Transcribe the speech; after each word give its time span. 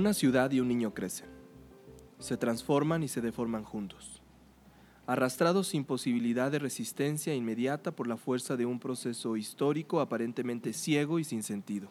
Una 0.00 0.14
ciudad 0.14 0.50
y 0.50 0.60
un 0.60 0.68
niño 0.68 0.94
crecen. 0.94 1.28
Se 2.20 2.38
transforman 2.38 3.02
y 3.02 3.08
se 3.08 3.20
deforman 3.20 3.64
juntos. 3.64 4.22
Arrastrados 5.06 5.66
sin 5.66 5.84
posibilidad 5.84 6.50
de 6.50 6.58
resistencia 6.58 7.34
inmediata 7.34 7.90
por 7.90 8.06
la 8.06 8.16
fuerza 8.16 8.56
de 8.56 8.64
un 8.64 8.80
proceso 8.80 9.36
histórico 9.36 10.00
aparentemente 10.00 10.72
ciego 10.72 11.18
y 11.18 11.24
sin 11.24 11.42
sentido. 11.42 11.90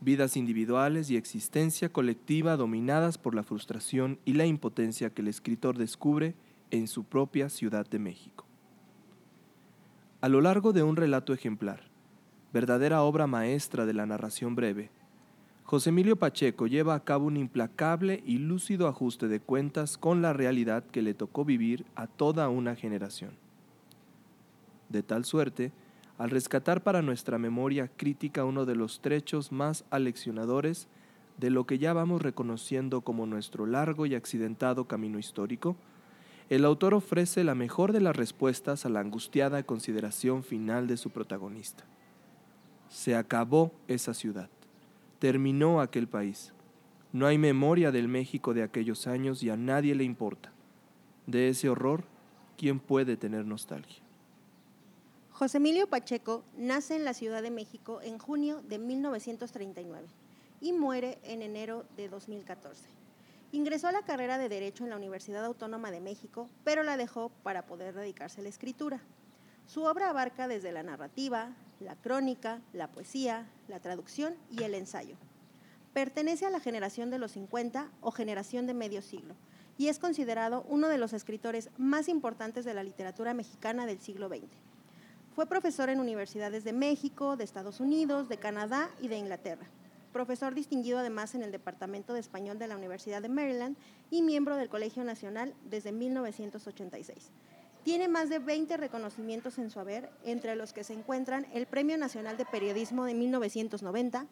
Vidas 0.00 0.36
individuales 0.36 1.10
y 1.10 1.16
existencia 1.16 1.92
colectiva 1.92 2.56
dominadas 2.56 3.18
por 3.18 3.34
la 3.34 3.42
frustración 3.42 4.20
y 4.24 4.34
la 4.34 4.46
impotencia 4.46 5.10
que 5.10 5.22
el 5.22 5.26
escritor 5.26 5.76
descubre 5.78 6.36
en 6.70 6.86
su 6.86 7.02
propia 7.02 7.48
Ciudad 7.48 7.84
de 7.88 7.98
México. 7.98 8.46
A 10.20 10.28
lo 10.28 10.40
largo 10.40 10.72
de 10.72 10.84
un 10.84 10.94
relato 10.94 11.32
ejemplar, 11.32 11.90
verdadera 12.52 13.02
obra 13.02 13.26
maestra 13.26 13.86
de 13.86 13.92
la 13.92 14.06
narración 14.06 14.54
breve, 14.54 14.92
José 15.66 15.90
Emilio 15.90 16.14
Pacheco 16.14 16.68
lleva 16.68 16.94
a 16.94 17.02
cabo 17.02 17.26
un 17.26 17.36
implacable 17.36 18.22
y 18.24 18.38
lúcido 18.38 18.86
ajuste 18.86 19.26
de 19.26 19.40
cuentas 19.40 19.98
con 19.98 20.22
la 20.22 20.32
realidad 20.32 20.84
que 20.84 21.02
le 21.02 21.12
tocó 21.12 21.44
vivir 21.44 21.84
a 21.96 22.06
toda 22.06 22.48
una 22.48 22.76
generación. 22.76 23.32
De 24.88 25.02
tal 25.02 25.24
suerte, 25.24 25.72
al 26.18 26.30
rescatar 26.30 26.84
para 26.84 27.02
nuestra 27.02 27.36
memoria 27.38 27.88
crítica 27.88 28.44
uno 28.44 28.64
de 28.64 28.76
los 28.76 29.00
trechos 29.00 29.50
más 29.50 29.84
aleccionadores 29.90 30.86
de 31.36 31.50
lo 31.50 31.66
que 31.66 31.78
ya 31.78 31.92
vamos 31.92 32.22
reconociendo 32.22 33.00
como 33.00 33.26
nuestro 33.26 33.66
largo 33.66 34.06
y 34.06 34.14
accidentado 34.14 34.84
camino 34.84 35.18
histórico, 35.18 35.74
el 36.48 36.64
autor 36.64 36.94
ofrece 36.94 37.42
la 37.42 37.56
mejor 37.56 37.90
de 37.90 38.00
las 38.00 38.14
respuestas 38.14 38.86
a 38.86 38.88
la 38.88 39.00
angustiada 39.00 39.64
consideración 39.64 40.44
final 40.44 40.86
de 40.86 40.96
su 40.96 41.10
protagonista. 41.10 41.82
Se 42.88 43.16
acabó 43.16 43.72
esa 43.88 44.14
ciudad 44.14 44.48
terminó 45.18 45.80
aquel 45.80 46.08
país. 46.08 46.52
No 47.12 47.26
hay 47.26 47.38
memoria 47.38 47.90
del 47.90 48.08
México 48.08 48.54
de 48.54 48.62
aquellos 48.62 49.06
años 49.06 49.42
y 49.42 49.50
a 49.50 49.56
nadie 49.56 49.94
le 49.94 50.04
importa. 50.04 50.52
De 51.26 51.48
ese 51.48 51.68
horror, 51.68 52.04
¿quién 52.56 52.78
puede 52.78 53.16
tener 53.16 53.44
nostalgia? 53.46 54.02
José 55.30 55.58
Emilio 55.58 55.86
Pacheco 55.86 56.44
nace 56.56 56.96
en 56.96 57.04
la 57.04 57.12
Ciudad 57.12 57.42
de 57.42 57.50
México 57.50 58.00
en 58.02 58.18
junio 58.18 58.62
de 58.62 58.78
1939 58.78 60.06
y 60.60 60.72
muere 60.72 61.18
en 61.24 61.42
enero 61.42 61.84
de 61.96 62.08
2014. 62.08 62.88
Ingresó 63.52 63.88
a 63.88 63.92
la 63.92 64.02
carrera 64.02 64.38
de 64.38 64.48
Derecho 64.48 64.84
en 64.84 64.90
la 64.90 64.96
Universidad 64.96 65.44
Autónoma 65.44 65.90
de 65.90 66.00
México, 66.00 66.48
pero 66.64 66.82
la 66.82 66.96
dejó 66.96 67.30
para 67.42 67.66
poder 67.66 67.94
dedicarse 67.94 68.40
a 68.40 68.44
la 68.44 68.48
escritura. 68.48 69.00
Su 69.66 69.82
obra 69.82 70.10
abarca 70.10 70.46
desde 70.46 70.70
la 70.70 70.84
narrativa, 70.84 71.50
la 71.80 71.96
crónica, 71.96 72.60
la 72.72 72.88
poesía, 72.88 73.46
la 73.68 73.80
traducción 73.80 74.34
y 74.50 74.62
el 74.62 74.74
ensayo. 74.74 75.16
Pertenece 75.92 76.46
a 76.46 76.50
la 76.50 76.60
generación 76.60 77.10
de 77.10 77.18
los 77.18 77.32
50 77.32 77.90
o 78.00 78.10
generación 78.12 78.66
de 78.66 78.74
medio 78.74 79.02
siglo 79.02 79.34
y 79.76 79.88
es 79.88 79.98
considerado 79.98 80.64
uno 80.68 80.88
de 80.88 80.98
los 80.98 81.12
escritores 81.12 81.70
más 81.78 82.08
importantes 82.08 82.64
de 82.64 82.74
la 82.74 82.84
literatura 82.84 83.34
mexicana 83.34 83.86
del 83.86 84.00
siglo 84.00 84.28
XX. 84.28 84.44
Fue 85.34 85.46
profesor 85.46 85.90
en 85.90 86.00
universidades 86.00 86.64
de 86.64 86.72
México, 86.72 87.36
de 87.36 87.44
Estados 87.44 87.80
Unidos, 87.80 88.28
de 88.28 88.38
Canadá 88.38 88.90
y 89.00 89.08
de 89.08 89.18
Inglaterra. 89.18 89.66
Profesor 90.12 90.54
distinguido 90.54 90.98
además 90.98 91.34
en 91.34 91.42
el 91.42 91.52
Departamento 91.52 92.14
de 92.14 92.20
Español 92.20 92.58
de 92.58 92.68
la 92.68 92.76
Universidad 92.76 93.20
de 93.20 93.28
Maryland 93.28 93.76
y 94.10 94.22
miembro 94.22 94.56
del 94.56 94.70
Colegio 94.70 95.04
Nacional 95.04 95.52
desde 95.68 95.92
1986. 95.92 97.30
Tiene 97.86 98.08
más 98.08 98.28
de 98.28 98.40
20 98.40 98.78
reconocimientos 98.78 99.58
en 99.58 99.70
su 99.70 99.78
haber, 99.78 100.10
entre 100.24 100.56
los 100.56 100.72
que 100.72 100.82
se 100.82 100.92
encuentran 100.92 101.46
el 101.52 101.66
Premio 101.66 101.96
Nacional 101.96 102.36
de 102.36 102.44
Periodismo 102.44 103.04
de 103.04 103.14
1990, 103.14 104.26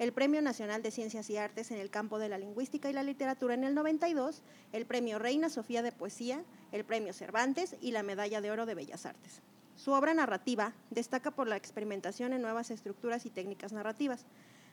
el 0.00 0.12
Premio 0.12 0.42
Nacional 0.42 0.82
de 0.82 0.90
Ciencias 0.90 1.30
y 1.30 1.36
Artes 1.36 1.70
en 1.70 1.78
el 1.78 1.88
campo 1.88 2.18
de 2.18 2.28
la 2.28 2.36
lingüística 2.36 2.90
y 2.90 2.92
la 2.92 3.04
literatura 3.04 3.54
en 3.54 3.62
el 3.62 3.76
92, 3.76 4.42
el 4.72 4.86
Premio 4.86 5.20
Reina 5.20 5.50
Sofía 5.50 5.82
de 5.82 5.92
Poesía, 5.92 6.42
el 6.72 6.84
Premio 6.84 7.12
Cervantes 7.12 7.76
y 7.80 7.92
la 7.92 8.02
Medalla 8.02 8.40
de 8.40 8.50
Oro 8.50 8.66
de 8.66 8.74
Bellas 8.74 9.06
Artes. 9.06 9.40
Su 9.76 9.92
obra 9.92 10.12
narrativa 10.12 10.72
destaca 10.90 11.30
por 11.30 11.46
la 11.46 11.56
experimentación 11.56 12.32
en 12.32 12.42
nuevas 12.42 12.72
estructuras 12.72 13.24
y 13.24 13.30
técnicas 13.30 13.72
narrativas. 13.72 14.26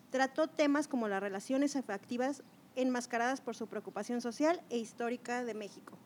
Trató 0.09 0.47
temas 0.47 0.87
como 0.87 1.07
las 1.07 1.21
relaciones 1.21 1.75
afectivas 1.75 2.41
enmascaradas 2.75 3.41
por 3.41 3.55
su 3.55 3.67
preocupación 3.67 4.21
social 4.21 4.59
e 4.71 4.79
histórica 4.79 5.45
de 5.45 5.53
México. 5.53 5.99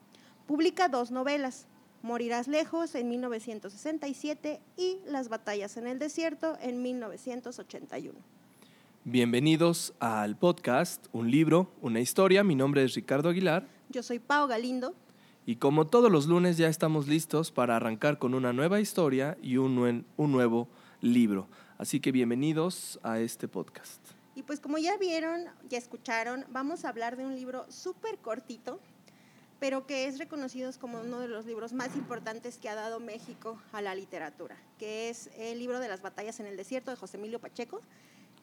Publica 0.46 0.88
dos 0.88 1.10
novelas, 1.10 1.66
Morirás 2.02 2.46
lejos 2.46 2.94
en 2.94 3.08
1967 3.08 4.60
y 4.76 4.98
Las 5.06 5.28
batallas 5.28 5.76
en 5.76 5.88
el 5.88 5.98
desierto 5.98 6.56
en 6.60 6.80
1981. 6.80 8.16
Bienvenidos 9.02 9.94
al 9.98 10.36
podcast 10.36 11.06
Un 11.12 11.28
libro, 11.30 11.72
una 11.80 11.98
historia. 11.98 12.44
Mi 12.44 12.54
nombre 12.54 12.84
es 12.84 12.94
Ricardo 12.94 13.30
Aguilar. 13.30 13.66
Yo 13.88 14.04
soy 14.04 14.20
Pau 14.20 14.46
Galindo. 14.46 14.94
Y 15.44 15.56
como 15.56 15.88
todos 15.88 16.12
los 16.12 16.28
lunes 16.28 16.56
ya 16.56 16.68
estamos 16.68 17.08
listos 17.08 17.50
para 17.50 17.74
arrancar 17.74 18.18
con 18.18 18.34
una 18.34 18.52
nueva 18.52 18.78
historia 18.80 19.36
y 19.42 19.56
un, 19.56 20.04
un 20.16 20.32
nuevo 20.32 20.68
libro. 21.00 21.48
Así 21.78 21.98
que 21.98 22.12
bienvenidos 22.12 23.00
a 23.02 23.18
este 23.18 23.48
podcast. 23.48 24.00
Y 24.36 24.44
pues 24.44 24.60
como 24.60 24.78
ya 24.78 24.96
vieron, 24.98 25.46
ya 25.68 25.78
escucharon, 25.78 26.44
vamos 26.50 26.84
a 26.84 26.90
hablar 26.90 27.16
de 27.16 27.26
un 27.26 27.34
libro 27.34 27.66
súper 27.68 28.18
cortito 28.18 28.78
pero 29.60 29.86
que 29.86 30.06
es 30.06 30.18
reconocido 30.18 30.70
como 30.80 31.00
uno 31.00 31.20
de 31.20 31.28
los 31.28 31.46
libros 31.46 31.72
más 31.72 31.96
importantes 31.96 32.58
que 32.58 32.68
ha 32.68 32.74
dado 32.74 33.00
México 33.00 33.60
a 33.72 33.82
la 33.82 33.94
literatura, 33.94 34.56
que 34.78 35.08
es 35.08 35.30
el 35.36 35.58
libro 35.58 35.80
de 35.80 35.88
las 35.88 36.02
batallas 36.02 36.38
en 36.40 36.46
el 36.46 36.56
desierto 36.56 36.90
de 36.90 36.96
José 36.96 37.16
Emilio 37.16 37.40
Pacheco, 37.40 37.80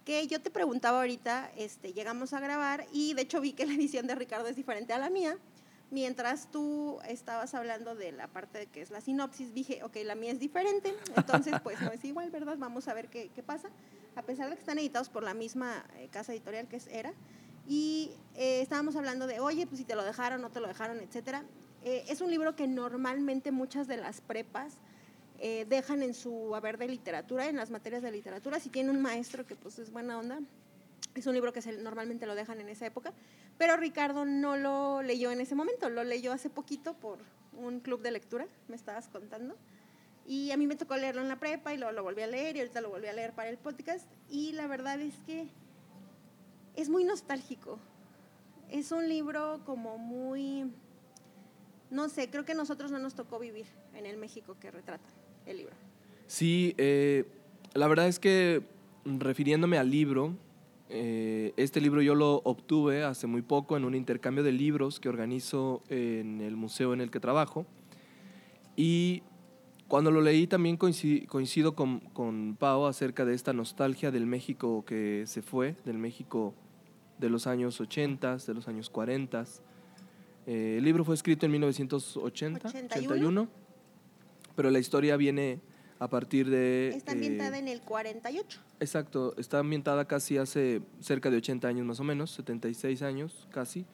que 0.04 0.28
yo 0.28 0.42
te 0.42 0.52
preguntaba 0.52 1.00
ahorita, 1.00 1.52
este, 1.58 1.94
llegamos 1.94 2.34
a 2.34 2.40
grabar 2.40 2.86
y 2.92 3.14
de 3.14 3.24
hecho 3.24 3.42
vi 3.42 3.54
que 3.54 3.66
la 3.66 3.74
edición 3.74 4.08
de 4.08 4.16
Ricardo 4.16 4.48
es 4.48 4.56
diferente 4.56 4.94
a 4.94 5.00
la 5.00 5.10
mía. 5.10 5.38
Mientras 5.92 6.52
tú 6.52 7.00
estabas 7.08 7.54
hablando 7.54 7.96
de 7.96 8.12
la 8.12 8.28
parte 8.28 8.58
de 8.58 8.68
que 8.68 8.82
es 8.82 8.90
la 8.90 9.02
sinopsis, 9.02 9.54
dije, 9.54 9.84
ok, 9.84 9.98
la 10.04 10.16
mía 10.16 10.32
es 10.32 10.40
diferente, 10.40 10.94
entonces 11.16 11.56
pues 11.64 11.80
no 11.82 11.92
es 11.92 12.04
igual, 12.04 12.30
¿verdad? 12.32 12.58
Vamos 12.58 12.88
a 12.88 12.94
ver 12.94 13.08
qué, 13.08 13.30
qué 13.34 13.44
pasa. 13.44 13.70
A 14.16 14.24
pesar 14.24 14.50
de 14.50 14.56
que 14.56 14.62
están 14.62 14.80
editados 14.80 15.10
por 15.10 15.24
la 15.24 15.34
misma 15.34 15.86
eh, 15.98 16.08
casa 16.12 16.34
editorial 16.34 16.68
que 16.68 16.78
es 16.78 16.88
ERA, 16.88 17.14
y 17.68 18.12
eh, 18.36 18.62
estábamos 18.62 18.96
hablando 18.96 19.28
de, 19.28 19.40
oye, 19.40 19.66
pues 19.66 19.80
si 19.80 19.86
te 19.86 19.96
lo 19.96 20.04
dejaron, 20.04 20.42
no 20.42 20.50
te 20.50 20.60
lo 20.60 20.68
dejaron, 20.68 21.00
etcétera. 21.00 21.44
Eh, 21.84 22.06
es 22.10 22.22
un 22.22 22.30
libro 22.30 22.56
que 22.56 22.68
normalmente 22.68 23.52
muchas 23.52 23.88
de 23.88 23.98
las 23.98 24.22
prepas 24.22 24.78
eh, 25.40 25.66
dejan 25.68 26.02
en 26.02 26.14
su 26.14 26.56
haber 26.56 26.78
de 26.78 26.88
literatura, 26.88 27.48
en 27.48 27.58
las 27.58 27.72
materias 27.72 28.02
de 28.02 28.12
literatura. 28.12 28.60
Si 28.60 28.70
tiene 28.70 28.90
un 28.92 29.02
maestro 29.02 29.46
que 29.46 29.56
pues 29.56 29.80
es 29.80 29.92
buena 29.92 30.18
onda, 30.18 30.40
es 31.16 31.28
un 31.28 31.34
libro 31.34 31.54
que 31.54 31.62
se, 31.62 31.74
normalmente 31.74 32.26
lo 32.26 32.36
dejan 32.36 32.60
en 32.62 32.70
esa 32.70 32.86
época. 32.86 33.14
Pero 33.58 33.78
Ricardo 33.78 34.26
no 34.26 34.58
lo 34.58 35.02
leyó 35.02 35.32
en 35.32 35.42
ese 35.42 35.56
momento, 35.56 35.90
lo 35.90 36.04
leyó 36.04 36.32
hace 36.34 36.50
poquito 36.50 36.94
por 36.94 37.20
un 37.54 37.80
club 37.80 38.02
de 38.02 38.12
lectura, 38.12 38.48
me 38.68 38.76
estabas 38.76 39.08
contando. 39.08 39.56
Y 40.28 40.52
a 40.52 40.58
mí 40.58 40.66
me 40.68 40.76
tocó 40.76 40.98
leerlo 40.98 41.22
en 41.22 41.30
la 41.30 41.40
prepa 41.40 41.74
y 41.74 41.78
luego 41.78 41.94
lo 41.94 42.04
volví 42.04 42.22
a 42.24 42.28
leer 42.28 42.56
y 42.56 42.60
ahorita 42.60 42.82
lo 42.82 42.90
volví 42.90 43.08
a 43.08 43.14
leer 43.14 43.34
para 43.34 43.50
el 43.50 43.58
podcast. 43.58 44.08
Y 44.30 44.54
la 44.54 44.68
verdad 44.68 45.00
es 45.00 45.14
que 45.26 45.48
es 46.76 46.90
muy 46.90 47.04
nostálgico. 47.04 47.80
Es 48.70 48.92
un 48.92 49.08
libro 49.08 49.62
como 49.66 49.98
muy, 49.98 50.66
no 51.92 52.10
sé, 52.10 52.30
creo 52.30 52.46
que 52.46 52.54
a 52.54 52.56
nosotros 52.56 52.92
no 52.92 53.00
nos 53.00 53.16
tocó 53.16 53.40
vivir 53.40 53.66
en 53.94 54.06
el 54.06 54.18
México 54.18 54.58
que 54.60 54.72
retrata 54.72 55.10
el 55.46 55.58
libro. 55.58 55.76
Sí, 56.28 56.74
eh, 56.78 57.26
la 57.74 57.88
verdad 57.88 58.08
es 58.08 58.20
que 58.20 58.64
refiriéndome 59.06 59.78
al 59.78 59.92
libro, 59.92 60.36
eh, 60.90 61.54
este 61.58 61.82
libro 61.82 62.02
yo 62.02 62.16
lo 62.16 62.42
obtuve 62.44 63.04
hace 63.04 63.28
muy 63.28 63.42
poco 63.42 63.78
en 63.78 63.86
un 63.86 63.96
intercambio 63.96 64.44
de 64.44 64.52
libros 64.52 65.00
que 65.00 65.10
organizo 65.10 65.84
en 65.90 66.42
el 66.42 66.56
museo 66.56 66.94
en 66.94 67.02
el 67.02 67.12
que 67.12 67.20
trabajo. 67.20 67.66
Y 68.76 69.24
cuando 69.88 70.10
lo 70.10 70.22
leí 70.22 70.48
también 70.48 70.78
coincido, 70.78 71.76
con, 71.76 72.00
con 72.00 72.56
Pau 72.60 72.88
acerca 72.88 73.24
de 73.24 73.36
esta 73.36 73.54
nostalgia 73.54 74.12
del 74.12 74.26
México 74.26 74.84
que 74.86 75.24
se 75.28 75.42
fue, 75.42 75.76
del 75.86 75.98
México 75.98 76.54
de 77.18 77.30
los 77.30 77.48
años 77.48 77.80
80, 77.80 78.38
de 78.38 78.54
los 78.54 78.68
años 78.68 78.90
40. 78.90 79.46
Eh, 80.48 80.76
el 80.78 80.84
libro 80.84 81.04
fue 81.04 81.16
escrito 81.16 81.46
en 81.46 81.52
1980, 81.54 82.68
81. 82.68 83.48
pero 84.56 84.70
la 84.70 84.80
historia 84.80 85.18
viene 85.18 85.60
a 86.00 86.10
partir 86.10 86.50
de... 86.50 86.90
Está 86.96 87.14
ambientada 87.14 87.58
eh, 87.58 87.60
en 87.60 87.68
el 87.68 87.82
48. 87.82 88.60
Exacto, 88.80 89.34
está 89.38 89.60
ambientada 89.60 90.06
casi 90.06 90.38
hace 90.38 90.82
cerca 91.00 91.30
de 91.30 91.38
80 91.38 91.68
años 91.68 91.86
más 91.86 92.00
o 92.00 92.04
menos, 92.04 92.32
76 92.32 93.02
años 93.02 93.48
casi, 93.52 93.86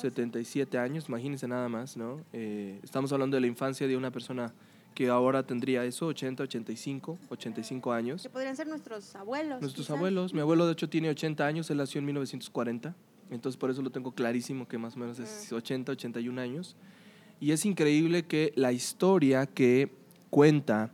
77 0.00 0.78
años, 0.78 1.08
imagínense 1.08 1.46
nada 1.46 1.68
más, 1.68 1.96
¿no? 1.96 2.24
Eh, 2.32 2.80
estamos 2.82 3.12
hablando 3.12 3.36
de 3.36 3.42
la 3.42 3.46
infancia 3.46 3.86
de 3.86 3.96
una 3.96 4.10
persona 4.10 4.52
que 4.94 5.08
ahora 5.08 5.42
tendría 5.42 5.84
eso, 5.84 6.06
80, 6.06 6.44
85, 6.44 7.18
85 7.28 7.92
años. 7.92 8.22
Que 8.22 8.30
podrían 8.30 8.56
ser 8.56 8.68
nuestros 8.68 9.14
abuelos. 9.16 9.60
Nuestros 9.60 9.90
abuelos. 9.90 10.32
Mi 10.32 10.40
abuelo, 10.40 10.66
de 10.66 10.72
hecho, 10.72 10.88
tiene 10.88 11.10
80 11.10 11.46
años, 11.46 11.70
él 11.70 11.78
nació 11.78 11.98
en 11.98 12.06
1940, 12.06 12.94
entonces 13.30 13.56
por 13.58 13.70
eso 13.70 13.82
lo 13.82 13.90
tengo 13.90 14.12
clarísimo 14.12 14.68
que 14.68 14.78
más 14.78 14.96
o 14.96 15.00
menos 15.00 15.18
es 15.18 15.52
80, 15.52 15.90
mm. 15.90 15.94
81 15.94 16.40
años. 16.40 16.76
Y 17.40 17.50
es 17.50 17.66
increíble 17.66 18.24
que 18.24 18.52
la 18.56 18.72
historia 18.72 19.46
que 19.46 19.90
cuenta 20.30 20.92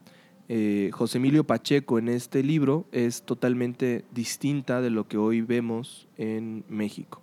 eh, 0.49 0.91
José 0.93 1.19
Emilio 1.19 1.44
Pacheco 1.44 1.99
en 1.99 2.08
este 2.08 2.43
libro 2.43 2.87
es 2.91 3.23
totalmente 3.23 4.05
distinta 4.11 4.81
de 4.81 4.91
lo 4.91 5.06
que 5.06 5.17
hoy 5.17 5.43
vemos 5.43 6.08
en 6.17 6.64
México. 6.69 7.23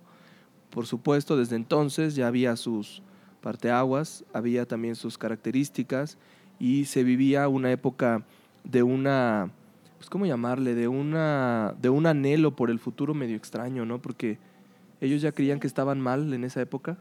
por 0.70 0.86
supuesto, 0.86 1.36
desde 1.36 1.56
entonces 1.56 2.14
ya 2.14 2.26
había 2.26 2.56
sus 2.56 3.02
parteaguas, 3.40 4.24
había 4.32 4.66
también 4.66 4.94
sus 4.94 5.18
características 5.18 6.16
y 6.58 6.86
se 6.86 7.04
vivía 7.04 7.48
una 7.48 7.70
época 7.70 8.24
de 8.64 8.82
una, 8.82 9.50
pues 9.96 10.10
cómo 10.10 10.26
llamarle, 10.26 10.74
de 10.74 10.88
una, 10.88 11.74
de 11.80 11.88
un 11.88 12.06
anhelo 12.06 12.56
por 12.56 12.70
el 12.70 12.78
futuro 12.78 13.14
medio 13.14 13.36
extraño, 13.36 13.84
¿no? 13.84 14.00
Porque 14.00 14.38
ellos 15.00 15.22
ya 15.22 15.32
creían 15.32 15.60
que 15.60 15.66
estaban 15.66 16.00
mal 16.00 16.32
en 16.32 16.44
esa 16.44 16.60
época. 16.60 16.98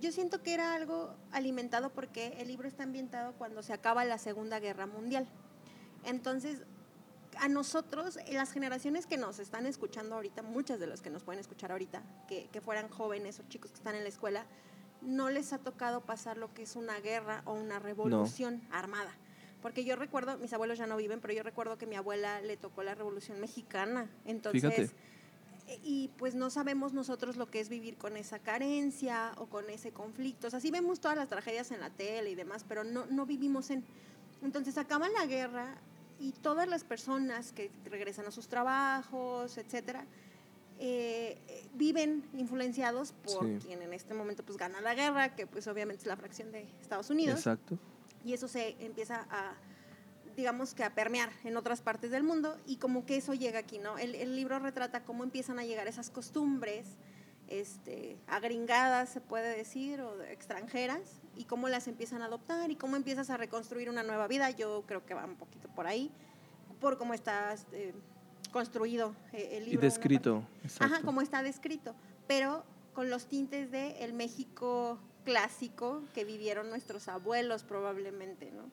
Yo, 0.00 0.12
siento 0.12 0.42
que 0.42 0.52
era 0.52 0.74
algo 0.74 1.14
alimentado 1.32 1.90
porque 1.90 2.34
el 2.38 2.48
libro 2.48 2.68
está 2.68 2.82
ambientado 2.82 3.32
cuando 3.38 3.62
se 3.62 3.72
acaba 3.72 4.04
la 4.04 4.18
Segunda 4.18 4.60
Guerra 4.60 4.86
Mundial. 4.86 5.26
Entonces, 6.04 6.62
a 7.38 7.48
nosotros, 7.48 8.18
las 8.30 8.52
generaciones 8.52 9.06
que 9.06 9.16
nos 9.16 9.38
están 9.38 9.64
escuchando 9.64 10.16
ahorita, 10.16 10.42
muchas 10.42 10.80
de 10.80 10.86
las 10.86 11.00
que 11.00 11.08
nos 11.08 11.22
pueden 11.22 11.40
escuchar 11.40 11.72
ahorita, 11.72 12.02
que, 12.28 12.48
que 12.52 12.60
fueran 12.60 12.88
jóvenes 12.88 13.40
o 13.40 13.48
chicos 13.48 13.70
que 13.70 13.78
están 13.78 13.94
en 13.94 14.02
la 14.02 14.08
escuela, 14.10 14.44
no 15.02 15.30
les 15.30 15.52
ha 15.52 15.58
tocado 15.58 16.00
pasar 16.00 16.36
lo 16.36 16.52
que 16.52 16.62
es 16.62 16.76
una 16.76 16.98
guerra 17.00 17.42
o 17.44 17.54
una 17.54 17.78
revolución 17.78 18.62
no. 18.68 18.76
armada. 18.76 19.12
Porque 19.62 19.84
yo 19.84 19.96
recuerdo, 19.96 20.38
mis 20.38 20.52
abuelos 20.52 20.78
ya 20.78 20.86
no 20.86 20.96
viven, 20.96 21.20
pero 21.20 21.34
yo 21.34 21.42
recuerdo 21.42 21.76
que 21.76 21.86
mi 21.86 21.96
abuela 21.96 22.40
le 22.40 22.56
tocó 22.56 22.82
la 22.82 22.94
revolución 22.94 23.40
mexicana. 23.40 24.08
Entonces, 24.24 24.62
Fíjate. 24.62 24.90
y 25.84 26.08
pues 26.16 26.34
no 26.34 26.48
sabemos 26.48 26.92
nosotros 26.92 27.36
lo 27.36 27.50
que 27.50 27.60
es 27.60 27.68
vivir 27.68 27.96
con 27.96 28.16
esa 28.16 28.38
carencia 28.38 29.32
o 29.36 29.46
con 29.46 29.68
ese 29.68 29.92
conflicto. 29.92 30.46
O 30.46 30.50
sea, 30.50 30.60
sí 30.60 30.70
vemos 30.70 31.00
todas 31.00 31.16
las 31.16 31.28
tragedias 31.28 31.70
en 31.72 31.80
la 31.80 31.90
tele 31.90 32.30
y 32.30 32.34
demás, 32.34 32.64
pero 32.66 32.84
no, 32.84 33.06
no 33.06 33.26
vivimos 33.26 33.70
en... 33.70 33.84
Entonces 34.42 34.78
acaba 34.78 35.10
la 35.10 35.26
guerra 35.26 35.74
y 36.18 36.32
todas 36.32 36.66
las 36.66 36.84
personas 36.84 37.52
que 37.52 37.70
regresan 37.84 38.26
a 38.26 38.30
sus 38.30 38.48
trabajos, 38.48 39.58
etcétera, 39.58 40.06
eh, 40.80 41.38
viven 41.74 42.24
influenciados 42.32 43.12
por 43.12 43.46
sí. 43.46 43.66
quien 43.66 43.82
en 43.82 43.92
este 43.92 44.14
momento 44.14 44.42
pues 44.42 44.56
gana 44.56 44.80
la 44.80 44.94
guerra, 44.94 45.34
que 45.36 45.46
pues 45.46 45.66
obviamente 45.66 46.02
es 46.02 46.06
la 46.06 46.16
fracción 46.16 46.50
de 46.50 46.66
Estados 46.80 47.10
Unidos. 47.10 47.38
Exacto. 47.38 47.78
Y 48.24 48.32
eso 48.32 48.48
se 48.48 48.76
empieza 48.80 49.26
a, 49.30 49.54
digamos 50.36 50.74
que 50.74 50.82
a 50.82 50.94
permear 50.94 51.30
en 51.44 51.56
otras 51.56 51.82
partes 51.82 52.10
del 52.10 52.22
mundo 52.22 52.56
y 52.66 52.76
como 52.76 53.04
que 53.04 53.16
eso 53.16 53.34
llega 53.34 53.58
aquí, 53.58 53.78
¿no? 53.78 53.98
El, 53.98 54.14
el 54.14 54.34
libro 54.34 54.58
retrata 54.58 55.04
cómo 55.04 55.22
empiezan 55.22 55.58
a 55.58 55.64
llegar 55.64 55.86
esas 55.86 56.08
costumbres 56.08 56.86
este, 57.50 58.16
agringadas, 58.26 59.10
se 59.10 59.20
puede 59.20 59.54
decir, 59.56 60.00
o 60.00 60.22
extranjeras, 60.22 61.20
y 61.36 61.44
cómo 61.44 61.68
las 61.68 61.88
empiezan 61.88 62.22
a 62.22 62.26
adoptar 62.26 62.70
y 62.70 62.76
cómo 62.76 62.96
empiezas 62.96 63.28
a 63.28 63.36
reconstruir 63.36 63.90
una 63.90 64.02
nueva 64.02 64.28
vida. 64.28 64.50
Yo 64.50 64.84
creo 64.86 65.04
que 65.04 65.14
va 65.14 65.26
un 65.26 65.36
poquito 65.36 65.68
por 65.68 65.86
ahí, 65.86 66.10
por 66.80 66.96
cómo 66.96 67.12
estás 67.12 67.66
eh, 67.72 67.92
construido 68.50 69.14
eh, 69.32 69.50
el 69.52 69.64
libro. 69.64 69.80
Y 69.80 69.82
descrito. 69.82 70.44
Ajá, 70.78 71.00
cómo 71.04 71.20
está 71.20 71.42
descrito, 71.42 71.94
pero 72.26 72.64
con 72.92 73.10
los 73.10 73.26
tintes 73.26 73.70
de 73.70 74.04
el 74.04 74.12
México 74.12 74.98
clásico 75.24 76.02
que 76.14 76.24
vivieron 76.24 76.70
nuestros 76.70 77.08
abuelos 77.08 77.62
probablemente, 77.62 78.50
¿no? 78.52 78.70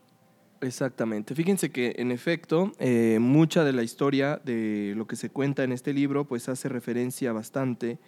Exactamente. 0.62 1.36
Fíjense 1.36 1.70
que 1.70 1.96
en 1.98 2.12
efecto 2.12 2.72
eh, 2.80 3.20
mucha 3.20 3.64
de 3.64 3.74
la 3.74 3.84
historia 3.84 4.42
de 4.44 4.94
lo 4.96 5.06
que 5.06 5.16
se 5.16 5.30
cuenta 5.30 5.64
en 5.64 5.72
este 5.72 5.94
libro 5.94 6.26
pues 6.26 6.50
hace 6.50 6.68
referencia 6.68 7.32
bastante 7.32 8.00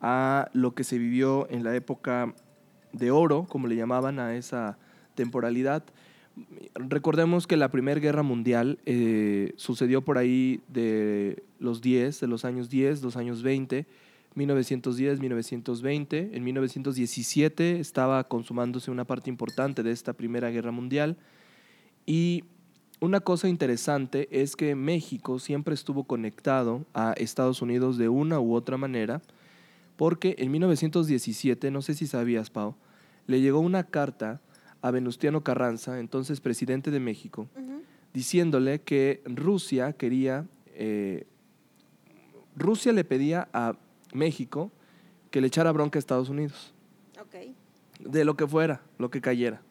a 0.00 0.50
lo 0.52 0.74
que 0.74 0.82
se 0.82 0.98
vivió 0.98 1.48
en 1.48 1.62
la 1.62 1.76
época 1.76 2.34
de 2.92 3.10
oro, 3.12 3.46
como 3.48 3.68
le 3.68 3.76
llamaban 3.76 4.18
a 4.18 4.34
esa 4.34 4.78
temporalidad. 5.14 5.84
Recordemos 6.74 7.46
que 7.46 7.56
la 7.56 7.70
Primera 7.70 8.00
Guerra 8.00 8.22
Mundial 8.22 8.78
eh, 8.86 9.52
sucedió 9.56 10.02
por 10.02 10.18
ahí 10.18 10.60
de 10.68 11.42
los 11.58 11.80
10, 11.82 12.20
de 12.20 12.26
los 12.26 12.44
años 12.44 12.68
10, 12.70 13.02
los 13.02 13.16
años 13.16 13.42
20, 13.42 13.86
1910, 14.34 15.20
1920. 15.20 16.30
En 16.32 16.44
1917 16.44 17.80
estaba 17.80 18.24
consumándose 18.24 18.90
una 18.90 19.04
parte 19.04 19.30
importante 19.30 19.82
de 19.82 19.92
esta 19.92 20.14
Primera 20.14 20.50
Guerra 20.50 20.72
Mundial. 20.72 21.16
Y 22.06 22.44
una 23.00 23.20
cosa 23.20 23.48
interesante 23.48 24.28
es 24.30 24.56
que 24.56 24.74
México 24.74 25.38
siempre 25.38 25.74
estuvo 25.74 26.04
conectado 26.04 26.86
a 26.94 27.12
Estados 27.12 27.60
Unidos 27.60 27.98
de 27.98 28.08
una 28.08 28.40
u 28.40 28.54
otra 28.54 28.76
manera 28.76 29.22
porque 29.96 30.34
en 30.38 30.50
1917, 30.50 31.70
no 31.70 31.82
sé 31.82 31.94
si 31.94 32.06
sabías, 32.06 32.50
Pau, 32.50 32.74
le 33.26 33.40
llegó 33.40 33.60
una 33.60 33.84
carta 33.84 34.40
a 34.82 34.90
Venustiano 34.90 35.42
Carranza, 35.42 35.98
entonces 36.00 36.40
presidente 36.40 36.90
de 36.90 37.00
México, 37.00 37.48
uh 37.56 37.60
-huh. 37.60 37.80
diciéndole 38.12 38.80
que 38.80 39.22
Rusia 39.24 39.92
quería, 39.92 40.46
eh, 40.74 41.26
Rusia 42.56 42.92
le 42.92 43.04
pedía 43.04 43.48
a 43.52 43.76
México 44.12 44.70
que 45.30 45.40
le 45.40 45.46
echara 45.46 45.72
bronca 45.72 45.98
a 45.98 46.00
Estados 46.00 46.28
Unidos. 46.28 46.74
Okay. 47.26 47.54
De 48.00 48.24
lo 48.24 48.36
que 48.36 48.46
fuera, 48.46 48.82
lo 48.98 49.10
que 49.10 49.20
cayera. 49.20 49.62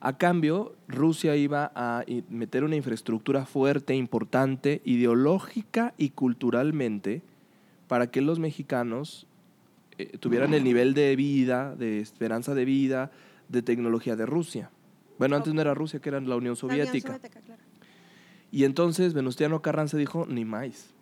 A 0.00 0.16
cambio, 0.16 0.76
Rusia 0.86 1.34
iba 1.34 1.72
a 1.74 2.04
meter 2.28 2.62
una 2.62 2.76
infraestructura 2.76 3.46
fuerte, 3.46 3.96
importante, 3.96 4.80
ideológica 4.84 5.92
y 5.98 6.10
culturalmente, 6.10 7.22
para 7.88 8.08
que 8.08 8.20
los 8.20 8.38
mexicanos 8.38 9.26
eh, 9.96 10.16
tuvieran 10.18 10.54
el 10.54 10.62
nivel 10.62 10.94
de 10.94 11.16
vida, 11.16 11.74
de 11.74 11.98
esperanza 11.98 12.54
de 12.54 12.64
vida, 12.64 13.10
de 13.48 13.62
tecnología 13.62 14.16
de 14.16 14.26
Rusia. 14.26 14.70
Bueno, 15.18 15.36
antes 15.36 15.52
no 15.52 15.60
era 15.60 15.74
Rusia, 15.74 16.00
que 16.00 16.08
era 16.08 16.20
la 16.20 16.36
Unión 16.36 16.56
Soviética. 16.56 17.08
La 17.08 17.16
Unión 17.16 17.20
Soviética 17.20 17.40
claro. 17.40 17.62
Y 18.50 18.64
entonces 18.64 19.14
Venustiano 19.14 19.60
Carranza 19.62 19.96
dijo, 19.96 20.26
ni 20.26 20.44
más. 20.44 20.94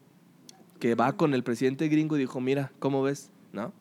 Que 0.81 0.95
va 0.95 1.17
con 1.17 1.35
el 1.35 1.43
presidente 1.43 1.89
gringo 1.89 2.17
y 2.17 2.21
dijo, 2.21 2.41
mira, 2.41 2.73
¿cómo 2.79 3.03
ves? 3.03 3.31
¿No? 3.53 3.73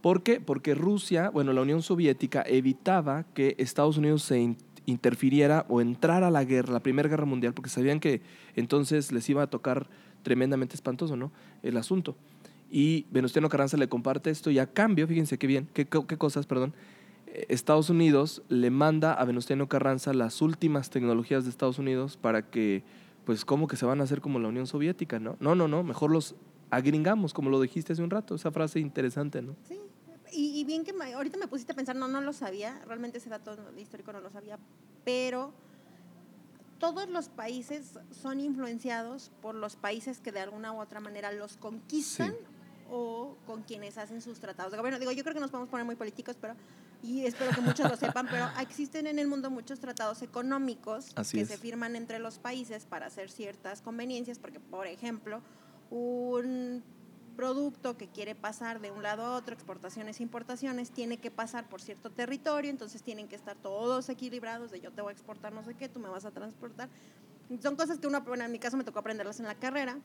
¿Por 0.00 0.22
qué? 0.22 0.40
Porque 0.40 0.74
Rusia, 0.74 1.30
bueno, 1.30 1.52
la 1.52 1.62
Unión 1.62 1.82
Soviética 1.82 2.42
evitaba 2.46 3.24
que 3.34 3.54
Estados 3.58 3.96
Unidos 3.98 4.22
se 4.22 4.40
in 4.40 4.56
interfiriera 4.86 5.66
o 5.68 5.82
entrara 5.82 6.28
a 6.28 6.30
la 6.30 6.44
guerra, 6.44 6.72
la 6.72 6.80
Primera 6.80 7.10
Guerra 7.10 7.26
Mundial, 7.26 7.52
porque 7.52 7.68
sabían 7.68 8.00
que 8.00 8.22
entonces 8.56 9.12
les 9.12 9.28
iba 9.28 9.42
a 9.42 9.46
tocar 9.46 9.86
tremendamente 10.22 10.74
espantoso, 10.74 11.14
¿no? 11.14 11.30
El 11.62 11.76
asunto. 11.76 12.16
Y 12.70 13.04
Venustiano 13.10 13.50
Carranza 13.50 13.76
le 13.76 13.90
comparte 13.90 14.30
esto 14.30 14.50
y 14.50 14.58
a 14.58 14.66
cambio, 14.66 15.06
fíjense 15.06 15.36
qué 15.36 15.46
bien, 15.46 15.68
qué, 15.74 15.86
qué 15.86 16.16
cosas, 16.16 16.46
perdón, 16.46 16.72
Estados 17.48 17.90
Unidos 17.90 18.42
le 18.48 18.70
manda 18.70 19.14
a 19.14 19.24
Venustiano 19.24 19.68
Carranza 19.68 20.12
las 20.12 20.42
últimas 20.42 20.90
tecnologías 20.90 21.44
de 21.44 21.50
Estados 21.50 21.78
Unidos 21.78 22.16
para 22.16 22.50
que, 22.50 22.82
pues, 23.24 23.44
como 23.44 23.68
que 23.68 23.76
se 23.76 23.86
van 23.86 24.00
a 24.00 24.04
hacer 24.04 24.20
como 24.20 24.38
la 24.38 24.48
Unión 24.48 24.66
Soviética, 24.66 25.18
¿no? 25.18 25.36
No, 25.40 25.54
no, 25.54 25.68
no, 25.68 25.82
mejor 25.82 26.10
los 26.10 26.34
agringamos, 26.70 27.32
como 27.32 27.50
lo 27.50 27.60
dijiste 27.60 27.92
hace 27.92 28.02
un 28.02 28.10
rato, 28.10 28.34
esa 28.34 28.50
frase 28.50 28.80
interesante, 28.80 29.42
¿no? 29.42 29.56
Sí, 29.66 29.78
y, 30.32 30.60
y 30.60 30.64
bien 30.64 30.84
que 30.84 30.92
me, 30.92 31.14
ahorita 31.14 31.38
me 31.38 31.48
pusiste 31.48 31.72
a 31.72 31.74
pensar, 31.74 31.96
no, 31.96 32.08
no 32.08 32.20
lo 32.20 32.32
sabía, 32.32 32.80
realmente 32.86 33.18
ese 33.18 33.30
dato 33.30 33.56
histórico 33.78 34.12
no 34.12 34.20
lo 34.20 34.30
sabía, 34.30 34.58
pero 35.04 35.52
todos 36.78 37.08
los 37.08 37.28
países 37.28 37.98
son 38.10 38.40
influenciados 38.40 39.30
por 39.42 39.54
los 39.54 39.76
países 39.76 40.20
que 40.20 40.32
de 40.32 40.40
alguna 40.40 40.72
u 40.72 40.80
otra 40.80 41.00
manera 41.00 41.32
los 41.32 41.56
conquistan 41.56 42.30
sí. 42.30 42.36
o 42.90 43.36
con 43.46 43.62
quienes 43.62 43.98
hacen 43.98 44.20
sus 44.20 44.38
tratados 44.38 44.72
de 44.72 44.78
gobierno. 44.78 44.98
Digo, 44.98 45.12
yo 45.12 45.22
creo 45.24 45.34
que 45.34 45.40
nos 45.40 45.50
podemos 45.50 45.68
poner 45.68 45.84
muy 45.84 45.96
políticos, 45.96 46.36
pero 46.40 46.54
y 47.02 47.26
espero 47.26 47.52
que 47.52 47.60
muchos 47.60 47.88
lo 47.88 47.96
sepan, 47.96 48.26
pero 48.28 48.48
existen 48.60 49.06
en 49.06 49.18
el 49.18 49.28
mundo 49.28 49.50
muchos 49.50 49.78
tratados 49.78 50.22
económicos 50.22 51.12
Así 51.14 51.36
que 51.36 51.42
es. 51.42 51.48
se 51.48 51.58
firman 51.58 51.96
entre 51.96 52.18
los 52.18 52.38
países 52.38 52.86
para 52.86 53.06
hacer 53.06 53.30
ciertas 53.30 53.82
conveniencias, 53.82 54.38
porque 54.38 54.58
por 54.58 54.86
ejemplo, 54.86 55.40
un 55.90 56.82
producto 57.36 57.96
que 57.96 58.08
quiere 58.08 58.34
pasar 58.34 58.80
de 58.80 58.90
un 58.90 59.04
lado 59.04 59.24
a 59.24 59.36
otro, 59.36 59.54
exportaciones 59.54 60.18
e 60.18 60.24
importaciones, 60.24 60.90
tiene 60.90 61.18
que 61.18 61.30
pasar 61.30 61.68
por 61.68 61.80
cierto 61.80 62.10
territorio, 62.10 62.68
entonces 62.68 63.00
tienen 63.02 63.28
que 63.28 63.36
estar 63.36 63.56
todos 63.56 64.08
equilibrados 64.08 64.72
de 64.72 64.80
yo 64.80 64.90
te 64.90 65.02
voy 65.02 65.10
a 65.10 65.12
exportar 65.12 65.52
no 65.52 65.62
sé 65.62 65.74
qué, 65.74 65.88
tú 65.88 66.00
me 66.00 66.08
vas 66.08 66.24
a 66.24 66.32
transportar. 66.32 66.88
Son 67.62 67.76
cosas 67.76 68.00
que 68.00 68.08
uno, 68.08 68.20
bueno, 68.22 68.44
en 68.44 68.50
mi 68.50 68.58
caso 68.58 68.76
me 68.76 68.82
tocó 68.82 68.98
aprenderlas 68.98 69.38
en 69.38 69.46
la 69.46 69.54
carrera, 69.54 69.98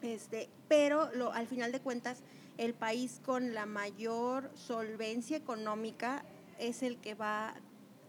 este, 0.00 0.48
pero 0.66 1.10
lo, 1.14 1.34
al 1.34 1.46
final 1.46 1.70
de 1.70 1.80
cuentas, 1.80 2.22
el 2.58 2.74
país 2.74 3.20
con 3.24 3.54
la 3.54 3.66
mayor 3.66 4.50
solvencia 4.54 5.36
económica 5.36 6.24
es 6.58 6.82
el 6.82 6.98
que 6.98 7.14
va 7.14 7.54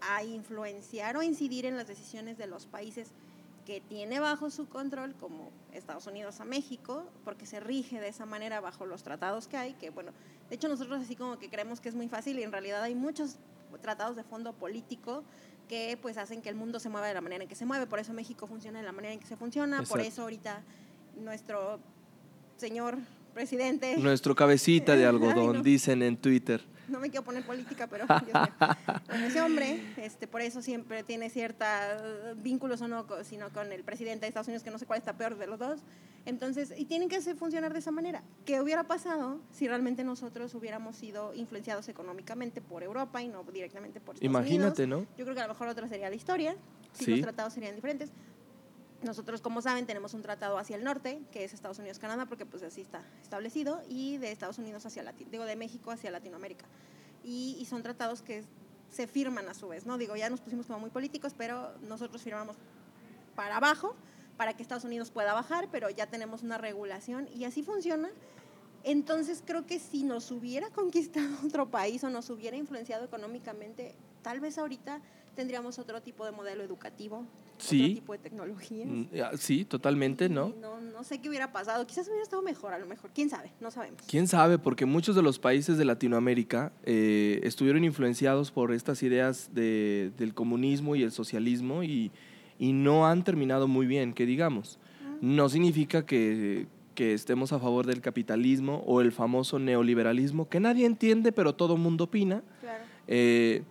a 0.00 0.22
influenciar 0.22 1.16
o 1.16 1.22
incidir 1.22 1.66
en 1.66 1.76
las 1.76 1.88
decisiones 1.88 2.38
de 2.38 2.46
los 2.46 2.66
países 2.66 3.12
que 3.64 3.80
tiene 3.80 4.20
bajo 4.20 4.48
su 4.50 4.68
control, 4.68 5.14
como 5.16 5.50
Estados 5.72 6.06
Unidos 6.06 6.40
a 6.40 6.44
México, 6.44 7.04
porque 7.24 7.46
se 7.46 7.58
rige 7.58 8.00
de 8.00 8.08
esa 8.08 8.24
manera 8.24 8.60
bajo 8.60 8.86
los 8.86 9.02
tratados 9.02 9.48
que 9.48 9.56
hay, 9.56 9.74
que 9.74 9.90
bueno, 9.90 10.12
de 10.48 10.54
hecho 10.54 10.68
nosotros 10.68 11.02
así 11.02 11.16
como 11.16 11.38
que 11.38 11.50
creemos 11.50 11.80
que 11.80 11.88
es 11.88 11.96
muy 11.96 12.08
fácil 12.08 12.38
y 12.38 12.44
en 12.44 12.52
realidad 12.52 12.82
hay 12.82 12.94
muchos 12.94 13.36
tratados 13.82 14.14
de 14.14 14.22
fondo 14.22 14.52
político 14.52 15.24
que 15.68 15.98
pues 16.00 16.16
hacen 16.16 16.40
que 16.42 16.48
el 16.48 16.54
mundo 16.54 16.78
se 16.78 16.88
mueva 16.88 17.08
de 17.08 17.14
la 17.14 17.20
manera 17.20 17.42
en 17.42 17.48
que 17.48 17.56
se 17.56 17.66
mueve, 17.66 17.88
por 17.88 17.98
eso 17.98 18.12
México 18.12 18.46
funciona 18.46 18.78
de 18.78 18.86
la 18.86 18.92
manera 18.92 19.14
en 19.14 19.18
que 19.18 19.26
se 19.26 19.36
funciona, 19.36 19.78
Exacto. 19.78 19.94
por 19.94 20.00
eso 20.00 20.22
ahorita 20.22 20.62
nuestro 21.16 21.80
señor 22.56 22.98
presidente. 23.36 23.98
Nuestro 23.98 24.34
cabecita 24.34 24.96
de 24.96 25.04
algodón, 25.04 25.50
Ay, 25.50 25.56
no. 25.58 25.62
dicen 25.62 26.02
en 26.02 26.16
Twitter. 26.16 26.62
no 26.88 26.98
me 27.00 27.10
quiero 27.10 27.22
poner 27.22 27.44
política, 27.44 27.86
pero 27.86 28.06
Dios 28.06 28.22
mío. 28.22 28.32
Bueno, 29.08 29.26
ese 29.26 29.42
hombre, 29.42 29.82
este, 29.98 30.26
por 30.26 30.40
eso 30.40 30.62
siempre 30.62 31.02
tiene 31.02 31.28
cierta 31.28 31.98
uh, 32.32 32.34
vínculos 32.42 32.80
o 32.80 32.88
no, 32.88 33.06
sino 33.24 33.50
con 33.52 33.72
el 33.72 33.84
presidente 33.84 34.22
de 34.22 34.28
Estados 34.28 34.48
Unidos, 34.48 34.62
que 34.62 34.70
no 34.70 34.78
sé 34.78 34.86
cuál 34.86 35.00
está 35.00 35.18
peor 35.18 35.36
de 35.36 35.46
los 35.46 35.58
dos. 35.58 35.80
Entonces, 36.24 36.72
y 36.78 36.86
tienen 36.86 37.08
que 37.10 37.20
funcionar 37.34 37.74
de 37.74 37.78
esa 37.80 37.90
manera. 37.90 38.22
¿Qué 38.46 38.58
hubiera 38.62 38.84
pasado 38.84 39.38
si 39.52 39.68
realmente 39.68 40.02
nosotros 40.02 40.54
hubiéramos 40.54 40.96
sido 40.96 41.34
influenciados 41.34 41.88
económicamente 41.90 42.62
por 42.62 42.82
Europa 42.82 43.20
y 43.22 43.28
no 43.28 43.44
directamente 43.44 44.00
por 44.00 44.14
Estados 44.14 44.30
Imagínate, 44.30 44.84
Unidos? 44.84 45.02
¿no? 45.10 45.16
Yo 45.18 45.24
creo 45.24 45.34
que 45.34 45.40
a 45.42 45.46
lo 45.46 45.52
mejor 45.52 45.68
otra 45.68 45.86
sería 45.88 46.08
la 46.08 46.16
historia, 46.16 46.56
si 46.94 47.04
Sí. 47.04 47.10
los 47.12 47.20
tratados 47.20 47.52
serían 47.52 47.74
diferentes. 47.74 48.10
Nosotros, 49.06 49.40
como 49.40 49.62
saben, 49.62 49.86
tenemos 49.86 50.14
un 50.14 50.22
tratado 50.22 50.58
hacia 50.58 50.76
el 50.76 50.84
norte, 50.84 51.22
que 51.30 51.44
es 51.44 51.54
Estados 51.54 51.78
Unidos-Canadá, 51.78 52.26
porque 52.26 52.44
pues 52.44 52.62
así 52.62 52.80
está 52.80 53.02
establecido, 53.22 53.80
y 53.88 54.18
de 54.18 54.32
Estados 54.32 54.58
Unidos 54.58 54.84
hacia 54.84 55.02
Latino, 55.02 55.30
digo, 55.30 55.44
de 55.44 55.56
México 55.56 55.92
hacia 55.92 56.10
Latinoamérica. 56.10 56.66
Y, 57.24 57.56
y 57.58 57.64
son 57.66 57.82
tratados 57.82 58.20
que 58.20 58.44
se 58.90 59.06
firman 59.06 59.48
a 59.48 59.54
su 59.54 59.68
vez, 59.68 59.86
¿no? 59.86 59.96
Digo, 59.96 60.16
ya 60.16 60.28
nos 60.28 60.40
pusimos 60.40 60.66
como 60.66 60.80
muy 60.80 60.90
políticos, 60.90 61.34
pero 61.36 61.72
nosotros 61.82 62.22
firmamos 62.22 62.56
para 63.34 63.56
abajo 63.58 63.94
para 64.36 64.54
que 64.54 64.62
Estados 64.62 64.84
Unidos 64.84 65.10
pueda 65.10 65.32
bajar, 65.32 65.68
pero 65.70 65.88
ya 65.90 66.06
tenemos 66.06 66.42
una 66.42 66.58
regulación 66.58 67.28
y 67.34 67.44
así 67.44 67.62
funciona. 67.62 68.10
Entonces 68.84 69.42
creo 69.44 69.66
que 69.66 69.78
si 69.78 70.02
nos 70.02 70.30
hubiera 70.30 70.70
conquistado 70.70 71.28
otro 71.46 71.70
país 71.70 72.04
o 72.04 72.10
nos 72.10 72.30
hubiera 72.30 72.56
influenciado 72.56 73.04
económicamente, 73.04 73.94
tal 74.22 74.40
vez 74.40 74.58
ahorita 74.58 75.00
tendríamos 75.36 75.78
otro 75.78 76.00
tipo 76.02 76.24
de 76.24 76.32
modelo 76.32 76.64
educativo, 76.64 77.24
Sí. 77.58 77.82
otro 77.82 77.94
tipo 77.94 78.12
de 78.14 78.18
tecnologías. 78.18 78.88
Mm, 78.88 79.04
ah, 79.22 79.30
Sí, 79.36 79.64
totalmente, 79.64 80.28
¿no? 80.28 80.52
No, 80.60 80.80
no 80.80 81.04
sé 81.04 81.20
qué 81.20 81.28
hubiera 81.28 81.52
pasado. 81.52 81.86
Quizás 81.86 82.06
hubiera 82.08 82.22
estado 82.22 82.42
mejor, 82.42 82.72
a 82.72 82.78
lo 82.78 82.86
mejor. 82.86 83.10
¿Quién 83.14 83.30
sabe? 83.30 83.52
No 83.60 83.70
sabemos. 83.70 84.02
¿Quién 84.08 84.26
sabe? 84.26 84.58
Porque 84.58 84.86
muchos 84.86 85.14
de 85.14 85.22
los 85.22 85.38
países 85.38 85.78
de 85.78 85.84
Latinoamérica 85.84 86.72
eh, 86.84 87.40
estuvieron 87.44 87.84
influenciados 87.84 88.50
por 88.50 88.72
estas 88.72 89.02
ideas 89.02 89.50
de- 89.54 90.10
del 90.18 90.34
comunismo 90.34 90.96
y 90.96 91.02
el 91.02 91.12
socialismo 91.12 91.82
y, 91.84 92.10
y 92.58 92.72
no 92.72 93.06
han 93.06 93.22
terminado 93.22 93.68
muy 93.68 93.86
bien, 93.86 94.12
que 94.14 94.26
digamos. 94.26 94.78
No 95.20 95.48
significa 95.48 96.04
que, 96.04 96.66
que 96.94 97.12
estemos 97.14 97.52
a 97.52 97.58
favor 97.58 97.86
del 97.86 98.00
capitalismo 98.00 98.82
o 98.86 99.00
el 99.00 99.12
famoso 99.12 99.58
neoliberalismo, 99.58 100.48
que 100.48 100.60
nadie 100.60 100.84
entiende, 100.86 101.32
pero 101.32 101.54
todo 101.54 101.76
mundo 101.76 102.04
opina. 102.04 102.42
Claro. 102.60 102.84
Eh, 103.06 103.62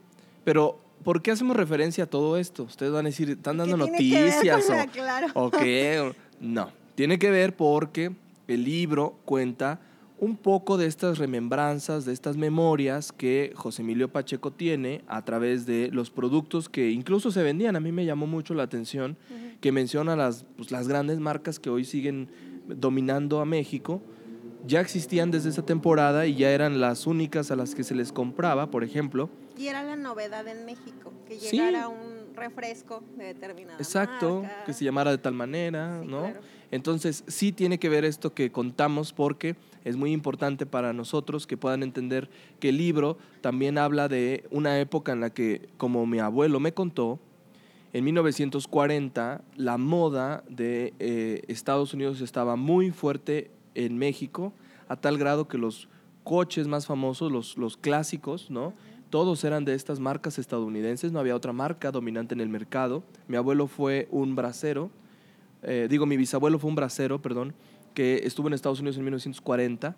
pero, 0.43 0.79
¿por 1.05 1.21
qué 1.21 1.31
hacemos 1.31 1.55
referencia 1.55 2.03
a 2.03 2.07
todo 2.07 2.35
esto? 2.37 2.63
Ustedes 2.63 2.91
van 2.91 3.05
a 3.05 3.09
decir, 3.09 3.29
¿están 3.29 3.55
dando 3.57 3.77
¿Qué 3.85 3.91
tiene 3.93 3.97
que 4.09 4.23
ver 4.23 4.33
noticias? 4.35 4.69
o- 4.69 4.73
la- 4.73 4.87
claro. 4.87 5.27
¿O 5.35 5.51
qué? 5.51 6.11
No, 6.41 6.69
tiene 6.95 7.17
que 7.17 7.31
ver 7.31 7.55
porque 7.55 8.11
el 8.49 8.65
libro 8.65 9.15
cuenta 9.23 9.79
un 10.17 10.37
poco 10.37 10.77
de 10.77 10.85
estas 10.87 11.17
remembranzas, 11.17 12.05
de 12.05 12.13
estas 12.13 12.37
memorias 12.37 13.11
que 13.11 13.51
José 13.55 13.81
Emilio 13.81 14.07
Pacheco 14.09 14.51
tiene 14.51 15.01
a 15.07 15.23
través 15.25 15.65
de 15.65 15.89
los 15.91 16.09
productos 16.09 16.69
que 16.69 16.91
incluso 16.91 17.31
se 17.31 17.43
vendían. 17.43 17.75
A 17.75 17.79
mí 17.79 17.91
me 17.91 18.05
llamó 18.05 18.25
mucho 18.27 18.53
la 18.53 18.63
atención 18.63 19.17
que 19.61 19.71
menciona 19.71 20.15
las, 20.15 20.45
pues, 20.57 20.71
las 20.71 20.87
grandes 20.87 21.19
marcas 21.19 21.59
que 21.59 21.69
hoy 21.69 21.83
siguen 21.85 22.29
dominando 22.67 23.41
a 23.41 23.45
México. 23.45 24.01
Ya 24.67 24.81
existían 24.81 25.31
desde 25.31 25.49
esa 25.49 25.63
temporada 25.63 26.25
y 26.25 26.35
ya 26.35 26.49
eran 26.51 26.79
las 26.79 27.05
únicas 27.07 27.51
a 27.51 27.55
las 27.55 27.75
que 27.75 27.83
se 27.83 27.93
les 27.93 28.11
compraba, 28.11 28.71
por 28.71 28.83
ejemplo. 28.83 29.29
Y 29.57 29.67
era 29.67 29.83
la 29.83 29.95
novedad 29.95 30.47
en 30.47 30.65
México, 30.65 31.13
que 31.27 31.39
Sí. 31.39 31.57
llegara 31.57 31.87
un 31.87 32.33
refresco 32.35 33.03
de 33.17 33.25
determinada 33.25 33.77
Exacto, 33.77 34.41
marca. 34.41 34.63
que 34.65 34.73
se 34.73 34.83
llamara 34.83 35.11
de 35.11 35.17
tal 35.17 35.33
manera, 35.33 35.99
Sí, 36.01 36.07
¿no? 36.07 36.19
claro. 36.21 36.39
Entonces, 36.71 37.23
sí 37.27 37.51
tiene 37.51 37.77
que 37.77 37.89
ver 37.89 38.03
esto 38.05 38.33
que 38.33 38.51
contamos 38.51 39.13
porque 39.13 39.55
es 39.85 39.95
muy 39.97 40.11
importante 40.11 40.65
para 40.65 40.93
nosotros 40.93 41.45
que 41.47 41.57
puedan 41.57 41.83
entender 41.83 42.27
que 42.59 42.69
el 42.69 42.77
libro 42.77 43.17
también 43.41 43.77
habla 43.77 44.07
de 44.07 44.45
una 44.51 44.79
época 44.79 45.11
en 45.13 45.21
la 45.21 45.29
que, 45.29 45.69
como 45.77 46.05
mi 46.07 46.19
abuelo 46.19 46.59
me 46.59 46.73
contó, 46.73 47.19
en 47.93 48.03
1940 48.03 49.41
la 49.55 49.77
moda 49.77 50.43
de 50.49 50.93
eh, 50.99 51.43
Estados 51.47 51.93
Unidos 51.93 52.19
estaba 52.19 52.55
muy 52.57 52.91
fuerte 52.91 53.51
en 53.75 53.97
México, 53.97 54.53
a 54.87 54.95
tal 54.95 55.17
grado 55.17 55.47
que 55.47 55.57
los 55.57 55.87
coches 56.23 56.67
más 56.67 56.87
famosos, 56.87 57.31
los, 57.31 57.57
los 57.57 57.77
clásicos, 57.77 58.49
¿no? 58.49 58.73
Todos 59.09 59.43
eran 59.43 59.63
de 59.63 59.75
estas 59.75 59.99
marcas 59.99 60.39
estadounidenses, 60.39 61.11
no 61.11 61.19
había 61.19 61.35
otra 61.35 61.53
marca 61.53 61.91
dominante 61.91 62.33
en 62.33 62.41
el 62.41 62.49
mercado. 62.49 63.03
Mi 63.27 63.37
abuelo 63.37 63.67
fue 63.67 64.07
un 64.11 64.35
bracero, 64.35 64.89
eh, 65.61 65.87
digo, 65.89 66.05
mi 66.05 66.17
bisabuelo 66.17 66.59
fue 66.59 66.69
un 66.69 66.75
bracero, 66.75 67.21
perdón, 67.21 67.53
que 67.93 68.21
estuvo 68.23 68.47
en 68.47 68.53
Estados 68.53 68.79
Unidos 68.79 68.97
en 68.97 69.03
1940. 69.03 69.95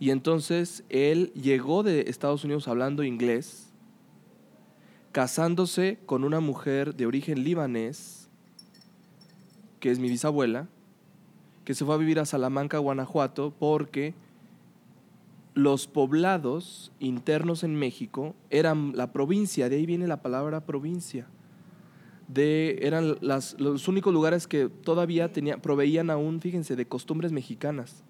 Y 0.00 0.10
entonces 0.10 0.84
él 0.88 1.32
llegó 1.34 1.82
de 1.82 2.02
Estados 2.08 2.44
Unidos 2.44 2.66
hablando 2.66 3.04
inglés, 3.04 3.72
casándose 5.12 5.98
con 6.06 6.24
una 6.24 6.40
mujer 6.40 6.94
de 6.94 7.06
origen 7.06 7.44
libanés, 7.44 8.28
que 9.78 9.90
es 9.90 9.98
mi 9.98 10.08
bisabuela, 10.08 10.68
que 11.64 11.74
se 11.74 11.84
fue 11.84 11.94
a 11.94 11.98
vivir 11.98 12.18
a 12.18 12.24
Salamanca, 12.24 12.78
Guanajuato, 12.78 13.52
porque 13.58 14.14
los 15.54 15.86
poblados 15.86 16.92
internos 16.98 17.62
en 17.62 17.74
México 17.76 18.34
eran 18.50 18.92
la 18.96 19.12
provincia, 19.12 19.68
de 19.68 19.76
ahí 19.76 19.86
viene 19.86 20.06
la 20.06 20.22
palabra 20.22 20.64
provincia. 20.64 21.26
De, 22.28 22.78
eran 22.82 23.16
las, 23.20 23.60
los 23.60 23.88
únicos 23.88 24.14
lugares 24.14 24.46
que 24.46 24.68
todavía 24.68 25.32
tenía, 25.32 25.58
proveían 25.60 26.08
aún, 26.08 26.40
fíjense, 26.40 26.76
de 26.76 26.86
costumbres 26.86 27.32
mexicanas. 27.32 28.02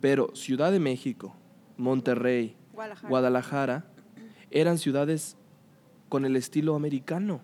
Pero 0.00 0.34
Ciudad 0.34 0.72
de 0.72 0.80
México, 0.80 1.34
Monterrey, 1.76 2.56
Guadalajara. 2.72 3.08
Guadalajara, 3.08 3.84
eran 4.50 4.78
ciudades 4.78 5.36
con 6.08 6.24
el 6.24 6.36
estilo 6.36 6.74
americano. 6.74 7.40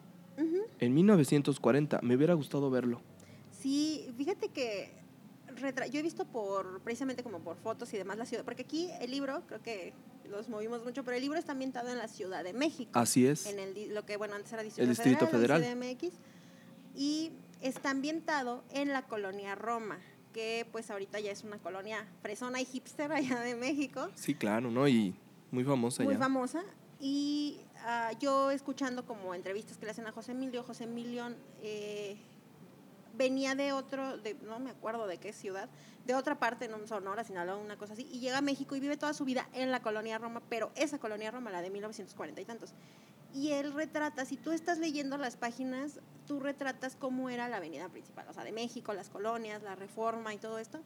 En 0.78 0.94
1940, 0.94 2.00
me 2.02 2.16
hubiera 2.16 2.34
gustado 2.34 2.68
verlo. 2.70 3.00
Sí, 3.50 4.12
fíjate 4.16 4.48
que 4.48 5.01
yo 5.90 5.98
he 6.00 6.02
visto 6.02 6.24
por, 6.24 6.80
precisamente 6.80 7.22
como 7.22 7.40
por 7.40 7.56
fotos 7.56 7.92
y 7.94 7.96
demás 7.96 8.16
la 8.18 8.26
ciudad, 8.26 8.44
porque 8.44 8.62
aquí 8.62 8.90
el 9.00 9.10
libro, 9.10 9.42
creo 9.46 9.62
que 9.62 9.94
los 10.28 10.48
movimos 10.48 10.82
mucho, 10.84 11.04
pero 11.04 11.16
el 11.16 11.22
libro 11.22 11.38
está 11.38 11.52
ambientado 11.52 11.88
en 11.88 11.98
la 11.98 12.08
Ciudad 12.08 12.42
de 12.42 12.52
México. 12.52 12.90
Así 12.94 13.26
es. 13.26 13.46
en 13.46 13.58
el, 13.58 13.94
lo 13.94 14.04
que 14.06 14.16
bueno 14.16 14.34
antes 14.34 14.52
era 14.52 14.62
Distrito, 14.62 14.88
Distrito 14.88 15.26
Federal, 15.26 15.62
Federal. 15.62 15.96
CDMX, 15.96 16.14
y 16.94 17.32
está 17.60 17.90
ambientado 17.90 18.64
en 18.70 18.92
la 18.92 19.02
colonia 19.06 19.54
Roma, 19.54 19.98
que 20.32 20.66
pues 20.72 20.90
ahorita 20.90 21.20
ya 21.20 21.30
es 21.30 21.44
una 21.44 21.58
colonia 21.58 22.06
fresona 22.22 22.60
y 22.60 22.64
hipster 22.64 23.12
allá 23.12 23.40
de 23.40 23.54
México, 23.54 24.08
Sí, 24.14 24.34
claro, 24.34 24.70
¿no? 24.70 24.88
Y 24.88 25.14
muy 25.50 25.64
famosa 25.64 26.02
muy 26.02 26.14
ya. 26.14 26.18
famosa. 26.18 26.62
Y 26.98 27.60
ah, 27.80 28.12
yo 28.20 28.50
escuchando 28.52 29.04
como 29.04 29.34
entrevistas 29.34 29.76
que 29.76 29.84
le 29.84 29.90
hacen 29.90 30.06
a 30.06 30.12
José 30.12 30.32
Emilio, 30.32 30.62
José 30.62 30.84
Emilio 30.84 31.34
eh, 31.60 32.16
venía 33.14 33.54
de 33.54 33.72
otro, 33.72 34.18
de, 34.18 34.34
no 34.34 34.58
me 34.58 34.70
acuerdo 34.70 35.06
de 35.06 35.18
qué 35.18 35.32
ciudad, 35.32 35.68
de 36.06 36.14
otra 36.14 36.38
parte, 36.38 36.72
un 36.72 36.88
Sonora, 36.88 37.24
Sinaloa, 37.24 37.56
una 37.56 37.76
cosa 37.76 37.92
así, 37.92 38.08
y 38.10 38.20
llega 38.20 38.38
a 38.38 38.42
México 38.42 38.74
y 38.76 38.80
vive 38.80 38.96
toda 38.96 39.14
su 39.14 39.24
vida 39.24 39.48
en 39.52 39.70
la 39.70 39.80
colonia 39.80 40.18
Roma, 40.18 40.42
pero 40.48 40.72
esa 40.74 40.98
colonia 40.98 41.30
Roma, 41.30 41.50
la 41.50 41.62
de 41.62 41.70
1940 41.70 42.40
y 42.40 42.44
tantos. 42.44 42.74
Y 43.34 43.52
él 43.52 43.72
retrata, 43.72 44.24
si 44.24 44.36
tú 44.36 44.52
estás 44.52 44.78
leyendo 44.78 45.16
las 45.16 45.36
páginas, 45.36 46.00
tú 46.26 46.40
retratas 46.40 46.96
cómo 46.96 47.30
era 47.30 47.48
la 47.48 47.56
avenida 47.58 47.88
principal, 47.88 48.26
o 48.28 48.32
sea, 48.32 48.44
de 48.44 48.52
México, 48.52 48.92
las 48.92 49.08
colonias, 49.08 49.62
la 49.62 49.74
reforma 49.74 50.34
y 50.34 50.38
todo 50.38 50.58
esto. 50.58 50.80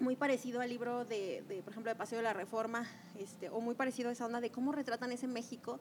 Muy 0.00 0.16
parecido 0.16 0.60
al 0.60 0.68
libro 0.68 1.04
de, 1.04 1.44
de, 1.48 1.62
por 1.62 1.72
ejemplo, 1.72 1.92
de 1.92 1.96
Paseo 1.96 2.18
de 2.18 2.24
la 2.24 2.32
Reforma, 2.32 2.88
este, 3.18 3.48
o 3.50 3.60
muy 3.60 3.76
parecido 3.76 4.08
a 4.08 4.12
esa 4.12 4.26
onda 4.26 4.40
de 4.40 4.50
cómo 4.50 4.72
retratan 4.72 5.12
ese 5.12 5.28
México, 5.28 5.78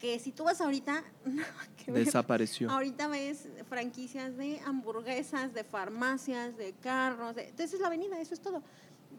que 0.00 0.18
si 0.18 0.32
tú 0.32 0.44
vas 0.44 0.60
ahorita, 0.60 1.04
que. 1.84 1.92
Desapareció. 1.92 2.70
Ahorita 2.70 3.06
ves 3.06 3.48
franquicias 3.68 4.36
de 4.36 4.58
hamburguesas, 4.60 5.54
de 5.54 5.62
farmacias, 5.62 6.56
de 6.56 6.72
carros, 6.72 7.34
de, 7.36 7.48
entonces 7.48 7.74
es 7.74 7.80
la 7.80 7.86
avenida, 7.88 8.18
eso 8.20 8.34
es 8.34 8.40
todo. 8.40 8.62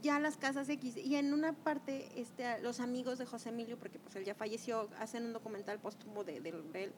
Ya 0.02 0.20
las 0.20 0.36
casas 0.38 0.68
X. 0.68 0.98
Y 0.98 1.16
en 1.16 1.34
una 1.34 1.54
parte, 1.54 2.10
este, 2.20 2.60
los 2.62 2.80
amigos 2.80 3.20
de 3.20 3.26
José 3.28 3.50
Emilio, 3.50 3.78
porque 3.78 4.00
pues 4.00 4.16
él 4.16 4.26
ya 4.26 4.34
falleció, 4.34 4.90
hacen 5.00 5.26
un 5.26 5.34
documental 5.34 5.80
póstumo 5.80 6.24
de, 6.24 6.42
de- 6.42 6.52
de 6.74 6.84
él. 6.86 6.94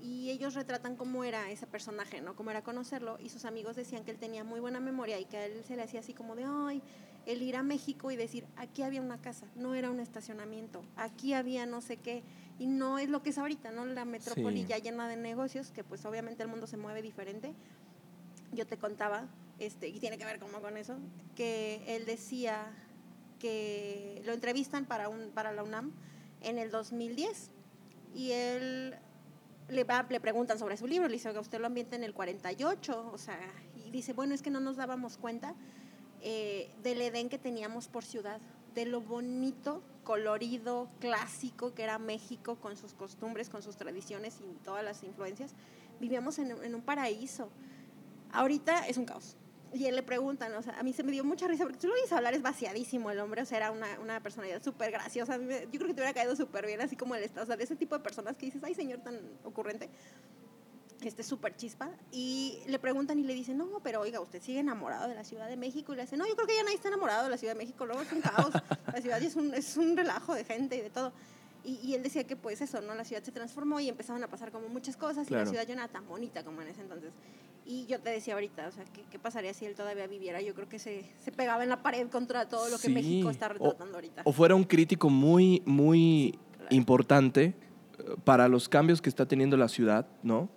Y 0.00 0.30
ellos 0.30 0.54
retratan 0.54 0.94
cómo 0.96 1.24
era 1.24 1.50
ese 1.50 1.66
personaje, 1.66 2.20
¿no? 2.22 2.36
Cómo 2.36 2.50
era 2.50 2.62
conocerlo. 2.62 3.18
Y 3.20 3.28
sus 3.30 3.44
amigos 3.44 3.74
decían 3.76 4.04
que 4.04 4.12
él 4.12 4.18
tenía 4.18 4.44
muy 4.44 4.60
buena 4.60 4.78
memoria 4.80 5.18
y 5.20 5.24
que 5.26 5.36
a 5.36 5.44
él 5.46 5.62
se 5.66 5.74
le 5.76 5.82
hacía 5.82 6.00
así 6.00 6.14
como 6.14 6.36
de, 6.36 6.44
ay, 6.46 6.80
el 7.26 7.42
ir 7.42 7.56
a 7.56 7.62
México 7.64 8.10
y 8.12 8.16
decir, 8.16 8.46
aquí 8.56 8.82
había 8.82 9.02
una 9.02 9.20
casa, 9.20 9.46
no 9.56 9.74
era 9.74 9.90
un 9.90 9.98
estacionamiento, 10.00 10.82
aquí 10.96 11.34
había 11.34 11.66
no 11.66 11.80
sé 11.82 11.96
qué. 11.98 12.22
Y 12.58 12.66
no 12.66 12.98
es 12.98 13.08
lo 13.08 13.22
que 13.22 13.30
es 13.30 13.38
ahorita, 13.38 13.70
¿no? 13.70 13.86
La 13.86 14.04
metrópoli 14.04 14.62
Sí. 14.62 14.66
ya 14.68 14.78
llena 14.78 15.08
de 15.08 15.16
negocios, 15.16 15.70
que 15.70 15.84
pues 15.84 16.04
obviamente 16.04 16.42
el 16.42 16.48
mundo 16.48 16.66
se 16.66 16.76
mueve 16.76 17.02
diferente. 17.02 17.54
Yo 18.52 18.66
te 18.66 18.76
contaba, 18.78 19.28
este, 19.58 19.88
y 19.88 20.00
tiene 20.00 20.18
que 20.18 20.24
ver 20.24 20.38
como 20.40 20.60
con 20.60 20.76
eso, 20.76 20.96
que 21.36 21.82
él 21.86 22.04
decía 22.06 22.72
que 23.38 24.22
lo 24.24 24.32
entrevistan 24.32 24.86
para, 24.86 25.08
un, 25.08 25.30
para 25.30 25.52
la 25.52 25.62
UNAM 25.62 25.92
en 26.40 26.58
el 26.58 26.70
2010 26.70 27.50
y 28.14 28.32
él 28.32 28.96
le, 29.68 29.84
va, 29.84 30.04
le 30.08 30.18
preguntan 30.18 30.58
sobre 30.58 30.76
su 30.76 30.86
libro, 30.86 31.06
le 31.08 31.14
dice, 31.14 31.28
"Oiga, 31.28 31.40
usted 31.40 31.60
lo 31.60 31.66
ambienta 31.66 31.94
en 31.94 32.02
el 32.02 32.14
48, 32.14 33.10
o 33.12 33.18
sea, 33.18 33.38
y 33.76 33.90
dice, 33.90 34.12
bueno, 34.14 34.34
es 34.34 34.42
que 34.42 34.50
no 34.50 34.60
nos 34.60 34.76
dábamos 34.76 35.18
cuenta 35.18 35.54
eh, 36.20 36.70
del 36.82 37.00
Edén 37.02 37.28
que 37.28 37.38
teníamos 37.38 37.86
por 37.86 38.04
ciudad, 38.04 38.40
de 38.74 38.86
lo 38.86 39.00
bonito 39.00 39.82
colorido, 40.08 40.88
clásico, 41.00 41.74
que 41.74 41.82
era 41.82 41.98
México, 41.98 42.56
con 42.56 42.78
sus 42.78 42.94
costumbres, 42.94 43.50
con 43.50 43.60
sus 43.60 43.76
tradiciones 43.76 44.40
y 44.40 44.54
todas 44.64 44.82
las 44.82 45.02
influencias. 45.02 45.52
Vivíamos 46.00 46.38
en, 46.38 46.50
en 46.64 46.74
un 46.74 46.80
paraíso. 46.80 47.50
Ahorita 48.32 48.86
es 48.86 48.96
un 48.96 49.04
caos. 49.04 49.36
Y 49.74 49.84
él 49.84 49.96
le 49.96 50.02
preguntan, 50.02 50.54
o 50.54 50.62
sea, 50.62 50.78
a 50.78 50.82
mí 50.82 50.94
se 50.94 51.02
me 51.02 51.12
dio 51.12 51.24
mucha 51.24 51.46
risa, 51.46 51.64
porque 51.64 51.78
tú 51.78 51.88
lo 51.88 51.92
oyes 51.92 52.10
hablar, 52.10 52.32
es 52.32 52.40
vaciadísimo 52.40 53.10
el 53.10 53.20
hombre, 53.20 53.42
o 53.42 53.44
sea, 53.44 53.58
era 53.58 53.70
una, 53.70 53.98
una 54.00 54.22
personalidad 54.22 54.62
súper 54.62 54.90
graciosa. 54.90 55.36
Yo 55.36 55.44
creo 55.44 55.88
que 55.88 55.92
te 55.92 56.00
hubiera 56.00 56.14
caído 56.14 56.34
súper 56.34 56.64
bien, 56.64 56.80
así 56.80 56.96
como 56.96 57.14
él 57.14 57.22
está, 57.22 57.42
o 57.42 57.46
sea, 57.46 57.58
de 57.58 57.64
ese 57.64 57.76
tipo 57.76 57.94
de 57.94 58.02
personas 58.02 58.38
que 58.38 58.46
dices, 58.46 58.64
ay, 58.64 58.72
señor 58.72 59.00
tan 59.00 59.20
ocurrente, 59.44 59.90
este 61.02 61.22
súper 61.22 61.54
chispa. 61.56 61.90
Y 62.12 62.58
le 62.66 62.78
preguntan 62.78 63.18
y 63.18 63.22
le 63.24 63.34
dicen, 63.34 63.58
no, 63.58 63.66
pero 63.82 64.00
oiga, 64.00 64.20
usted 64.20 64.42
sigue 64.42 64.60
enamorado 64.60 65.08
de 65.08 65.14
la 65.14 65.24
Ciudad 65.24 65.48
de 65.48 65.56
México. 65.56 65.92
Y 65.92 65.96
le 65.96 66.02
dicen, 66.02 66.18
no, 66.18 66.26
yo 66.26 66.34
creo 66.34 66.46
que 66.46 66.56
ya 66.56 66.62
nadie 66.62 66.76
está 66.76 66.88
enamorado 66.88 67.24
de 67.24 67.30
la 67.30 67.36
Ciudad 67.38 67.54
de 67.54 67.58
México, 67.58 67.86
luego 67.86 68.02
es 68.02 68.12
un 68.12 68.20
caos. 68.20 68.52
La 68.92 69.00
ciudad 69.00 69.22
es 69.22 69.36
un, 69.36 69.54
es 69.54 69.76
un 69.76 69.96
relajo 69.96 70.34
de 70.34 70.44
gente 70.44 70.76
y 70.76 70.80
de 70.80 70.90
todo. 70.90 71.12
Y, 71.64 71.74
y 71.82 71.94
él 71.94 72.02
decía 72.02 72.24
que 72.24 72.36
pues 72.36 72.60
eso, 72.60 72.80
¿no? 72.80 72.94
La 72.94 73.04
ciudad 73.04 73.22
se 73.22 73.32
transformó 73.32 73.80
y 73.80 73.88
empezaron 73.88 74.22
a 74.24 74.28
pasar 74.28 74.50
como 74.52 74.68
muchas 74.68 74.96
cosas 74.96 75.26
y 75.26 75.28
Claro. 75.28 75.44
la 75.44 75.50
ciudad 75.50 75.66
ya 75.66 75.74
no 75.74 75.82
era 75.82 75.92
tan 75.92 76.06
bonita 76.06 76.44
como 76.44 76.62
en 76.62 76.68
ese 76.68 76.80
entonces. 76.82 77.12
Y 77.66 77.84
yo 77.86 78.00
te 78.00 78.08
decía 78.10 78.32
ahorita, 78.34 78.68
o 78.68 78.72
sea, 78.72 78.84
¿qué, 78.86 79.04
qué 79.10 79.18
pasaría 79.18 79.52
si 79.52 79.66
él 79.66 79.74
todavía 79.74 80.06
viviera? 80.06 80.40
Yo 80.40 80.54
creo 80.54 80.68
que 80.68 80.78
se, 80.78 81.04
se 81.22 81.32
pegaba 81.32 81.62
en 81.64 81.68
la 81.68 81.82
pared 81.82 82.08
contra 82.08 82.48
todo 82.48 82.68
lo 82.70 82.76
que 82.78 82.86
Sí. 82.86 82.92
México 82.94 83.28
está 83.28 83.46
O- 83.46 83.50
retratando 83.50 83.96
ahorita. 83.96 84.22
O 84.24 84.32
fuera 84.32 84.54
un 84.54 84.64
crítico 84.64 85.10
muy, 85.10 85.62
muy 85.66 86.38
importante 86.70 87.54
eh, 87.98 88.14
para 88.24 88.48
los 88.48 88.68
cambios 88.68 89.02
que 89.02 89.08
está 89.10 89.26
teniendo 89.26 89.56
la 89.56 89.68
ciudad, 89.68 90.06
¿no? 90.22 90.48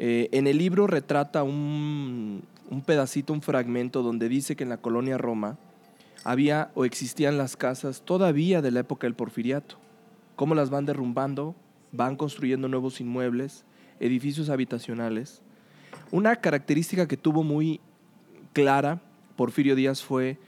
Eh, 0.00 0.28
en 0.30 0.46
el 0.46 0.58
libro 0.58 0.86
retrata 0.86 1.42
un, 1.42 2.44
un 2.70 2.82
pedacito, 2.82 3.32
un 3.32 3.42
fragmento 3.42 4.02
donde 4.02 4.28
dice 4.28 4.54
que 4.54 4.62
en 4.62 4.70
la 4.70 4.76
colonia 4.76 5.18
Roma 5.18 5.58
había 6.22 6.70
o 6.74 6.84
existían 6.84 7.36
las 7.36 7.56
casas 7.56 8.02
todavía 8.02 8.62
de 8.62 8.70
la 8.70 8.80
época 8.80 9.08
del 9.08 9.14
porfiriato. 9.14 9.76
Cómo 10.36 10.54
las 10.54 10.70
van 10.70 10.86
derrumbando, 10.86 11.56
van 11.90 12.16
construyendo 12.16 12.68
nuevos 12.68 13.00
inmuebles, 13.00 13.64
edificios 13.98 14.50
habitacionales. 14.50 15.42
Una 16.12 16.36
característica 16.36 17.08
que 17.08 17.16
tuvo 17.16 17.42
muy 17.42 17.80
clara 18.52 19.00
Porfirio 19.36 19.76
Díaz 19.76 20.02
fue 20.02 20.38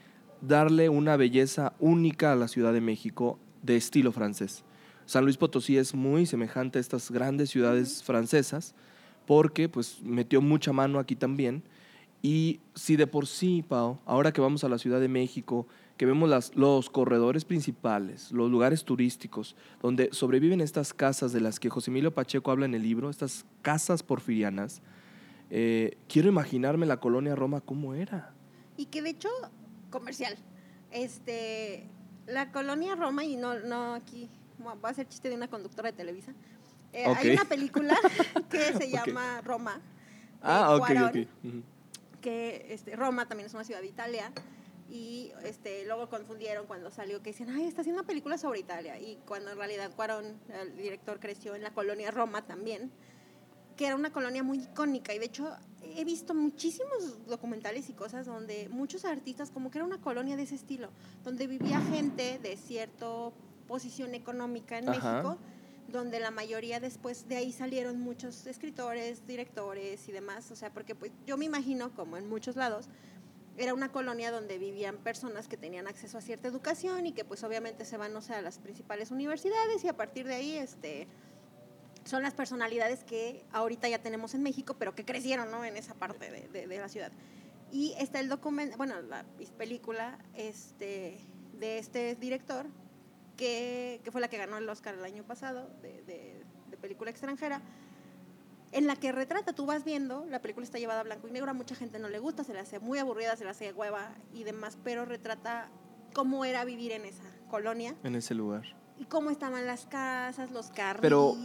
darle 0.41 0.89
una 0.89 1.15
belleza 1.15 1.73
única 1.79 2.33
a 2.33 2.35
la 2.35 2.47
Ciudad 2.47 2.73
de 2.73 2.81
México 2.81 3.39
de 3.61 3.77
estilo 3.77 4.11
francés. 4.11 4.63
San 5.05 5.23
Luis 5.23 5.37
Potosí 5.37 5.77
es 5.77 5.93
muy 5.93 6.25
semejante 6.25 6.77
a 6.77 6.81
estas 6.81 7.11
grandes 7.11 7.49
ciudades 7.49 8.03
francesas 8.03 8.75
porque 9.31 9.69
pues 9.69 10.01
metió 10.03 10.41
mucha 10.41 10.73
mano 10.73 10.99
aquí 10.99 11.15
también 11.15 11.63
y 12.21 12.59
si 12.75 12.97
de 12.97 13.07
por 13.07 13.27
sí, 13.27 13.63
Pau, 13.65 13.97
ahora 14.05 14.33
que 14.33 14.41
vamos 14.41 14.65
a 14.65 14.67
la 14.67 14.77
Ciudad 14.77 14.99
de 14.99 15.07
México, 15.07 15.67
que 15.95 16.05
vemos 16.05 16.27
las, 16.27 16.53
los 16.53 16.89
corredores 16.89 17.45
principales, 17.45 18.33
los 18.33 18.51
lugares 18.51 18.83
turísticos, 18.83 19.55
donde 19.81 20.09
sobreviven 20.11 20.59
estas 20.59 20.93
casas 20.93 21.31
de 21.31 21.39
las 21.39 21.61
que 21.61 21.69
José 21.69 21.91
Emilio 21.91 22.13
Pacheco 22.13 22.51
habla 22.51 22.65
en 22.65 22.75
el 22.75 22.83
libro, 22.83 23.09
estas 23.09 23.45
casas 23.61 24.03
porfirianas, 24.03 24.81
eh, 25.49 25.95
quiero 26.09 26.27
imaginarme 26.27 26.85
la 26.85 26.99
colonia 26.99 27.33
Roma 27.33 27.61
cómo 27.61 27.93
era. 27.93 28.33
Y 28.75 28.87
que 28.87 29.01
de 29.01 29.11
hecho, 29.11 29.29
comercial. 29.91 30.35
Este, 30.91 31.85
la 32.27 32.51
colonia 32.51 32.95
Roma, 32.95 33.23
y 33.23 33.37
no, 33.37 33.57
no 33.61 33.93
aquí, 33.93 34.27
voy 34.59 34.73
a 34.83 34.89
hacer 34.89 35.07
chiste 35.07 35.29
de 35.29 35.35
una 35.35 35.47
conductora 35.47 35.89
de 35.89 35.95
Televisa. 35.95 36.33
Eh, 36.93 37.05
Ok. 37.07 37.17
Hay 37.17 37.29
una 37.31 37.45
película 37.45 37.95
que 38.49 38.73
se 38.73 38.89
llama 38.89 39.41
Roma. 39.41 39.75
de 39.75 39.81
Ah, 40.41 40.75
ok, 40.75 40.79
Cuarón, 40.79 41.03
ok. 41.05 41.27
Ujú. 41.43 41.63
Que 42.21 42.67
este, 42.69 42.95
Roma 42.95 43.27
también 43.27 43.47
es 43.47 43.53
una 43.53 43.63
ciudad 43.63 43.81
de 43.81 43.87
Italia. 43.87 44.31
Y 44.89 45.31
este, 45.45 45.85
luego 45.85 46.09
confundieron 46.09 46.67
cuando 46.67 46.91
salió 46.91 47.23
que 47.23 47.31
decían, 47.31 47.49
ay, 47.51 47.65
está 47.65 47.79
haciendo 47.81 48.01
una 48.01 48.07
película 48.07 48.37
sobre 48.37 48.59
Italia. 48.59 48.99
Y 48.99 49.17
cuando 49.25 49.51
en 49.51 49.57
realidad 49.57 49.89
Cuarón, 49.95 50.37
el 50.49 50.75
director, 50.75 51.19
creció 51.19 51.55
en 51.55 51.63
la 51.63 51.73
colonia 51.73 52.11
Roma 52.11 52.41
también 52.45 52.91
que 53.77 53.87
era 53.87 53.95
una 53.95 54.11
colonia 54.11 54.43
muy 54.43 54.59
icónica 54.59 55.13
y 55.13 55.17
de 55.17 55.25
hecho 55.25 55.49
he 55.95 56.03
visto 56.05 56.35
muchísimos 56.35 57.25
documentales 57.25 57.89
y 57.89 57.93
cosas 57.93 58.25
donde 58.25 58.69
muchos 58.69 59.05
artistas 59.05 59.49
como 59.49 59.71
que 59.71 59.79
era 59.79 59.85
una 59.85 59.99
colonia 59.99 60.35
de 60.35 60.43
ese 60.43 60.55
estilo, 60.55 60.89
donde 61.23 61.47
vivía 61.47 61.81
gente 61.81 62.37
de 62.39 62.57
cierta 62.57 63.07
posición 63.67 64.13
económica 64.13 64.77
en 64.77 64.89
Ajá. 64.89 65.13
México, 65.13 65.37
donde 65.91 66.19
la 66.19 66.31
mayoría 66.31 66.79
después 66.79 67.27
de 67.27 67.37
ahí 67.37 67.51
salieron 67.51 67.99
muchos 67.99 68.45
escritores, 68.47 69.25
directores 69.27 70.07
y 70.07 70.11
demás, 70.11 70.49
o 70.51 70.55
sea, 70.55 70.71
porque 70.71 70.95
pues 70.95 71.11
yo 71.25 71.37
me 71.37 71.45
imagino 71.45 71.93
como 71.95 72.17
en 72.17 72.27
muchos 72.29 72.55
lados 72.55 72.87
era 73.57 73.73
una 73.73 73.91
colonia 73.91 74.31
donde 74.31 74.57
vivían 74.57 74.97
personas 74.97 75.47
que 75.47 75.57
tenían 75.57 75.85
acceso 75.87 76.17
a 76.17 76.21
cierta 76.21 76.47
educación 76.47 77.05
y 77.05 77.11
que 77.11 77.25
pues 77.25 77.43
obviamente 77.43 77.83
se 77.85 77.97
van, 77.97 78.13
no 78.13 78.21
sé, 78.21 78.33
a 78.33 78.41
las 78.41 78.59
principales 78.59 79.11
universidades 79.11 79.83
y 79.83 79.89
a 79.89 79.97
partir 79.97 80.25
de 80.25 80.35
ahí, 80.35 80.57
este, 80.57 81.07
son 82.05 82.23
las 82.23 82.33
personalidades 82.33 83.03
que 83.03 83.43
ahorita 83.51 83.89
ya 83.89 83.99
tenemos 84.01 84.33
en 84.33 84.41
México, 84.41 84.75
pero 84.79 84.95
que 84.95 85.05
crecieron 85.05 85.51
¿no? 85.51 85.65
en 85.65 85.77
esa 85.77 85.93
parte 85.93 86.31
de, 86.31 86.65
de- 86.67 86.77
la 86.77 86.87
ciudad. 86.89 87.11
Y 87.71 87.93
está 87.99 88.19
el 88.19 88.29
documento, 88.29 88.77
bueno, 88.77 89.01
la 89.01 89.23
película 89.57 90.17
este, 90.33 91.17
de 91.59 91.77
este 91.77 92.15
director, 92.15 92.65
que, 93.37 94.01
que 94.03 94.11
fue 94.11 94.21
la 94.21 94.27
que 94.29 94.37
ganó 94.37 94.57
el 94.57 94.67
Oscar 94.69 94.95
el 94.95 95.03
año 95.03 95.23
pasado, 95.23 95.69
de, 95.81 96.01
de- 96.03 96.43
de 96.69 96.77
película 96.77 97.11
extranjera, 97.11 97.61
en 98.71 98.87
la 98.87 98.95
que 98.95 99.11
retrata, 99.11 99.53
tú 99.53 99.65
vas 99.65 99.83
viendo, 99.83 100.25
la 100.29 100.41
película 100.41 100.63
está 100.63 100.79
llevada 100.79 101.01
a 101.01 101.03
blanco 101.03 101.27
y 101.27 101.31
negro, 101.31 101.51
a 101.51 101.53
mucha 101.53 101.75
gente 101.75 101.99
no 101.99 102.07
le 102.07 102.19
gusta, 102.19 102.43
se 102.45 102.53
le 102.53 102.59
hace 102.59 102.79
muy 102.79 102.99
aburrida, 102.99 103.35
se 103.35 103.43
le 103.43 103.49
hace 103.49 103.73
hueva 103.73 104.15
y 104.33 104.43
demás, 104.43 104.77
pero 104.83 105.03
retrata 105.05 105.69
cómo 106.13 106.45
era 106.45 106.63
vivir 106.63 106.91
en 106.93 107.03
esa 107.05 107.23
colonia 107.49 107.95
En 108.03 108.15
ese 108.15 108.33
lugar. 108.33 108.63
y 108.97 109.05
cómo 109.05 109.29
estaban 109.29 109.65
las 109.67 109.85
casas, 109.87 110.51
los 110.51 110.69
carritos. 110.69 111.01
Pero, 111.01 111.35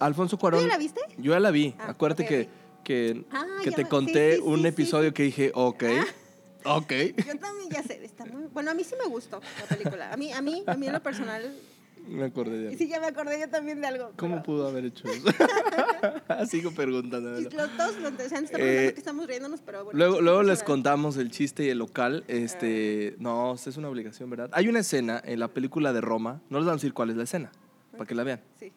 Alfonso 0.00 0.36
¿Tú 0.36 0.40
Cuarón. 0.40 0.62
ya 0.62 0.68
la 0.68 0.78
viste? 0.78 1.00
Yo 1.18 1.32
ya 1.32 1.40
la 1.40 1.50
vi. 1.50 1.74
Ah, 1.78 1.90
Acuérdate 1.90 2.24
que, 2.26 2.48
que, 2.84 3.26
Ah, 3.30 3.44
que 3.62 3.72
te 3.72 3.82
me- 3.82 3.88
conté 3.90 4.36
sí, 4.36 4.42
un 4.42 4.60
sí, 4.62 4.66
episodio 4.68 5.12
que 5.12 5.24
dije, 5.24 5.52
ok, 5.54 5.84
ok. 6.64 6.92
Yo 7.26 7.38
también 7.38 7.70
ya 7.70 7.82
sé, 7.82 8.04
está 8.04 8.24
muy... 8.26 8.44
Bueno, 8.52 8.70
a 8.70 8.74
mí 8.74 8.84
sí 8.84 8.94
me 9.02 9.08
gustó 9.08 9.40
la 9.60 9.76
película. 9.76 10.12
A 10.12 10.16
mí, 10.16 10.32
a 10.32 10.40
mí, 10.42 10.62
a 10.66 10.74
mí 10.76 10.86
en 10.86 10.92
lo 10.92 11.02
personal, 11.02 11.42
Me 12.08 12.24
acordé 12.24 12.56
de 12.58 12.62
y 12.62 12.66
algo. 12.68 12.78
sí, 12.78 12.88
ya 12.88 13.00
me 13.00 13.06
acordé 13.06 13.38
yo 13.40 13.48
también 13.48 13.80
de 13.80 13.86
algo. 13.86 14.12
¿Cómo 14.16 14.36
pero- 14.36 14.42
pudo 14.44 14.68
haber 14.68 14.86
hecho 14.86 15.04
eso? 15.08 15.26
Sigo 16.48 16.70
preguntando. 16.72 17.38
y 17.40 17.44
Los 17.44 17.76
dos, 17.76 17.96
los 18.00 18.16
dos, 18.16 18.28
se 18.28 18.36
han 18.36 18.44
estado 18.44 18.64
Eh, 18.64 18.92
que 18.94 18.98
estamos 19.00 19.26
riéndonos, 19.26 19.60
pero 19.60 19.84
bueno. 19.84 19.98
Luego, 19.98 20.20
luego 20.20 20.42
les 20.42 20.62
contamos 20.62 21.16
el 21.16 21.30
chiste 21.30 21.64
y 21.64 21.68
el 21.68 21.78
local. 21.78 22.24
Ah. 22.28 22.32
Este, 22.32 23.14
no, 23.18 23.54
es 23.54 23.76
una 23.76 23.88
obligación, 23.88 24.30
¿verdad? 24.30 24.50
Hay 24.52 24.68
una 24.68 24.80
escena 24.80 25.20
en 25.24 25.38
la 25.40 25.48
película 25.48 25.92
de 25.92 26.00
Roma, 26.00 26.40
no 26.50 26.58
les 26.58 26.66
vamos 26.66 26.80
a 26.80 26.82
decir 26.82 26.94
cuál 26.94 27.10
es 27.10 27.16
la 27.16 27.24
escena, 27.24 27.50
para 27.92 28.06
que 28.06 28.14
la 28.14 28.24
vean, 28.24 28.40
Sí. 28.58 28.72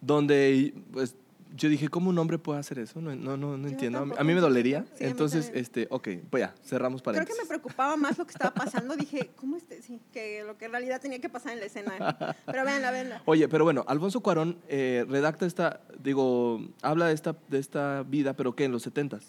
donde 0.00 0.72
pues 0.92 1.14
yo 1.54 1.68
dije, 1.68 1.88
¿cómo 1.88 2.10
un 2.10 2.18
hombre 2.18 2.38
puede 2.38 2.60
hacer 2.60 2.78
eso? 2.78 3.00
No, 3.00 3.14
no, 3.14 3.36
no, 3.36 3.56
no 3.56 3.68
entiendo. 3.68 3.98
A 3.98 4.00
mí- 4.02 4.10
tampoco 4.10 4.20
A 4.20 4.24
mí 4.24 4.34
me 4.34 4.40
dolería. 4.40 4.84
Sí, 4.96 5.04
Entonces, 5.04 5.50
este, 5.54 5.86
ok, 5.90 6.08
pues 6.30 6.42
ya, 6.42 6.54
cerramos 6.64 7.02
Creo 7.02 7.24
que 7.24 7.34
me 7.40 7.46
preocupaba 7.46 7.96
más 7.96 8.18
lo 8.18 8.24
que 8.26 8.32
estaba 8.32 8.54
pasando. 8.54 8.96
Dije, 8.96 9.30
¿cómo 9.36 9.56
este? 9.56 9.82
Sí, 9.82 10.00
que 10.12 10.44
lo 10.44 10.56
que 10.56 10.66
en 10.66 10.72
realidad 10.72 11.00
tenía 11.00 11.20
que 11.20 11.28
pasar 11.28 11.52
en 11.52 11.60
la 11.60 11.66
escena. 11.66 12.36
Pero 12.46 12.64
véanla, 12.64 12.90
véanla. 12.90 13.22
Oye, 13.24 13.48
pero 13.48 13.64
bueno, 13.64 13.84
Alfonso 13.88 14.20
Cuarón 14.20 14.58
eh, 14.68 15.04
redacta 15.08 15.46
esta, 15.46 15.80
digo, 16.02 16.60
habla 16.82 17.06
de 17.06 17.14
esta, 17.14 17.36
de 17.48 17.58
esta 17.58 18.02
vida, 18.04 18.34
pero 18.34 18.54
¿qué? 18.54 18.64
En 18.64 18.72
los 18.72 18.82
setentas. 18.82 19.24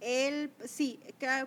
Él, 0.00 0.50
sí, 0.64 1.00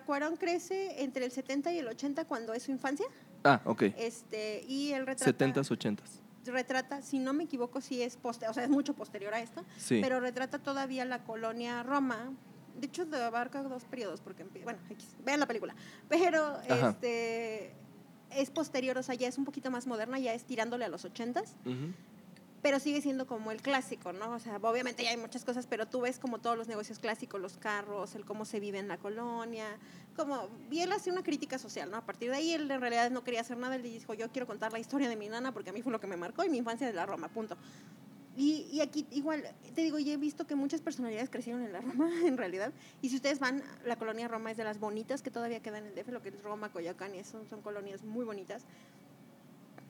Cuarón 0.06 0.36
crece 0.36 1.02
entre 1.02 1.24
el 1.24 1.30
70 1.32 1.72
y 1.72 1.78
el 1.78 1.88
80 1.88 2.26
cuando 2.26 2.52
es 2.52 2.64
su 2.64 2.70
infancia. 2.70 3.06
Ah, 3.44 3.60
ok. 3.64 3.82
Este, 3.96 4.64
y 4.68 4.92
él 4.92 5.06
retrata... 5.06 5.24
Setentas, 5.24 5.70
ochentas. 5.70 6.21
Retrata, 6.44 7.02
si 7.02 7.18
no 7.18 7.32
me 7.32 7.44
equivoco, 7.44 7.80
sí 7.80 8.02
es 8.02 8.16
posterior, 8.16 8.50
o 8.50 8.54
sea, 8.54 8.64
es 8.64 8.70
mucho 8.70 8.94
posterior 8.94 9.32
a 9.34 9.40
esto, 9.40 9.64
Sí. 9.76 10.00
pero 10.02 10.20
retrata 10.20 10.58
todavía 10.58 11.04
la 11.04 11.24
colonia 11.24 11.82
Roma. 11.82 12.32
De 12.78 12.86
hecho, 12.86 13.06
abarca 13.14 13.62
dos 13.62 13.84
periodos, 13.84 14.20
porque, 14.20 14.44
bueno, 14.64 14.78
vean 15.24 15.40
la 15.40 15.46
película. 15.46 15.74
Pero 16.08 16.42
Ajá. 16.68 16.90
este 16.90 17.74
es 18.30 18.50
posterior, 18.50 18.96
o 18.96 19.02
sea, 19.02 19.14
ya 19.14 19.28
es 19.28 19.36
un 19.36 19.44
poquito 19.44 19.70
más 19.70 19.86
moderna, 19.86 20.18
ya 20.18 20.32
es 20.32 20.44
tirándole 20.44 20.84
a 20.86 20.88
los 20.88 21.04
ochentas. 21.04 21.54
Pero 22.62 22.78
sigue 22.78 23.02
siendo 23.02 23.26
como 23.26 23.50
el 23.50 23.60
clásico, 23.60 24.12
¿no? 24.12 24.30
O 24.30 24.38
sea, 24.38 24.56
obviamente 24.62 25.02
ya 25.02 25.10
hay 25.10 25.16
muchas 25.16 25.44
cosas, 25.44 25.66
pero 25.66 25.86
tú 25.86 26.00
ves 26.00 26.20
como 26.20 26.38
todos 26.38 26.56
los 26.56 26.68
negocios 26.68 27.00
clásicos, 27.00 27.40
los 27.40 27.56
carros, 27.56 28.14
el 28.14 28.24
cómo 28.24 28.44
se 28.44 28.60
vive 28.60 28.78
en 28.78 28.86
la 28.86 28.98
colonia, 28.98 29.66
como, 30.16 30.48
y 30.70 30.80
él 30.80 30.92
hace 30.92 31.10
una 31.10 31.24
crítica 31.24 31.58
social, 31.58 31.90
¿no? 31.90 31.96
A 31.96 32.06
partir 32.06 32.30
de 32.30 32.36
ahí 32.36 32.52
él 32.52 32.70
en 32.70 32.80
realidad 32.80 33.10
no 33.10 33.24
quería 33.24 33.40
hacer 33.40 33.56
nada, 33.56 33.74
él 33.74 33.82
dijo, 33.82 34.14
yo 34.14 34.30
quiero 34.30 34.46
contar 34.46 34.72
la 34.72 34.78
historia 34.78 35.08
de 35.08 35.16
mi 35.16 35.28
nana 35.28 35.52
porque 35.52 35.70
a 35.70 35.72
mí 35.72 35.82
fue 35.82 35.90
lo 35.90 36.00
que 36.00 36.06
me 36.06 36.16
marcó 36.16 36.44
y 36.44 36.48
mi 36.48 36.58
infancia 36.58 36.86
de 36.86 36.92
la 36.92 37.04
Roma, 37.04 37.28
punto. 37.28 37.56
Y, 38.36 38.68
y 38.72 38.80
aquí 38.80 39.06
igual, 39.10 39.42
te 39.74 39.82
digo, 39.82 39.98
ya 39.98 40.12
he 40.12 40.16
visto 40.16 40.46
que 40.46 40.54
muchas 40.54 40.80
personalidades 40.80 41.28
crecieron 41.28 41.62
en 41.62 41.72
la 41.72 41.80
Roma, 41.80 42.08
en 42.24 42.38
realidad. 42.38 42.72
Y 43.02 43.10
si 43.10 43.16
ustedes 43.16 43.40
van, 43.40 43.62
la 43.84 43.96
colonia 43.96 44.28
Roma 44.28 44.52
es 44.52 44.56
de 44.56 44.64
las 44.64 44.78
bonitas 44.78 45.20
que 45.20 45.30
todavía 45.30 45.60
quedan 45.60 45.84
en 45.84 45.88
el 45.88 45.94
DF, 45.94 46.08
lo 46.12 46.22
que 46.22 46.28
es 46.28 46.42
Roma, 46.42 46.70
Coyoacán, 46.70 47.14
y 47.14 47.18
eso 47.18 47.44
son 47.44 47.60
colonias 47.60 48.04
muy 48.04 48.24
bonitas. 48.24 48.64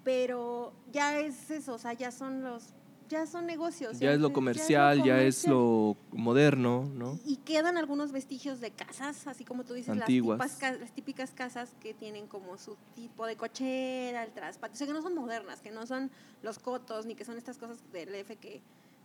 Pero 0.04 0.72
ya 0.92 1.18
es 1.18 1.50
eso, 1.50 1.74
o 1.74 1.78
sea, 1.78 1.92
ya 1.92 2.10
son 2.10 2.42
los 2.42 2.74
ya 3.12 3.26
son 3.26 3.46
negocios. 3.46 3.98
Ya 3.98 4.14
es 4.14 4.20
lo 4.20 4.32
comercial, 4.32 5.02
ya 5.04 5.20
es 5.20 5.46
lo, 5.46 5.96
moderno, 6.12 6.90
¿no? 6.94 7.20
Y 7.26 7.36
quedan 7.36 7.76
algunos 7.76 8.10
vestigios 8.10 8.58
de 8.60 8.70
casas, 8.70 9.26
así 9.26 9.44
como 9.44 9.64
tú 9.64 9.74
dices, 9.74 9.90
Antiguas. 9.90 10.38
Las, 10.38 10.52
típicas, 10.52 10.80
las 10.80 10.94
típicas 10.94 11.30
casas 11.32 11.76
que 11.78 11.92
tienen 11.92 12.26
como 12.26 12.56
su 12.56 12.76
tipo 12.94 13.26
de 13.26 13.36
cochera, 13.36 14.24
el 14.24 14.32
traspatio, 14.32 14.74
o 14.74 14.78
sea, 14.78 14.86
que 14.86 14.94
no 14.94 15.02
son 15.02 15.14
modernas, 15.14 15.60
que 15.60 15.70
no 15.70 15.86
son 15.86 16.10
los 16.42 16.58
cotos, 16.58 17.04
ni 17.04 17.14
que 17.14 17.26
son 17.26 17.36
estas 17.36 17.58
cosas 17.58 17.78
del 17.92 18.12
DF 18.12 18.38
que 18.38 18.62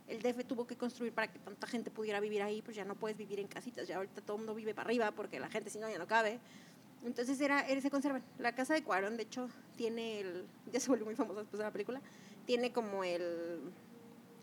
el 0.08 0.22
DF 0.22 0.44
tuvo 0.46 0.66
que 0.66 0.76
construir 0.76 1.12
para 1.12 1.30
que 1.30 1.38
tanta 1.38 1.66
gente 1.66 1.90
pudiera 1.90 2.18
vivir 2.18 2.42
ahí, 2.42 2.62
pues 2.62 2.76
ya 2.76 2.86
no 2.86 2.94
puedes 2.94 3.18
vivir 3.18 3.40
en 3.40 3.46
casitas, 3.46 3.86
ya 3.86 3.96
ahorita 3.96 4.22
todo 4.22 4.36
el 4.36 4.40
mundo 4.40 4.54
vive 4.54 4.74
para 4.74 4.86
arriba 4.86 5.10
porque 5.12 5.38
la 5.38 5.50
gente 5.50 5.68
si 5.68 5.78
no 5.78 5.88
ya 5.90 5.98
no 5.98 6.06
cabe. 6.06 6.40
Entonces 7.04 7.40
era, 7.40 7.66
se 7.80 7.90
conservan. 7.90 8.22
La 8.38 8.54
casa 8.54 8.74
de 8.74 8.82
Cuarón, 8.82 9.16
de 9.16 9.22
hecho, 9.22 9.48
tiene 9.76 10.20
el, 10.20 10.46
ya 10.72 10.80
se 10.80 10.88
volvió 10.88 11.04
muy 11.04 11.14
famosa 11.14 11.40
después 11.40 11.58
de 11.58 11.64
la 11.64 11.70
película, 11.70 12.00
tiene 12.44 12.72
como 12.72 13.04
el... 13.04 13.60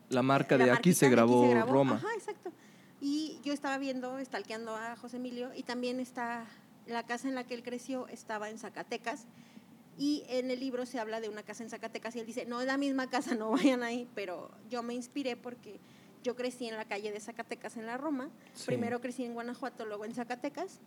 La 0.10 0.22
marca 0.22 0.58
de 0.58 0.70
aquí 0.70 0.94
se, 0.94 1.10
grabó, 1.10 1.52
Roma. 1.66 1.96
Ajá, 1.96 2.08
exacto. 2.16 2.52
Y 3.02 3.40
yo 3.44 3.54
estaba 3.54 3.78
viendo, 3.78 4.24
stalkeando 4.24 4.76
a 4.76 4.96
José 4.96 5.18
Emilio, 5.18 5.52
y 5.56 5.64
también 5.64 6.00
está, 6.00 6.46
la 6.86 7.04
casa 7.06 7.28
en 7.28 7.36
la 7.36 7.44
que 7.44 7.56
él 7.56 7.64
creció 7.64 8.08
estaba 8.08 8.50
en 8.50 8.58
Zacatecas, 8.58 9.26
y 9.98 10.24
en 10.28 10.52
el 10.52 10.60
libro 10.60 10.86
se 10.86 11.00
habla 11.00 11.22
de 11.22 11.30
una 11.30 11.44
casa 11.44 11.64
en 11.64 11.70
Zacatecas, 11.70 12.16
y 12.16 12.20
él 12.20 12.26
dice, 12.26 12.46
no 12.46 12.62
es 12.62 12.68
la 12.68 12.78
misma 12.78 13.10
casa, 13.10 13.36
no 13.36 13.52
vayan 13.52 13.84
ahí, 13.84 14.08
pero 14.16 14.52
yo 14.70 14.84
me 14.84 14.94
inspiré 14.94 15.36
porque 15.36 15.80
yo 16.24 16.36
crecí 16.36 16.68
en 16.68 16.78
la 16.78 16.86
calle 16.86 17.12
de 17.12 17.20
Zacatecas 17.20 17.78
en 17.78 17.86
la 17.86 17.98
Roma, 17.98 18.30
primero 18.66 19.02
crecí 19.02 19.26
en 19.26 19.34
Guanajuato, 19.34 19.86
luego 19.86 20.06
en 20.06 20.16
Zacatecas, 20.16 20.80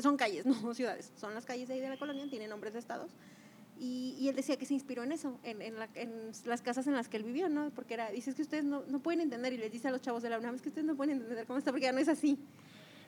son 0.00 0.16
calles, 0.16 0.46
no 0.62 0.74
ciudades, 0.74 1.12
son 1.16 1.34
las 1.34 1.44
calles 1.44 1.68
de 1.68 1.74
ahí 1.74 1.80
de 1.80 1.88
la 1.88 1.96
colonia, 1.96 2.26
tienen 2.28 2.50
nombres 2.50 2.72
de 2.72 2.78
estados. 2.78 3.12
Y, 3.78 4.26
él 4.28 4.34
decía 4.34 4.56
que 4.56 4.64
se 4.64 4.72
inspiró 4.72 5.04
en 5.04 5.12
eso, 5.12 5.38
en, 5.42 5.74
las 6.46 6.62
casas 6.62 6.86
en 6.86 6.94
las 6.94 7.08
que 7.08 7.18
él 7.18 7.24
vivió, 7.24 7.50
¿no? 7.50 7.70
Porque 7.74 7.92
era, 7.92 8.10
dice, 8.10 8.30
es 8.30 8.36
que 8.36 8.40
ustedes 8.40 8.64
no, 8.64 8.82
pueden 9.00 9.20
entender, 9.20 9.52
y 9.52 9.58
les 9.58 9.70
dice 9.70 9.88
a 9.88 9.90
los 9.90 10.00
chavos 10.00 10.22
de 10.22 10.30
la 10.30 10.38
UNAM, 10.38 10.54
es 10.54 10.62
que 10.62 10.70
ustedes 10.70 10.86
no 10.86 10.96
pueden 10.96 11.18
entender 11.18 11.46
cómo 11.46 11.58
está, 11.58 11.72
porque 11.72 11.84
ya 11.84 11.92
no 11.92 11.98
es 11.98 12.08
así. 12.08 12.38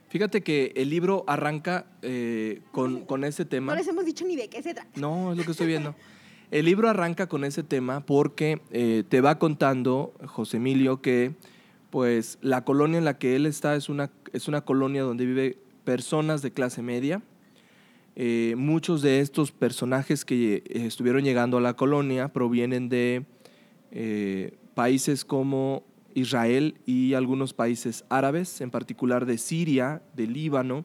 Fíjate 0.08 0.42
que 0.42 0.72
el 0.76 0.90
libro 0.90 1.24
arranca 1.26 1.86
eh, 2.02 2.60
con, 2.72 3.06
con, 3.06 3.24
ese 3.24 3.46
tema. 3.46 3.72
No 3.72 3.78
les 3.78 3.88
hemos 3.88 4.04
dicho 4.04 4.26
ni 4.26 4.36
de 4.36 4.48
qué 4.48 4.62
se 4.62 4.74
trata. 4.74 4.90
No, 5.00 5.32
es 5.32 5.38
lo 5.38 5.44
que 5.44 5.52
estoy 5.52 5.66
viendo. 5.66 5.94
el 6.50 6.64
libro 6.64 6.88
arranca 6.88 7.28
con 7.28 7.44
ese 7.44 7.62
tema 7.62 8.04
porque 8.04 8.60
eh, 8.70 9.04
te 9.08 9.20
va 9.20 9.38
contando, 9.38 10.14
José 10.26 10.58
Emilio, 10.58 11.02
que 11.02 11.34
pues 11.90 12.38
la 12.42 12.64
colonia 12.64 12.98
en 12.98 13.04
la 13.04 13.18
que 13.18 13.36
él 13.36 13.46
está 13.46 13.74
es 13.74 13.88
una, 13.88 14.10
es 14.32 14.48
una 14.48 14.62
colonia 14.62 15.02
donde 15.02 15.26
vive 15.26 15.58
personas 15.88 16.42
de 16.42 16.50
clase 16.50 16.82
media. 16.82 17.22
Eh, 18.14 18.56
muchos 18.58 19.00
de 19.00 19.20
estos 19.20 19.52
personajes 19.52 20.26
que 20.26 20.56
eh, 20.56 20.62
estuvieron 20.84 21.24
llegando 21.24 21.56
a 21.56 21.62
la 21.62 21.76
colonia 21.76 22.28
provienen 22.28 22.90
de 22.90 23.24
eh, 23.90 24.58
países 24.74 25.24
como 25.24 25.82
Israel 26.12 26.74
y 26.84 27.14
algunos 27.14 27.54
países 27.54 28.04
árabes, 28.10 28.60
en 28.60 28.70
particular 28.70 29.24
de 29.24 29.38
Siria, 29.38 30.02
de 30.14 30.26
Líbano. 30.26 30.84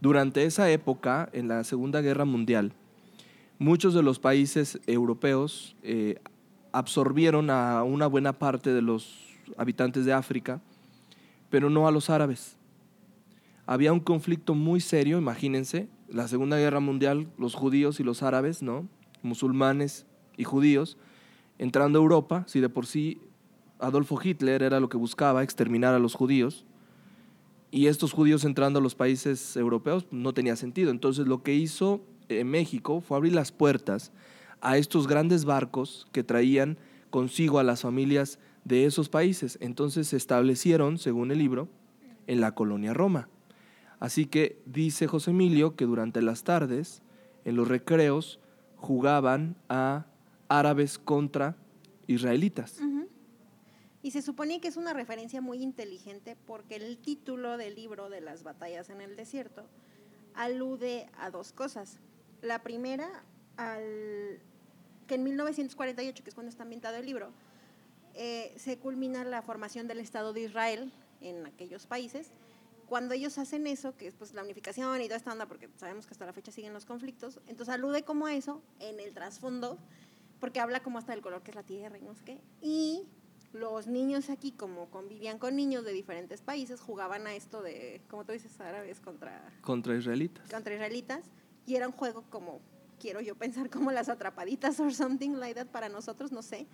Durante 0.00 0.42
esa 0.42 0.68
época, 0.68 1.28
en 1.32 1.46
la 1.46 1.62
Segunda 1.62 2.00
Guerra 2.00 2.24
Mundial, 2.24 2.72
muchos 3.60 3.94
de 3.94 4.02
los 4.02 4.18
países 4.18 4.80
europeos 4.88 5.76
absorbieron 6.72 7.50
a 7.50 7.84
una 7.84 8.08
buena 8.08 8.32
parte 8.32 8.72
de 8.72 8.82
los 8.82 9.28
habitantes 9.56 10.04
de 10.04 10.12
África, 10.12 10.60
pero 11.50 11.70
no 11.70 11.86
a 11.86 11.92
los 11.92 12.10
árabes 12.10 12.57
había 13.68 13.92
un 13.92 14.00
conflicto 14.00 14.54
muy 14.54 14.80
serio, 14.80 15.18
imagínense, 15.18 15.90
la 16.08 16.26
Segunda 16.26 16.56
Guerra 16.56 16.80
Mundial, 16.80 17.28
los 17.36 17.54
judíos 17.54 18.00
y 18.00 18.02
los 18.02 18.22
árabes, 18.22 18.62
¿no? 18.62 18.88
Musulmanes 19.20 20.06
y 20.38 20.44
judíos, 20.44 20.96
entrando 21.58 21.98
a 21.98 22.02
Europa, 22.02 22.44
si 22.46 22.60
de 22.60 22.70
por 22.70 22.86
sí 22.86 23.20
Adolfo 23.78 24.18
Hitler 24.24 24.62
era 24.62 24.80
lo 24.80 24.88
que 24.88 24.96
buscaba, 24.96 25.42
exterminar 25.42 25.92
a 25.92 25.98
los 25.98 26.14
judíos, 26.14 26.64
y 27.70 27.88
estos 27.88 28.14
judíos 28.14 28.46
entrando 28.46 28.78
a 28.78 28.82
los 28.82 28.94
países 28.94 29.54
europeos 29.54 30.06
no 30.10 30.32
tenía 30.32 30.56
sentido. 30.56 30.90
Entonces 30.90 31.26
lo 31.26 31.42
que 31.42 31.54
hizo 31.54 32.00
eh, 32.30 32.44
México 32.44 33.02
fue 33.02 33.18
abrir 33.18 33.34
las 33.34 33.52
puertas 33.52 34.12
a 34.62 34.78
estos 34.78 35.06
grandes 35.06 35.44
barcos 35.44 36.06
que 36.12 36.24
traían 36.24 36.78
consigo 37.10 37.58
a 37.58 37.64
las 37.64 37.82
familias 37.82 38.38
de 38.64 38.86
esos 38.86 39.10
países. 39.10 39.58
Entonces 39.60 40.08
se 40.08 40.16
establecieron, 40.16 40.96
según 40.96 41.32
el 41.32 41.36
libro, 41.36 41.68
en 42.26 42.40
la 42.40 42.54
colonia 42.54 42.94
Roma. 42.94 43.28
Así 44.00 44.26
que 44.26 44.60
dice 44.64 45.06
José 45.06 45.30
Emilio 45.30 45.74
que 45.74 45.84
durante 45.84 46.22
las 46.22 46.44
tardes, 46.44 47.02
en 47.44 47.56
los 47.56 47.66
recreos, 47.68 48.38
jugaban 48.76 49.56
a 49.68 50.06
árabes 50.48 50.98
contra 50.98 51.56
israelitas. 52.06 52.80
Y 54.00 54.12
se 54.12 54.22
supone 54.22 54.60
que 54.60 54.68
es 54.68 54.76
una 54.76 54.92
referencia 54.92 55.40
muy 55.40 55.62
inteligente 55.62 56.36
porque 56.46 56.76
el 56.76 56.98
título 56.98 57.56
del 57.56 57.74
libro 57.74 58.08
de 58.08 58.20
las 58.20 58.44
batallas 58.44 58.90
en 58.90 59.00
el 59.00 59.16
desierto 59.16 59.66
alude 60.34 61.10
a 61.18 61.30
dos 61.30 61.52
cosas. 61.52 61.98
La 62.40 62.62
primera, 62.62 63.24
al, 63.56 64.40
que 65.08 65.16
en 65.16 65.24
1948, 65.24 66.22
que 66.22 66.30
es 66.30 66.34
cuando 66.34 66.48
está 66.48 66.62
ambientado 66.62 66.96
el 66.96 67.06
libro, 67.06 67.32
eh, 68.14 68.54
se 68.56 68.78
culmina 68.78 69.24
la 69.24 69.42
formación 69.42 69.88
del 69.88 69.98
Estado 69.98 70.32
de 70.32 70.42
Israel 70.42 70.92
en 71.20 71.44
aquellos 71.46 71.86
países 71.86 72.30
cuando 72.88 73.14
ellos 73.14 73.36
hacen 73.38 73.66
eso, 73.66 73.96
que 73.96 74.06
es 74.06 74.14
pues 74.14 74.32
la 74.34 74.42
unificación 74.42 75.00
y 75.00 75.04
toda 75.04 75.16
esta 75.16 75.32
onda, 75.32 75.46
porque 75.46 75.68
sabemos 75.76 76.06
que 76.06 76.12
hasta 76.12 76.26
la 76.26 76.32
fecha 76.32 76.50
siguen 76.50 76.72
los 76.72 76.86
conflictos, 76.86 77.40
entonces 77.46 77.74
alude 77.74 78.02
como 78.02 78.26
a 78.26 78.34
eso 78.34 78.62
en 78.80 78.98
el 78.98 79.12
trasfondo, 79.12 79.78
porque 80.40 80.60
habla 80.60 80.80
como 80.80 80.98
hasta 80.98 81.12
del 81.12 81.20
color 81.20 81.42
que 81.42 81.50
es 81.50 81.54
la 81.54 81.62
tierra 81.62 81.98
y 81.98 82.02
no 82.02 82.14
sé 82.14 82.24
qué. 82.24 82.40
Y 82.62 83.06
los 83.52 83.86
niños 83.86 84.30
aquí, 84.30 84.52
como 84.52 84.90
convivían 84.90 85.38
con 85.38 85.56
niños 85.56 85.84
de 85.84 85.92
diferentes 85.92 86.40
países, 86.40 86.80
jugaban 86.80 87.26
a 87.26 87.34
esto 87.34 87.62
de, 87.62 88.00
como 88.08 88.24
tú 88.24 88.32
dices, 88.32 88.58
árabes 88.60 89.00
contra... 89.00 89.42
Contra 89.60 89.96
israelitas. 89.96 90.48
Contra 90.50 90.74
israelitas, 90.74 91.26
y 91.66 91.76
era 91.76 91.86
un 91.86 91.92
juego 91.92 92.24
como 92.30 92.60
quiero 92.98 93.20
yo 93.20 93.36
pensar 93.36 93.70
como 93.70 93.92
las 93.92 94.08
atrapaditas 94.08 94.80
o 94.80 94.90
something 94.90 95.32
like 95.32 95.54
that 95.54 95.66
para 95.66 95.88
nosotros, 95.88 96.32
no 96.32 96.42
sé. 96.42 96.66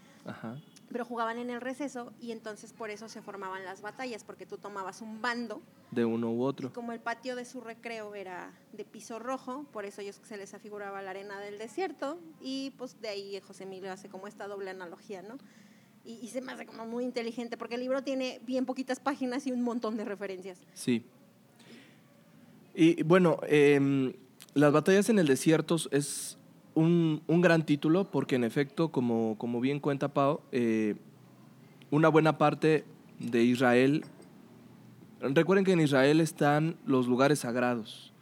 Pero 0.95 1.05
jugaban 1.05 1.39
en 1.39 1.51
el 1.51 1.61
receso 1.61 2.13
y 2.21 2.31
entonces 2.31 2.73
por 2.73 2.89
eso 2.89 3.09
se 3.09 3.21
formaban 3.21 3.65
las 3.65 3.83
batallas, 3.83 4.23
porque 4.23 4.47
tú 4.47 4.59
tomabas 4.59 5.03
un 5.03 5.21
bando. 5.21 5.61
De 5.91 6.05
uno 6.05 6.31
u 6.31 6.45
otro. 6.45 6.73
como 6.73 6.93
el 6.93 7.01
patio 7.01 7.35
de 7.35 7.45
su 7.45 7.61
recreo 7.61 8.15
era 8.15 8.53
de 8.73 8.85
piso 8.85 9.19
rojo, 9.19 9.67
por 9.73 9.87
eso 9.87 10.03
ellos 10.03 10.21
se 10.23 10.37
les 10.37 10.55
afiguraba 10.55 11.03
la 11.03 11.11
arena 11.11 11.41
del 11.41 11.59
desierto 11.59 12.21
y 12.41 12.71
pues 12.79 13.01
de 13.01 13.09
ahí 13.09 13.41
José 13.45 13.65
Emilio 13.65 13.91
hace 13.91 14.09
como 14.09 14.29
esta 14.29 14.47
doble 14.47 14.71
analogía, 14.71 15.21
¿no? 15.21 15.37
Y, 16.05 16.13
y 16.23 16.29
se 16.29 16.41
me 16.41 16.53
hace 16.53 16.65
como 16.65 16.87
muy 16.87 17.03
inteligente, 17.03 17.57
porque 17.57 17.75
el 17.75 17.81
libro 17.81 18.05
tiene 18.05 18.41
bien 18.47 18.65
poquitas 18.65 19.01
páginas 19.01 19.49
y 19.49 19.51
un 19.51 19.63
montón 19.63 19.97
de 19.97 20.05
referencias. 20.05 20.61
Sí. 20.75 21.05
Y 22.73 23.03
bueno, 23.03 23.41
eh, 23.49 24.15
las 24.55 24.73
batallas 24.73 25.09
en 25.09 25.19
el 25.19 25.27
desierto 25.27 25.77
es 25.91 26.39
un, 26.75 27.23
gran 27.29 27.65
título 27.65 28.11
porque 28.11 28.37
en 28.37 28.45
efecto, 28.45 28.91
como, 28.91 29.37
como 29.39 29.61
bien 29.61 29.81
cuenta 29.81 30.13
Pau, 30.13 30.41
eh, 30.53 30.97
una 31.91 32.09
buena 32.09 32.39
parte 32.39 32.85
de 33.19 33.45
Israel, 33.45 34.05
recuerden 35.21 35.65
que 35.65 35.73
en 35.73 35.81
Israel 35.81 36.21
están 36.21 36.77
los 36.87 37.07
lugares 37.07 37.41
sagrados 37.41 38.13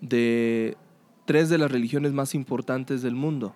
de 0.00 0.76
tres 1.24 1.48
de 1.48 1.58
las 1.58 1.70
religiones 1.70 2.12
más 2.12 2.34
importantes 2.34 3.02
del 3.02 3.14
mundo, 3.14 3.54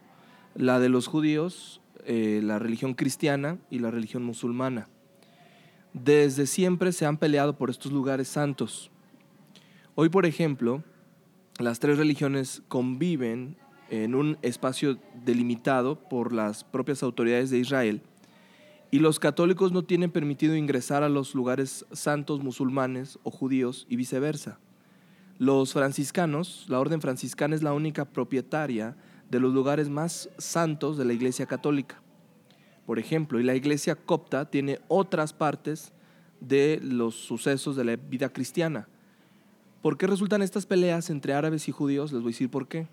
la 0.54 0.78
de 0.80 0.88
los 0.88 1.06
judíos, 1.06 1.80
eh, 2.04 2.40
la 2.42 2.58
religión 2.58 2.94
cristiana 2.94 3.58
y 3.70 3.80
la 3.80 3.90
religión 3.90 4.24
musulmana. 4.24 4.88
Desde 5.92 6.46
siempre 6.46 6.92
se 6.92 7.06
han 7.06 7.18
peleado 7.18 7.56
por 7.56 7.70
estos 7.70 7.92
lugares 7.92 8.28
santos. 8.28 8.90
Hoy, 9.94 10.08
por 10.08 10.26
ejemplo, 10.26 10.82
las 11.58 11.80
tres 11.80 11.98
religiones 11.98 12.62
conviven 12.68 13.56
en 13.90 14.14
un 14.14 14.38
espacio 14.42 14.98
delimitado 15.24 15.98
por 16.08 16.32
las 16.32 16.64
propias 16.64 17.02
autoridades 17.02 17.50
de 17.50 17.58
Israel 17.58 18.02
y 18.90 19.00
los 19.00 19.18
católicos 19.18 19.72
no 19.72 19.84
tienen 19.84 20.10
permitido 20.10 20.56
ingresar 20.56 21.02
a 21.02 21.08
los 21.08 21.34
lugares 21.34 21.84
santos 21.92 22.42
musulmanes 22.42 23.18
o 23.22 23.30
judíos 23.30 23.86
y 23.88 23.96
viceversa. 23.96 24.58
Los 25.38 25.72
franciscanos, 25.72 26.64
la 26.68 26.80
orden 26.80 27.00
franciscana 27.00 27.54
es 27.54 27.62
la 27.62 27.74
única 27.74 28.06
propietaria 28.06 28.96
de 29.30 29.40
los 29.40 29.52
lugares 29.52 29.88
más 29.88 30.30
santos 30.38 30.96
de 30.96 31.04
la 31.04 31.12
Iglesia 31.12 31.46
Católica. 31.46 32.00
Por 32.86 32.98
ejemplo, 32.98 33.38
y 33.38 33.44
la 33.44 33.54
Iglesia 33.54 33.94
copta 33.94 34.50
tiene 34.50 34.80
otras 34.88 35.32
partes 35.32 35.92
de 36.40 36.80
los 36.82 37.14
sucesos 37.14 37.76
de 37.76 37.84
la 37.84 37.96
vida 37.96 38.30
cristiana 38.30 38.88
¿Por 39.82 39.96
qué 39.96 40.08
resultan 40.08 40.42
estas 40.42 40.66
peleas 40.66 41.08
entre 41.08 41.34
árabes 41.34 41.68
y 41.68 41.72
judíos? 41.72 42.12
Les 42.12 42.20
voy 42.20 42.30
a 42.30 42.34
decir 42.34 42.50
por 42.50 42.66
qué. 42.66 42.88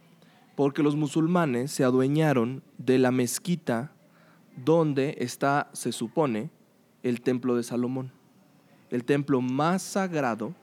Porque 0.55 0.83
los 0.83 0.95
musulmanes 0.95 1.71
se 1.71 1.83
adueñaron 1.83 2.63
de 2.77 2.97
la 2.97 3.11
mezquita 3.11 3.91
donde 4.63 5.17
está, 5.19 5.69
se 5.73 5.91
supone, 5.91 6.49
el 7.03 7.21
templo 7.21 7.55
de 7.55 7.63
Salomón, 7.63 8.11
el 8.89 9.03
templo 9.03 9.41
más 9.41 9.81
sagrado 9.81 10.55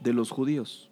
de 0.00 0.12
los 0.12 0.30
judíos. 0.30 0.90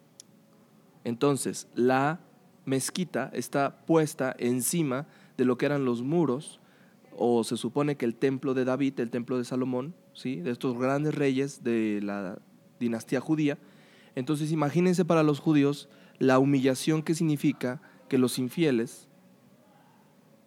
Entonces, 1.03 1.67
la 1.75 2.19
mezquita 2.65 3.29
está 3.33 3.85
puesta 3.85 4.35
encima 4.37 5.07
de 5.37 5.45
lo 5.45 5.57
que 5.57 5.65
eran 5.65 5.85
los 5.85 6.01
muros 6.01 6.59
o 7.17 7.43
se 7.43 7.57
supone 7.57 7.95
que 7.95 8.05
el 8.05 8.15
templo 8.15 8.53
de 8.53 8.65
David, 8.65 8.99
el 8.99 9.09
templo 9.09 9.37
de 9.37 9.45
Salomón, 9.45 9.95
¿sí? 10.13 10.37
de 10.37 10.51
estos 10.51 10.77
grandes 10.77 11.15
reyes 11.15 11.63
de 11.63 11.99
la 12.01 12.39
dinastía 12.79 13.19
judía. 13.19 13.57
Entonces 14.15 14.51
imagínense 14.51 15.05
para 15.05 15.23
los 15.23 15.39
judíos 15.39 15.89
la 16.19 16.39
humillación 16.39 17.03
que 17.03 17.15
significa 17.15 17.81
que 18.13 18.19
los 18.19 18.37
infieles 18.37 19.07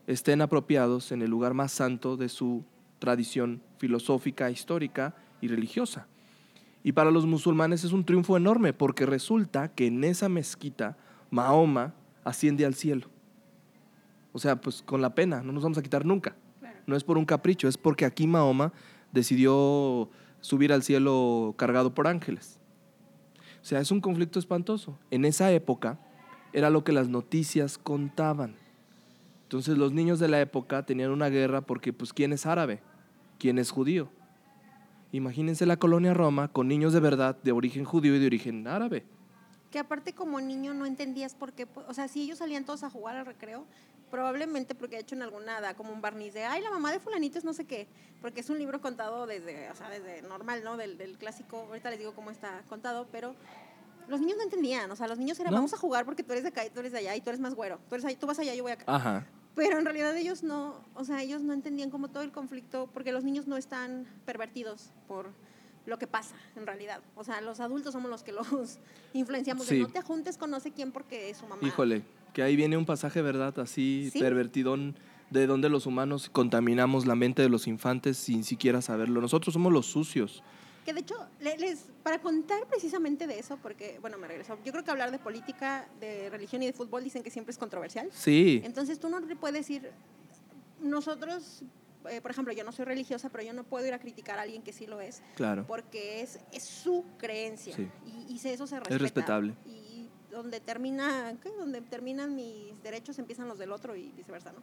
estén 0.07 0.41
apropiados 0.41 1.11
en 1.11 1.21
el 1.21 1.29
lugar 1.29 1.53
más 1.53 1.73
santo 1.73 2.17
de 2.17 2.29
su 2.29 2.65
tradición 3.01 3.61
filosófica, 3.79 4.53
histórica 4.53 5.17
y 5.41 5.49
religiosa. 5.49 6.07
Y 6.85 6.93
para 6.93 7.11
los 7.11 7.27
musulmanes 7.27 7.83
es 7.83 7.91
un 7.91 8.05
triunfo 8.05 8.37
enorme 8.37 8.73
porque 8.73 9.05
resulta 9.05 9.75
que 9.75 9.89
en 9.89 10.05
esa 10.05 10.29
mezquita 10.29 10.97
Mahoma 11.33 11.93
asciende 12.23 12.65
al 12.65 12.77
cielo. 12.77 13.09
O 14.33 14.39
sea, 14.39 14.61
pues 14.61 14.81
con 14.81 15.03
la 15.03 15.17
pena, 15.17 15.43
no 15.43 15.51
nos 15.51 15.65
vamos 15.65 15.79
a 15.79 15.83
quitar 15.83 16.07
nunca. 16.07 16.37
No 16.87 16.95
es 16.95 17.03
por 17.03 17.19
un 17.19 17.25
capricho, 17.25 17.67
es 17.67 17.77
porque 17.77 18.05
aquí 18.05 18.29
Mahoma 18.29 18.73
decidió 19.11 20.09
subir 20.41 20.73
al 20.73 20.85
cielo 20.85 21.57
cargado 21.59 21.93
por 21.93 22.07
ángeles. 22.07 22.61
O 23.61 23.65
sea, 23.65 23.81
es 23.81 23.91
un 23.91 24.01
conflicto 24.01 24.39
espantoso. 24.39 24.97
En 25.11 25.25
esa 25.25 25.51
época 25.51 25.99
era 26.57 26.71
lo 26.71 26.85
que 26.85 26.93
las 26.93 27.11
noticias 27.11 27.77
contaban. 27.77 28.57
Entonces 29.43 29.77
los 29.77 29.93
niños 29.93 30.19
de 30.19 30.29
la 30.29 30.41
época 30.41 30.87
tenían 30.87 31.11
una 31.11 31.29
guerra 31.29 31.61
porque, 31.61 31.93
pues, 31.93 32.15
¿quién 32.15 32.33
es 32.33 32.47
árabe? 32.47 32.81
¿Quién 33.39 33.59
es 33.59 33.71
judío? 33.71 34.09
Imagínense 35.13 35.67
la 35.67 35.77
colonia 35.77 36.15
Roma 36.15 36.49
con 36.49 36.67
niños 36.67 36.95
de 36.95 37.01
verdad 37.01 37.37
de 37.43 37.53
origen 37.53 37.85
judío 37.85 38.17
y 38.17 38.21
de 38.21 38.27
origen 38.27 38.67
árabe. 38.67 39.05
Que 39.71 39.79
aparte 39.79 40.15
como 40.15 40.41
niño 40.41 40.73
no 40.73 40.87
entendías 40.87 41.35
por 41.35 41.53
qué, 41.53 41.69
o 41.89 41.93
sea, 41.93 42.09
si 42.09 42.23
ellos 42.23 42.39
salían 42.39 42.65
todos 42.65 42.85
a 42.85 42.91
jugar 42.91 43.17
al 43.17 43.27
recreo, 43.27 43.67
probablemente 44.11 44.75
porque 44.75 44.97
ha 44.97 45.01
hecho 45.01 45.15
en 45.15 45.21
alguna 45.21 45.59
edad 45.59 45.77
como 45.77 45.93
un 45.93 46.01
barniz 46.01 46.33
de, 46.33 46.47
ay, 46.47 46.63
la 46.63 46.71
mamá 46.71 46.91
de 46.91 47.01
fulanito 47.01 47.37
es 47.37 47.45
no 47.45 47.53
sé 47.53 47.67
qué, 47.67 47.87
porque 48.23 48.41
es 48.41 48.49
un 48.49 48.59
libro 48.59 48.81
contado 48.81 49.27
desde, 49.27 49.71
o 49.71 49.75
sea, 49.75 49.91
desde 49.91 50.23
normal, 50.23 50.65
¿no? 50.65 50.79
Del, 50.79 50.97
del 50.97 51.19
clásico, 51.19 51.67
ahorita 51.69 51.91
les 51.91 51.99
digo 51.99 52.15
cómo 52.15 52.31
está 52.31 52.63
contado, 52.71 53.07
pero 53.13 53.35
los 54.09 54.21
niños 54.21 54.37
no 54.37 54.45
entendían, 54.45 54.91
o 54.91 54.97
sea, 54.97 55.09
los 55.09 55.19
niños 55.19 55.39
eran, 55.41 55.53
vamos 55.53 55.73
a 55.75 55.77
jugar 55.77 56.05
porque 56.05 56.23
tú 56.23 56.33
eres 56.33 56.45
de 56.45 56.51
acá 56.51 56.65
y 56.65 56.71
tú 56.71 56.81
eres 56.81 56.93
de 56.93 56.99
allá 56.99 57.17
y 57.17 57.21
tú 57.21 57.31
eres 57.31 57.41
más 57.41 57.55
güero, 57.55 57.79
tú, 57.89 57.95
eres 57.95 58.19
tú 58.19 58.27
vas 58.27 58.39
allá, 58.39 58.55
yo 58.55 58.63
voy 58.63 58.73
acá. 58.73 58.85
Ajá. 58.87 59.27
Pero 59.55 59.79
en 59.79 59.85
realidad 59.85 60.15
ellos 60.17 60.43
no, 60.43 60.75
o 60.95 61.05
sea, 61.05 61.23
ellos 61.23 61.43
no 61.43 61.55
entendían 61.55 61.91
como 61.91 62.09
todo 62.09 62.23
el 62.23 62.31
conflicto, 62.31 62.91
porque 62.93 63.11
los 63.13 63.25
niños 63.25 63.47
no 63.47 63.57
están 63.57 64.07
pervertidos 64.27 64.91
por 65.09 65.31
lo 65.87 65.99
que 65.99 66.07
pasa 66.07 66.35
en 66.57 66.67
realidad. 66.67 67.01
O 67.15 67.25
sea, 67.25 67.41
los 67.41 67.61
adultos 67.61 67.93
somos 67.93 68.11
los 68.11 68.23
que 68.23 68.33
los 68.33 68.47
influenciamos. 69.15 69.67
De 69.67 69.79
no 69.79 69.89
te 69.89 70.03
juntes 70.03 70.37
con 70.37 70.51
no 70.51 70.61
sé 70.61 70.73
quién 70.73 70.93
porque 70.93 71.31
es 71.31 71.39
su 71.39 71.47
mamá. 71.47 71.67
Híjole, 71.67 72.03
que 72.35 72.43
ahí 72.43 72.55
viene 72.55 72.77
un 72.77 72.85
pasaje, 72.85 73.23
¿verdad? 73.23 73.59
Así 73.59 74.11
pervertidón 74.19 74.97
de 75.31 75.47
donde 75.47 75.69
los 75.69 75.87
humanos 75.87 76.29
contaminamos 76.31 77.07
la 77.07 77.15
mente 77.15 77.43
de 77.43 77.49
los 77.49 77.67
infantes 77.67 78.17
sin 78.19 78.45
siquiera 78.45 78.83
saberlo. 78.83 79.21
Nosotros 79.21 79.55
somos 79.55 79.73
los 79.73 79.87
sucios. 79.87 80.43
Que 80.87 80.95
de 80.95 81.01
hecho, 81.01 81.17
les, 81.41 81.87
para 82.05 82.21
contar 82.21 82.65
precisamente 82.69 83.27
de 83.27 83.41
eso, 83.41 83.57
porque, 83.57 83.99
bueno, 84.01 84.19
me 84.19 84.29
regreso, 84.29 84.57
yo 84.65 84.71
creo 84.71 84.85
que 84.85 84.91
hablar 84.93 85.11
de 85.11 85.19
política, 85.19 85.89
de 85.99 86.31
religión 86.31 86.63
y 86.63 86.67
de 86.67 86.73
fútbol 86.73 87.03
dicen 87.03 87.25
que 87.25 87.31
siempre 87.31 87.51
es 87.51 87.59
controversial. 87.59 88.09
Sí. 88.13 88.61
Entonces 88.63 89.01
tú 89.01 89.09
no 89.09 89.19
le 89.19 89.35
puedes 89.35 89.57
decir, 89.57 89.91
nosotros, 90.81 91.65
eh, 92.09 92.21
por 92.21 92.31
ejemplo, 92.31 92.53
yo 92.53 92.63
no 92.63 92.71
soy 92.71 92.85
religiosa, 92.85 93.31
pero 93.31 93.43
yo 93.43 93.53
no 93.53 93.65
puedo 93.65 93.85
ir 93.85 93.95
a 93.95 93.99
criticar 93.99 94.39
a 94.39 94.43
alguien 94.43 94.63
que 94.63 94.73
sí 94.73 94.87
lo 94.87 95.01
es. 95.01 95.23
Claro. 95.35 95.67
Porque 95.67 96.23
es, 96.23 96.39
es 96.53 96.63
su 96.63 97.05
creencia. 97.19 97.75
Y, 98.07 98.33
y, 98.33 98.37
eso 98.37 98.69
se 98.69 98.77
respeta. 98.77 98.95
Es 98.95 99.03
respetable. 99.03 99.57
Y 99.65 100.09
donde, 100.31 100.61
termina, 100.61 101.35
¿qué? 101.43 101.51
donde 101.51 101.81
terminan 101.81 102.37
mis 102.37 102.81
derechos 102.85 103.19
empiezan 103.19 103.49
los 103.49 103.59
del 103.59 103.73
otro 103.73 103.97
y 103.97 104.13
viceversa, 104.13 104.53
¿no? 104.53 104.61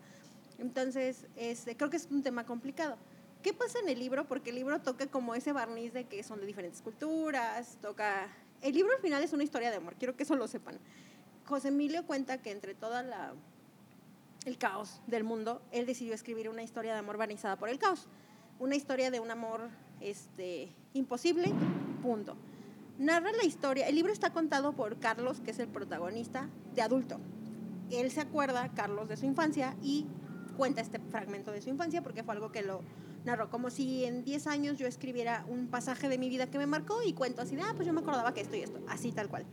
Entonces, 0.57 1.25
este, 1.35 1.75
creo 1.75 1.89
que 1.89 1.97
es 1.97 2.07
un 2.09 2.23
tema 2.23 2.45
complicado. 2.45 2.97
¿Qué 3.43 3.53
pasa 3.53 3.79
en 3.79 3.89
el 3.89 3.99
libro? 3.99 4.25
Porque 4.25 4.51
el 4.51 4.55
libro 4.55 4.79
toca 4.79 5.05
como 5.07 5.35
ese 5.35 5.51
barniz 5.51 5.91
de 5.91 6.05
que 6.05 6.23
son 6.23 6.39
de 6.39 6.45
diferentes 6.45 6.81
culturas, 6.81 7.77
toca... 7.81 8.29
El 8.61 8.73
libro 8.73 8.93
al 8.95 9.01
final 9.01 9.21
es 9.21 9.33
una 9.33 9.43
historia 9.43 9.69
de 9.69 9.75
amor, 9.75 9.95
quiero 9.99 10.15
que 10.15 10.23
eso 10.23 10.37
lo 10.37 10.47
sepan. 10.47 10.79
José 11.45 11.67
Emilio 11.67 12.07
cuenta 12.07 12.41
que 12.41 12.51
entre 12.51 12.73
toda 12.73 13.03
la 13.03 13.33
el 14.45 14.57
caos 14.57 15.01
del 15.07 15.25
mundo, 15.25 15.61
él 15.71 15.85
decidió 15.85 16.13
escribir 16.13 16.47
una 16.47 16.63
historia 16.63 16.93
de 16.93 16.99
amor 16.99 17.17
barnizada 17.17 17.57
por 17.57 17.67
el 17.67 17.79
caos. 17.79 18.07
Una 18.59 18.75
historia 18.75 19.11
de 19.11 19.19
un 19.19 19.29
amor 19.29 19.69
este, 19.99 20.73
imposible, 20.93 21.51
punto. 22.01 22.37
Narra 22.97 23.33
la 23.33 23.43
historia, 23.43 23.89
el 23.89 23.95
libro 23.95 24.13
está 24.13 24.31
contado 24.31 24.71
por 24.71 24.99
Carlos, 24.99 25.41
que 25.41 25.51
es 25.51 25.59
el 25.59 25.67
protagonista 25.67 26.49
de 26.75 26.81
adulto. 26.81 27.19
Él 27.91 28.09
se 28.09 28.21
acuerda, 28.21 28.71
Carlos, 28.73 29.09
de 29.09 29.17
su 29.17 29.25
infancia 29.25 29.75
y 29.81 30.05
cuenta 30.55 30.79
este 30.79 30.99
fragmento 30.99 31.51
de 31.51 31.61
su 31.61 31.69
infancia 31.69 32.01
porque 32.01 32.23
fue 32.23 32.35
algo 32.35 32.51
que 32.51 32.61
lo 32.61 32.81
narró, 33.25 33.49
como 33.49 33.69
si 33.69 34.05
en 34.05 34.23
10 34.23 34.47
años 34.47 34.77
yo 34.77 34.87
escribiera 34.87 35.45
un 35.47 35.67
pasaje 35.67 36.09
de 36.09 36.17
mi 36.17 36.29
vida 36.29 36.47
que 36.47 36.57
me 36.57 36.67
marcó 36.67 37.01
y 37.03 37.13
cuento 37.13 37.41
así 37.41 37.55
de, 37.55 37.63
ah, 37.63 37.73
pues 37.75 37.87
yo 37.87 37.93
me 37.93 38.01
acordaba 38.01 38.33
que 38.33 38.41
esto 38.41 38.55
y 38.55 38.61
esto, 38.61 38.79
así 38.87 39.11
tal 39.11 39.29
cual. 39.29 39.45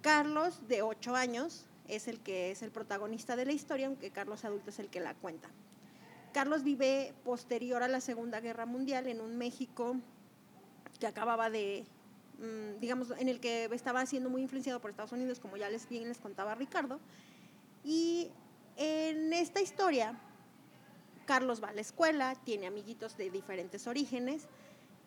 Carlos, 0.00 0.66
de 0.68 0.82
8 0.82 1.14
años, 1.14 1.66
es 1.88 2.08
el 2.08 2.20
que 2.20 2.50
es 2.50 2.62
el 2.62 2.70
protagonista 2.70 3.36
de 3.36 3.46
la 3.46 3.52
historia, 3.52 3.86
aunque 3.86 4.10
Carlos 4.10 4.44
adulto 4.44 4.70
es 4.70 4.78
el 4.78 4.88
que 4.88 5.00
la 5.00 5.14
cuenta. 5.14 5.48
Carlos 6.32 6.64
vive 6.64 7.14
posterior 7.24 7.82
a 7.82 7.88
la 7.88 8.00
Segunda 8.00 8.40
Guerra 8.40 8.66
Mundial 8.66 9.06
en 9.06 9.20
un 9.20 9.36
México 9.36 9.96
que 10.98 11.06
acababa 11.06 11.50
de, 11.50 11.84
mm, 12.38 12.80
digamos, 12.80 13.12
en 13.18 13.28
el 13.28 13.40
que 13.40 13.66
estaba 13.66 14.04
siendo 14.06 14.30
muy 14.30 14.42
influenciado 14.42 14.80
por 14.80 14.90
Estados 14.90 15.12
Unidos, 15.12 15.38
como 15.38 15.56
ya 15.56 15.68
les 15.68 15.88
bien 15.88 16.08
les 16.08 16.18
contaba 16.18 16.54
Ricardo. 16.54 16.98
Y 17.84 18.30
en 18.76 19.32
esta 19.32 19.60
historia, 19.60 20.18
Carlos 21.24 21.62
va 21.62 21.68
a 21.68 21.72
la 21.72 21.80
escuela, 21.80 22.34
tiene 22.44 22.66
amiguitos 22.66 23.16
de 23.16 23.30
diferentes 23.30 23.86
orígenes 23.86 24.46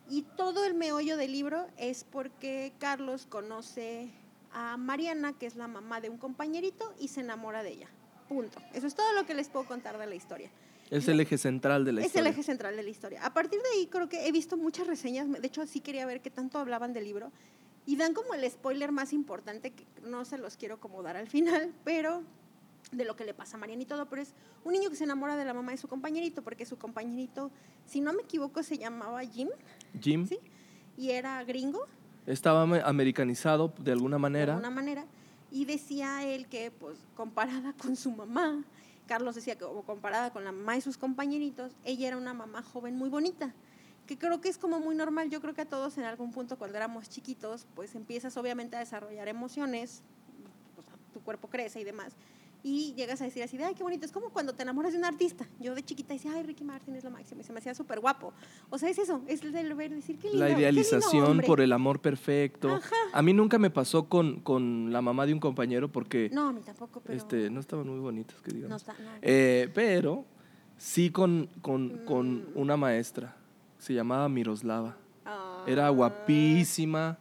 y 0.09 0.21
todo 0.21 0.63
el 0.65 0.73
meollo 0.73 1.17
del 1.17 1.31
libro 1.31 1.67
es 1.77 2.03
porque 2.03 2.73
Carlos 2.79 3.25
conoce 3.25 4.09
a 4.53 4.77
Mariana, 4.77 5.33
que 5.33 5.45
es 5.45 5.55
la 5.55 5.67
mamá 5.67 6.01
de 6.01 6.09
un 6.09 6.17
compañerito, 6.17 6.93
y 6.99 7.09
se 7.09 7.19
enamora 7.21 7.63
de 7.63 7.71
ella. 7.71 7.87
Punto. 8.29 8.59
Eso 8.73 8.87
es 8.87 8.95
todo 8.95 9.11
lo 9.13 9.25
que 9.25 9.33
les 9.33 9.49
puedo 9.49 9.65
contar 9.65 9.97
de 9.97 10.07
la 10.07 10.15
historia. 10.15 10.49
Es 10.89 11.07
el 11.09 11.19
eje 11.19 11.37
central 11.37 11.83
de 11.83 11.91
la 11.91 12.01
historia. 12.01 12.21
Es 12.21 12.25
el 12.25 12.33
eje 12.33 12.43
central 12.43 12.75
de 12.77 12.83
la 12.83 12.89
historia. 12.89 13.25
A 13.25 13.33
partir 13.33 13.61
de 13.61 13.69
ahí 13.75 13.87
creo 13.87 14.07
que 14.07 14.25
he 14.27 14.31
visto 14.31 14.55
muchas 14.55 14.87
reseñas, 14.87 15.29
de 15.29 15.45
hecho 15.45 15.65
sí 15.67 15.81
quería 15.81 16.05
ver 16.05 16.21
qué 16.21 16.29
tanto 16.29 16.59
hablaban 16.59 16.93
del 16.93 17.03
libro, 17.03 17.31
y 17.85 17.97
dan 17.97 18.13
como 18.13 18.33
el 18.33 18.49
spoiler 18.49 18.91
más 18.91 19.11
importante, 19.13 19.71
que 19.71 19.85
no 20.03 20.23
se 20.25 20.37
los 20.37 20.55
quiero 20.55 20.79
como 20.79 21.03
dar 21.03 21.17
al 21.17 21.27
final, 21.27 21.73
pero 21.83 22.23
de 22.91 23.05
lo 23.05 23.15
que 23.15 23.25
le 23.25 23.33
pasa 23.33 23.57
a 23.57 23.59
Mariana 23.59 23.83
y 23.83 23.85
todo, 23.85 24.07
pero 24.07 24.21
es 24.21 24.33
un 24.63 24.73
niño 24.73 24.89
que 24.89 24.95
se 24.95 25.03
enamora 25.03 25.35
de 25.35 25.45
la 25.45 25.53
mamá 25.53 25.71
de 25.71 25.77
su 25.77 25.87
compañerito, 25.87 26.41
porque 26.41 26.65
su 26.65 26.77
compañerito, 26.77 27.51
si 27.85 28.01
no 28.01 28.13
me 28.13 28.23
equivoco, 28.23 28.63
se 28.63 28.77
llamaba 28.77 29.23
Jim. 29.23 29.49
Jim. 29.99 30.27
Sí. 30.27 30.39
Y 30.97 31.11
era 31.11 31.43
gringo. 31.43 31.85
Estaba 32.25 32.63
americanizado 32.63 33.73
de 33.79 33.91
alguna 33.91 34.17
manera. 34.17 34.45
De 34.45 34.51
alguna 34.53 34.69
manera. 34.69 35.05
Y 35.51 35.65
decía 35.65 36.25
él 36.25 36.47
que, 36.47 36.71
pues, 36.71 36.97
comparada 37.15 37.73
con 37.73 37.95
su 37.95 38.11
mamá, 38.11 38.63
Carlos 39.07 39.35
decía 39.35 39.55
que 39.55 39.65
como 39.65 39.83
comparada 39.83 40.31
con 40.31 40.43
la 40.43 40.51
mamá 40.51 40.73
de 40.73 40.81
sus 40.81 40.97
compañeritos, 40.97 41.71
ella 41.85 42.07
era 42.07 42.17
una 42.17 42.33
mamá 42.33 42.61
joven 42.61 42.97
muy 42.97 43.09
bonita, 43.09 43.53
que 44.05 44.17
creo 44.17 44.41
que 44.41 44.49
es 44.49 44.57
como 44.57 44.79
muy 44.79 44.95
normal. 44.95 45.29
Yo 45.29 45.39
creo 45.39 45.53
que 45.53 45.61
a 45.61 45.65
todos 45.65 45.97
en 45.97 46.03
algún 46.03 46.31
punto 46.31 46.57
cuando 46.57 46.77
éramos 46.77 47.09
chiquitos, 47.09 47.65
pues 47.75 47.95
empiezas 47.95 48.35
obviamente 48.35 48.75
a 48.75 48.79
desarrollar 48.79 49.27
emociones, 49.29 50.01
tu 51.13 51.21
cuerpo 51.21 51.47
crece 51.47 51.79
y 51.79 51.83
demás 51.85 52.13
y 52.67 52.93
llegas 52.95 53.21
a 53.21 53.23
decir 53.23 53.41
así 53.43 53.57
de, 53.57 53.63
ay, 53.63 53.75
qué 53.75 53.83
bonito. 53.83 54.05
Es 54.05 54.11
como 54.11 54.29
cuando 54.29 54.53
te 54.53 54.63
enamoras 54.63 54.91
de 54.91 54.97
un 54.97 55.05
artista. 55.05 55.47
Yo 55.57 55.73
de 55.73 55.83
chiquita 55.83 56.13
decía, 56.13 56.33
ay, 56.35 56.43
Ricky 56.43 56.65
Martin 56.65 56.95
es 56.95 57.03
lo 57.03 57.09
máximo. 57.09 57.39
Y 57.39 57.45
se 57.45 57.53
me 57.53 57.59
hacía 57.59 57.73
súper 57.73 58.01
guapo. 58.01 58.33
O 58.69 58.77
sea, 58.77 58.89
es 58.89 58.97
eso, 58.97 59.21
es 59.27 59.41
el 59.41 59.73
ver 59.73 59.95
decir, 59.95 60.17
qué 60.17 60.27
lindo. 60.29 60.43
La 60.43 60.51
idealización 60.51 61.41
por 61.45 61.61
el 61.61 61.71
amor 61.71 62.01
perfecto. 62.01 62.79
A 63.13 63.21
mí 63.21 63.31
nunca 63.31 63.57
me 63.57 63.69
pasó 63.69 64.09
con, 64.09 64.41
con, 64.41 64.91
la 64.91 65.01
mamá 65.01 65.25
de 65.25 65.33
un 65.33 65.39
compañero 65.39 65.89
porque... 65.89 66.29
No, 66.33 66.49
a 66.49 66.53
mí 66.53 66.61
tampoco, 66.65 66.99
pero... 66.99 67.17
Este, 67.17 67.49
no 67.49 67.61
estaban 67.61 67.87
muy 67.87 67.99
bonitas, 67.99 68.41
que 68.41 68.51
digamos. 68.51 68.69
No 68.69 68.75
está, 68.75 68.95
eh, 69.21 69.69
pero 69.73 70.25
sí 70.77 71.09
con, 71.09 71.49
con, 71.61 71.99
con, 72.05 72.35
mm. 72.35 72.47
una 72.55 72.75
maestra. 72.75 73.37
Se 73.77 73.93
llamaba 73.93 74.27
Miroslava. 74.27 74.97
Era 75.65 75.87
ah. 75.87 75.89
guapísima 75.89 77.17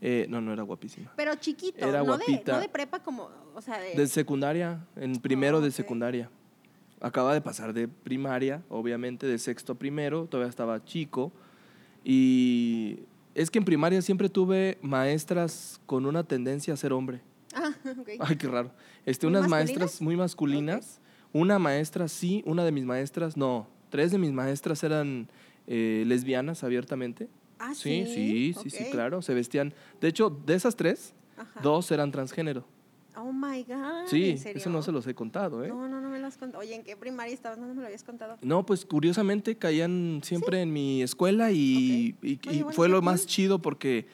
eh, 0.00 0.26
no, 0.28 0.40
no 0.40 0.52
era 0.52 0.62
guapísima. 0.62 1.12
Pero 1.16 1.34
chiquito, 1.36 1.86
era 1.86 2.02
no, 2.02 2.18
De, 2.18 2.42
no 2.46 2.60
de 2.60 2.68
prepa 2.68 3.00
como, 3.02 3.30
o 3.54 3.60
sea, 3.60 3.78
de... 3.78 3.94
De 3.94 4.06
secundaria, 4.06 4.86
en 4.96 5.16
primero 5.16 5.60
de 5.60 5.70
secundaria. 5.70 6.30
Acaba 7.00 7.34
de 7.34 7.40
pasar 7.40 7.72
de 7.72 7.88
primaria, 7.88 8.62
obviamente, 8.68 9.26
de 9.26 9.38
sexto 9.38 9.72
a 9.72 9.74
primero, 9.76 10.26
todavía 10.26 10.50
estaba 10.50 10.84
chico. 10.84 11.32
Y 12.02 13.00
es 13.34 13.50
que 13.50 13.58
en 13.58 13.64
primaria 13.64 14.00
siempre 14.02 14.28
tuve 14.28 14.78
maestras 14.82 15.80
con 15.86 16.06
una 16.06 16.24
tendencia 16.24 16.74
a 16.74 16.76
ser 16.76 16.92
hombre. 16.92 17.20
Ah, 17.54 17.72
ok. 18.00 18.10
Ay, 18.20 18.36
qué 18.36 18.46
raro. 18.48 18.70
Este, 19.06 19.26
unas 19.26 19.48
maestras 19.48 20.00
muy 20.00 20.16
masculinas. 20.16 21.00
Una 21.32 21.58
maestra 21.58 22.06
sí, 22.08 22.42
una 22.46 22.64
de 22.64 22.72
mis 22.72 22.84
maestras 22.84 23.36
no. 23.36 23.66
Tres 23.90 24.12
de 24.12 24.18
mis 24.18 24.32
maestras 24.32 24.84
eran 24.84 25.28
eh, 25.66 26.04
lesbianas 26.06 26.62
abiertamente. 26.62 27.28
Ah, 27.70 27.74
sí. 27.74 28.04
Sí, 28.06 28.54
sí, 28.62 28.70
sí, 28.70 28.84
claro. 28.90 29.22
Se 29.22 29.32
vestían. 29.34 29.72
De 30.00 30.08
hecho, 30.08 30.30
de 30.30 30.54
esas 30.54 30.76
tres, 30.76 31.14
dos 31.62 31.90
eran 31.90 32.10
transgénero. 32.12 32.64
Oh 33.16 33.32
my 33.32 33.62
God. 33.62 34.06
Sí, 34.06 34.36
eso 34.44 34.68
no 34.70 34.82
se 34.82 34.90
los 34.92 35.06
he 35.06 35.14
contado, 35.14 35.64
¿eh? 35.64 35.68
No, 35.68 35.88
no, 35.88 36.00
no 36.00 36.10
me 36.10 36.18
lo 36.18 36.26
has 36.26 36.36
contado. 36.36 36.60
Oye, 36.62 36.74
¿en 36.74 36.82
qué 36.82 36.96
primaria 36.96 37.32
estabas? 37.32 37.58
No, 37.58 37.66
no 37.66 37.74
me 37.74 37.80
lo 37.80 37.86
habías 37.86 38.02
contado. 38.02 38.36
No, 38.42 38.66
pues 38.66 38.84
curiosamente 38.84 39.56
caían 39.56 40.20
siempre 40.24 40.60
en 40.62 40.72
mi 40.72 41.00
escuela 41.02 41.52
y, 41.52 42.16
y- 42.22 42.32
y 42.42 42.48
Oye, 42.48 42.62
bueno, 42.64 42.72
fue 42.72 42.88
lo 42.88 43.00
más 43.02 43.26
chido 43.26 43.60
porque 43.60 44.06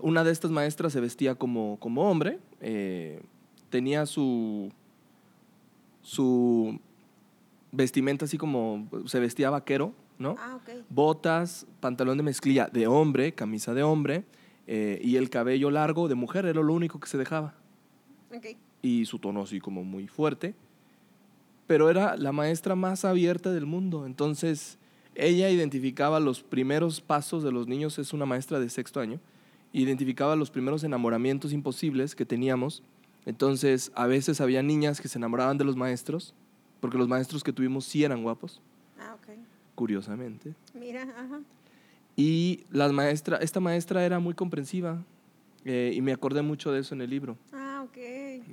una 0.00 0.22
de 0.24 0.30
estas 0.30 0.50
maestras 0.52 0.92
se 0.92 1.00
vestía 1.00 1.34
como, 1.34 1.76
como 1.80 2.08
hombre, 2.08 2.38
eh, 2.60 3.20
tenía 3.68 4.06
su, 4.06 4.70
su 6.02 6.78
vestimenta 7.72 8.24
así 8.24 8.38
como 8.38 8.88
se 9.06 9.20
vestía 9.20 9.50
vaquero, 9.50 9.92
¿no? 10.20 10.36
Ah, 10.38 10.56
ok. 10.56 10.84
Botas, 10.90 11.66
pantalón 11.80 12.16
de 12.18 12.22
mezclilla 12.22 12.68
de 12.72 12.86
hombre, 12.86 13.32
camisa 13.32 13.74
de 13.74 13.82
hombre 13.82 14.24
eh, 14.68 15.00
y 15.02 15.16
el 15.16 15.30
cabello 15.30 15.70
largo 15.70 16.06
de 16.06 16.14
mujer 16.14 16.44
era 16.44 16.62
lo 16.62 16.72
único 16.72 17.00
que 17.00 17.08
se 17.08 17.18
dejaba 17.18 17.54
Ok. 18.32 18.56
y 18.82 19.06
su 19.06 19.18
tono 19.18 19.42
así 19.42 19.58
como 19.58 19.82
muy 19.82 20.06
fuerte, 20.06 20.54
pero 21.66 21.88
era 21.90 22.16
la 22.16 22.32
maestra 22.32 22.76
más 22.76 23.04
abierta 23.04 23.50
del 23.50 23.66
mundo, 23.66 24.06
entonces 24.06 24.78
ella 25.14 25.50
identificaba 25.50 26.20
los 26.20 26.42
primeros 26.42 27.00
pasos 27.00 27.42
de 27.42 27.50
los 27.50 27.66
niños, 27.66 27.98
es 27.98 28.12
una 28.12 28.26
maestra 28.26 28.60
de 28.60 28.68
sexto 28.68 29.00
año, 29.00 29.20
identificaba 29.72 30.36
los 30.36 30.50
primeros 30.50 30.84
enamoramientos 30.84 31.52
imposibles 31.52 32.14
que 32.14 32.26
teníamos, 32.26 32.82
entonces 33.24 33.90
a 33.94 34.06
veces 34.06 34.40
había 34.40 34.62
niñas 34.62 35.00
que 35.00 35.08
se 35.08 35.18
enamoraban 35.18 35.58
de 35.58 35.64
los 35.64 35.76
maestros, 35.76 36.34
porque 36.80 36.98
los 36.98 37.08
maestros 37.08 37.42
que 37.42 37.52
tuvimos 37.52 37.84
sí 37.84 38.04
eran 38.04 38.22
guapos. 38.22 38.60
Curiosamente, 39.80 40.54
Mira, 40.74 41.04
ajá. 41.16 41.40
y 42.14 42.64
la 42.70 42.92
maestra, 42.92 43.38
esta 43.38 43.60
maestra 43.60 44.04
era 44.04 44.18
muy 44.18 44.34
comprensiva, 44.34 45.02
eh, 45.64 45.92
y 45.94 46.02
me 46.02 46.12
acordé 46.12 46.42
mucho 46.42 46.70
de 46.70 46.80
eso 46.80 46.94
en 46.94 47.00
el 47.00 47.08
libro. 47.08 47.38
Ah, 47.50 47.82
ok. 47.88 47.96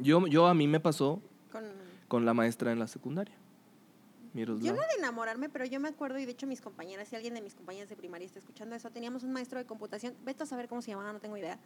Yo, 0.02 0.26
yo 0.28 0.48
a 0.48 0.54
mí 0.54 0.68
me 0.70 0.80
pasó 0.80 1.22
Con... 1.52 1.66
con 2.08 2.24
la 2.26 2.34
maestra 2.34 2.72
en 2.72 2.80
la 2.80 2.88
secundaria. 2.88 3.36
Yo 3.36 4.40
Miroslav. 4.40 4.76
no 4.76 4.82
de 4.82 5.00
enamorarme, 5.00 5.50
pero 5.50 5.66
yo 5.66 5.82
me 5.82 5.90
acuerdo, 5.90 6.18
y 6.18 6.24
de 6.26 6.32
hecho 6.32 6.48
mis 6.48 6.62
compañeras, 6.62 7.10
si 7.10 7.18
alguien 7.18 7.34
de 7.34 7.42
mis 7.42 7.56
compañeras 7.56 7.90
de 7.90 7.98
primaria 7.98 8.26
está 8.26 8.40
escuchando 8.40 8.74
eso, 8.74 8.90
teníamos 8.90 9.24
un 9.24 9.34
maestro 9.34 9.60
de 9.60 9.66
computación, 9.66 10.14
vete 10.24 10.44
a 10.44 10.46
saber 10.46 10.70
cómo 10.70 10.82
se 10.82 10.92
llamaba, 10.92 11.12
no 11.12 11.20
tengo 11.20 11.36
idea, 11.36 11.60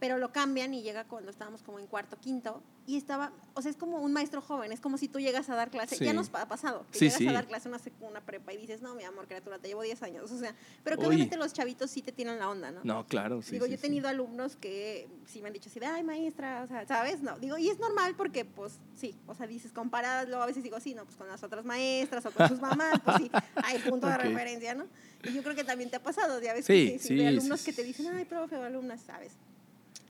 pero 0.00 0.18
lo 0.18 0.32
cambian 0.32 0.74
y 0.74 0.82
llega 0.82 1.04
cuando 1.04 1.30
estábamos 1.30 1.62
como 1.62 1.78
en 1.78 1.86
cuarto, 1.86 2.18
quinto, 2.20 2.62
y 2.86 2.96
estaba, 2.98 3.32
o 3.54 3.62
sea, 3.62 3.70
es 3.70 3.76
como 3.78 4.02
un 4.02 4.12
maestro 4.12 4.42
joven, 4.42 4.70
es 4.70 4.80
como 4.80 4.98
si 4.98 5.08
tú 5.08 5.18
llegas 5.18 5.48
a 5.48 5.54
dar 5.54 5.70
clase, 5.70 5.96
Sí. 5.96 6.04
ya 6.04 6.12
nos 6.12 6.28
ha 6.34 6.46
pasado, 6.48 6.84
que 6.92 6.98
Sí, 6.98 7.04
llegas 7.06 7.18
sí. 7.18 7.28
a 7.28 7.32
dar 7.32 7.46
clase 7.46 7.68
una, 7.68 7.80
una 8.00 8.20
prepa 8.20 8.52
y 8.52 8.58
dices, 8.58 8.82
no, 8.82 8.94
mi 8.94 9.04
amor, 9.04 9.26
criatura, 9.26 9.58
te 9.58 9.68
llevo 9.68 9.80
10 9.82 10.02
años, 10.02 10.30
o 10.30 10.38
sea, 10.38 10.54
pero 10.82 10.98
que 10.98 11.06
obviamente 11.06 11.36
los 11.38 11.54
chavitos 11.54 11.90
sí 11.90 12.02
te 12.02 12.12
tienen 12.12 12.38
la 12.38 12.50
onda, 12.50 12.70
¿no? 12.70 12.80
No, 12.84 13.06
claro, 13.06 13.40
sí. 13.40 13.52
digo, 13.52 13.64
sí, 13.64 13.70
yo 13.70 13.76
he 13.76 13.80
tenido 13.80 14.08
alumnos 14.08 14.56
que 14.56 15.08
sí 15.26 15.40
me 15.40 15.46
han 15.46 15.54
dicho 15.54 15.70
así 15.70 15.80
de, 15.80 15.86
ay, 15.86 16.02
maestra, 16.02 16.62
o 16.64 16.66
sea, 16.66 16.86
¿sabes? 16.86 17.22
No, 17.22 17.38
digo, 17.38 17.56
y 17.56 17.68
es 17.70 17.78
normal 17.78 18.14
porque, 18.16 18.44
pues, 18.44 18.80
sí, 18.94 19.14
o 19.26 19.34
sea, 19.34 19.46
dices, 19.46 19.72
comparadas, 19.72 20.28
luego 20.28 20.42
a 20.42 20.46
veces 20.46 20.62
digo, 20.62 20.78
sí, 20.80 20.94
no, 20.94 21.04
pues 21.04 21.16
con 21.16 21.26
las 21.28 21.42
otras 21.42 21.64
maestras 21.64 22.26
o 22.26 22.30
con 22.32 22.46
sus 22.48 22.60
mamás, 22.60 23.00
pues 23.02 23.16
sí, 23.16 23.30
hay 23.62 23.78
punto 23.78 24.06
de 24.08 24.14
Ok. 24.16 24.20
referencia, 24.24 24.74
¿no? 24.74 24.84
Y 25.22 25.32
yo 25.32 25.42
creo 25.42 25.54
que 25.54 25.64
también 25.64 25.88
te 25.88 25.96
ha 25.96 26.02
pasado, 26.02 26.42
ya 26.42 26.52
ves, 26.52 26.66
Sí, 26.66 26.98
que 27.02 27.14
de 27.14 27.28
alumnos 27.28 27.62
que 27.62 27.72
te 27.72 27.82
dicen, 27.82 28.08
ay, 28.08 28.26
profe 28.26 28.56
o 28.56 28.62
alumnas, 28.62 29.00
¿sabes? 29.00 29.32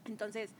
Entonces, 0.05 0.51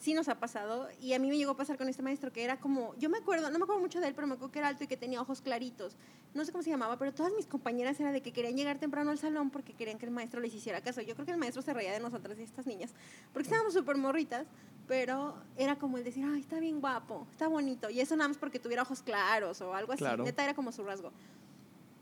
sí 0.00 0.14
nos 0.14 0.28
ha 0.28 0.38
pasado 0.38 0.88
y 1.00 1.12
a 1.12 1.18
mí 1.18 1.28
me 1.28 1.36
llegó 1.36 1.52
a 1.52 1.56
pasar 1.56 1.76
con 1.76 1.88
este 1.88 2.02
maestro 2.02 2.32
que 2.32 2.44
era 2.44 2.58
como, 2.58 2.94
yo 2.96 3.10
me 3.10 3.18
acuerdo, 3.18 3.50
no 3.50 3.58
me 3.58 3.64
acuerdo 3.64 3.80
mucho 3.80 4.00
de 4.00 4.08
él, 4.08 4.14
pero 4.14 4.26
me 4.26 4.34
acuerdo 4.34 4.52
que 4.52 4.58
era 4.58 4.68
alto 4.68 4.84
y 4.84 4.86
que 4.86 4.96
tenía 4.96 5.20
ojos 5.20 5.42
claritos. 5.42 5.96
No 6.34 6.44
sé 6.44 6.52
cómo 6.52 6.62
se 6.62 6.70
llamaba, 6.70 6.98
pero 6.98 7.12
todas 7.12 7.32
mis 7.34 7.46
compañeras 7.46 8.00
era 8.00 8.10
de 8.10 8.22
que 8.22 8.32
querían 8.32 8.56
llegar 8.56 8.78
temprano 8.78 9.10
al 9.10 9.18
salón 9.18 9.50
porque 9.50 9.74
querían 9.74 9.98
que 9.98 10.06
el 10.06 10.12
maestro 10.12 10.40
les 10.40 10.54
hiciera 10.54 10.80
caso. 10.80 11.02
Yo 11.02 11.14
creo 11.14 11.26
que 11.26 11.32
el 11.32 11.38
maestro 11.38 11.62
se 11.62 11.74
reía 11.74 11.92
de 11.92 12.00
nosotras 12.00 12.38
y 12.38 12.42
estas 12.42 12.66
niñas, 12.66 12.94
porque 13.32 13.48
estábamos 13.48 13.74
súper 13.74 13.96
morritas, 13.96 14.46
pero 14.88 15.36
era 15.56 15.76
como 15.76 15.98
el 15.98 16.04
decir, 16.04 16.24
ay, 16.26 16.40
está 16.40 16.58
bien 16.58 16.80
guapo, 16.80 17.26
está 17.30 17.48
bonito. 17.48 17.90
Y 17.90 18.00
eso 18.00 18.16
nada 18.16 18.28
más 18.28 18.38
porque 18.38 18.58
tuviera 18.58 18.82
ojos 18.82 19.02
claros 19.02 19.60
o 19.60 19.74
algo 19.74 19.92
así. 19.92 20.00
Claro. 20.00 20.24
Neta 20.24 20.42
era 20.42 20.54
como 20.54 20.72
su 20.72 20.82
rasgo. 20.84 21.12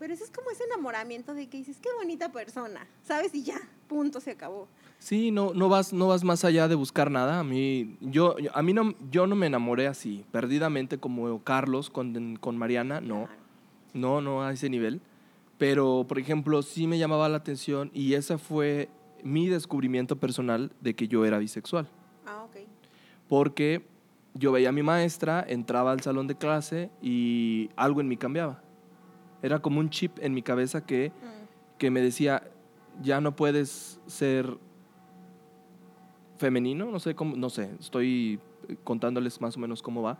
Pero 0.01 0.15
eso 0.15 0.25
es 0.25 0.31
como 0.31 0.51
ese 0.51 0.65
enamoramiento 0.65 1.35
de 1.35 1.47
que 1.49 1.59
dices, 1.59 1.79
qué 1.81 1.91
bonita 1.97 2.33
persona, 2.33 2.89
¿sabes? 3.03 3.35
Y 3.35 3.43
ya, 3.45 3.61
punto, 3.87 4.19
se 4.19 4.31
acabó. 4.31 4.67
Sí, 4.99 5.31
no, 5.31 5.53
no 5.55 5.69
vas, 5.69 5.93
no 5.93 6.09
vas 6.09 6.25
más 6.25 6.43
allá 6.45 6.69
de 6.69 6.75
buscar 6.75 7.11
nada. 7.11 7.39
A 7.39 7.45
mí, 7.45 7.97
yo, 8.01 8.35
a 8.55 8.63
mí 8.63 8.73
no, 8.73 8.95
yo 9.11 9.27
no 9.27 9.37
me 9.37 9.47
enamoré 9.47 9.87
así, 9.87 10.25
perdidamente 10.33 10.97
como 10.97 11.45
Carlos 11.45 11.91
con, 11.91 12.37
con 12.37 12.57
Mariana, 12.57 13.03
no, 13.03 13.27
Claro. 13.27 13.41
no, 13.93 14.21
no 14.23 14.43
a 14.43 14.53
ese 14.53 14.71
nivel. 14.71 15.03
Pero, 15.59 16.07
por 16.09 16.19
ejemplo, 16.19 16.63
sí 16.63 16.87
me 16.87 16.99
llamaba 16.99 17.29
la 17.29 17.37
atención 17.37 17.91
y 17.93 18.15
ese 18.15 18.39
fue 18.39 18.89
mi 19.23 19.49
descubrimiento 19.49 20.17
personal 20.17 20.73
de 20.81 20.95
que 20.95 21.09
yo 21.09 21.27
era 21.27 21.37
bisexual. 21.37 21.87
Ah, 22.25 22.45
ok. 22.45 22.57
Porque 23.29 23.85
yo 24.33 24.51
veía 24.51 24.71
a 24.71 24.73
mi 24.73 24.83
maestra, 24.83 25.45
entraba 25.47 25.93
al 25.93 26.01
salón 26.01 26.27
de 26.27 26.37
clase 26.37 26.91
y 27.03 27.69
algo 27.77 28.01
en 28.01 28.09
mí 28.09 28.17
cambiaba. 28.17 28.63
Era 29.43 29.61
como 29.61 29.81
un 29.81 29.91
chip 29.91 30.19
en 30.21 30.35
mi 30.35 30.43
cabeza 30.43 30.85
que 30.85 31.11
Mm. 31.11 31.79
que 31.79 31.91
me 31.91 32.03
decía, 32.03 32.43
ya 33.03 33.21
no 33.23 33.35
puedes 33.35 34.01
ser 34.07 34.59
femenino, 36.39 36.91
no 36.91 37.01
sé 37.01 37.15
cómo, 37.15 37.37
no 37.37 37.51
sé, 37.51 37.71
estoy 37.81 38.41
contándoles 38.85 39.41
más 39.41 39.57
o 39.57 39.61
menos 39.61 39.83
cómo 39.83 40.03
va. 40.03 40.19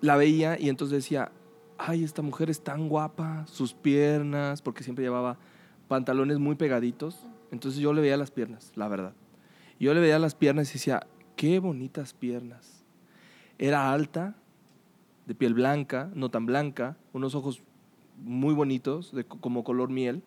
La 0.00 0.16
veía 0.16 0.58
y 0.58 0.68
entonces 0.68 0.96
decía, 0.96 1.32
ay, 1.78 2.04
esta 2.04 2.22
mujer 2.22 2.50
es 2.50 2.60
tan 2.62 2.88
guapa, 2.88 3.44
sus 3.46 3.72
piernas, 3.74 4.62
porque 4.62 4.84
siempre 4.84 5.04
llevaba 5.04 5.38
pantalones 5.88 6.38
muy 6.38 6.54
pegaditos, 6.56 7.26
entonces 7.50 7.80
yo 7.80 7.92
le 7.92 8.00
veía 8.00 8.16
las 8.16 8.30
piernas, 8.30 8.72
la 8.74 8.88
verdad. 8.88 9.12
Yo 9.80 9.92
le 9.94 10.00
veía 10.00 10.18
las 10.18 10.34
piernas 10.34 10.70
y 10.70 10.74
decía, 10.74 11.06
qué 11.36 11.58
bonitas 11.58 12.14
piernas. 12.14 12.84
Era 13.58 13.92
alta, 13.92 14.34
de 15.26 15.34
piel 15.34 15.54
blanca, 15.54 16.10
no 16.14 16.30
tan 16.30 16.46
blanca, 16.46 16.96
unos 17.12 17.34
ojos 17.34 17.62
muy 18.24 18.54
bonitos, 18.54 19.12
de, 19.12 19.24
co- 19.24 19.38
como 19.38 19.64
color 19.64 19.90
miel, 19.90 20.22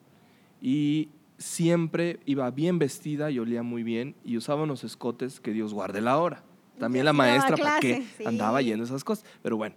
y 0.62 1.10
siempre 1.38 2.20
iba 2.26 2.50
bien 2.52 2.80
vestida 2.80 3.30
y 3.32 3.40
olía 3.40 3.64
muy 3.64 3.84
bien 3.84 4.16
y 4.24 4.38
usaba 4.38 4.64
unos 4.64 4.84
escotes 4.84 5.40
que 5.40 5.52
Dios 5.52 5.74
guarde 5.74 6.02
la 6.02 6.18
hora. 6.18 6.44
También 6.80 7.06
la 7.06 7.14
maestra, 7.14 7.58
¿para 7.58 7.80
qué 7.80 8.04
sí. 8.18 8.24
andaba 8.26 8.62
yendo 8.62 8.84
esas 8.84 9.04
cosas? 9.04 9.26
Pero 9.42 9.58
bueno, 9.58 9.76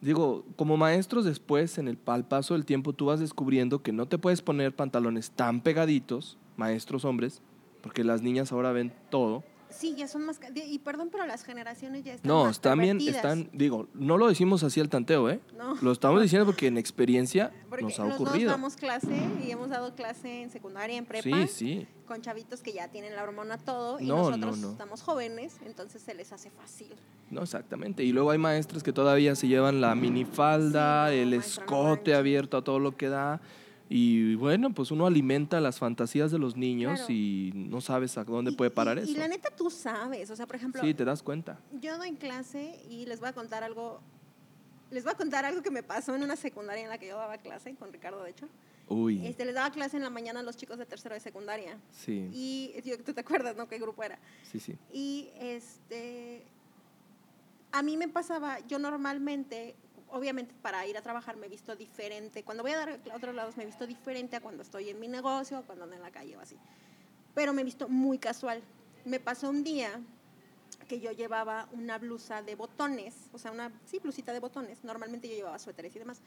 digo, 0.00 0.44
como 0.56 0.76
maestros 0.76 1.24
después, 1.24 1.78
en 1.78 1.88
el 1.88 1.98
al 2.06 2.26
paso 2.26 2.54
del 2.54 2.64
tiempo, 2.64 2.92
tú 2.92 3.06
vas 3.06 3.20
descubriendo 3.20 3.82
que 3.82 3.92
no 3.92 4.06
te 4.06 4.18
puedes 4.18 4.42
poner 4.42 4.74
pantalones 4.74 5.30
tan 5.30 5.60
pegaditos, 5.60 6.38
maestros 6.56 7.04
hombres, 7.04 7.42
porque 7.82 8.04
las 8.04 8.22
niñas 8.22 8.52
ahora 8.52 8.72
ven 8.72 8.92
todo. 9.10 9.42
Sí, 9.70 9.94
ya 9.96 10.08
son 10.08 10.26
más... 10.26 10.38
Y 10.54 10.78
perdón, 10.80 11.08
pero 11.10 11.26
las 11.26 11.44
generaciones 11.44 12.04
ya 12.04 12.14
están 12.14 12.28
No, 12.28 12.44
más 12.44 12.60
también 12.60 13.00
están, 13.00 13.48
digo, 13.52 13.88
no 13.94 14.18
lo 14.18 14.28
decimos 14.28 14.62
así 14.62 14.80
al 14.80 14.88
tanteo, 14.88 15.30
¿eh? 15.30 15.40
No. 15.56 15.74
Lo 15.80 15.92
estamos 15.92 16.20
diciendo 16.22 16.44
porque 16.46 16.66
en 16.66 16.76
experiencia 16.78 17.52
Porque 17.68 17.84
nos 17.84 17.98
ha 18.00 18.04
los 18.06 18.18
dos 18.18 18.42
damos 18.44 18.76
clase 18.76 19.08
y 19.44 19.50
hemos 19.50 19.68
dado 19.70 19.94
clase 19.94 20.42
en 20.42 20.50
secundaria, 20.50 20.96
en 20.96 21.06
prepa, 21.06 21.24
Sí, 21.46 21.46
sí. 21.48 21.86
con 22.06 22.20
chavitos 22.20 22.60
que 22.62 22.72
ya 22.72 22.88
tienen 22.88 23.14
la 23.14 23.22
hormona 23.22 23.58
todo 23.58 24.00
y 24.00 24.06
No, 24.06 24.16
no, 24.16 24.36
nosotros 24.36 24.58
no. 24.58 24.70
estamos 24.72 25.02
jóvenes, 25.02 25.56
entonces 25.64 26.02
se 26.02 26.14
les 26.14 26.32
hace 26.32 26.50
fácil. 26.50 26.92
No, 27.30 27.42
exactamente. 27.42 28.02
Y 28.02 28.12
luego 28.12 28.32
hay 28.32 28.38
maestras 28.38 28.82
que 28.82 28.92
todavía 28.92 29.36
se 29.36 29.46
llevan 29.46 29.80
la 29.80 29.94
minifalda, 29.94 31.10
Sí, 31.10 31.16
el 31.18 31.34
escote 31.34 32.14
abierto 32.14 32.56
a 32.56 32.64
todo 32.64 32.78
lo 32.80 32.96
que 32.96 33.08
da. 33.08 33.40
Y 33.92 34.36
bueno, 34.36 34.72
pues 34.72 34.92
uno 34.92 35.04
alimenta 35.04 35.60
las 35.60 35.80
fantasías 35.80 36.30
de 36.30 36.38
los 36.38 36.56
niños 36.56 37.00
Claro. 37.00 37.12
y 37.12 37.50
no 37.56 37.80
sabes 37.80 38.16
a 38.18 38.22
dónde 38.24 38.52
Y- 38.52 38.54
puede 38.54 38.70
parar 38.70 38.98
y, 38.98 39.02
eso. 39.02 39.10
Y 39.10 39.14
la 39.16 39.26
neta 39.26 39.50
tú 39.50 39.68
sabes, 39.68 40.30
o 40.30 40.36
sea, 40.36 40.46
por 40.46 40.54
ejemplo, 40.54 40.80
Sí, 40.80 40.94
te 40.94 41.04
das 41.04 41.24
cuenta. 41.24 41.58
yo 41.80 41.98
doy 41.98 42.12
clase 42.12 42.80
y 42.88 43.04
les 43.06 43.18
voy 43.18 43.30
a 43.30 43.32
contar 43.32 43.64
algo, 43.64 44.00
les 44.92 45.02
voy 45.02 45.12
a 45.12 45.16
contar 45.16 45.44
algo 45.44 45.60
que 45.60 45.72
me 45.72 45.82
pasó 45.82 46.14
en 46.14 46.22
una 46.22 46.36
secundaria 46.36 46.84
en 46.84 46.88
la 46.88 46.98
que 46.98 47.08
yo 47.08 47.16
daba 47.16 47.36
clase, 47.38 47.74
con 47.74 47.92
Ricardo 47.92 48.22
de 48.22 48.30
hecho. 48.30 48.48
Uy, 48.88 49.26
Este, 49.26 49.44
les 49.44 49.54
daba 49.56 49.70
clase 49.72 49.96
en 49.96 50.04
la 50.04 50.10
mañana 50.10 50.38
a 50.38 50.42
los 50.44 50.56
chicos 50.56 50.78
de 50.78 50.86
tercero 50.86 51.16
de 51.16 51.20
secundaria. 51.20 51.76
sí, 51.90 52.28
Y 52.32 52.72
yo- 52.84 52.96
tú 53.02 53.12
te 53.12 53.22
acuerdas, 53.22 53.56
¿no? 53.56 53.68
¿Qué 53.68 53.78
grupo 53.80 54.04
era? 54.04 54.20
sí, 54.52 54.60
sí. 54.60 54.76
Y 54.92 55.30
este, 55.40 56.44
a 57.72 57.82
mí 57.82 57.96
me 57.96 58.06
pasaba, 58.08 58.60
yo 58.68 58.78
normalmente, 58.78 59.74
obviamente 60.12 60.54
para 60.62 60.86
ir 60.86 60.96
a 60.96 61.02
trabajar 61.02 61.36
me 61.36 61.46
he 61.46 61.48
visto 61.48 61.76
diferente. 61.76 62.42
Cuando 62.42 62.62
voy 62.62 62.72
a 62.72 62.78
dar 62.78 63.00
a 63.10 63.16
otros 63.16 63.34
lados 63.34 63.56
me 63.56 63.64
he 63.64 63.66
visto 63.66 63.86
diferente 63.86 64.36
a 64.36 64.40
cuando 64.40 64.62
estoy 64.62 64.90
en 64.90 65.00
mi 65.00 65.08
negocio, 65.08 65.62
cuando 65.66 65.84
ando 65.84 65.96
en 65.96 66.02
la 66.02 66.10
calle 66.10 66.36
o 66.36 66.40
así. 66.40 66.56
Pero 67.34 67.52
me 67.52 67.62
he 67.62 67.64
visto 67.64 67.88
muy 67.88 68.18
casual. 68.18 68.62
Me 69.04 69.20
pasó 69.20 69.48
un 69.50 69.64
día 69.64 70.00
que 70.88 71.00
yo 71.00 71.12
llevaba 71.12 71.68
una 71.72 71.98
blusa 71.98 72.42
de 72.42 72.54
botones, 72.54 73.14
o 73.32 73.38
sea, 73.38 73.52
una, 73.52 73.70
sí, 73.84 73.98
blusita 73.98 74.32
de 74.32 74.40
botones. 74.40 74.82
Normalmente 74.82 75.28
yo 75.28 75.34
llevaba 75.34 75.58
suéteres 75.58 75.94
y 75.94 75.98
demás. 75.98 76.20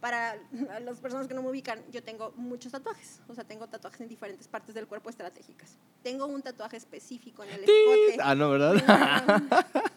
Para 0.00 0.36
las 0.84 1.00
personas 1.00 1.26
que 1.26 1.34
no 1.34 1.42
me 1.42 1.48
ubican, 1.50 1.82
yo 1.90 2.02
tengo 2.02 2.32
muchos 2.36 2.70
tatuajes, 2.72 3.20
o 3.28 3.34
sea, 3.34 3.44
tengo 3.44 3.66
tatuajes 3.66 4.00
en 4.02 4.08
diferentes 4.08 4.46
partes 4.46 4.74
del 4.74 4.86
cuerpo 4.86 5.08
estratégicas. 5.10 5.76
Tengo 6.02 6.26
un 6.26 6.42
tatuaje 6.42 6.76
específico 6.76 7.42
en 7.44 7.50
el 7.50 7.60
escote. 7.64 8.18
Ah, 8.22 8.34
no, 8.34 8.50
¿verdad? 8.50 8.74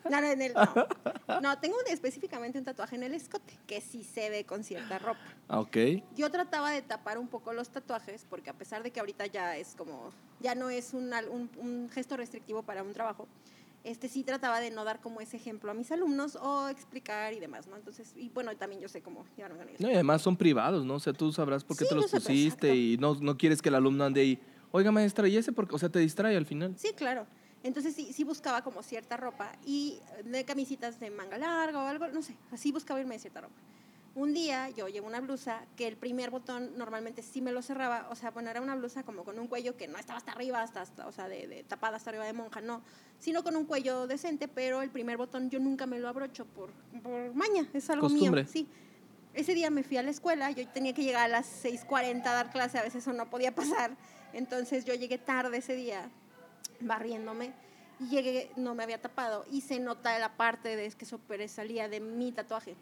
No, 0.10 0.22
no, 0.22 0.28
en 0.28 0.42
el- 0.42 0.54
no. 0.54 1.42
No, 1.42 1.60
tengo 1.60 1.76
un- 1.78 1.92
específicamente 1.94 2.58
un 2.58 2.66
tatuaje 2.66 2.96
en 2.96 3.04
el 3.04 3.14
escote, 3.14 3.58
que 3.68 3.82
sí 3.82 4.04
se 4.04 4.30
ve 4.30 4.46
con 4.46 4.64
cierta 4.64 4.98
ropa. 5.00 5.20
Ah, 5.48 5.60
ok. 5.60 5.78
Yo 6.16 6.32
trataba 6.32 6.72
de 6.72 6.82
tapar 6.82 7.18
un 7.18 7.28
poco 7.28 7.54
los 7.54 7.70
tatuajes, 7.70 8.26
porque 8.30 8.50
a 8.50 8.54
pesar 8.54 8.82
de 8.84 8.92
que 8.92 9.00
ahorita 9.00 9.26
ya 9.28 9.58
es 9.58 9.76
como, 9.76 10.12
ya 10.40 10.56
no 10.56 10.70
es 10.70 10.94
un, 10.94 11.14
al- 11.14 11.30
un- 11.30 11.50
un 11.58 11.90
gesto 11.92 12.18
restrictivo 12.18 12.64
para 12.64 12.82
un 12.84 12.94
trabajo, 12.94 13.28
este 13.84 14.10
sí 14.10 14.24
trataba 14.24 14.60
de 14.60 14.72
no 14.72 14.84
dar 14.84 15.00
como 15.00 15.22
ese 15.22 15.38
ejemplo 15.38 15.72
a 15.72 15.74
mis 15.74 15.92
alumnos 15.92 16.36
o 16.36 16.68
explicar 16.70 17.34
y 17.34 17.40
demás, 17.40 17.68
¿no? 17.68 17.76
Entonces, 17.76 18.14
y 18.16 18.30
bueno, 18.30 18.56
también 18.58 18.82
yo 18.82 18.90
sé 18.90 19.02
cómo 19.02 19.26
llevarme 19.38 19.58
con 19.58 19.70
ellos. 19.70 19.82
No, 19.82 19.90
y 19.90 19.94
además 19.94 20.22
son 20.22 20.36
privados, 20.36 20.86
¿no? 20.86 20.96
O 20.96 21.00
sea, 21.00 21.14
tú 21.14 21.32
sabrás 21.32 21.64
por 21.64 21.78
qué 21.78 21.86
Sí, 21.86 21.90
te 21.90 21.96
los 21.96 22.12
pusiste 22.12 22.76
y 22.76 22.98
no, 22.98 23.16
no 23.16 23.38
quieres 23.38 23.62
que 23.62 23.70
el 23.70 23.76
alumno 23.76 24.04
ande 24.04 24.22
ahí. 24.22 24.40
Oiga, 24.72 24.92
maestra, 24.92 25.28
¿y 25.28 25.38
ese 25.38 25.52
por 25.52 25.68
qué? 25.68 25.76
O 25.76 25.80
sea, 25.80 25.90
te 25.90 26.00
distrae 26.00 26.36
al 26.36 26.46
final. 26.46 26.76
Sí, 26.78 26.94
claro. 26.96 27.26
Entonces 27.64 27.94
sí, 27.94 28.14
sí 28.14 28.24
buscaba 28.24 28.62
como 28.64 28.84
cierta 28.84 29.18
ropa 29.18 29.52
y 29.66 30.00
de 30.24 30.46
camisitas 30.46 31.00
de 31.00 31.10
manga 31.10 31.38
larga 31.38 31.84
o 31.84 31.88
algo, 31.88 32.08
no 32.08 32.22
sé, 32.22 32.36
así 32.52 32.72
buscaba 32.72 33.00
irme 33.02 33.16
de 33.16 33.20
cierta 33.20 33.42
ropa. 33.42 33.56
Un 34.16 34.34
día 34.34 34.70
yo 34.70 34.88
llevo 34.88 35.08
una 35.08 35.22
blusa 35.22 35.62
que 35.78 35.88
el 35.88 35.96
primer 35.96 36.30
botón 36.30 36.78
normalmente 36.78 37.22
sí 37.22 37.42
me 37.42 37.52
lo 37.52 37.62
cerraba, 37.62 38.08
o 38.10 38.16
sea, 38.16 38.32
bueno, 38.32 38.50
era 38.50 38.60
una 38.60 38.76
blusa 38.76 39.04
como 39.04 39.24
con 39.24 39.38
un 39.40 39.48
cuello 39.48 39.78
que 39.78 39.88
no 39.88 39.98
estaba 39.98 40.18
hasta 40.18 40.32
arriba, 40.32 40.62
hasta, 40.62 40.82
hasta 40.82 41.08
o 41.08 41.12
sea, 41.12 41.30
de, 41.30 41.48
de 41.48 41.64
tapada 41.64 41.98
hasta 41.98 42.10
arriba 42.10 42.26
de 42.26 42.34
monja, 42.34 42.60
no, 42.60 42.82
sino 43.20 43.44
con 43.44 43.56
un 43.56 43.66
cuello 43.66 44.08
decente, 44.08 44.48
pero 44.48 44.82
el 44.82 44.90
primer 44.90 45.18
botón 45.18 45.50
yo 45.50 45.60
nunca 45.60 45.86
me 45.86 46.00
lo 46.00 46.10
abrocho 46.10 46.46
por, 46.46 46.72
por 47.04 47.34
maña, 47.36 47.68
es 47.74 47.90
algo 47.90 48.08
Costumbre. 48.08 48.44
mío, 48.44 48.52
sí. 48.52 48.68
Ese 49.36 49.54
día 49.54 49.70
me 49.70 49.84
fui 49.84 49.98
a 49.98 50.04
la 50.04 50.10
escuela, 50.10 50.50
yo 50.52 50.68
tenía 50.68 50.94
que 50.94 51.04
llegar 51.04 51.26
a 51.26 51.28
las 51.28 51.64
6.40 51.64 52.26
a 52.26 52.34
dar 52.34 52.50
clase, 52.50 52.80
a 52.80 52.82
veces 52.82 53.04
eso 53.04 53.14
no 53.14 53.30
podía 53.30 53.54
pasar, 53.54 53.96
entonces 54.34 54.86
yo 54.86 54.96
llegué 54.96 55.20
tarde 55.20 55.58
ese 55.58 55.76
día 55.76 56.10
barriéndome 56.82 57.54
y 58.00 58.08
llegué, 58.08 58.52
no 58.56 58.74
me 58.74 58.84
había 58.84 59.00
tapado 59.00 59.46
y 59.52 59.62
se 59.62 59.80
nota 59.80 60.18
la 60.18 60.36
parte 60.36 60.76
de 60.76 60.90
que 60.92 61.06
sobresalía 61.06 61.88
de 61.88 62.00
mi 62.00 62.32
tatuaje. 62.32 62.76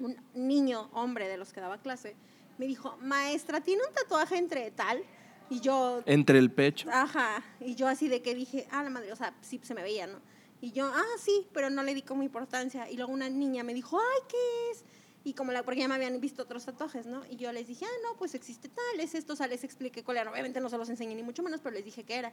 Un 0.00 0.16
niño, 0.34 0.90
hombre 0.92 1.28
de 1.28 1.36
los 1.36 1.52
que 1.52 1.60
daba 1.60 1.78
clase, 1.78 2.16
me 2.58 2.66
dijo, 2.66 2.96
maestra, 3.00 3.60
¿tiene 3.60 3.82
un 3.88 3.94
tatuaje 3.94 4.36
entre 4.36 4.70
tal? 4.70 5.02
Y 5.50 5.60
yo, 5.60 6.02
Entre 6.06 6.38
el 6.38 6.50
pecho. 6.50 6.88
ajá, 6.90 7.42
y 7.60 7.74
yo 7.74 7.86
así 7.86 8.08
de 8.08 8.22
que 8.22 8.34
dije, 8.34 8.66
ah, 8.70 8.82
la 8.82 8.90
madre, 8.90 9.12
o 9.12 9.16
sea, 9.16 9.34
sí 9.42 9.60
se 9.62 9.74
me 9.74 9.82
veía, 9.82 10.06
¿no? 10.06 10.18
Y 10.60 10.72
yo, 10.72 10.86
ah, 10.86 11.04
sí, 11.18 11.46
pero 11.52 11.68
no 11.68 11.82
le 11.82 11.94
di 11.94 12.02
como 12.02 12.22
importancia. 12.22 12.88
Y 12.90 12.96
luego 12.96 13.12
una 13.12 13.28
niña 13.28 13.62
me 13.62 13.74
dijo, 13.74 13.98
ay, 14.00 14.22
¿qué 14.28 14.70
es? 14.70 14.84
Y 15.22 15.34
como 15.34 15.52
la, 15.52 15.62
porque 15.62 15.80
ya 15.80 15.88
me 15.88 15.94
habían 15.94 16.18
visto 16.20 16.42
otros 16.42 16.64
tatuajes, 16.64 17.06
¿no? 17.06 17.22
Y 17.28 17.36
yo 17.36 17.52
les 17.52 17.66
dije, 17.66 17.84
ah, 17.84 17.98
no, 18.02 18.16
pues 18.16 18.34
existe 18.34 18.68
tal, 18.68 19.00
es 19.00 19.14
esto, 19.14 19.34
o 19.34 19.36
sea, 19.36 19.46
les 19.46 19.62
expliqué 19.64 20.02
cuál 20.02 20.16
era. 20.18 20.30
Obviamente 20.30 20.60
no 20.60 20.68
se 20.70 20.78
los 20.78 20.88
enseñé 20.88 21.14
ni 21.14 21.22
mucho 21.22 21.42
menos, 21.42 21.60
pero 21.60 21.74
les 21.74 21.84
dije 21.84 22.04
qué 22.04 22.16
era. 22.16 22.32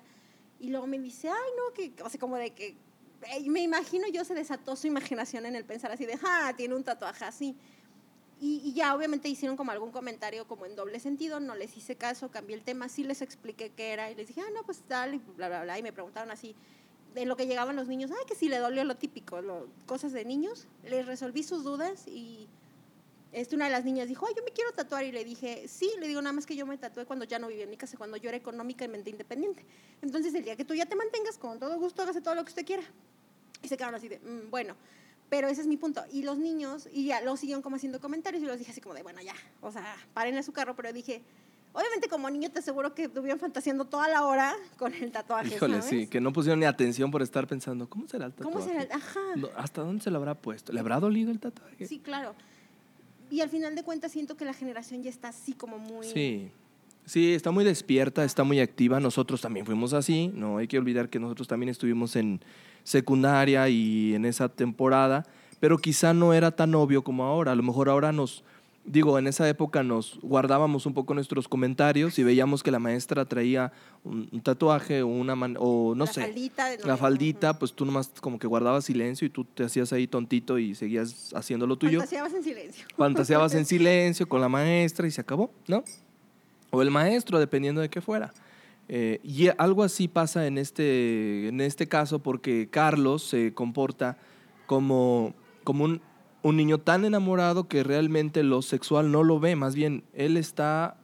Y 0.60 0.70
luego 0.70 0.88
me 0.88 0.98
dice, 1.00 1.30
ay, 1.30 1.52
no, 1.58 1.74
que, 1.74 1.94
o 2.04 2.10
sea, 2.10 2.20
como 2.20 2.38
de 2.38 2.52
que, 2.52 2.78
me 3.48 3.62
imagino 3.62 4.08
yo 4.08 4.26
se 4.26 4.34
desató 4.34 4.76
su 4.76 4.88
imaginación 4.88 5.46
en 5.46 5.56
el 5.56 5.66
pensar 5.66 5.92
así 5.92 6.06
de, 6.06 6.18
ah, 6.24 6.54
tiene 6.56 6.76
un 6.76 6.84
tatuaje 6.84 7.26
así. 7.26 7.56
Y, 8.44 8.74
ya 8.74 8.96
obviamente 8.96 9.30
hicieron 9.30 9.56
como 9.56 9.70
algún 9.72 9.92
comentario 9.92 10.48
como 10.48 10.66
en 10.66 10.76
doble 10.76 11.00
sentido, 11.00 11.40
no 11.40 11.54
les 11.54 11.78
hice 11.78 11.96
caso, 11.96 12.32
cambié 12.32 12.56
el 12.56 12.64
tema, 12.64 12.90
sí 12.90 13.04
les 13.04 13.22
expliqué 13.22 13.70
qué 13.70 13.92
era 13.92 14.10
y 14.10 14.16
les 14.16 14.28
dije, 14.28 14.42
ah, 14.42 14.50
no, 14.56 14.64
pues 14.64 14.82
tal, 14.88 15.14
y 15.14 15.20
bla, 15.38 15.48
bla, 15.48 15.62
bla, 15.62 15.78
y 15.78 15.84
me 15.84 15.94
preguntaron 15.94 16.32
así, 16.32 16.56
de 17.14 17.26
lo 17.26 17.36
que 17.36 17.46
llegaban 17.46 17.76
los 17.76 17.88
niños, 17.88 18.10
ay, 18.10 18.26
que 18.28 18.34
si 18.34 18.50
le 18.50 18.58
dolió 18.58 18.84
lo 18.84 18.96
típico, 18.96 19.44
lo- 19.44 19.68
cosas 19.86 20.12
de 20.12 20.26
niños, 20.26 20.68
les 20.84 21.06
resolví 21.06 21.44
sus 21.44 21.64
dudas 21.64 22.08
y 22.08 22.48
este, 23.32 23.56
una 23.56 23.66
de 23.66 23.72
las 23.72 23.86
niñas 23.86 24.08
dijo, 24.08 24.26
ay, 24.28 24.34
yo 24.38 24.44
me 24.44 24.52
quiero 24.52 24.72
tatuar. 24.74 25.04
Y 25.06 25.12
le 25.12 25.24
dije, 25.24 25.68
sí, 25.68 25.90
le 26.00 26.08
digo, 26.08 26.22
nada 26.22 26.34
más 26.34 26.46
que 26.46 26.56
yo 26.56 26.66
me 26.66 26.78
tatué 26.78 27.06
cuando 27.06 27.26
ya 27.26 27.40
no 27.40 27.48
vivía 27.48 27.64
en 27.64 27.70
mi 27.70 27.78
casa, 27.78 27.98
cuando 27.98 28.18
yo 28.18 28.30
era 28.30 28.38
económicamente 28.38 29.10
independiente. 29.10 29.66
Entonces, 30.02 30.34
el 30.34 30.44
día 30.44 30.56
que 30.56 30.66
tú 30.66 30.74
ya 30.74 30.86
te 30.86 30.96
mantengas, 30.96 31.38
con 31.38 31.60
todo 31.60 31.78
gusto, 31.80 32.02
hágase 32.02 32.22
todo 32.22 32.36
lo 32.36 32.44
que 32.44 32.50
usted 32.50 32.66
quiera. 32.66 32.84
Y 33.64 33.68
se 33.68 33.78
quedaron 33.78 33.96
así 33.96 34.08
de, 34.08 34.20
"Mm, 34.20 34.50
bueno, 34.50 34.76
pero 35.30 35.48
ese 35.48 35.62
es 35.62 35.68
mi 35.68 35.78
punto. 35.78 36.04
Y 36.12 36.24
los 36.24 36.38
niños, 36.38 36.90
y 36.92 37.06
ya 37.06 37.22
lo 37.22 37.38
siguieron 37.38 37.62
como 37.62 37.78
haciendo 37.78 38.02
comentarios, 38.02 38.44
y 38.44 38.46
los 38.48 38.58
dije 38.60 38.72
así 38.72 38.82
como 38.82 38.96
de, 38.96 39.04
bueno, 39.04 39.22
ya, 39.22 39.36
o 39.62 39.72
sea, 39.72 39.96
paren 40.14 40.38
a 40.38 40.44
su 40.44 40.52
carro, 40.52 40.76
pero 40.76 40.92
dije, 40.92 41.22
obviamente 41.74 42.10
como 42.10 42.30
niño 42.30 42.52
te 42.52 42.60
aseguro 42.60 42.94
que 42.94 43.04
estuvieron 43.04 43.40
fantaseando 43.40 43.86
toda 43.86 44.10
la 44.10 44.26
hora 44.26 44.54
con 44.78 44.94
el 44.94 45.10
tatuaje. 45.10 45.56
Híjole, 45.56 45.76
¿sabes? 45.76 45.90
sí, 45.90 46.08
que 46.08 46.20
no 46.20 46.34
pusieron 46.34 46.60
ni 46.60 46.66
atención 46.66 47.10
por 47.12 47.22
estar 47.22 47.48
pensando, 47.48 47.88
¿cómo 47.90 48.10
será 48.10 48.26
el 48.26 48.34
tatuaje? 48.34 48.52
¿Cómo 48.54 48.66
será? 48.68 48.82
el- 48.84 48.92
Ajá. 48.92 49.20
No, 49.38 49.48
¿Hasta 49.56 49.82
dónde 49.84 50.04
se 50.04 50.12
lo 50.12 50.18
habrá 50.18 50.34
puesto? 50.36 50.74
¿Le 50.74 50.82
habrá 50.82 51.00
dolido 51.00 51.32
el 51.32 51.40
tatuaje? 51.40 51.88
Sí, 51.88 52.00
claro. 52.00 52.36
Y 53.32 53.42
al 53.42 53.50
final 53.50 53.76
de 53.76 53.84
cuentas 53.84 54.12
siento 54.12 54.36
que 54.36 54.46
la 54.46 54.54
generación 54.54 55.02
ya 55.02 55.10
está 55.10 55.30
así 55.30 55.54
como 55.54 55.80
muy... 55.80 56.06
Sí. 56.06 56.52
Sí, 57.06 57.34
está 57.34 57.50
muy 57.50 57.66
despierta, 57.66 58.24
está 58.24 58.44
muy 58.44 58.60
activa. 58.60 59.00
Nosotros 59.00 59.42
también 59.42 59.66
fuimos 59.66 59.94
así. 59.94 60.32
No 60.36 60.58
hay 60.58 60.68
que 60.68 60.78
olvidar 60.78 61.10
que 61.10 61.20
nosotros 61.20 61.48
también 61.48 61.70
estuvimos 61.70 62.16
en 62.16 62.42
secundaria 62.84 63.68
y 63.70 64.14
en 64.14 64.26
esa 64.26 64.50
temporada, 64.50 65.26
pero 65.60 65.78
quizá 65.78 66.14
no 66.14 66.34
era 66.34 66.52
tan 66.52 66.76
obvio 66.76 67.04
como 67.04 67.24
ahora. 67.24 67.54
A 67.54 67.56
lo 67.56 67.64
mejor 67.64 67.90
ahora 67.90 68.12
nos, 68.12 68.44
digo, 68.84 69.20
en 69.20 69.28
esa 69.28 69.48
época 69.48 69.84
nos 69.84 70.20
guardábamos 70.22 70.86
un 70.86 70.94
poco 70.94 71.14
nuestros 71.14 71.48
comentarios 71.48 72.18
y 72.20 72.24
veíamos 72.24 72.64
que 72.64 72.72
la 72.72 72.80
maestra 72.80 73.26
traía 73.26 73.72
un, 74.04 74.28
un 74.32 74.42
tatuaje 74.42 75.02
o 75.04 75.08
una 75.08 75.36
man- 75.36 75.56
o 75.60 75.94
no 75.96 76.06
la 76.06 76.12
sé, 76.12 76.22
Faldita 76.22 76.66
de 76.70 76.78
la 76.78 76.84
novia. 76.84 76.98
faldita, 76.98 77.60
pues 77.60 77.74
tú 77.74 77.86
nomás 77.86 78.12
como 78.22 78.40
que 78.40 78.48
guardabas 78.48 78.86
silencio 78.86 79.26
y 79.28 79.30
tú 79.30 79.44
te 79.46 79.64
hacías 79.64 79.94
ahí 79.94 80.08
tontito 80.08 80.58
y 80.58 80.74
seguías 80.76 81.32
haciendo 81.36 81.68
lo 81.68 81.78
tuyo 81.78 82.00
Fantaseabas 82.00 82.34
en 82.34 82.44
silencio. 82.44 82.86
fantaseabas 82.98 83.54
en 83.56 83.66
silencio 83.68 84.28
con 84.28 84.42
la 84.42 84.50
maestra 84.50 85.08
y 85.08 85.12
se 85.12 85.22
acabó, 85.22 85.52
¿no? 85.68 85.84
O 86.72 86.82
el 86.82 86.90
maestro, 86.90 87.38
dependiendo 87.40 87.82
de 87.82 87.90
qué 87.90 88.02
fuera. 88.02 88.34
Eh, 88.90 89.20
y 89.24 89.48
algo 89.58 89.84
así 89.84 90.08
pasa 90.08 90.48
en 90.48 90.58
este, 90.58 91.48
en 91.50 91.62
este 91.62 91.88
caso 91.88 92.20
porque 92.20 92.68
Carlos 92.70 93.24
se 93.24 93.54
comporta 93.54 94.18
como, 94.66 95.34
como 95.64 95.84
un, 95.86 96.02
un 96.44 96.58
niño 96.58 96.78
tan 96.80 97.06
enamorado 97.06 97.68
que 97.68 97.84
realmente 97.84 98.44
lo 98.44 98.62
sexual 98.62 99.12
no 99.12 99.24
lo 99.24 99.40
ve, 99.40 99.56
más 99.56 99.76
bien 99.76 100.04
él 100.14 100.38
está 100.38 100.98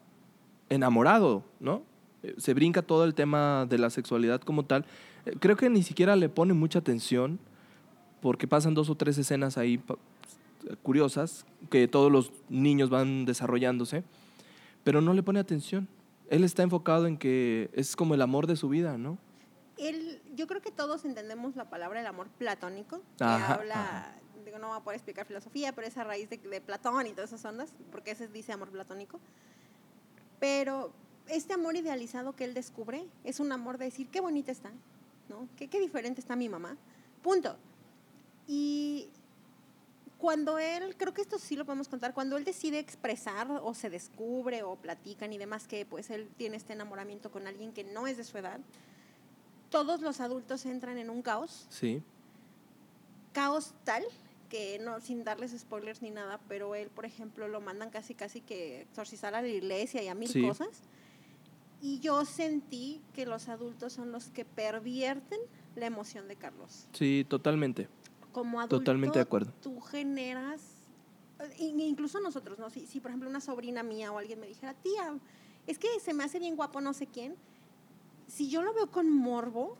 enamorado, 0.69 1.43
¿no? 1.59 1.83
Eh, 2.23 2.35
Se 2.37 2.53
brinca 2.53 2.81
todo 2.81 3.03
el 3.03 3.13
tema 3.13 3.65
de 3.69 3.77
la 3.77 3.89
sexualidad 3.89 4.41
como 4.41 4.65
tal. 4.65 4.85
Eh, 5.25 5.35
Creo 5.39 5.55
que 5.55 5.69
ni 5.69 5.83
siquiera 5.83 6.15
le 6.15 6.29
pone 6.29 6.53
mucha 6.53 6.79
atención 6.79 7.39
porque 8.21 8.47
pasan 8.47 8.73
dos 8.73 8.89
o 8.89 8.95
tres 8.95 9.17
escenas 9.17 9.57
ahí 9.57 9.79
curiosas 10.81 11.45
que 11.69 11.87
todos 11.87 12.11
los 12.11 12.31
niños 12.49 12.89
van 12.89 13.25
desarrollándose, 13.25 14.03
pero 14.83 15.01
no 15.01 15.13
le 15.13 15.23
pone 15.23 15.39
atención. 15.39 15.87
Él 16.29 16.43
está 16.43 16.63
enfocado 16.63 17.07
en 17.07 17.17
que 17.17 17.69
es 17.73 17.95
como 17.95 18.15
el 18.15 18.21
amor 18.21 18.47
de 18.47 18.55
su 18.55 18.67
vida, 18.67 18.97
¿no? 18.97 19.17
Él, 19.77 20.19
yo 20.35 20.47
creo 20.47 20.61
que 20.61 20.71
todos 20.71 21.05
entendemos 21.05 21.55
la 21.55 21.69
palabra 21.69 22.01
el 22.01 22.07
amor 22.07 22.27
platónico, 22.37 23.01
que 23.17 23.23
Ajá, 23.23 23.53
habla, 23.53 23.75
ajá. 23.81 24.15
Digo, 24.47 24.59
no 24.59 24.69
voy 24.69 24.77
a 24.77 24.83
poder 24.83 24.97
explicar 24.97 25.25
filosofía, 25.25 25.73
pero 25.73 25.87
es 25.87 25.97
a 25.97 26.03
raíz 26.03 26.29
de, 26.29 26.37
de 26.37 26.61
Platón 26.61 27.07
y 27.07 27.11
todas 27.11 27.31
esas 27.31 27.45
ondas, 27.45 27.73
porque 27.91 28.11
ese 28.11 28.27
dice 28.27 28.51
amor 28.53 28.69
platónico. 28.69 29.19
Pero 30.39 30.91
este 31.27 31.53
amor 31.53 31.75
idealizado 31.75 32.35
que 32.35 32.43
él 32.45 32.53
descubre 32.53 33.05
es 33.23 33.39
un 33.39 33.51
amor 33.51 33.77
de 33.77 33.85
decir, 33.85 34.07
qué 34.09 34.21
bonita 34.21 34.51
está, 34.51 34.71
¿no? 35.29 35.47
Qué, 35.55 35.67
qué 35.67 35.79
diferente 35.79 36.21
está 36.21 36.35
mi 36.35 36.49
mamá. 36.49 36.77
Punto. 37.21 37.57
Y 38.47 39.09
cuando 40.17 40.57
él, 40.57 40.95
creo 40.97 41.13
que 41.13 41.21
esto 41.21 41.37
sí 41.37 41.55
lo 41.55 41.65
podemos 41.65 41.89
contar, 41.89 42.13
cuando 42.13 42.37
él 42.37 42.43
decide 42.43 42.79
expresar 42.79 43.49
o 43.51 43.73
se 43.73 43.89
descubre 43.89 44.63
o 44.63 44.75
platican 44.75 45.31
y 45.33 45.37
demás 45.37 45.67
que 45.67 45.85
pues 45.85 46.09
él 46.09 46.29
tiene 46.37 46.55
este 46.57 46.73
enamoramiento 46.73 47.29
con 47.31 47.45
alguien 47.47 47.71
que 47.73 47.83
no 47.83 48.07
es 48.07 48.17
de 48.17 48.23
su 48.23 48.37
edad, 48.37 48.59
todos 49.69 50.01
los 50.01 50.19
adultos 50.21 50.65
entran 50.65 50.97
en 50.97 51.09
un 51.09 51.21
caos, 51.21 51.67
Sí. 51.69 52.01
caos 53.33 53.73
tal 53.83 54.03
que 54.49 54.79
no 54.79 54.99
sin 55.01 55.23
darles 55.23 55.51
spoilers 55.57 56.01
ni 56.01 56.09
nada, 56.11 56.39
pero 56.47 56.73
él, 56.75 56.89
por 56.89 57.05
ejemplo, 57.05 57.47
lo 57.47 57.59
mandan 57.61 57.89
casi 57.89 58.13
casi 58.15 58.41
que 58.41 58.81
exorcizar 58.81 59.35
a 59.35 59.41
la 59.41 59.47
iglesia 59.47 60.01
y 60.03 60.07
a 60.07 60.15
mil 60.15 60.29
Sí. 60.29 60.41
cosas. 60.41 60.83
Y 61.81 61.99
yo 61.99 62.25
sentí 62.25 63.03
que 63.13 63.25
los 63.25 63.49
adultos 63.49 63.93
son 63.93 64.11
los 64.11 64.29
que 64.29 64.45
pervierten 64.45 65.39
la 65.75 65.85
emoción 65.85 66.27
de 66.27 66.35
Carlos 66.35 66.87
Sí, 66.93 67.25
totalmente. 67.29 67.87
como 68.31 68.59
adulto, 68.59 68.79
Totalmente 68.79 69.19
de 69.19 69.23
acuerdo. 69.23 69.53
tú 69.61 69.79
generas, 69.81 70.61
eh, 71.39 71.53
in- 71.59 71.79
incluso 71.79 72.19
nosotros, 72.19 72.57
¿no? 72.59 72.69
Si, 72.69 72.85
si, 72.87 72.99
por 72.99 73.11
ejemplo, 73.11 73.29
una 73.29 73.41
sobrina 73.41 73.83
mía 73.83 74.11
o 74.11 74.17
alguien 74.17 74.39
me 74.39 74.47
dijera, 74.47 74.73
tía, 74.75 75.19
es 75.67 75.77
que 75.77 75.87
se 76.03 76.13
me 76.13 76.23
hace 76.23 76.39
bien 76.39 76.55
guapo 76.55 76.81
no 76.81 76.93
sé 76.93 77.07
quién, 77.07 77.35
si 78.27 78.49
yo 78.49 78.61
lo 78.61 78.73
veo 78.73 78.89
con 78.91 79.09
morbo, 79.11 79.77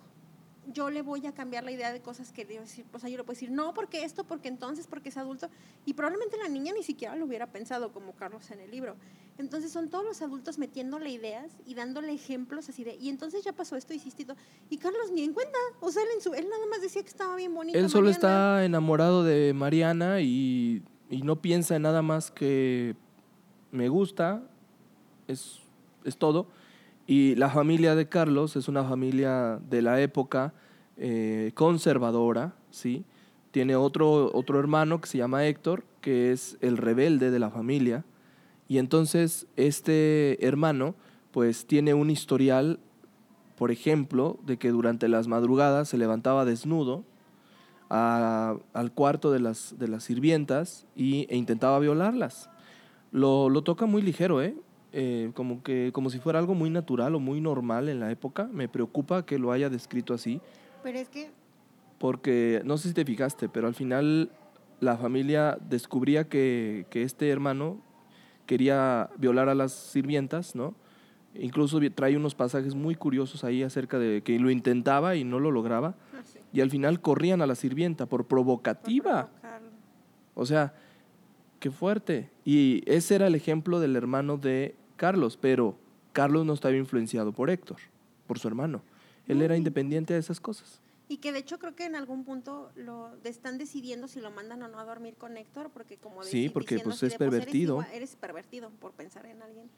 yo 0.73 0.89
le 0.89 1.01
voy 1.01 1.25
a 1.25 1.33
cambiar 1.33 1.63
la 1.63 1.71
idea 1.71 1.93
de 1.93 2.01
cosas 2.01 2.31
que 2.31 2.45
debo 2.45 2.61
decir, 2.61 2.85
o 2.93 2.99
sea, 2.99 3.09
yo 3.09 3.17
le 3.17 3.23
puedo 3.23 3.35
decir, 3.35 3.51
no, 3.51 3.73
porque 3.73 4.03
esto, 4.03 4.23
porque 4.23 4.47
entonces, 4.47 4.87
porque 4.87 5.09
es 5.09 5.17
adulto, 5.17 5.49
y 5.85 5.93
probablemente 5.93 6.37
la 6.37 6.49
niña 6.49 6.73
ni 6.73 6.83
siquiera 6.83 7.15
lo 7.15 7.25
hubiera 7.25 7.47
pensado 7.47 7.91
como 7.91 8.13
Carlos 8.13 8.49
en 8.51 8.59
el 8.59 8.71
libro. 8.71 8.95
Entonces 9.37 9.71
son 9.71 9.89
todos 9.89 10.03
los 10.03 10.21
adultos 10.21 10.57
metiéndole 10.57 11.09
ideas 11.11 11.51
y 11.65 11.75
dándole 11.75 12.11
ejemplos 12.11 12.69
así 12.69 12.83
de, 12.83 12.95
y 12.95 13.09
entonces 13.09 13.43
ya 13.43 13.53
pasó 13.53 13.75
esto, 13.75 13.93
hiciste 13.93 14.23
esto, 14.23 14.35
y 14.69 14.77
Carlos 14.77 15.11
ni 15.13 15.23
en 15.23 15.33
cuenta, 15.33 15.57
o 15.79 15.91
sea, 15.91 16.03
él, 16.03 16.09
en 16.15 16.21
su, 16.21 16.33
él 16.33 16.47
nada 16.49 16.65
más 16.69 16.81
decía 16.81 17.03
que 17.03 17.09
estaba 17.09 17.35
bien 17.35 17.53
bonito. 17.53 17.77
Él 17.77 17.89
solo 17.89 18.09
Mariana. 18.09 18.15
está 18.15 18.65
enamorado 18.65 19.23
de 19.23 19.53
Mariana 19.53 20.21
y, 20.21 20.83
y 21.09 21.21
no 21.21 21.41
piensa 21.41 21.75
en 21.75 21.83
nada 21.83 22.01
más 22.01 22.31
que 22.31 22.95
me 23.71 23.89
gusta, 23.89 24.43
es, 25.27 25.59
es 26.03 26.17
todo. 26.17 26.47
Y 27.07 27.35
la 27.35 27.49
familia 27.49 27.95
de 27.95 28.07
Carlos 28.07 28.55
es 28.55 28.67
una 28.67 28.83
familia 28.83 29.59
de 29.69 29.81
la 29.81 29.99
época 30.01 30.53
eh, 30.97 31.51
conservadora, 31.55 32.53
¿sí? 32.69 33.03
Tiene 33.51 33.75
otro, 33.75 34.29
otro 34.35 34.59
hermano 34.59 35.01
que 35.01 35.07
se 35.07 35.17
llama 35.17 35.45
Héctor, 35.45 35.83
que 36.01 36.31
es 36.31 36.57
el 36.61 36.77
rebelde 36.77 37.31
de 37.31 37.39
la 37.39 37.49
familia. 37.49 38.03
Y 38.67 38.77
entonces 38.77 39.47
este 39.55 40.45
hermano, 40.45 40.93
pues 41.31 41.65
tiene 41.65 41.93
un 41.93 42.09
historial 42.09 42.79
por 43.57 43.71
ejemplo, 43.71 44.37
de 44.45 44.57
que 44.57 44.69
durante 44.69 45.07
las 45.07 45.27
madrugadas 45.27 45.89
se 45.89 45.97
levantaba 45.97 46.45
desnudo 46.45 47.03
al 47.89 48.91
cuarto 48.93 49.31
de 49.31 49.39
las, 49.39 49.79
de 49.79 49.87
las 49.87 50.03
sirvientas 50.03 50.85
y, 50.95 51.25
e 51.29 51.37
intentaba 51.37 51.79
violarlas. 51.79 52.51
Lo, 53.11 53.49
lo 53.49 53.63
toca 53.63 53.87
muy 53.87 54.03
ligero, 54.03 54.43
¿eh? 54.43 54.55
Eh, 54.99 55.29
como, 55.35 55.61
que, 55.61 55.91
como 55.93 56.09
si 56.09 56.17
fuera 56.17 56.39
algo 56.39 56.55
muy 56.55 56.71
natural 56.71 57.13
o 57.13 57.19
muy 57.19 57.39
normal 57.39 57.87
en 57.87 57.99
la 57.99 58.09
época. 58.09 58.49
Me 58.51 58.67
preocupa 58.67 59.27
que 59.27 59.37
lo 59.37 59.51
haya 59.51 59.69
descrito 59.69 60.11
así, 60.11 60.41
Pero 60.81 60.97
es 60.97 61.07
que 61.07 61.29
porque 61.99 62.63
no 62.65 62.79
sé 62.79 62.87
si 62.87 62.93
te 62.95 63.05
fijaste, 63.05 63.47
pero 63.47 63.67
al 63.67 63.75
final 63.75 64.31
la 64.79 64.97
familia 64.97 65.59
descubría 65.69 66.27
que, 66.27 66.87
que 66.89 67.03
este 67.03 67.29
hermano 67.29 67.79
quería 68.47 69.11
violar 69.19 69.49
a 69.49 69.53
las 69.53 69.71
sirvientas, 69.71 70.55
¿no? 70.55 70.73
Incluso 71.35 71.79
trae 71.93 72.17
unos 72.17 72.33
pasajes 72.33 72.73
muy 72.73 72.95
curiosos 72.95 73.43
ahí 73.43 73.61
acerca 73.61 73.99
de 73.99 74.23
que 74.23 74.39
lo 74.39 74.49
intentaba 74.49 75.15
y 75.15 75.23
no 75.23 75.39
lo 75.39 75.51
lograba. 75.51 75.95
ah, 76.13 76.23
sí, 76.23 76.39
Y 76.53 76.61
al 76.61 76.71
final 76.71 77.01
corrían 77.01 77.43
a 77.43 77.45
la 77.45 77.53
sirvienta 77.53 78.07
por 78.07 78.25
provocativa. 78.25 79.29
O 80.33 80.47
sea, 80.47 80.73
qué 81.59 81.69
fuerte. 81.69 82.31
Y 82.43 82.81
ese 82.87 83.13
era 83.13 83.27
el 83.27 83.35
ejemplo 83.35 83.79
del 83.79 83.95
hermano 83.95 84.37
de 84.37 84.75
Carlos, 84.97 85.37
pero 85.39 85.75
Carlos 86.13 86.45
no 86.45 86.53
estaba 86.53 86.75
influenciado 86.75 87.31
por 87.31 87.49
Héctor, 87.49 87.77
por 88.27 88.39
su 88.39 88.47
hermano. 88.47 88.81
Él 89.27 89.41
era 89.41 89.55
independiente 89.55 90.13
de 90.13 90.19
esas 90.19 90.39
cosas. 90.39 90.81
Y 91.09 91.17
que 91.17 91.31
de 91.31 91.39
hecho 91.39 91.57
creo 91.59 91.75
que 91.75 91.85
en 91.85 91.95
algún 91.95 92.25
punto 92.25 92.69
lo 92.75 93.11
están 93.23 93.57
decidiendo 93.57 94.07
si 94.09 94.19
lo 94.19 94.29
mandan 94.31 94.61
o 94.63 94.67
no 94.67 94.79
a 94.79 94.83
dormir 94.85 95.15
con 95.15 95.37
Héctor, 95.37 95.69
porque 95.69 95.97
como 95.97 96.23
Sí, 96.23 96.49
porque, 96.49 96.79
pues, 96.79 96.95
es 96.95 97.01
de, 97.01 97.05
eres 97.07 97.17
pervertido. 97.17 97.73
igual- 97.75 97.91
Eres, 97.93 98.15
pervertido 98.17 98.69
por 98.71 98.91
pensar 98.91 99.25
en 99.25 99.41
alguien. 99.41 99.69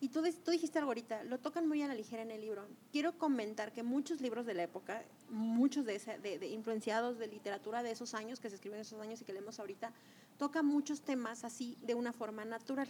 Y 0.00 0.08
tú, 0.08 0.22
tú 0.44 0.50
dijiste 0.50 0.78
algo 0.78 0.90
ahorita, 0.90 1.24
lo 1.24 1.38
tocan 1.38 1.68
muy 1.68 1.80
a 1.82 1.88
la 1.88 1.94
ligera 1.94 2.22
en 2.22 2.30
el 2.32 2.40
libro. 2.40 2.66
Quiero 2.90 3.12
comentar 3.18 3.72
que 3.72 3.82
muchos 3.82 4.20
libros 4.20 4.46
de 4.46 4.54
la 4.54 4.64
época, 4.64 5.02
muchos 5.30 5.84
de, 5.84 5.96
ese- 5.96 6.18
de- 6.18 6.38
de 6.38 6.48
influenciados 6.48 7.18
de 7.18 7.28
literatura 7.28 7.82
de 7.82 7.92
esos 7.92 8.14
años, 8.14 8.40
que 8.40 8.48
se 8.48 8.56
escriben 8.56 8.76
en 8.78 8.82
esos 8.82 9.00
años 9.00 9.20
y 9.20 9.24
que 9.24 9.32
leemos 9.32 9.60
ahorita, 9.60 9.92
tocan 10.38 10.66
muchos 10.66 11.02
temas 11.02 11.44
así 11.44 11.76
de 11.82 11.94
una 11.94 12.12
forma 12.12 12.44
natural. 12.44 12.88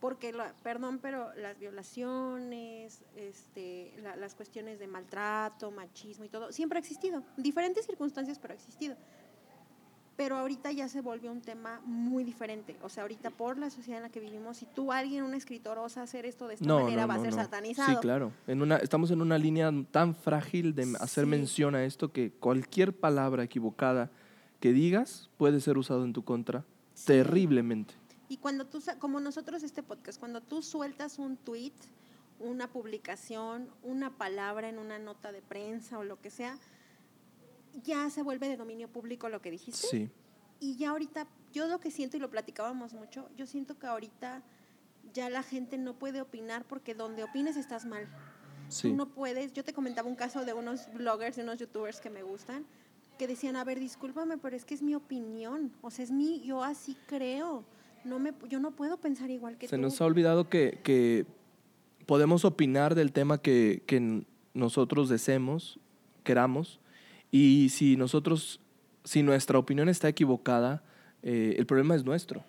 Porque, 0.00 0.32
la- 0.32 0.54
perdón, 0.62 0.98
pero 1.00 1.32
las 1.34 1.58
violaciones, 1.58 3.02
este, 3.16 3.92
la- 4.02 4.16
las 4.16 4.34
cuestiones 4.34 4.78
de 4.78 4.86
maltrato, 4.86 5.70
machismo 5.70 6.24
y 6.24 6.28
todo, 6.28 6.52
siempre 6.52 6.78
ha 6.78 6.80
existido. 6.80 7.22
Diferentes 7.36 7.84
circunstancias, 7.86 8.38
pero 8.38 8.52
ha 8.52 8.56
existido. 8.56 8.96
Pero 10.16 10.36
ahorita 10.36 10.70
ya 10.72 10.86
se 10.88 11.00
volvió 11.00 11.30
un 11.32 11.40
tema 11.40 11.80
muy 11.84 12.24
diferente. 12.24 12.76
O 12.82 12.88
sea, 12.90 13.04
ahorita 13.04 13.30
por 13.30 13.56
la 13.58 13.70
sociedad 13.70 13.98
en 13.98 14.02
la 14.04 14.08
que 14.10 14.20
vivimos, 14.20 14.58
si 14.58 14.66
tú, 14.66 14.92
alguien, 14.92 15.22
un 15.24 15.32
escritor, 15.34 15.78
osa 15.78 16.02
hacer 16.02 16.26
esto 16.26 16.46
de 16.46 16.54
esta 16.54 16.66
No, 16.66 16.80
manera, 16.80 17.02
no, 17.02 17.08
va 17.08 17.14
a 17.14 17.20
ser 17.20 17.32
satanizado. 17.32 17.88
Sí, 17.90 17.96
claro. 18.02 18.32
En 18.46 18.60
una, 18.60 18.76
estamos 18.76 19.10
en 19.10 19.22
una 19.22 19.38
línea 19.38 19.70
tan 19.90 20.14
frágil 20.14 20.74
de 20.74 20.94
hacer 21.00 21.24
Sí. 21.24 21.30
mención 21.30 21.74
a 21.74 21.84
esto 21.84 22.12
que 22.12 22.32
cualquier 22.32 22.94
palabra 22.94 23.44
equivocada 23.44 24.10
que 24.60 24.72
digas 24.72 25.30
puede 25.38 25.60
ser 25.60 25.78
usado 25.78 26.04
en 26.04 26.12
tu 26.12 26.22
contra 26.22 26.64
Sí. 26.92 27.06
terriblemente. 27.06 27.94
Y 28.30 28.36
cuando 28.36 28.64
tú, 28.64 28.80
como 29.00 29.18
nosotros 29.18 29.64
este 29.64 29.82
podcast, 29.82 30.20
cuando 30.20 30.40
tú 30.40 30.62
sueltas 30.62 31.18
un 31.18 31.36
tweet, 31.36 31.72
una 32.38 32.70
publicación, 32.70 33.68
una 33.82 34.16
palabra 34.16 34.68
en 34.68 34.78
una 34.78 35.00
nota 35.00 35.32
de 35.32 35.42
prensa 35.42 35.98
o 35.98 36.04
lo 36.04 36.20
que 36.20 36.30
sea, 36.30 36.56
ya 37.82 38.08
se 38.08 38.22
vuelve 38.22 38.48
de 38.48 38.56
dominio 38.56 38.86
público 38.86 39.28
lo 39.28 39.42
que 39.42 39.50
dijiste. 39.50 39.84
Sí. 39.84 40.10
Y 40.60 40.76
ya 40.76 40.90
ahorita, 40.90 41.26
yo 41.52 41.66
lo 41.66 41.80
que 41.80 41.90
siento 41.90 42.18
y 42.18 42.20
lo 42.20 42.30
platicábamos 42.30 42.94
mucho, 42.94 43.28
yo 43.36 43.48
siento 43.48 43.80
que 43.80 43.88
ahorita 43.88 44.44
ya 45.12 45.28
la 45.28 45.42
gente 45.42 45.76
no 45.76 45.98
puede 45.98 46.20
opinar 46.20 46.64
porque 46.64 46.94
donde 46.94 47.24
opines 47.24 47.56
estás 47.56 47.84
mal. 47.84 48.06
Sí. 48.68 48.90
Tú 48.90 48.94
no 48.94 49.08
puedes, 49.08 49.52
yo 49.54 49.64
te 49.64 49.72
comentaba 49.72 50.08
un 50.08 50.14
caso 50.14 50.44
de 50.44 50.52
unos 50.52 50.86
bloggers, 50.94 51.34
de 51.34 51.42
unos 51.42 51.58
youtubers 51.58 52.00
que 52.00 52.10
me 52.10 52.22
gustan, 52.22 52.64
que 53.18 53.26
decían, 53.26 53.56
a 53.56 53.64
ver, 53.64 53.80
discúlpame, 53.80 54.38
pero 54.38 54.54
es 54.54 54.64
que 54.64 54.74
es 54.74 54.82
mi 54.82 54.94
opinión, 54.94 55.72
o 55.82 55.90
sea, 55.90 56.04
es 56.04 56.12
mi, 56.12 56.40
yo 56.42 56.62
así 56.62 56.96
creo, 57.08 57.64
no 58.04 58.18
me, 58.18 58.32
yo 58.48 58.60
no 58.60 58.70
puedo 58.72 58.96
pensar 58.98 59.30
igual 59.30 59.58
que 59.58 59.68
Se 59.68 59.76
tú. 59.76 59.82
nos 59.82 60.00
ha 60.00 60.04
olvidado 60.06 60.48
que, 60.48 60.78
que 60.82 61.26
podemos 62.06 62.44
opinar 62.44 62.94
del 62.94 63.12
tema 63.12 63.38
que, 63.38 63.82
que 63.86 64.24
nosotros 64.54 65.08
deseemos, 65.08 65.78
queramos, 66.24 66.80
y 67.30 67.68
si 67.70 67.96
nosotros, 67.96 68.60
si 69.04 69.22
nuestra 69.22 69.58
opinión 69.58 69.88
está 69.88 70.08
equivocada, 70.08 70.82
eh, 71.22 71.54
el 71.58 71.66
problema 71.66 71.94
es 71.94 72.04
nuestro, 72.04 72.42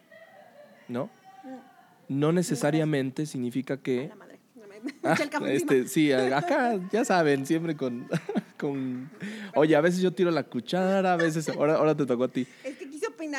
¿no? 0.88 1.06
Mm, 1.44 2.20
No 2.20 2.32
necesariamente 2.32 3.26
significa 3.26 3.78
que... 3.78 4.08
la 4.10 4.16
madre, 4.16 4.40
Ah, 5.04 5.16
este, 5.48 5.88
sí, 5.88 6.12
acá 6.12 6.80
ya 6.92 7.06
saben, 7.06 7.46
siempre 7.46 7.76
con, 7.76 8.08
con... 8.58 9.12
Oye, 9.56 9.76
a 9.76 9.82
veces 9.82 10.02
yo 10.02 10.12
tiro 10.12 10.32
la 10.32 10.44
cuchara, 10.44 11.14
a 11.14 11.18
veces... 11.18 11.48
Ahora, 11.50 11.76
ahora 11.76 11.96
te 11.96 12.06
tocó 12.06 12.24
a 12.24 12.28
ti. 12.30 12.48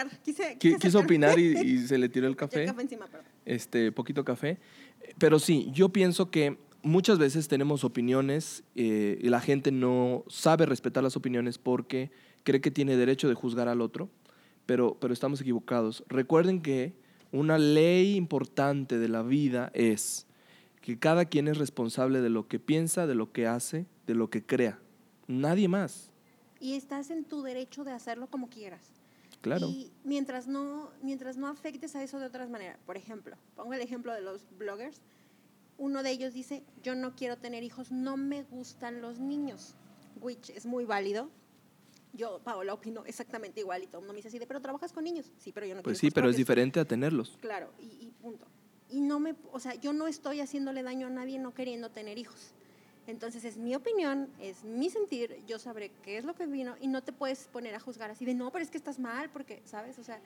Opinar, 0.00 0.20
quise, 0.22 0.42
Qui- 0.54 0.58
quise 0.58 0.78
Quiso 0.78 0.98
opinar 1.00 1.38
y, 1.38 1.56
y 1.62 1.78
se 1.86 1.98
le 1.98 2.08
tiró 2.08 2.26
el 2.26 2.36
café. 2.36 2.62
el 2.62 2.68
café 2.68 2.82
encima, 2.82 3.06
pero 3.10 3.22
este, 3.44 3.92
poquito 3.92 4.24
café. 4.24 4.58
Pero 5.18 5.38
sí, 5.38 5.68
yo 5.72 5.90
pienso 5.90 6.30
que 6.30 6.58
muchas 6.82 7.18
veces 7.18 7.48
tenemos 7.48 7.84
opiniones 7.84 8.64
eh, 8.74 9.18
y 9.20 9.28
la 9.28 9.40
gente 9.40 9.70
no 9.72 10.24
sabe 10.28 10.66
respetar 10.66 11.02
las 11.02 11.16
opiniones 11.16 11.58
porque 11.58 12.10
cree 12.44 12.60
que 12.60 12.70
tiene 12.70 12.96
derecho 12.96 13.28
de 13.28 13.34
juzgar 13.34 13.68
al 13.68 13.80
otro, 13.80 14.08
pero, 14.66 14.96
pero 15.00 15.12
estamos 15.12 15.40
equivocados. 15.40 16.04
Recuerden 16.08 16.60
que 16.62 16.94
una 17.32 17.58
ley 17.58 18.16
importante 18.16 18.98
de 18.98 19.08
la 19.08 19.22
vida 19.22 19.70
es 19.74 20.26
que 20.80 20.98
cada 20.98 21.24
quien 21.26 21.46
es 21.48 21.58
responsable 21.58 22.20
de 22.20 22.28
lo 22.30 22.48
que 22.48 22.58
piensa, 22.58 23.06
de 23.06 23.14
lo 23.14 23.30
que 23.32 23.46
hace, 23.46 23.86
de 24.06 24.14
lo 24.14 24.30
que 24.30 24.44
crea. 24.44 24.78
Nadie 25.28 25.68
más. 25.68 26.10
y 26.60 26.74
estás 26.74 27.10
en 27.10 27.24
tu 27.24 27.42
derecho 27.42 27.82
de 27.84 27.90
hacerlo 27.92 28.26
como 28.28 28.48
quieras. 28.48 28.90
Claro. 29.42 29.68
Y 29.68 29.92
mientras 30.04 30.46
no, 30.46 30.90
mientras 31.02 31.36
no 31.36 31.48
afectes 31.48 31.94
a 31.96 32.02
eso 32.02 32.18
de 32.18 32.26
otras 32.26 32.48
maneras, 32.48 32.78
por 32.86 32.96
ejemplo, 32.96 33.36
pongo 33.54 33.74
el 33.74 33.80
ejemplo 33.82 34.14
de 34.14 34.22
los 34.22 34.46
bloggers, 34.56 35.00
uno 35.78 36.02
de 36.02 36.10
ellos 36.10 36.32
dice, 36.32 36.62
yo 36.82 36.94
no 36.94 37.14
quiero 37.14 37.36
tener 37.36 37.62
hijos, 37.64 37.90
no 37.90 38.16
me 38.16 38.44
gustan 38.44 39.00
los 39.02 39.18
niños, 39.18 39.74
which 40.20 40.50
es 40.50 40.64
muy 40.64 40.84
válido. 40.84 41.28
Yo, 42.14 42.40
Paola, 42.44 42.74
opino 42.74 43.04
exactamente 43.06 43.60
igual 43.60 43.82
y 43.82 43.86
todo 43.86 43.98
el 43.98 44.02
mundo 44.02 44.12
me 44.12 44.18
dice 44.18 44.28
así 44.28 44.38
de, 44.38 44.46
pero 44.46 44.60
trabajas 44.60 44.92
con 44.92 45.02
niños. 45.04 45.32
Sí, 45.38 45.50
pero 45.50 45.66
yo 45.66 45.74
no 45.74 45.82
Pues 45.82 45.98
quiero 45.98 46.10
sí, 46.10 46.14
pero 46.14 46.28
es 46.28 46.34
propios". 46.34 46.36
diferente 46.36 46.78
a 46.80 46.84
tenerlos. 46.84 47.38
Claro, 47.40 47.72
y, 47.80 47.86
y 47.86 48.10
punto. 48.20 48.46
Y 48.90 49.00
no 49.00 49.18
me, 49.18 49.34
o 49.50 49.58
sea, 49.58 49.74
yo 49.74 49.92
no 49.94 50.06
estoy 50.06 50.40
haciéndole 50.40 50.82
daño 50.82 51.06
a 51.06 51.10
nadie 51.10 51.38
no 51.38 51.54
queriendo 51.54 51.90
tener 51.90 52.18
hijos. 52.18 52.52
Entonces 53.06 53.44
es 53.44 53.56
mi 53.56 53.74
opinión, 53.74 54.28
es 54.38 54.62
mi 54.64 54.88
sentir, 54.88 55.36
yo 55.46 55.58
sabré 55.58 55.90
qué 56.02 56.18
es 56.18 56.24
lo 56.24 56.34
que 56.34 56.46
vino 56.46 56.76
y 56.80 56.86
no 56.86 57.02
te 57.02 57.12
puedes 57.12 57.48
poner 57.48 57.74
a 57.74 57.80
juzgar 57.80 58.10
así 58.10 58.24
de, 58.24 58.34
no, 58.34 58.50
pero 58.52 58.62
es 58.62 58.70
que 58.70 58.78
estás 58.78 58.98
mal, 59.00 59.28
porque, 59.30 59.60
¿sabes? 59.64 59.98
O 59.98 60.04
sea, 60.04 60.20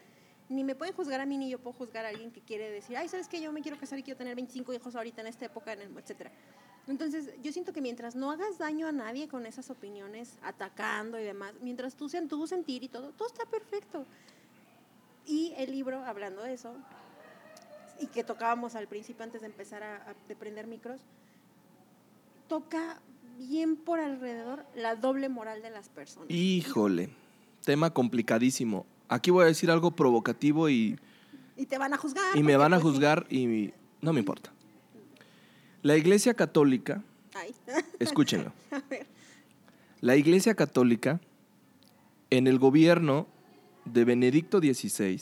ni 0.50 0.62
me 0.62 0.74
pueden 0.74 0.94
juzgar 0.94 1.20
a 1.20 1.26
mí 1.26 1.38
ni 1.38 1.48
yo 1.48 1.58
puedo 1.58 1.74
juzgar 1.76 2.04
a 2.04 2.08
alguien 2.10 2.30
que 2.30 2.40
quiere 2.42 2.70
decir, 2.70 2.96
ay, 2.96 3.08
¿sabes 3.08 3.28
qué? 3.28 3.40
Yo 3.40 3.50
me 3.50 3.62
quiero 3.62 3.78
casar 3.78 3.98
y 3.98 4.02
quiero 4.02 4.18
tener 4.18 4.34
25 4.36 4.74
hijos 4.74 4.94
ahorita 4.94 5.22
en 5.22 5.26
esta 5.28 5.46
época, 5.46 5.72
etcétera. 5.72 6.30
Entonces, 6.86 7.30
yo 7.42 7.50
siento 7.50 7.72
que 7.72 7.80
mientras 7.80 8.14
no 8.14 8.30
hagas 8.30 8.58
daño 8.58 8.86
a 8.86 8.92
nadie 8.92 9.26
con 9.26 9.44
esas 9.46 9.70
opiniones, 9.70 10.38
atacando 10.42 11.18
y 11.18 11.24
demás, 11.24 11.54
mientras 11.62 11.96
tú 11.96 12.08
sean 12.08 12.28
tu 12.28 12.46
sentir 12.46 12.84
y 12.84 12.88
todo, 12.88 13.10
todo 13.12 13.26
está 13.26 13.44
perfecto. 13.46 14.04
Y 15.26 15.52
el 15.56 15.72
libro, 15.72 16.04
hablando 16.04 16.42
de 16.42 16.52
eso, 16.52 16.76
y 17.98 18.06
que 18.06 18.22
tocábamos 18.22 18.76
al 18.76 18.86
principio 18.86 19.24
antes 19.24 19.40
de 19.40 19.46
empezar 19.48 19.82
a, 19.82 19.96
a- 20.10 20.14
de 20.28 20.36
prender 20.36 20.66
micros, 20.68 21.00
toca 22.48 23.00
bien 23.38 23.76
por 23.76 24.00
alrededor 24.00 24.64
la 24.74 24.96
doble 24.96 25.28
moral 25.28 25.62
de 25.62 25.70
las 25.70 25.88
personas. 25.88 26.30
Híjole, 26.30 27.10
tema 27.64 27.90
complicadísimo. 27.90 28.86
Aquí 29.08 29.30
voy 29.30 29.44
a 29.44 29.46
decir 29.46 29.70
algo 29.70 29.90
provocativo 29.92 30.68
y, 30.68 30.98
Y 31.56 31.66
te 31.66 31.78
van 31.78 31.92
a 31.94 31.96
juzgar. 31.96 32.36
y 32.36 32.42
me 32.42 32.56
van 32.56 32.72
a 32.74 32.80
pues, 32.80 32.94
juzgar 32.94 33.26
y 33.30 33.72
no 34.00 34.12
me 34.12 34.20
importa. 34.20 34.52
La 35.82 35.96
Iglesia 35.96 36.34
Católica, 36.34 37.02
Ay, 37.34 37.54
escúchenlo, 37.98 38.52
a 38.70 38.80
ver. 38.90 39.06
la 40.00 40.16
Iglesia 40.16 40.54
Católica 40.54 41.20
en 42.30 42.46
el 42.46 42.58
gobierno 42.58 43.26
de 43.84 44.04
Benedicto 44.04 44.58
XVI, 44.58 45.20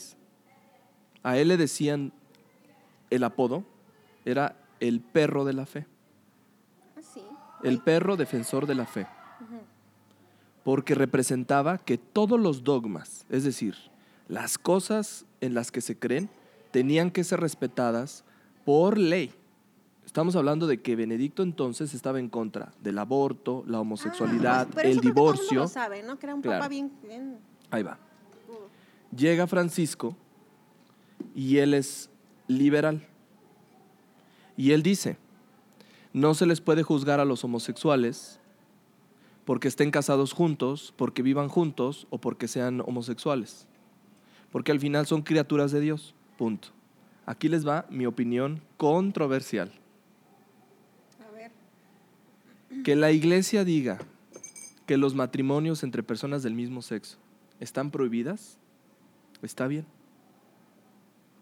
a 1.21 1.37
él 1.37 1.49
le 1.49 1.57
decían 1.57 2.13
el 3.11 3.23
apodo, 3.23 3.63
era 4.25 4.57
el 4.79 5.01
perro 5.01 5.45
de 5.45 5.53
la 5.53 5.65
fe. 5.67 5.85
El 7.65 7.79
perro 7.79 8.15
defensor 8.17 8.65
de 8.67 8.75
la 8.75 8.85
fe. 8.85 9.07
porque 10.63 10.95
representaba 10.95 11.77
que 11.77 11.99
todos 11.99 12.39
los 12.39 12.63
dogmas, 12.63 13.23
es 13.29 13.43
decir, 13.43 13.75
las 14.27 14.57
cosas 14.57 15.25
en 15.39 15.53
las 15.53 15.71
que 15.71 15.79
se 15.79 15.95
creen, 15.99 16.27
tenían 16.71 17.11
que 17.11 17.23
ser 17.23 17.39
respetadas 17.39 18.23
por 18.65 18.97
ley. 18.97 19.31
Estamos 20.07 20.35
hablando 20.35 20.65
de 20.65 20.81
que 20.81 20.95
Benedicto 20.95 21.43
entonces 21.43 21.93
estaba 21.93 22.19
en 22.19 22.29
contra 22.29 22.73
del 22.81 22.97
aborto, 22.97 23.63
la 23.67 23.79
homosexualidad, 23.79 24.67
Ah, 24.67 24.71
pero 24.73 24.89
el 24.89 24.93
eso 24.97 25.03
mundo 25.03 25.13
divorcio. 25.21 25.59
lo 25.61 25.67
sabe, 25.67 26.01
¿no? 26.01 26.17
Que 26.17 26.25
era 26.25 26.33
un 26.35 26.41
Claro. 26.41 26.57
papá 26.61 26.69
bien, 26.69 26.91
bien 27.07 27.37
Ahí 27.69 27.83
va. 27.83 27.99
Llega 29.15 29.45
Francisco 29.45 30.15
y 31.35 31.57
él 31.57 31.75
es 31.75 32.09
liberal. 32.47 33.05
Y 34.57 34.71
él 34.71 34.81
dice, 34.81 35.17
No 36.15 36.33
se 36.33 36.45
les 36.45 36.61
puede 36.61 36.81
juzgar 36.81 37.19
a 37.19 37.25
los 37.25 37.43
homosexuales 37.43 38.39
porque 39.43 39.67
estén 39.67 39.91
casados 39.91 40.31
juntos, 40.31 40.93
porque 40.95 41.21
vivan 41.21 41.49
juntos 41.49 42.07
o 42.09 42.21
porque 42.21 42.47
sean 42.47 42.79
homosexuales. 42.79 43.67
Porque 44.49 44.71
al 44.71 44.79
final 44.79 45.07
son 45.07 45.23
criaturas 45.23 45.73
de 45.73 45.81
Dios. 45.81 46.15
Punto. 46.37 46.69
Aquí 47.25 47.49
les 47.49 47.67
va 47.67 47.85
mi 47.89 48.05
opinión 48.05 48.61
controversial. 48.77 49.73
A 51.27 51.31
ver. 51.31 51.51
Que 52.85 52.95
la 52.95 53.11
iglesia 53.11 53.65
diga 53.65 53.97
que 54.85 54.95
los 54.95 55.15
matrimonios 55.15 55.83
entre 55.83 56.01
personas 56.01 56.43
del 56.43 56.53
mismo 56.53 56.81
sexo 56.81 57.17
están 57.59 57.91
prohibidas, 57.91 58.57
está 59.41 59.67
bien, 59.67 59.85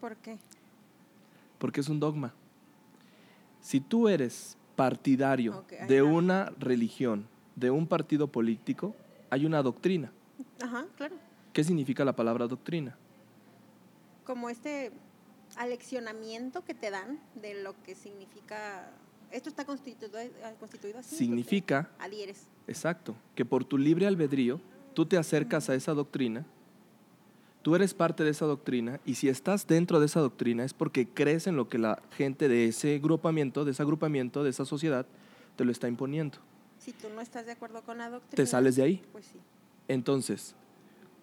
¿Por 0.00 0.16
qué? 0.16 0.36
porque 1.58 1.80
es 1.80 1.88
un 1.88 2.00
dogma. 2.00 2.34
Si 3.60 3.78
tú 3.80 4.08
eres 4.08 4.58
partidario 4.76 5.64
de 5.88 6.02
una- 6.02 6.44
una 6.44 6.52
religión, 6.58 7.26
de 7.56 7.70
un 7.70 7.86
partido 7.86 8.28
político, 8.28 8.94
hay 9.30 9.46
una 9.46 9.62
doctrina. 9.62 10.12
Ajá, 10.60 10.86
claro. 10.96 11.16
¿Qué 11.52 11.62
significa 11.64 12.04
la 12.04 12.14
palabra 12.16 12.46
doctrina? 12.46 12.96
Como 14.24 14.48
este 14.50 14.90
aleccionamiento 15.56 16.64
que 16.64 16.74
te 16.74 16.90
dan 16.90 17.18
de 17.40 17.62
lo 17.62 17.80
que 17.82 17.94
significa. 17.94 18.90
Esto 19.30 19.48
está 19.48 19.64
constituido, 19.64 20.18
eh, 20.18 20.30
constituido 20.58 20.98
así. 20.98 21.16
Significa, 21.16 21.90
Adhieres. 21.98 22.46
exacto, 22.66 23.14
que 23.34 23.44
por 23.44 23.64
tu 23.64 23.78
libre 23.78 24.06
albedrío 24.06 24.60
tú 24.94 25.06
te 25.06 25.16
acercas 25.16 25.68
a 25.70 25.74
esa 25.74 25.92
doctrina, 25.92 26.44
tú 27.64 27.74
eres 27.74 27.94
parte 27.94 28.24
de 28.24 28.30
esa 28.30 28.44
doctrina 28.44 29.00
y 29.06 29.14
si 29.14 29.30
estás 29.30 29.66
dentro 29.66 29.98
de 29.98 30.04
esa 30.04 30.20
doctrina 30.20 30.64
es 30.64 30.74
porque 30.74 31.08
crees 31.08 31.46
en 31.46 31.56
lo 31.56 31.66
que 31.70 31.78
la 31.78 32.00
gente 32.14 32.46
de 32.46 32.66
ese 32.66 32.94
agrupamiento, 32.96 33.64
de 33.64 33.70
ese 33.70 33.80
agrupamiento, 33.82 34.44
de 34.44 34.50
esa 34.50 34.66
sociedad, 34.66 35.06
te 35.56 35.64
lo 35.64 35.72
está 35.72 35.88
imponiendo. 35.88 36.36
Si 36.78 36.92
tú 36.92 37.08
no 37.14 37.22
estás 37.22 37.46
de 37.46 37.52
acuerdo 37.52 37.80
con 37.80 37.96
la 37.96 38.10
doctrina. 38.10 38.36
Te 38.36 38.46
sales 38.46 38.76
de 38.76 38.82
ahí. 38.82 39.02
Pues 39.12 39.24
sí. 39.24 39.38
Entonces, 39.88 40.54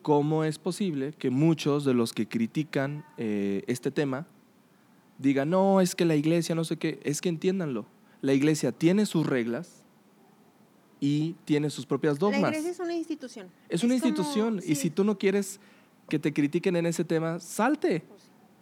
¿cómo 0.01 0.43
es 0.43 0.57
posible 0.57 1.13
que 1.13 1.29
muchos 1.29 1.85
de 1.85 1.93
los 1.93 2.11
que 2.11 2.27
critican 2.27 3.05
eh, 3.17 3.63
este 3.67 3.91
tema 3.91 4.25
digan, 5.19 5.51
no, 5.51 5.79
es 5.79 5.93
que 5.93 6.05
la 6.05 6.15
iglesia, 6.15 6.55
no 6.55 6.63
sé 6.63 6.77
qué, 6.77 6.99
es 7.03 7.21
que 7.21 7.29
entiéndanlo, 7.29 7.85
la 8.21 8.33
iglesia 8.33 8.71
tiene 8.71 9.05
sus 9.05 9.27
reglas 9.27 9.83
y 10.99 11.35
tiene 11.45 11.69
sus 11.69 11.85
propias 11.85 12.15
La 12.15 12.19
dogmas. 12.19 12.51
iglesia 12.51 12.71
es 12.71 12.79
una 12.79 12.95
institución. 12.95 13.47
Es 13.69 13.83
una 13.83 13.93
como- 13.99 14.07
institución 14.07 14.59
y 14.65 14.73
si 14.73 14.89
tú 14.89 15.03
no 15.03 15.19
quieres 15.19 15.59
que 16.11 16.19
te 16.19 16.33
critiquen 16.33 16.75
en 16.75 16.85
ese 16.85 17.05
tema, 17.05 17.39
salte 17.39 18.03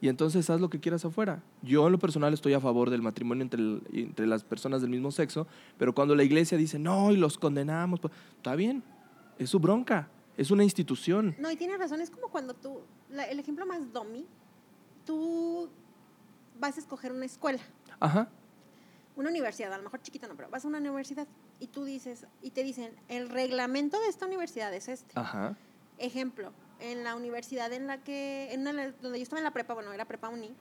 y 0.01 0.07
entonces 0.07 0.47
haz 0.51 0.61
lo 0.61 0.69
que 0.69 0.79
quieras 0.79 1.03
afuera. 1.03 1.41
Yo 1.63 1.87
en 1.87 1.91
lo 1.93 1.97
personal 1.97 2.31
estoy 2.31 2.53
a 2.53 2.59
favor 2.59 2.91
del 2.91 3.01
matrimonio 3.01 3.41
entre, 3.41 3.59
el- 3.59 3.81
entre 3.91 4.27
las 4.27 4.43
personas 4.43 4.81
del 4.81 4.91
mismo 4.91 5.09
sexo, 5.09 5.47
pero 5.79 5.95
cuando 5.95 6.13
la 6.15 6.23
iglesia 6.23 6.59
dice, 6.59 6.77
no, 6.77 7.11
y 7.11 7.17
los 7.17 7.39
condenamos, 7.39 7.99
pues, 7.99 8.13
está 8.37 8.55
bien, 8.55 8.83
es 9.39 9.49
su 9.49 9.59
bronca, 9.59 10.07
es 10.37 10.51
una 10.51 10.63
institución. 10.63 11.35
No, 11.39 11.49
y 11.49 11.55
tienes 11.55 11.79
razón, 11.79 12.01
es 12.01 12.11
como 12.11 12.27
cuando 12.27 12.53
tú, 12.53 12.81
la- 13.09 13.23
el 13.23 13.39
ejemplo 13.39 13.65
más 13.65 13.91
domi, 13.91 14.27
tú 15.07 15.69
vas 16.59 16.77
a 16.77 16.79
escoger 16.79 17.11
una 17.11 17.25
escuela, 17.25 17.59
Ajá, 17.99 18.29
una 19.15 19.29
universidad, 19.31 19.73
a 19.73 19.77
lo 19.77 19.83
mejor 19.83 20.01
chiquita 20.03 20.27
no, 20.27 20.35
pero 20.35 20.49
vas 20.51 20.63
a 20.65 20.67
una 20.67 20.77
universidad 20.77 21.27
y 21.59 21.65
tú 21.65 21.83
dices, 21.83 22.27
y 22.43 22.51
te 22.51 22.63
dicen, 22.63 22.91
el 23.07 23.27
reglamento 23.27 23.99
de 23.99 24.07
esta 24.07 24.27
universidad 24.27 24.71
es 24.73 24.87
este. 24.87 25.19
ajá, 25.19 25.57
Ejemplo, 25.97 26.53
en 26.79 27.03
la 27.03 27.15
universidad 27.15 27.71
en 27.73 27.87
la 27.87 27.97
que, 28.03 28.53
en 28.53 28.63
la- 28.63 28.91
donde 29.01 29.19
yo 29.19 29.23
estaba 29.23 29.39
en 29.39 29.43
la 29.43 29.51
prepa, 29.51 29.73
bueno, 29.73 29.91
era 29.93 30.05
prepa 30.05 30.29
uni, 30.29 30.51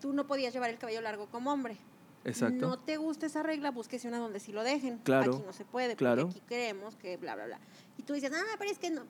tú 0.00 0.12
no 0.12 0.26
podías 0.26 0.52
llevar 0.52 0.70
el 0.70 0.78
cabello 0.78 1.00
largo 1.00 1.26
como 1.26 1.52
hombre. 1.52 1.76
exacto. 2.24 2.66
No 2.68 2.78
te 2.78 2.96
gusta 2.96 3.26
esa 3.26 3.42
regla, 3.42 3.70
búsquese 3.70 4.08
una 4.08 4.18
donde 4.18 4.40
sí 4.40 4.52
lo 4.52 4.62
dejen. 4.64 4.98
Claro, 4.98 5.34
Aquí 5.36 5.42
no 5.46 5.52
se 5.52 5.64
puede, 5.64 5.94
claro. 5.96 6.22
porque 6.26 6.38
aquí 6.38 6.46
creemos 6.48 6.96
que 6.96 7.16
bla, 7.16 7.34
bla, 7.34 7.46
bla. 7.46 7.58
Y 7.98 8.02
tú 8.02 8.12
dices, 8.14 8.30
ah, 8.34 8.56
pero 8.58 8.70
es 8.70 8.78
que 8.78 8.90
no, 8.90 9.02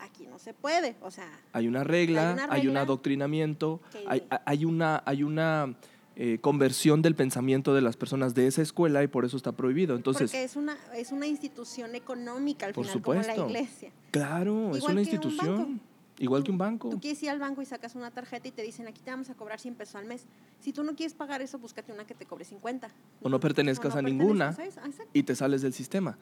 aquí 0.00 0.26
no 0.26 0.38
se 0.38 0.54
puede. 0.54 0.96
O 1.02 1.10
sea, 1.10 1.28
Hay 1.52 1.68
una 1.68 1.84
regla, 1.84 2.28
Hay 2.28 2.34
una 2.34 2.48
hay 2.52 2.68
un 2.68 2.76
adoctrinamiento, 2.76 3.80
hay, 4.06 4.26
hay 4.44 4.64
una, 4.64 5.02
hay 5.04 5.22
una 5.22 5.76
eh, 6.16 6.38
conversión 6.40 7.02
del 7.02 7.14
pensamiento 7.14 7.74
de 7.74 7.82
las 7.82 7.96
personas 7.98 8.34
de 8.34 8.46
esa 8.46 8.62
escuela 8.62 9.02
y 9.02 9.06
por 9.06 9.24
eso 9.26 9.36
está 9.36 9.52
prohibido. 9.52 9.94
Entonces, 9.96 10.30
porque 10.30 10.44
es 10.44 10.56
una, 10.56 10.78
es 10.94 11.12
una 11.12 11.26
institución 11.26 11.94
económica 11.94 12.64
al 12.66 12.72
Por 12.72 12.86
final, 12.86 13.02
como 13.02 13.22
supuesto. 13.22 13.42
la 13.42 13.48
iglesia. 13.50 13.90
claro, 14.12 14.74
es 14.74 14.82
una 14.82 14.86
que 14.86 14.92
un 14.92 14.98
institución, 15.00 15.56
banco. 15.58 15.80
Igual 16.18 16.42
que 16.44 16.50
un 16.50 16.58
banco. 16.58 16.88
Tú 16.88 17.00
quieres 17.00 17.22
ir 17.22 17.30
al 17.30 17.38
banco 17.38 17.62
y 17.62 17.66
sacas 17.66 17.94
una 17.94 18.10
tarjeta 18.10 18.48
y 18.48 18.50
te 18.52 18.62
dicen, 18.62 18.86
aquí 18.86 19.00
te 19.02 19.10
vamos 19.10 19.30
a 19.30 19.34
cobrar 19.34 19.58
100 19.60 19.74
pesos 19.74 19.94
al 19.96 20.06
mes. 20.06 20.24
Si 20.60 20.72
tú 20.72 20.82
no 20.82 20.94
quieres 20.94 21.14
pagar 21.14 21.42
eso, 21.42 21.58
búscate 21.58 21.92
una 21.92 22.06
que 22.06 22.14
te 22.14 22.26
cobre 22.26 22.44
50. 22.44 22.88
O 23.22 23.28
no 23.28 23.38
pertenezcas 23.40 23.94
O 23.94 23.98
a 23.98 24.02
no 24.02 24.08
ninguna. 24.08 24.48
a 24.48 24.64
esa, 24.64 24.84
exacto. 24.86 25.10
y 25.12 25.22
te 25.22 25.34
sales 25.34 25.62
del 25.62 25.72
sistema. 25.72 26.18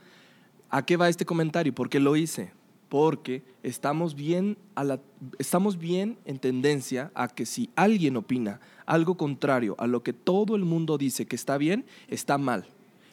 ¿A 0.71 0.85
qué 0.85 0.97
va 0.97 1.09
este 1.09 1.25
comentario? 1.25 1.75
¿Por 1.75 1.89
qué 1.89 2.01
lo 2.01 2.17
hice? 2.17 2.53
Porque 2.89 3.43
estamos 3.63 4.15
bien, 4.15 4.57
a 4.75 4.85
la, 4.85 5.01
estamos 5.39 5.79
bien 5.79 6.19
en 6.27 6.39
tendencia 6.39 7.11
a 7.15 7.29
que 7.29 7.47
si 7.47 7.71
alguien 7.77 8.17
opina 8.17 8.61
algo 8.87 9.17
contrario 9.17 9.75
a 9.79 9.87
lo 9.87 10.03
que 10.03 10.13
todo 10.13 10.55
el 10.57 10.65
mundo 10.65 10.99
dice 10.99 11.27
que 11.27 11.35
está 11.37 11.57
bien, 11.59 11.85
está 12.09 12.39
mal. 12.39 12.67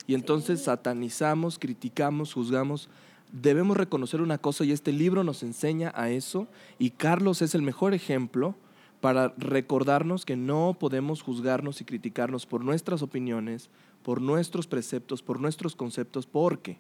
Y 0.08 0.14
entonces 0.16 0.60
Sí. 0.60 0.66
satanizamos, 0.66 1.58
criticamos, 1.58 2.34
juzgamos. 2.34 2.90
Debemos 3.32 3.78
reconocer 3.78 4.22
una 4.22 4.38
cosa 4.38 4.66
y 4.66 4.72
este 4.72 4.92
libro 4.92 5.24
nos 5.24 5.42
enseña 5.44 5.94
a 5.96 6.10
eso 6.10 6.48
y 6.80 6.92
Carlos 6.92 7.42
es 7.42 7.56
el 7.56 7.62
mejor 7.62 7.94
ejemplo 7.94 8.56
para 9.00 9.34
recordarnos 9.38 10.26
que 10.26 10.36
no 10.36 10.76
podemos 10.80 11.22
juzgarnos 11.22 11.82
y 11.82 11.86
criticarnos 11.86 12.46
por 12.46 12.64
nuestras 12.64 13.02
opiniones, 13.02 13.70
por 14.04 14.22
nuestros 14.22 14.68
preceptos, 14.68 15.24
por 15.24 15.40
nuestros 15.40 15.76
conceptos, 15.76 16.28
porque 16.28 16.78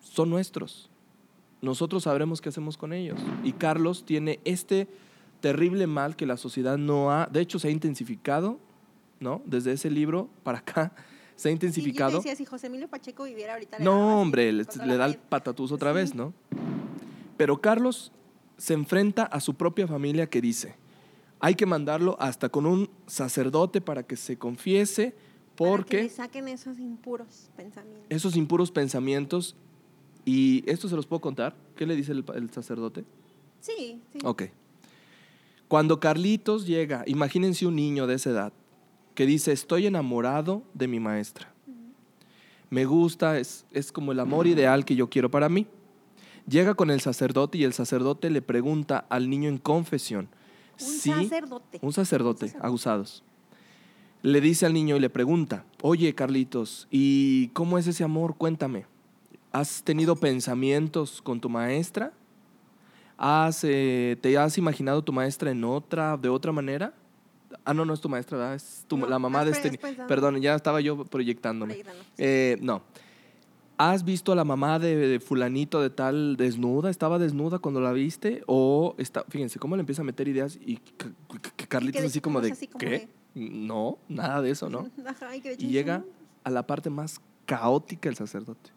son 0.00 0.30
nuestros. 0.30 0.90
Nosotros 1.62 2.04
sabremos 2.04 2.40
qué 2.40 2.48
hacemos 2.48 2.76
con 2.76 2.92
ellos. 2.92 3.18
Y 3.44 3.52
Carlos 3.52 4.04
tiene 4.04 4.40
este 4.44 4.88
terrible 5.40 5.86
mal 5.86 6.16
que 6.16 6.26
la 6.26 6.36
sociedad 6.36 6.76
no 6.76 7.12
ha, 7.12 7.26
de 7.26 7.40
hecho 7.40 7.58
se 7.58 7.68
ha 7.68 7.70
intensificado, 7.70 8.58
¿no? 9.20 9.42
Desde 9.46 9.72
ese 9.72 9.90
libro 9.90 10.28
para 10.42 10.58
acá 10.58 10.92
se 11.36 11.48
ha 11.48 11.50
Sí, 11.50 11.52
intensificado. 11.54 12.16
decía, 12.18 12.34
si 12.34 12.44
José 12.44 12.66
Emilio 12.66 12.88
Pacheco 12.88 13.24
viviera 13.24 13.52
ahorita... 13.54 13.78
No, 13.78 14.20
hombre, 14.20 14.52
le, 14.52 14.64
da 14.64 15.06
el 15.06 15.16
patatús 15.18 15.70
otra 15.70 15.92
vez, 15.92 16.10
Sí. 16.10 16.16
¿no? 16.16 16.32
Pero 17.36 17.60
Carlos 17.60 18.10
se 18.56 18.72
enfrenta 18.74 19.24
a 19.24 19.40
su 19.40 19.54
propia 19.54 19.86
familia 19.86 20.26
que 20.28 20.40
dice, 20.40 20.74
hay 21.38 21.54
que 21.54 21.66
mandarlo 21.66 22.16
hasta 22.18 22.48
con 22.48 22.64
un 22.66 22.88
sacerdote 23.06 23.80
para 23.82 24.02
que 24.02 24.16
se 24.16 24.38
confiese 24.38 25.10
Para 25.10 25.14
que 25.14 25.54
porque 25.56 26.02
le 26.04 26.08
saquen 26.08 26.48
esos 26.48 26.78
impuros 26.78 27.50
pensamientos. 27.56 28.06
esos 28.08 28.36
impuros 28.36 28.70
pensamientos, 28.70 29.54
y 30.24 30.64
esto 30.66 30.88
se 30.88 30.96
los 30.96 31.06
puedo 31.06 31.20
contar, 31.20 31.54
¿qué 31.76 31.84
le 31.86 31.94
dice 31.94 32.12
el, 32.12 32.24
el 32.34 32.50
sacerdote? 32.50 33.04
Sí, 33.60 34.00
sí. 34.12 34.18
Ok. 34.24 34.44
Cuando 35.68 36.00
Carlitos 36.00 36.66
llega, 36.66 37.02
imagínense 37.06 37.66
un 37.66 37.76
niño 37.76 38.06
de 38.06 38.14
esa 38.14 38.30
edad 38.30 38.52
que 39.16 39.26
dice, 39.26 39.50
estoy 39.50 39.86
enamorado 39.86 40.62
de 40.74 40.86
mi 40.86 41.00
maestra. 41.00 41.52
Me 42.70 42.84
gusta, 42.84 43.38
es, 43.38 43.64
es 43.72 43.90
como 43.90 44.12
el 44.12 44.20
amor 44.20 44.46
ideal 44.46 44.84
que 44.84 44.94
yo 44.94 45.08
quiero 45.10 45.30
para 45.30 45.48
mí. 45.48 45.66
Llega 46.48 46.74
con 46.74 46.90
el 46.92 47.00
sacerdote 47.00 47.58
y 47.58 47.64
el 47.64 47.72
sacerdote 47.72 48.30
le 48.30 48.42
pregunta 48.42 49.04
al 49.08 49.28
niño 49.28 49.48
en 49.48 49.58
confesión. 49.58 50.28
Un 50.80 50.86
si- 50.86 51.10
sacerdote. 51.10 51.78
Un 51.82 51.92
sacerdote, 51.92 52.52
abusados. 52.60 53.24
Le 54.22 54.40
dice 54.40 54.66
al 54.66 54.72
niño 54.74 54.96
y 54.96 55.00
le 55.00 55.10
pregunta, 55.10 55.64
oye 55.82 56.14
Carlitos, 56.14 56.86
¿y 56.90 57.48
cómo 57.48 57.78
es 57.78 57.86
ese 57.86 58.04
amor? 58.04 58.36
Cuéntame. 58.36 58.86
¿Has 59.52 59.82
tenido 59.82 60.16
pensamientos 60.16 61.22
con 61.22 61.40
tu 61.40 61.48
maestra? 61.48 62.12
¿Has, 63.16 63.60
eh, 63.64 64.16
¿Te 64.20 64.36
has 64.36 64.58
imaginado 64.58 65.02
tu 65.02 65.12
maestra 65.12 65.50
en 65.50 65.64
otra, 65.64 66.16
de 66.16 66.28
otra 66.28 66.52
manera? 66.52 66.92
Ah, 67.64 67.74
no, 67.74 67.84
no 67.84 67.94
es 67.94 68.00
tu 68.00 68.08
maestra, 68.08 68.36
¿verdad? 68.38 68.54
Es 68.54 68.84
tu- 68.88 68.96
No, 68.96 69.06
la 69.06 69.18
mamá 69.18 69.44
de 69.44 69.50
este... 69.52 69.68
es 69.68 69.76
pensando. 69.78 70.06
Perdón, 70.08 70.40
ya 70.40 70.54
estaba 70.54 70.80
yo 70.80 71.04
proyectándome. 71.04 71.74
Proyectando, 71.74 72.02
sí. 72.02 72.08
Eh, 72.18 72.58
no. 72.60 72.82
¿Has 73.78 74.04
visto 74.04 74.32
a 74.32 74.34
la 74.34 74.44
mamá 74.44 74.78
de, 74.78 74.96
de 74.96 75.20
fulanito 75.20 75.82
de 75.82 75.90
tal 75.90 76.36
desnuda? 76.36 76.88
¿Estaba 76.88 77.18
desnuda 77.18 77.58
cuando 77.58 77.80
la 77.80 77.92
viste? 77.92 78.42
O 78.46 78.94
está, 78.98 79.24
fíjense, 79.28 79.58
cómo 79.58 79.76
le 79.76 79.80
empieza 79.80 80.00
a 80.00 80.04
meter 80.04 80.28
ideas 80.28 80.58
y 80.64 80.76
que, 80.78 81.66
Carlitos 81.68 82.02
así 82.04 82.20
como 82.22 82.40
de, 82.40 82.48
estamos 82.48 82.58
así 82.58 82.66
como 82.68 82.78
¿qué? 82.80 83.08
No, 83.34 83.98
nada 84.08 84.40
de 84.40 84.50
eso, 84.50 84.70
¿no? 84.70 84.88
Ajá, 85.06 85.36
y 85.36 85.42
Y 85.58 85.66
llega 85.68 85.98
"No, 85.98 86.04
a 86.44 86.50
la 86.50 86.66
parte 86.66 86.88
más 86.88 87.20
caótica 87.44 88.08
el 88.08 88.16
sacerdote. 88.16 88.70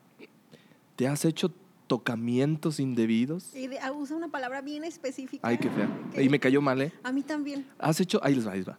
¿Te 0.98 1.08
has 1.08 1.24
hecho 1.24 1.54
tocamientos 1.90 2.80
indebidos? 2.80 3.54
Y 3.56 3.68
de- 3.68 3.80
ah, 3.80 3.92
usa 3.92 4.16
una 4.16 4.30
palabra 4.30 4.62
bien 4.62 4.84
específica. 4.86 5.46
Ay, 5.46 5.58
qué 5.58 5.70
fea. 5.70 5.90
Y 6.24 6.30
me 6.30 6.40
cayó 6.40 6.62
mal, 6.62 6.80
¿eh? 6.82 6.94
A 7.04 7.12
mí 7.12 7.24
también. 7.24 7.66
Has 7.80 8.00
hecho... 8.00 8.20
Ahí 8.24 8.36
les 8.36 8.48
va, 8.48 8.52
ahí 8.54 8.60
les 8.60 8.68
va. 8.70 8.78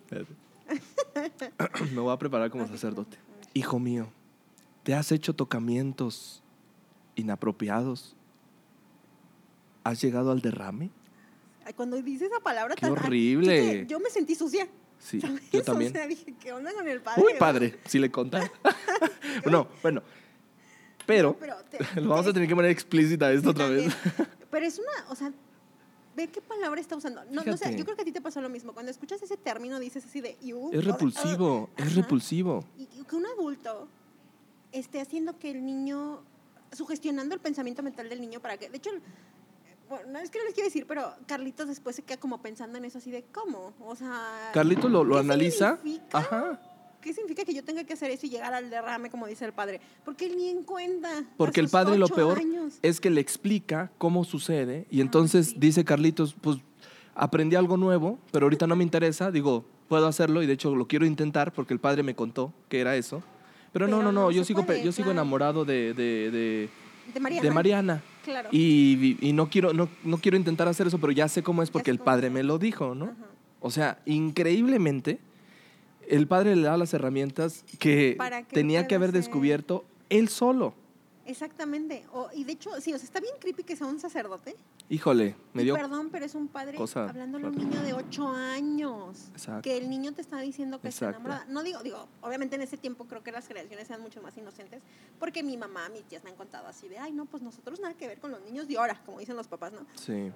Me 1.92 2.00
voy 2.00 2.12
a 2.12 2.16
preparar 2.16 2.48
como 2.50 2.66
sacerdote. 2.68 3.18
Hijo 3.52 3.80
mío, 3.80 4.12
¿te 4.84 4.94
has 4.94 5.11
hecho 5.11 5.34
tocamientos 5.34 6.40
inapropiados? 7.16 8.14
¿Has 9.82 10.00
llegado 10.00 10.30
al 10.30 10.40
derrame? 10.40 10.90
Cuando 11.76 12.00
dice 12.00 12.26
esa 12.26 12.40
palabra 12.40 12.74
Qué 12.76 12.82
tan- 12.82 12.92
horrible. 12.92 13.86
Yo 13.88 13.98
me 14.00 14.08
sentí 14.11 14.34
sucia. 14.36 14.68
Sí, 15.00 15.20
¿sabes? 15.20 15.50
yo 15.50 15.62
también. 15.64 15.90
O 15.94 15.94
sea, 15.94 16.06
dije, 16.06 16.34
¿qué 16.40 16.52
onda 16.52 16.72
con 16.72 16.86
el 16.86 17.00
padre? 17.00 17.22
Uy, 17.24 17.32
padre, 17.38 17.78
si 17.86 17.98
le 17.98 18.11
contara. 18.11 18.50
no, 19.50 19.66
bueno. 19.82 20.02
Pero, 21.11 21.36
Pero 21.38 21.56
te- 21.70 22.00
lo 22.00 22.08
vamos 22.11 22.26
a 22.26 22.28
te- 22.28 22.34
tener 22.34 22.48
que 22.48 22.54
poner 22.56 22.70
explícita 22.70 23.30
esto 23.32 23.50
otra 23.50 23.68
vez. 23.68 23.92
Pero 24.50 24.66
es 24.66 24.78
una, 24.78 25.11
o 25.11 25.14
sea, 25.14 25.32
ve 26.16 26.28
qué 26.28 26.40
palabra 26.40 26.80
está 26.80 26.96
usando. 26.96 27.22
No, 27.30 27.42
no 27.44 27.56
sé, 27.56 27.76
yo 27.76 27.84
creo 27.84 27.96
que 27.96 28.02
a 28.02 28.04
ti 28.04 28.12
te 28.12 28.20
pasó 28.20 28.40
lo 28.40 28.48
mismo. 28.48 28.72
Cuando 28.72 28.90
escuchas 28.90 29.22
ese 29.22 29.36
término 29.36 29.78
dices 29.78 30.04
así 30.04 30.20
de 30.20 30.36
"Iu", 30.42 30.70
Es 30.72 30.84
repulsivo, 30.84 31.70
es 31.76 31.94
repulsivo. 31.94 32.64
Y 32.78 32.86
que 33.04 33.16
un 33.16 33.26
adulto 33.26 33.88
esté 34.72 35.00
haciendo 35.00 35.38
que 35.38 35.50
el 35.50 35.64
niño, 35.64 36.22
sugestionando 36.72 37.34
el 37.34 37.40
pensamiento 37.40 37.82
mental 37.82 38.08
del 38.08 38.20
niño 38.20 38.40
para 38.40 38.56
que, 38.56 38.68
de 38.70 38.76
hecho, 38.76 38.90
bueno, 39.88 40.08
no 40.12 40.18
es 40.20 40.30
que 40.30 40.38
no 40.38 40.44
les 40.44 40.54
quiero 40.54 40.68
decir, 40.68 40.86
pero 40.86 41.12
Carlitos 41.26 41.66
después 41.66 41.96
se 41.96 42.02
queda 42.02 42.18
como 42.18 42.40
pensando 42.40 42.78
en 42.78 42.84
eso 42.84 42.98
así 42.98 43.11
de 43.11 43.24
cómo, 43.24 43.72
o 43.80 43.96
sea, 43.96 44.50
Carlito 44.54 44.88
lo, 44.88 45.02
lo 45.02 45.14
¿qué 45.14 45.20
analiza. 45.20 45.76
significa? 45.78 46.18
Ajá. 46.18 46.61
¿Qué 47.01 47.12
significa 47.12 47.44
que 47.44 47.55
yo 47.55 47.64
tenga 47.64 47.84
que 47.84 47.92
hacer 47.92 48.11
eso 48.11 48.26
y 48.26 48.30
llegar 48.30 48.53
al 48.55 48.70
derrame, 48.70 49.11
como 49.11 49.26
dice 49.26 49.44
el 49.44 49.53
padre? 49.53 49.80
Porque 50.05 50.26
él 50.26 50.36
ni 50.36 50.48
en 50.48 50.62
cuenta. 50.62 51.24
Porque 51.36 51.61
el 51.61 51.68
padre 51.68 51.98
lo 51.98 52.09
peor 52.09 52.38
años. 52.38 52.78
es 52.82 53.01
que 53.01 53.11
le 53.11 53.20
explica 53.20 53.90
cómo 53.98 54.24
sucede 54.24 54.86
y 54.90 55.01
entonces 55.01 55.48
sí. 55.48 55.57
dice 55.59 55.84
Carlitos, 55.84 56.34
pues 56.40 56.59
aprendí 57.14 57.57
algo 57.57 57.76
nuevo, 57.76 58.18
pero 58.30 58.46
ahorita 58.46 58.66
no 58.66 58.76
me 58.76 58.84
interesa, 58.84 59.30
digo, 59.30 59.64
puedo 59.88 60.07
hacerlo 60.07 60.42
y 60.42 60.46
de 60.46 60.53
hecho 60.53 60.74
lo 60.74 60.86
quiero 60.86 61.07
intentar 61.07 61.53
porque 61.53 61.74
el 61.74 61.80
padre 61.80 62.03
me 62.03 62.14
contó 62.14 62.53
que 62.68 62.80
era 62.80 62.96
eso. 62.96 63.22
Pero, 63.72 63.86
no, 63.86 63.98
Pero 63.98 64.05
no, 64.05 64.12
no, 64.12 64.22
no 64.22 64.30
yo 64.30 64.44
sigo, 64.44 64.64
puede, 64.64 64.82
yo 64.82 64.92
sigo 64.92 65.11
enamorado 65.11 65.64
de, 65.64 65.94
de, 65.94 66.30
de, 66.30 66.68
De 67.14 67.20
Mariana. 67.20 67.48
de 67.48 67.55
Mariana. 67.55 68.03
Claro. 68.24 68.48
Y, 68.53 69.16
y 69.20 69.32
no, 69.32 69.48
quiero, 69.48 69.72
no, 69.72 69.88
no 70.03 70.18
quiero 70.18 70.36
intentar 70.36 70.68
hacer 70.68 70.88
eso, 70.88 70.98
pero 70.98 71.12
ya 71.12 71.28
sé 71.28 71.42
cómo 71.42 71.62
es 71.62 71.70
porque 71.70 71.90
el 71.90 71.98
padre 71.98 72.30
me 72.30 72.42
lo 72.42 72.59
dijo, 72.59 72.94
¿no? 72.94 73.07
Ajá. 73.07 73.14
O 73.61 73.70
sea, 73.70 74.01
increíblemente, 74.07 75.20
el 76.11 76.26
padre 76.26 76.56
le 76.56 76.62
da 76.62 76.76
las 76.76 76.92
herramientas 76.94 77.64
que 77.78 78.16
tenía 78.52 78.86
que 78.86 78.94
haber 78.94 79.12
descubierto 79.12 79.84
él 80.08 80.28
solo. 80.28 80.74
Exactamente. 81.26 82.04
O- 82.12 82.28
y 82.34 82.42
de 82.44 82.52
hecho, 82.52 82.70
sí, 82.80 82.92
o 82.92 82.98
sea, 82.98 83.04
está 83.04 83.20
bien 83.20 83.34
creepy 83.38 83.62
que 83.62 83.76
sea 83.76 83.86
un 83.86 84.00
sacerdote. 84.00 84.56
Híjole, 84.88 85.36
me 85.52 85.62
Y 85.62 85.66
dio... 85.66 85.74
perdón, 85.74 86.08
pero 86.11 86.24
es 86.24 86.34
un 86.34 86.48
padre 86.48 86.76
cosa 86.76 87.08
hablándole 87.08 87.46
a 87.46 87.50
un 87.50 87.56
niño 87.56 87.80
de 87.82 87.92
8 87.92 88.28
años. 88.28 89.28
Exacto. 89.32 89.62
Que 89.62 89.76
el 89.76 89.88
niño 89.88 90.12
te 90.12 90.20
está 90.22 90.40
diciendo 90.40 90.80
que 90.80 90.88
está 90.88 91.11
enamorada. 91.11 91.46
No 91.48 91.62
digo, 91.62 91.80
digo, 91.84 92.08
obviamente 92.22 92.56
en 92.56 92.62
ese 92.62 92.76
tiempo 92.76 93.04
creo 93.04 93.22
que 93.22 93.30
las 93.30 93.46
creaciones 93.46 93.88
eran 93.88 94.02
mucho 94.02 94.20
más 94.20 94.36
inocentes, 94.36 94.82
porque 95.20 95.44
mi 95.44 95.56
mamá, 95.56 95.88
mis 95.90 96.02
tías 96.04 96.24
me 96.24 96.30
han 96.30 96.36
contado 96.36 96.66
así 96.66 96.88
de, 96.88 96.98
ay, 96.98 97.12
no, 97.12 97.26
pues 97.26 97.40
nosotros 97.44 97.78
nada 97.78 97.94
que 97.94 98.08
ver 98.08 98.18
con 98.18 98.32
los 98.32 98.42
niños 98.42 98.66
de 98.66 98.78
ahora, 98.78 99.00
como 99.06 99.20
dicen 99.20 99.36
los 99.36 99.46
papás, 99.46 99.72
¿no? 99.72 99.86
Sí. 99.94 100.32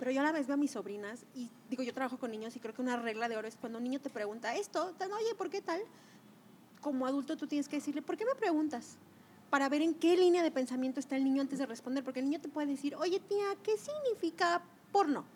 Pero 0.00 0.12
yo 0.12 0.22
a 0.22 0.24
la 0.24 0.32
vez 0.32 0.46
veo 0.46 0.54
a 0.54 0.56
mis 0.56 0.70
sobrinas 0.70 1.26
y 1.34 1.50
digo, 1.68 1.82
yo 1.82 1.92
trabajo 1.92 2.16
con 2.16 2.30
niños 2.30 2.56
y 2.56 2.58
creo 2.58 2.74
que 2.74 2.80
una 2.80 2.96
regla 2.96 3.28
de 3.28 3.36
oro 3.36 3.46
es 3.46 3.56
cuando 3.56 3.76
un 3.76 3.84
niño 3.84 4.00
te 4.00 4.08
pregunta 4.08 4.56
esto, 4.56 4.94
tan, 4.96 5.12
oye, 5.12 5.34
¿por 5.36 5.50
qué 5.50 5.60
tal? 5.60 5.78
Como 6.80 7.06
adulto 7.06 7.36
tú 7.36 7.46
tienes 7.46 7.68
que 7.68 7.76
decirle, 7.76 8.00
¿por 8.00 8.16
qué 8.16 8.24
me 8.24 8.34
preguntas? 8.34 8.96
Para 9.50 9.68
ver 9.68 9.82
en 9.82 9.92
qué 9.92 10.16
línea 10.16 10.42
de 10.42 10.50
pensamiento 10.50 11.00
está 11.00 11.16
el 11.16 11.24
niño 11.24 11.42
antes 11.42 11.58
de 11.58 11.66
responder, 11.66 12.02
porque 12.02 12.20
el 12.20 12.24
niño 12.24 12.40
te 12.40 12.48
puede 12.48 12.68
decir, 12.68 12.96
oye 12.96 13.20
tía, 13.20 13.44
¿qué 13.62 13.76
significa 13.76 14.62
porno? 14.90 15.26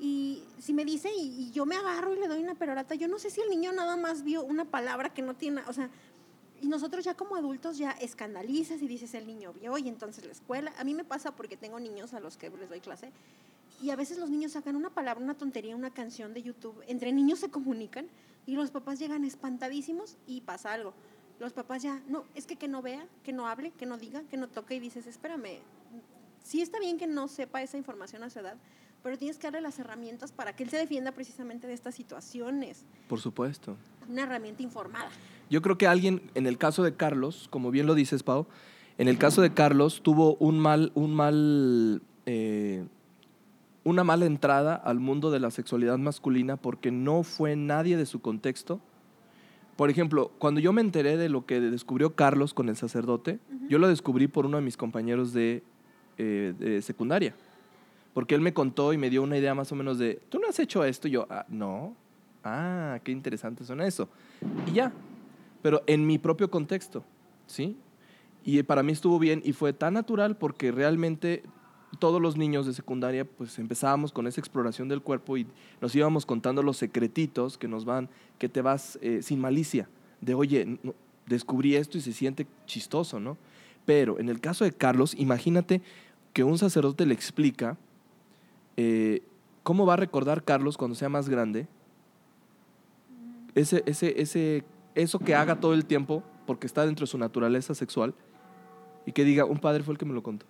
Y 0.00 0.42
si 0.58 0.72
me 0.72 0.84
dice 0.84 1.08
y, 1.16 1.44
y 1.44 1.50
yo 1.52 1.64
me 1.64 1.76
agarro 1.76 2.12
y 2.12 2.18
le 2.18 2.26
doy 2.26 2.42
una 2.42 2.56
perorata, 2.56 2.96
yo 2.96 3.06
no 3.06 3.20
sé 3.20 3.30
si 3.30 3.40
el 3.40 3.48
niño 3.48 3.72
nada 3.72 3.96
más 3.96 4.24
vio 4.24 4.42
una 4.42 4.64
palabra 4.64 5.14
que 5.14 5.22
no 5.22 5.34
tiene, 5.34 5.62
o 5.68 5.72
sea, 5.72 5.88
y 6.60 6.66
nosotros 6.66 7.04
ya 7.04 7.14
como 7.14 7.36
adultos 7.36 7.78
ya 7.78 7.92
escandalizas 7.92 8.82
y 8.82 8.88
dices 8.88 9.14
el 9.14 9.28
niño 9.28 9.52
vio 9.52 9.78
y 9.78 9.88
entonces 9.88 10.24
la 10.24 10.32
escuela, 10.32 10.72
a 10.78 10.82
mí 10.82 10.94
me 10.94 11.04
pasa 11.04 11.30
porque 11.30 11.56
tengo 11.56 11.78
niños 11.78 12.12
a 12.12 12.18
los 12.18 12.36
que 12.36 12.50
les 12.50 12.68
doy 12.68 12.80
clase 12.80 13.12
y 13.82 13.90
a 13.90 13.96
veces 13.96 14.18
los 14.18 14.30
niños 14.30 14.52
sacan 14.52 14.76
una 14.76 14.90
palabra, 14.90 15.22
una 15.22 15.34
tontería, 15.34 15.74
una 15.76 15.90
canción 15.90 16.34
de 16.34 16.42
YouTube, 16.42 16.82
entre 16.86 17.12
niños 17.12 17.38
se 17.38 17.50
comunican 17.50 18.06
y 18.46 18.54
los 18.54 18.70
papás 18.70 18.98
llegan 18.98 19.24
espantadísimos 19.24 20.16
y 20.26 20.42
pasa 20.42 20.72
algo. 20.72 20.94
Los 21.38 21.52
papás 21.52 21.82
ya, 21.82 22.02
no, 22.08 22.24
es 22.34 22.46
que 22.46 22.56
que 22.56 22.68
no 22.68 22.82
vea, 22.82 23.06
que 23.22 23.32
no 23.32 23.46
hable, 23.46 23.70
que 23.72 23.86
no 23.86 23.96
diga, 23.96 24.22
que 24.30 24.36
no 24.36 24.48
toque 24.48 24.74
y 24.74 24.80
dices, 24.80 25.06
espérame, 25.06 25.58
sí 26.44 26.60
está 26.60 26.78
bien 26.78 26.98
que 26.98 27.06
no 27.06 27.28
sepa 27.28 27.62
esa 27.62 27.78
información 27.78 28.22
a 28.22 28.30
su 28.30 28.38
edad, 28.40 28.56
pero 29.02 29.16
tienes 29.16 29.38
que 29.38 29.46
darle 29.46 29.62
las 29.62 29.78
herramientas 29.78 30.32
para 30.32 30.54
que 30.54 30.64
él 30.64 30.70
se 30.70 30.76
defienda 30.76 31.12
precisamente 31.12 31.66
de 31.66 31.72
estas 31.72 31.94
situaciones, 31.94 32.84
Por 33.08 33.20
supuesto. 33.20 33.76
una 34.08 34.24
herramienta 34.24 34.62
informada. 34.62 35.08
Yo 35.48 35.62
creo 35.62 35.78
que 35.78 35.86
alguien, 35.86 36.30
en 36.34 36.46
el 36.46 36.58
caso 36.58 36.82
de 36.82 36.94
Carlos, 36.94 37.48
como 37.50 37.70
bien 37.70 37.86
lo 37.86 37.94
dices, 37.94 38.22
Pau, 38.22 38.46
en 38.98 39.08
el 39.08 39.16
caso 39.16 39.40
de 39.40 39.54
Carlos 39.54 40.02
tuvo 40.02 40.36
un 40.36 40.58
mal, 40.58 40.92
un 40.94 41.14
mal, 41.14 42.02
eh, 42.26 42.84
una 43.84 44.04
mala 44.04 44.26
entrada 44.26 44.74
al 44.74 45.00
mundo 45.00 45.30
de 45.30 45.40
la 45.40 45.50
sexualidad 45.50 45.98
masculina 45.98 46.56
porque 46.56 46.90
no 46.90 47.22
fue 47.22 47.56
nadie 47.56 47.96
de 47.96 48.06
su 48.06 48.20
contexto. 48.20 48.80
Por 49.76 49.88
ejemplo, 49.88 50.30
cuando 50.38 50.60
yo 50.60 50.72
me 50.72 50.82
enteré 50.82 51.16
de 51.16 51.30
lo 51.30 51.46
que 51.46 51.60
descubrió 51.60 52.14
Carlos 52.14 52.52
con 52.52 52.68
el 52.68 52.76
sacerdote, 52.76 53.38
yo 53.68 53.78
lo 53.78 53.88
descubrí 53.88 54.26
por 54.28 54.44
uno 54.44 54.58
de 54.58 54.62
mis 54.62 54.76
compañeros 54.76 55.32
de, 55.32 55.62
eh, 56.18 56.52
de 56.58 56.82
secundaria. 56.82 57.34
Porque 58.12 58.34
él 58.34 58.42
me 58.42 58.52
contó 58.52 58.92
y 58.92 58.98
me 58.98 59.08
dio 59.08 59.22
una 59.22 59.38
idea 59.38 59.54
más 59.54 59.72
o 59.72 59.76
menos 59.76 59.98
de, 59.98 60.20
¿tú 60.28 60.38
no 60.38 60.48
has 60.48 60.58
hecho 60.58 60.84
esto? 60.84 61.08
Y 61.08 61.12
yo, 61.12 61.26
"Ah, 61.30 61.46
no. 61.48 61.94
Ah, 62.44 62.98
qué 63.04 63.12
interesante 63.12 63.64
suena 63.64 63.86
eso. 63.86 64.08
Y 64.66 64.72
ya. 64.72 64.92
Pero 65.62 65.82
en 65.86 66.06
mi 66.06 66.18
propio 66.18 66.50
contexto, 66.50 67.04
¿sí? 67.46 67.76
Y 68.44 68.62
para 68.62 68.82
mí 68.82 68.92
estuvo 68.92 69.18
bien 69.18 69.42
y 69.44 69.52
fue 69.52 69.72
tan 69.72 69.94
natural 69.94 70.36
porque 70.36 70.72
realmente 70.72 71.42
todos 71.98 72.20
los 72.20 72.36
niños 72.36 72.66
de 72.66 72.72
secundaria 72.72 73.24
pues 73.24 73.58
empezábamos 73.58 74.12
con 74.12 74.26
esa 74.26 74.40
exploración 74.40 74.88
del 74.88 75.02
cuerpo 75.02 75.36
y 75.36 75.46
nos 75.80 75.94
íbamos 75.94 76.24
contando 76.24 76.62
los 76.62 76.76
secretitos 76.76 77.58
que 77.58 77.68
nos 77.68 77.84
van, 77.84 78.08
que 78.38 78.48
te 78.48 78.62
vas 78.62 78.98
eh, 79.02 79.22
sin 79.22 79.40
malicia, 79.40 79.88
de 80.20 80.34
oye, 80.34 80.78
descubrí 81.26 81.76
esto 81.76 81.98
y 81.98 82.00
se 82.00 82.12
siente 82.12 82.46
chistoso, 82.66 83.18
¿no? 83.18 83.36
Pero 83.84 84.18
en 84.18 84.28
el 84.28 84.40
caso 84.40 84.64
de 84.64 84.72
Carlos, 84.72 85.14
imagínate 85.18 85.82
que 86.32 86.44
un 86.44 86.58
sacerdote 86.58 87.06
le 87.06 87.14
explica 87.14 87.76
eh, 88.76 89.22
cómo 89.62 89.86
va 89.86 89.94
a 89.94 89.96
recordar 89.96 90.44
Carlos 90.44 90.76
cuando 90.76 90.94
sea 90.94 91.08
más 91.08 91.28
grande 91.28 91.66
ese, 93.54 93.82
ese, 93.86 94.20
ese, 94.20 94.64
eso 94.94 95.18
que 95.18 95.34
haga 95.34 95.58
todo 95.58 95.74
el 95.74 95.84
tiempo 95.84 96.22
porque 96.46 96.66
está 96.66 96.86
dentro 96.86 97.04
de 97.04 97.10
su 97.10 97.18
naturaleza 97.18 97.74
sexual 97.74 98.14
y 99.06 99.12
que 99.12 99.24
diga, 99.24 99.44
un 99.44 99.58
padre 99.58 99.82
fue 99.82 99.92
el 99.92 99.98
que 99.98 100.04
me 100.04 100.14
lo 100.14 100.22
contó. 100.22 100.46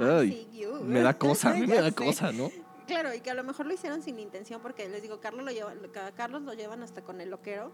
Ay, 0.00 0.48
Sí, 0.52 0.60
you. 0.60 0.80
me 0.82 1.00
da 1.00 1.16
cosa, 1.16 1.50
a 1.50 1.54
mí 1.54 1.66
me 1.66 1.80
da 1.80 1.92
cosa, 1.92 2.32
¿no? 2.32 2.50
Claro, 2.86 3.14
y 3.14 3.20
que 3.20 3.30
a 3.30 3.34
lo 3.34 3.44
mejor 3.44 3.66
lo 3.66 3.74
hicieron 3.74 4.02
sin 4.02 4.18
intención, 4.18 4.60
porque 4.60 4.88
les 4.88 5.02
digo, 5.02 5.20
Carlos 5.20 5.44
lo, 5.44 5.52
lleva, 5.52 5.72
Carlos 6.16 6.42
lo 6.42 6.54
llevan 6.54 6.82
hasta 6.82 7.02
con 7.02 7.20
el 7.20 7.30
loquero, 7.30 7.70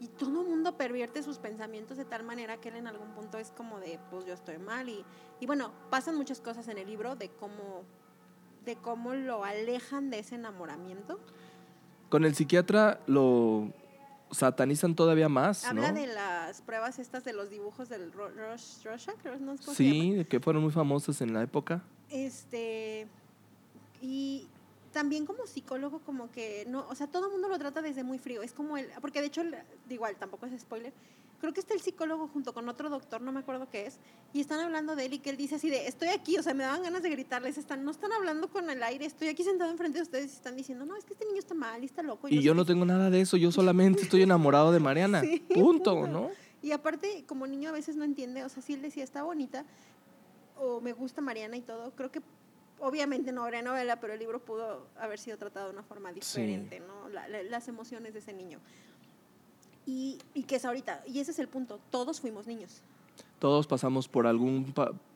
y 0.00 0.08
todo 0.08 0.42
el 0.42 0.48
mundo 0.48 0.76
pervierte 0.76 1.22
sus 1.22 1.38
pensamientos 1.38 1.96
de 1.96 2.04
tal 2.04 2.24
manera 2.24 2.56
que 2.60 2.70
él 2.70 2.76
en 2.76 2.86
algún 2.86 3.08
punto 3.10 3.38
es 3.38 3.50
como 3.50 3.78
de, 3.80 3.98
pues 4.10 4.24
yo 4.24 4.32
estoy 4.34 4.58
mal, 4.58 4.88
y, 4.88 5.04
y 5.40 5.46
bueno, 5.46 5.70
pasan 5.90 6.16
muchas 6.16 6.40
cosas 6.40 6.66
en 6.68 6.78
el 6.78 6.86
libro 6.86 7.14
de 7.14 7.28
cómo, 7.28 7.82
de 8.64 8.76
cómo 8.76 9.14
lo 9.14 9.44
alejan 9.44 10.10
de 10.10 10.20
ese 10.20 10.36
enamoramiento. 10.36 11.20
Con 12.08 12.24
el 12.24 12.34
psiquiatra 12.34 13.00
lo 13.06 13.68
satanizan 14.34 14.94
todavía 14.94 15.28
más, 15.28 15.64
Habla 15.64 15.92
¿no? 15.92 16.00
de 16.00 16.06
las 16.08 16.60
pruebas 16.62 16.98
estas 16.98 17.24
de 17.24 17.32
los 17.32 17.50
dibujos 17.50 17.88
del 17.88 18.12
Ro- 18.12 18.30
Rosh- 18.30 18.82
Rorschach, 18.84 19.16
no. 19.40 19.56
Sí, 19.58 20.12
de 20.14 20.24
que 20.26 20.40
fueron 20.40 20.62
muy 20.62 20.72
famosas 20.72 21.20
en 21.20 21.32
la 21.32 21.42
época. 21.42 21.82
Este, 22.10 23.06
y 24.02 24.46
también 24.92 25.26
como 25.26 25.46
psicólogo, 25.46 26.00
como 26.00 26.30
que 26.30 26.64
no, 26.68 26.86
o 26.88 26.94
sea, 26.94 27.06
todo 27.06 27.26
el 27.26 27.32
mundo 27.32 27.48
lo 27.48 27.58
trata 27.58 27.82
desde 27.82 28.04
muy 28.04 28.18
frío. 28.18 28.42
Es 28.42 28.52
como 28.52 28.76
el, 28.76 28.88
porque 29.00 29.20
de 29.20 29.26
hecho, 29.28 29.42
igual, 29.88 30.16
tampoco 30.16 30.46
es 30.46 30.60
spoiler. 30.60 30.92
Creo 31.44 31.52
que 31.52 31.60
está 31.60 31.74
el 31.74 31.82
psicólogo 31.82 32.26
junto 32.26 32.54
con 32.54 32.66
otro 32.70 32.88
doctor, 32.88 33.20
no 33.20 33.30
me 33.30 33.40
acuerdo 33.40 33.68
qué 33.68 33.84
es, 33.84 33.98
y 34.32 34.40
están 34.40 34.60
hablando 34.60 34.96
de 34.96 35.04
él 35.04 35.12
y 35.12 35.18
que 35.18 35.28
él 35.28 35.36
dice 35.36 35.56
así 35.56 35.68
de, 35.68 35.86
estoy 35.86 36.08
aquí, 36.08 36.38
o 36.38 36.42
sea, 36.42 36.54
me 36.54 36.64
daban 36.64 36.82
ganas 36.82 37.02
de 37.02 37.10
gritarles, 37.10 37.58
están, 37.58 37.84
no 37.84 37.90
están 37.90 38.12
hablando 38.14 38.48
con 38.48 38.70
el 38.70 38.82
aire, 38.82 39.04
estoy 39.04 39.28
aquí 39.28 39.44
sentado 39.44 39.70
enfrente 39.70 39.98
de 39.98 40.04
ustedes 40.04 40.32
y 40.32 40.36
están 40.36 40.56
diciendo, 40.56 40.86
no, 40.86 40.96
es 40.96 41.04
que 41.04 41.12
este 41.12 41.26
niño 41.26 41.38
está 41.40 41.52
mal 41.52 41.82
y 41.82 41.84
está 41.84 42.02
loco. 42.02 42.28
Y 42.28 42.36
sé 42.38 42.42
yo 42.42 42.52
qué". 42.52 42.56
no 42.56 42.64
tengo 42.64 42.86
nada 42.86 43.10
de 43.10 43.20
eso, 43.20 43.36
yo 43.36 43.52
solamente 43.52 44.00
estoy 44.04 44.22
enamorado 44.22 44.72
de 44.72 44.80
Mariana. 44.80 45.20
Sí, 45.20 45.40
punto, 45.52 45.94
punto. 45.96 46.06
¿no? 46.10 46.30
Y 46.62 46.72
aparte, 46.72 47.24
como 47.28 47.46
niño 47.46 47.68
a 47.68 47.72
veces 47.72 47.94
no 47.96 48.04
entiende, 48.04 48.42
o 48.42 48.48
sea, 48.48 48.62
si 48.62 48.72
él 48.72 48.80
decía, 48.80 49.04
está 49.04 49.22
bonita, 49.22 49.66
o 50.56 50.80
me 50.80 50.94
gusta 50.94 51.20
Mariana 51.20 51.58
y 51.58 51.60
todo, 51.60 51.90
creo 51.94 52.10
que 52.10 52.22
obviamente 52.80 53.32
no 53.32 53.44
habría 53.44 53.60
novela, 53.60 54.00
pero 54.00 54.14
el 54.14 54.18
libro 54.18 54.42
pudo 54.42 54.86
haber 54.98 55.18
sido 55.18 55.36
tratado 55.36 55.66
de 55.66 55.72
una 55.74 55.82
forma 55.82 56.10
diferente, 56.10 56.80
¿no? 56.80 57.10
La- 57.10 57.28
la- 57.28 57.42
las 57.42 57.68
emociones 57.68 58.14
de 58.14 58.20
ese 58.20 58.32
niño. 58.32 58.60
Y, 59.86 60.18
y 60.32 60.44
que 60.44 60.56
es 60.56 60.64
ahorita, 60.64 61.02
y 61.06 61.20
ese 61.20 61.32
es 61.32 61.38
el 61.38 61.48
punto, 61.48 61.78
todos 61.90 62.20
fuimos 62.20 62.46
niños. 62.46 62.82
Todos 63.38 63.66
pasamos 63.66 64.08
por 64.08 64.26
algún 64.26 64.72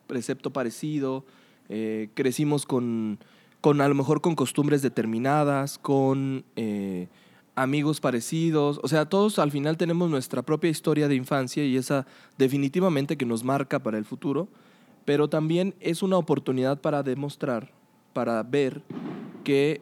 precepto 0.07 0.51
parecido, 0.51 1.23
eh, 1.69 2.09
crecimos 2.13 2.65
con, 2.65 3.19
con 3.61 3.81
a 3.81 3.87
lo 3.87 3.95
mejor 3.95 4.21
con 4.21 4.35
costumbres 4.35 4.81
determinadas, 4.81 5.77
con 5.77 6.43
eh, 6.55 7.07
amigos 7.55 7.99
parecidos, 7.99 8.79
o 8.83 8.87
sea, 8.87 9.05
todos 9.07 9.37
al 9.39 9.51
final 9.51 9.77
tenemos 9.77 10.09
nuestra 10.09 10.41
propia 10.41 10.69
historia 10.69 11.07
de 11.07 11.15
infancia 11.15 11.65
y 11.65 11.75
esa 11.75 12.05
definitivamente 12.37 13.17
que 13.17 13.25
nos 13.25 13.43
marca 13.43 13.79
para 13.79 13.97
el 13.97 14.05
futuro, 14.05 14.47
pero 15.05 15.27
también 15.27 15.75
es 15.79 16.01
una 16.01 16.17
oportunidad 16.17 16.79
para 16.79 17.03
demostrar, 17.03 17.71
para 18.13 18.41
ver 18.43 18.81
que 19.43 19.81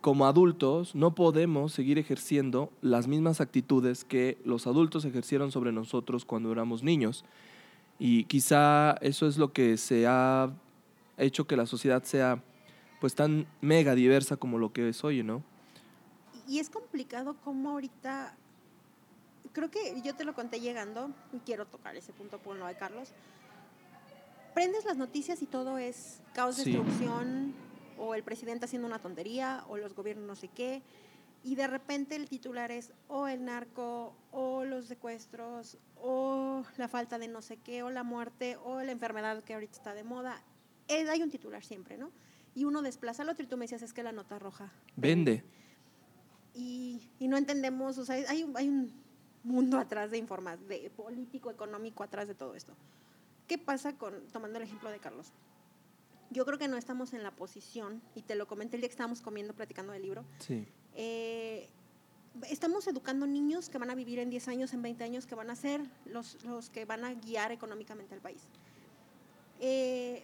como 0.00 0.26
adultos 0.26 0.94
no 0.94 1.14
podemos 1.14 1.72
seguir 1.72 1.98
ejerciendo 1.98 2.70
las 2.82 3.08
mismas 3.08 3.40
actitudes 3.40 4.04
que 4.04 4.38
los 4.44 4.66
adultos 4.66 5.04
ejercieron 5.04 5.50
sobre 5.50 5.72
nosotros 5.72 6.24
cuando 6.24 6.52
éramos 6.52 6.82
niños. 6.82 7.24
Y 7.98 8.24
quizá 8.24 8.92
eso 9.00 9.26
es 9.26 9.38
lo 9.38 9.52
que 9.52 9.76
se 9.76 10.06
ha 10.06 10.50
hecho 11.16 11.46
que 11.46 11.56
la 11.56 11.66
sociedad 11.66 12.02
sea 12.04 12.42
pues 13.00 13.14
tan 13.14 13.46
mega 13.60 13.94
diversa 13.94 14.36
como 14.36 14.58
lo 14.58 14.72
que 14.72 14.88
es 14.88 15.02
hoy, 15.04 15.22
¿no? 15.22 15.42
Y 16.46 16.58
es 16.60 16.70
complicado 16.70 17.36
como 17.44 17.70
ahorita, 17.70 18.36
creo 19.52 19.70
que 19.70 20.00
yo 20.02 20.14
te 20.14 20.24
lo 20.24 20.34
conté 20.34 20.60
llegando, 20.60 21.10
y 21.32 21.38
quiero 21.40 21.66
tocar 21.66 21.96
ese 21.96 22.12
punto 22.12 22.38
por 22.38 22.56
lo 22.56 22.66
de 22.66 22.74
Carlos. 22.76 23.12
Prendes 24.54 24.84
las 24.84 24.96
noticias 24.96 25.42
y 25.42 25.46
todo 25.46 25.78
es 25.78 26.20
caos, 26.34 26.56
Sí. 26.56 26.72
destrucción, 26.72 27.47
o 27.98 28.14
el 28.14 28.22
presidente 28.22 28.64
haciendo 28.66 28.86
una 28.88 29.00
tontería, 29.00 29.64
o 29.68 29.76
los 29.76 29.94
gobiernos 29.94 30.26
no 30.26 30.36
sé 30.36 30.48
qué, 30.48 30.82
y 31.44 31.54
de 31.54 31.66
repente 31.66 32.16
el 32.16 32.28
titular 32.28 32.70
es 32.72 32.92
o 33.08 33.28
el 33.28 33.44
narco, 33.44 34.14
o 34.32 34.64
los 34.64 34.86
secuestros, 34.86 35.78
o 35.96 36.64
la 36.76 36.88
falta 36.88 37.18
de 37.18 37.28
no 37.28 37.42
sé 37.42 37.56
qué, 37.58 37.82
o 37.82 37.90
la 37.90 38.02
muerte, 38.02 38.56
o 38.64 38.82
la 38.82 38.90
enfermedad 38.92 39.42
que 39.44 39.54
ahorita 39.54 39.72
está 39.76 39.94
de 39.94 40.04
moda. 40.04 40.42
Eh, 40.88 41.08
hay 41.08 41.22
un 41.22 41.30
titular 41.30 41.64
siempre, 41.64 41.96
¿no? 41.98 42.10
Y 42.54 42.64
uno 42.64 42.82
desplaza 42.82 43.22
al 43.22 43.28
otro 43.28 43.44
y 43.44 43.46
tú 43.46 43.56
me 43.56 43.64
decías, 43.64 43.82
es 43.82 43.92
que 43.92 44.02
la 44.02 44.10
nota 44.12 44.38
roja 44.38 44.72
Vende. 44.96 45.44
y, 46.54 47.08
y 47.18 47.28
no 47.28 47.36
entendemos, 47.36 47.98
o 47.98 48.04
sea, 48.04 48.16
hay, 48.28 48.42
un- 48.42 48.56
hay 48.56 48.68
un 48.68 48.92
mundo 49.44 49.78
atrás 49.78 50.10
de 50.10 50.18
información, 50.18 50.66
de 50.68 50.90
político, 50.90 51.50
económico 51.50 52.02
atrás 52.02 52.26
de 52.26 52.34
todo 52.34 52.54
esto. 52.54 52.74
¿Qué 53.46 53.58
pasa 53.58 53.96
con, 53.96 54.26
tomando 54.32 54.58
el 54.58 54.64
ejemplo 54.64 54.90
de 54.90 54.98
Carlos? 54.98 55.32
Yo 56.30 56.44
creo 56.44 56.58
que 56.58 56.68
no 56.68 56.76
estamos 56.76 57.12
en 57.14 57.22
la 57.22 57.30
posición, 57.30 58.02
y 58.14 58.22
te 58.22 58.34
lo 58.34 58.46
comenté 58.46 58.76
el 58.76 58.82
día 58.82 58.88
que 58.88 58.92
estábamos 58.92 59.22
comiendo, 59.22 59.54
platicando 59.54 59.92
del 59.92 60.02
libro, 60.02 60.24
Sí. 60.40 60.66
eh, 60.94 61.68
estamos 62.50 62.86
educando 62.86 63.26
niños 63.26 63.68
que 63.70 63.78
van 63.78 63.90
a 63.90 63.94
vivir 63.94 64.18
en 64.18 64.28
10 64.30 64.46
años, 64.48 64.72
en 64.74 64.82
20 64.82 65.04
años, 65.04 65.26
que 65.26 65.34
van 65.34 65.50
a 65.50 65.56
ser 65.56 65.80
los, 66.04 66.42
los 66.44 66.68
que 66.70 66.84
van 66.84 67.04
a 67.04 67.14
guiar 67.14 67.50
económicamente 67.52 68.14
al 68.14 68.20
país. 68.20 68.42
Eh, 69.60 70.22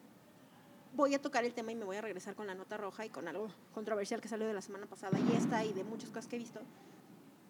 voy 0.95 1.15
a 1.15 1.21
tocar 1.23 1.45
el 1.45 1.55
tema 1.55 1.73
y 1.73 1.75
me 1.75 1.85
voy 1.85 1.97
a 1.97 2.01
regresar 2.03 2.35
con 2.37 2.47
la 2.47 2.55
nota 2.55 2.77
roja 2.77 3.05
y 3.07 3.09
con 3.11 3.27
algo 3.27 3.49
controversial 3.73 4.21
que 4.21 4.29
salió 4.29 4.47
de 4.47 4.55
la 4.55 4.61
semana 4.63 4.87
pasada 4.87 5.19
y 5.19 5.33
esta 5.37 5.65
y 5.65 5.73
de 5.73 5.83
muchas 5.85 6.11
cosas 6.11 6.29
que 6.29 6.37
he 6.37 6.39
visto. 6.39 6.61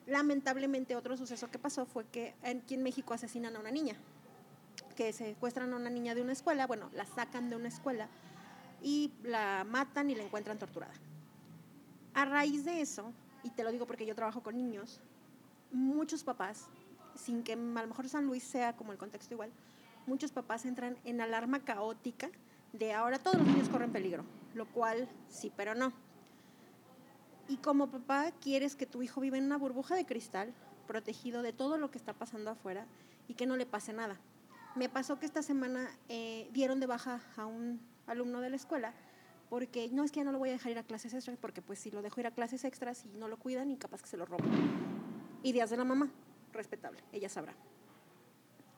Lamentablemente 0.06 0.96
otro 0.96 1.16
suceso 1.16 1.50
que 1.50 1.58
pasó 1.58 1.86
fue 1.86 2.04
que 2.06 2.34
aquí 2.42 2.74
en 2.74 2.82
México 2.82 3.12
asesinan 3.14 3.56
a 3.56 3.60
una 3.60 3.70
niña, 3.70 3.96
que 4.96 5.12
secuestran 5.12 5.72
a 5.72 5.76
una 5.76 5.90
niña 5.90 6.14
de 6.14 6.22
una 6.22 6.32
escuela, 6.32 6.66
bueno, 6.66 6.88
la 6.94 7.04
sacan 7.04 7.50
de 7.50 7.56
una 7.56 7.68
escuela 7.68 8.08
y 8.84 9.10
la 9.22 9.64
matan 9.66 10.10
y 10.10 10.14
la 10.14 10.22
encuentran 10.22 10.58
torturada. 10.58 10.92
A 12.12 12.26
raíz 12.26 12.66
de 12.66 12.82
eso, 12.82 13.12
y 13.42 13.48
te 13.48 13.64
lo 13.64 13.72
digo 13.72 13.86
porque 13.86 14.04
yo 14.04 14.14
trabajo 14.14 14.42
con 14.42 14.56
niños, 14.56 15.00
muchos 15.72 16.22
papás, 16.22 16.66
sin 17.16 17.42
que 17.42 17.54
a 17.54 17.56
lo 17.56 17.86
mejor 17.86 18.08
San 18.10 18.26
Luis 18.26 18.44
sea 18.44 18.76
como 18.76 18.92
el 18.92 18.98
contexto 18.98 19.32
igual, 19.32 19.50
muchos 20.06 20.32
papás 20.32 20.66
entran 20.66 20.98
en 21.04 21.22
alarma 21.22 21.64
caótica 21.64 22.30
de 22.74 22.92
ahora 22.92 23.18
todos 23.18 23.38
los 23.38 23.46
niños 23.46 23.70
corren 23.70 23.90
peligro, 23.90 24.24
lo 24.52 24.66
cual 24.66 25.08
sí, 25.28 25.50
pero 25.56 25.74
no. 25.74 25.92
Y 27.48 27.56
como 27.56 27.90
papá 27.90 28.32
quieres 28.32 28.76
que 28.76 28.84
tu 28.84 29.02
hijo 29.02 29.20
viva 29.22 29.38
en 29.38 29.44
una 29.44 29.56
burbuja 29.56 29.94
de 29.94 30.04
cristal, 30.04 30.52
protegido 30.86 31.40
de 31.40 31.54
todo 31.54 31.78
lo 31.78 31.90
que 31.90 31.96
está 31.96 32.12
pasando 32.12 32.50
afuera 32.50 32.86
y 33.28 33.34
que 33.34 33.46
no 33.46 33.56
le 33.56 33.64
pase 33.64 33.94
nada. 33.94 34.20
Me 34.74 34.90
pasó 34.90 35.18
que 35.18 35.24
esta 35.24 35.42
semana 35.42 35.88
eh, 36.10 36.50
dieron 36.52 36.80
de 36.80 36.86
baja 36.86 37.22
a 37.36 37.46
un 37.46 37.80
alumno 38.06 38.40
de 38.40 38.50
la 38.50 38.56
escuela 38.56 38.94
porque 39.48 39.88
no 39.90 40.04
es 40.04 40.10
que 40.10 40.20
ya 40.20 40.24
no 40.24 40.32
lo 40.32 40.38
voy 40.38 40.48
a 40.48 40.52
dejar 40.52 40.72
ir 40.72 40.78
a 40.78 40.82
clases 40.82 41.14
extras 41.14 41.38
porque 41.40 41.62
pues 41.62 41.78
si 41.78 41.90
lo 41.90 42.02
dejo 42.02 42.20
ir 42.20 42.26
a 42.26 42.30
clases 42.30 42.64
extras 42.64 43.04
y 43.04 43.18
no 43.18 43.28
lo 43.28 43.36
cuidan 43.38 43.70
y 43.70 43.76
capaz 43.76 44.02
que 44.02 44.08
se 44.08 44.16
lo 44.16 44.26
roban. 44.26 44.48
Y 45.42 45.52
días 45.52 45.70
de 45.70 45.76
la 45.76 45.84
mamá, 45.84 46.10
respetable, 46.52 47.00
ella 47.12 47.28
sabrá. 47.28 47.54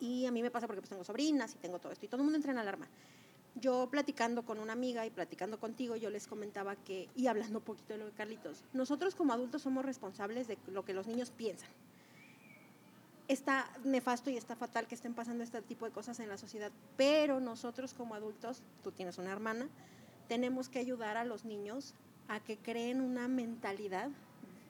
Y 0.00 0.26
a 0.26 0.32
mí 0.32 0.42
me 0.42 0.50
pasa 0.50 0.66
porque 0.66 0.82
pues 0.82 0.90
tengo 0.90 1.04
sobrinas 1.04 1.54
y 1.54 1.58
tengo 1.58 1.78
todo 1.78 1.92
esto 1.92 2.04
y 2.04 2.08
todo 2.08 2.20
el 2.20 2.24
mundo 2.24 2.36
entra 2.36 2.52
en 2.52 2.58
alarma. 2.58 2.88
Yo 3.54 3.88
platicando 3.90 4.44
con 4.44 4.58
una 4.58 4.74
amiga 4.74 5.06
y 5.06 5.10
platicando 5.10 5.58
contigo, 5.58 5.96
yo 5.96 6.10
les 6.10 6.26
comentaba 6.26 6.76
que, 6.76 7.08
y 7.14 7.28
hablando 7.28 7.60
un 7.60 7.64
poquito 7.64 7.94
de 7.94 8.00
lo 8.00 8.04
de 8.06 8.12
Carlitos, 8.12 8.62
nosotros 8.74 9.14
como 9.14 9.32
adultos 9.32 9.62
somos 9.62 9.82
responsables 9.82 10.46
de 10.46 10.58
lo 10.66 10.84
que 10.84 10.92
los 10.92 11.06
niños 11.06 11.30
piensan. 11.30 11.70
Está 13.28 13.68
nefasto 13.84 14.30
y 14.30 14.36
está 14.36 14.54
fatal 14.54 14.86
que 14.86 14.94
estén 14.94 15.14
pasando 15.14 15.42
este 15.42 15.60
tipo 15.62 15.84
de 15.84 15.90
cosas 15.90 16.20
en 16.20 16.28
la 16.28 16.38
sociedad, 16.38 16.70
pero 16.96 17.40
nosotros 17.40 17.92
como 17.92 18.14
adultos, 18.14 18.62
tú 18.84 18.92
tienes 18.92 19.18
una 19.18 19.32
hermana, 19.32 19.68
tenemos 20.28 20.68
que 20.68 20.78
ayudar 20.78 21.16
a 21.16 21.24
los 21.24 21.44
niños 21.44 21.94
a 22.28 22.40
que 22.40 22.56
creen 22.56 23.00
una 23.00 23.26
mentalidad 23.26 24.10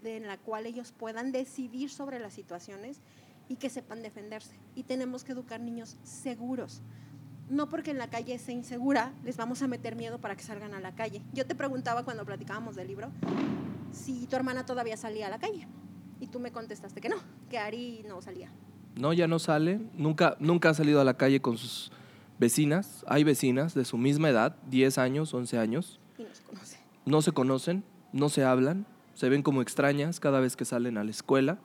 en 0.04 0.26
la 0.26 0.38
cual 0.38 0.66
ellos 0.66 0.92
puedan 0.92 1.32
decidir 1.32 1.90
sobre 1.90 2.18
las 2.18 2.32
situaciones 2.32 3.00
y 3.48 3.56
que 3.56 3.70
sepan 3.70 4.02
defenderse. 4.02 4.54
Y 4.74 4.84
tenemos 4.84 5.24
que 5.24 5.32
educar 5.32 5.60
niños 5.60 5.96
seguros. 6.02 6.80
No 7.48 7.68
porque 7.68 7.92
en 7.92 7.98
la 7.98 8.10
calle 8.10 8.38
sea 8.38 8.54
insegura, 8.54 9.12
les 9.24 9.36
vamos 9.36 9.62
a 9.62 9.68
meter 9.68 9.96
miedo 9.96 10.18
para 10.18 10.34
que 10.34 10.42
salgan 10.42 10.74
a 10.74 10.80
la 10.80 10.94
calle. 10.94 11.22
Yo 11.32 11.46
te 11.46 11.54
preguntaba 11.54 12.04
cuando 12.04 12.24
platicábamos 12.24 12.74
del 12.74 12.88
libro 12.88 13.10
si 13.92 14.26
tu 14.26 14.36
hermana 14.36 14.66
todavía 14.66 14.96
salía 14.96 15.26
a 15.26 15.30
la 15.30 15.38
calle. 15.38 15.66
Y 16.20 16.28
tú 16.28 16.40
me 16.40 16.50
contestaste 16.50 17.00
que 17.00 17.08
no, 17.08 17.16
que 17.50 17.58
Ari 17.58 18.04
no 18.08 18.22
salía. 18.22 18.50
No, 18.94 19.12
ya 19.12 19.28
no 19.28 19.38
sale. 19.38 19.80
Nunca, 19.94 20.36
nunca 20.40 20.70
ha 20.70 20.74
salido 20.74 21.00
a 21.00 21.04
la 21.04 21.16
calle 21.16 21.40
con 21.40 21.58
sus 21.58 21.92
vecinas. 22.38 23.04
Hay 23.06 23.24
vecinas 23.24 23.74
de 23.74 23.84
su 23.84 23.98
misma 23.98 24.30
edad, 24.30 24.56
10 24.68 24.98
años, 24.98 25.34
11 25.34 25.58
años. 25.58 26.00
Y 26.18 26.22
nos 26.22 26.40
conoce. 26.40 26.78
No 27.04 27.22
se 27.22 27.32
conocen, 27.32 27.84
no 28.12 28.28
se 28.28 28.44
hablan, 28.44 28.86
se 29.14 29.28
ven 29.28 29.42
como 29.42 29.62
extrañas 29.62 30.18
cada 30.18 30.40
vez 30.40 30.56
que 30.56 30.64
salen 30.64 30.98
a 30.98 31.04
la 31.04 31.10
escuela. 31.10 31.58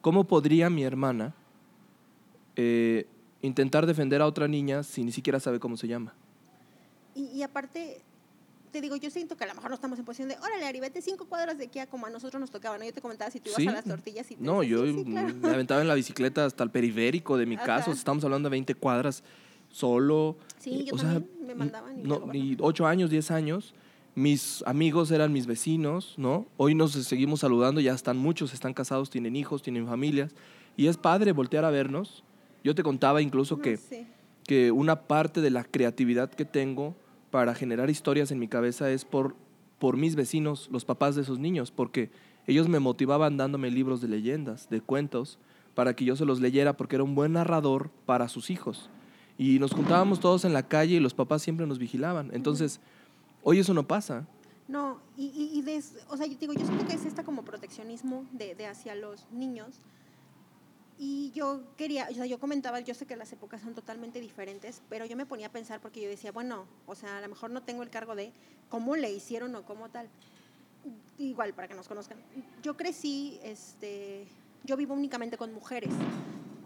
¿Cómo 0.00 0.24
podría 0.24 0.70
mi 0.70 0.82
hermana 0.82 1.34
eh, 2.56 3.06
intentar 3.42 3.86
defender 3.86 4.22
a 4.22 4.26
otra 4.26 4.48
niña 4.48 4.82
si 4.82 5.04
ni 5.04 5.12
siquiera 5.12 5.40
sabe 5.40 5.60
cómo 5.60 5.76
se 5.76 5.88
llama? 5.88 6.14
Y, 7.14 7.24
y 7.26 7.42
aparte, 7.42 8.02
te 8.70 8.80
digo, 8.80 8.96
yo 8.96 9.10
siento 9.10 9.36
que 9.36 9.44
a 9.44 9.46
lo 9.46 9.54
mejor 9.54 9.70
no 9.70 9.74
estamos 9.74 9.98
en 9.98 10.04
posición 10.04 10.28
de, 10.28 10.36
órale, 10.36 10.64
Ari, 10.66 10.80
vete 10.80 11.00
cinco 11.02 11.26
cuadras 11.26 11.58
de 11.58 11.64
aquí 11.64 11.78
a 11.78 11.86
como 11.86 12.06
a 12.06 12.10
nosotros 12.10 12.40
nos 12.40 12.50
tocaba, 12.50 12.78
¿no? 12.78 12.84
Yo 12.84 12.92
te 12.92 13.00
comentaba 13.00 13.30
si 13.30 13.40
tú 13.40 13.50
ibas 13.50 13.62
Sí. 13.62 13.68
a 13.68 13.72
las 13.72 13.84
tortillas 13.84 14.30
y 14.30 14.36
te 14.36 14.42
No, 14.44 14.62
yo 14.62 14.84
"Sí, 14.86 14.94
sí, 14.94 15.04
claro". 15.04 15.34
me 15.34 15.48
aventaba 15.48 15.80
en 15.80 15.88
la 15.88 15.94
bicicleta 15.94 16.44
hasta 16.44 16.64
el 16.64 16.70
periférico 16.70 17.36
de 17.36 17.46
mi 17.46 17.56
Ajá. 17.56 17.64
casa. 17.66 17.90
o 17.90 17.94
sea, 17.94 17.98
estamos 17.98 18.24
hablando 18.24 18.48
de 18.48 18.50
20 18.52 18.74
cuadras 18.74 19.22
solo. 19.70 20.36
Sí, 20.58 20.70
Eh, 20.80 20.84
yo 20.86 20.94
o 20.94 20.98
sea, 20.98 21.14
también 21.14 21.46
me 21.46 21.54
mandaban 21.54 21.98
y 22.00 22.02
no, 22.02 22.26
ni 22.32 22.56
8 22.60 22.86
años, 22.86 23.10
10 23.10 23.30
años. 23.30 23.74
Mis 24.14 24.64
amigos 24.66 25.10
eran 25.12 25.32
mis 25.32 25.46
vecinos, 25.46 26.14
¿no? 26.16 26.46
Hoy 26.56 26.74
nos 26.74 26.92
seguimos 26.92 27.40
saludando, 27.40 27.80
ya 27.80 27.94
están 27.94 28.16
muchos, 28.16 28.52
están 28.52 28.74
casados, 28.74 29.10
tienen 29.10 29.36
hijos, 29.36 29.62
tienen 29.62 29.86
familias. 29.86 30.32
Y 30.76 30.86
es 30.88 30.96
padre 30.96 31.32
voltear 31.32 31.64
a 31.64 31.70
vernos. 31.70 32.24
Yo 32.64 32.74
te 32.74 32.82
contaba 32.82 33.22
incluso 33.22 33.56
No 33.56 33.62
que 33.62 33.78
que 34.44 34.72
una 34.72 35.02
parte 35.02 35.40
de 35.42 35.50
la 35.50 35.62
creatividad 35.62 36.30
que 36.30 36.44
tengo 36.46 36.96
para 37.30 37.54
generar 37.54 37.90
historias 37.90 38.30
en 38.30 38.38
mi 38.38 38.48
cabeza 38.48 38.90
es 38.90 39.04
por, 39.04 39.34
por 39.78 39.96
mis 39.96 40.16
vecinos, 40.16 40.68
los 40.72 40.84
papás 40.84 41.14
de 41.14 41.22
esos 41.22 41.38
niños, 41.38 41.70
porque 41.70 42.10
ellos 42.46 42.68
me 42.68 42.78
motivaban 42.78 43.36
dándome 43.36 43.70
libros 43.70 44.00
de 44.00 44.08
leyendas, 44.08 44.68
de 44.70 44.80
cuentos, 44.80 45.38
para 45.74 45.94
que 45.94 46.04
yo 46.04 46.16
se 46.16 46.24
los 46.24 46.40
leyera, 46.40 46.76
porque 46.76 46.96
era 46.96 47.04
un 47.04 47.14
buen 47.14 47.32
narrador 47.34 47.90
para 48.06 48.28
sus 48.28 48.50
hijos. 48.50 48.90
Y 49.36 49.58
nos 49.60 49.72
juntábamos 49.72 50.18
todos 50.18 50.44
en 50.44 50.52
la 50.52 50.66
calle 50.66 50.96
y 50.96 51.00
los 51.00 51.14
papás 51.14 51.42
siempre 51.42 51.66
nos 51.66 51.78
vigilaban. 51.78 52.30
Entonces, 52.32 52.80
hoy 53.44 53.60
eso 53.60 53.72
no 53.74 53.86
pasa. 53.86 54.26
No, 54.66 54.98
y, 55.16 55.26
y, 55.26 55.58
y 55.58 55.62
des- 55.62 55.98
o 56.08 56.16
sea, 56.16 56.26
yo 56.26 56.36
digo, 56.38 56.52
yo 56.54 56.66
siento 56.66 56.86
que 56.86 56.94
es 56.94 57.04
esta 57.06 57.22
como 57.22 57.44
proteccionismo 57.44 58.24
de, 58.32 58.54
de 58.54 58.66
hacia 58.66 58.94
los 58.96 59.26
niños. 59.30 59.80
Y 60.98 61.30
yo 61.30 61.62
quería, 61.76 62.08
o 62.10 62.14
sea, 62.14 62.26
yo 62.26 62.40
comentaba, 62.40 62.80
yo 62.80 62.92
sé 62.92 63.06
que 63.06 63.14
las 63.14 63.32
épocas 63.32 63.60
son 63.62 63.72
totalmente 63.72 64.20
diferentes, 64.20 64.82
pero 64.88 65.06
yo 65.06 65.16
me 65.16 65.26
ponía 65.26 65.46
a 65.46 65.52
pensar 65.52 65.80
porque 65.80 66.02
yo 66.02 66.08
decía, 66.08 66.32
bueno, 66.32 66.66
o 66.86 66.96
sea, 66.96 67.18
a 67.18 67.20
lo 67.20 67.28
mejor 67.28 67.50
no 67.50 67.62
tengo 67.62 67.84
el 67.84 67.90
cargo 67.90 68.16
de 68.16 68.32
cómo 68.68 68.96
le 68.96 69.12
hicieron 69.12 69.54
o 69.54 69.64
cómo 69.64 69.88
tal. 69.90 70.08
Igual, 71.18 71.54
para 71.54 71.68
que 71.68 71.74
nos 71.74 71.86
conozcan. 71.86 72.18
Yo 72.62 72.76
crecí, 72.76 73.38
este, 73.44 74.26
yo 74.64 74.76
vivo 74.76 74.94
únicamente 74.94 75.36
con 75.36 75.52
mujeres. 75.54 75.92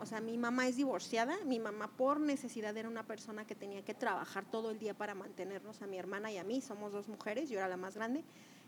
O 0.00 0.06
sea, 0.06 0.20
mi 0.20 0.38
mamá 0.38 0.66
es 0.66 0.76
divorciada, 0.76 1.36
mi 1.44 1.60
mamá 1.60 1.88
por 1.88 2.18
necesidad 2.18 2.76
era 2.76 2.88
una 2.88 3.04
persona 3.04 3.46
que 3.46 3.54
tenía 3.54 3.84
que 3.84 3.94
trabajar 3.94 4.44
todo 4.50 4.70
el 4.70 4.78
día 4.78 4.94
para 4.94 5.14
mantenernos 5.14 5.80
a 5.82 5.86
mi 5.86 5.98
hermana 5.98 6.32
y 6.32 6.38
a 6.38 6.44
mí, 6.44 6.60
somos 6.60 6.90
dos 6.90 7.06
mujeres, 7.06 7.50
yo 7.50 7.58
era 7.58 7.68
la 7.68 7.76
más 7.76 7.94
grande, 7.94 8.24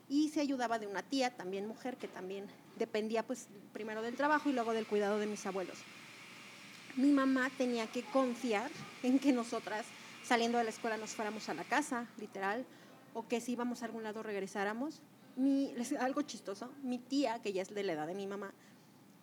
y 0.08 0.28
se 0.28 0.40
ayudaba 0.40 0.78
de 0.78 0.86
una 0.86 1.02
tía, 1.02 1.30
también 1.30 1.66
mujer, 1.66 1.96
que 1.96 2.08
también 2.08 2.46
dependía 2.78 3.22
pues 3.22 3.48
primero 3.72 4.02
del 4.02 4.16
trabajo 4.16 4.48
y 4.48 4.52
luego 4.52 4.72
del 4.72 4.86
cuidado 4.86 5.18
de 5.18 5.26
mis 5.26 5.44
abuelos. 5.46 5.78
Mi 6.96 7.10
mamá 7.10 7.50
tenía 7.56 7.86
que 7.86 8.02
confiar 8.02 8.70
en 9.02 9.18
que 9.18 9.32
nosotras 9.32 9.86
saliendo 10.22 10.58
de 10.58 10.64
la 10.64 10.70
escuela 10.70 10.96
nos 10.96 11.10
fuéramos 11.10 11.48
a 11.48 11.54
la 11.54 11.64
casa, 11.64 12.06
literal, 12.18 12.64
o 13.12 13.26
que 13.26 13.40
si 13.40 13.52
íbamos 13.52 13.82
a 13.82 13.86
algún 13.86 14.02
lado 14.02 14.22
regresáramos. 14.22 15.00
Mi, 15.36 15.74
algo 15.98 16.22
chistoso, 16.22 16.70
mi 16.82 16.98
tía, 16.98 17.40
que 17.42 17.52
ya 17.52 17.62
es 17.62 17.74
de 17.74 17.82
la 17.82 17.92
edad 17.92 18.06
de 18.06 18.14
mi 18.14 18.26
mamá, 18.26 18.52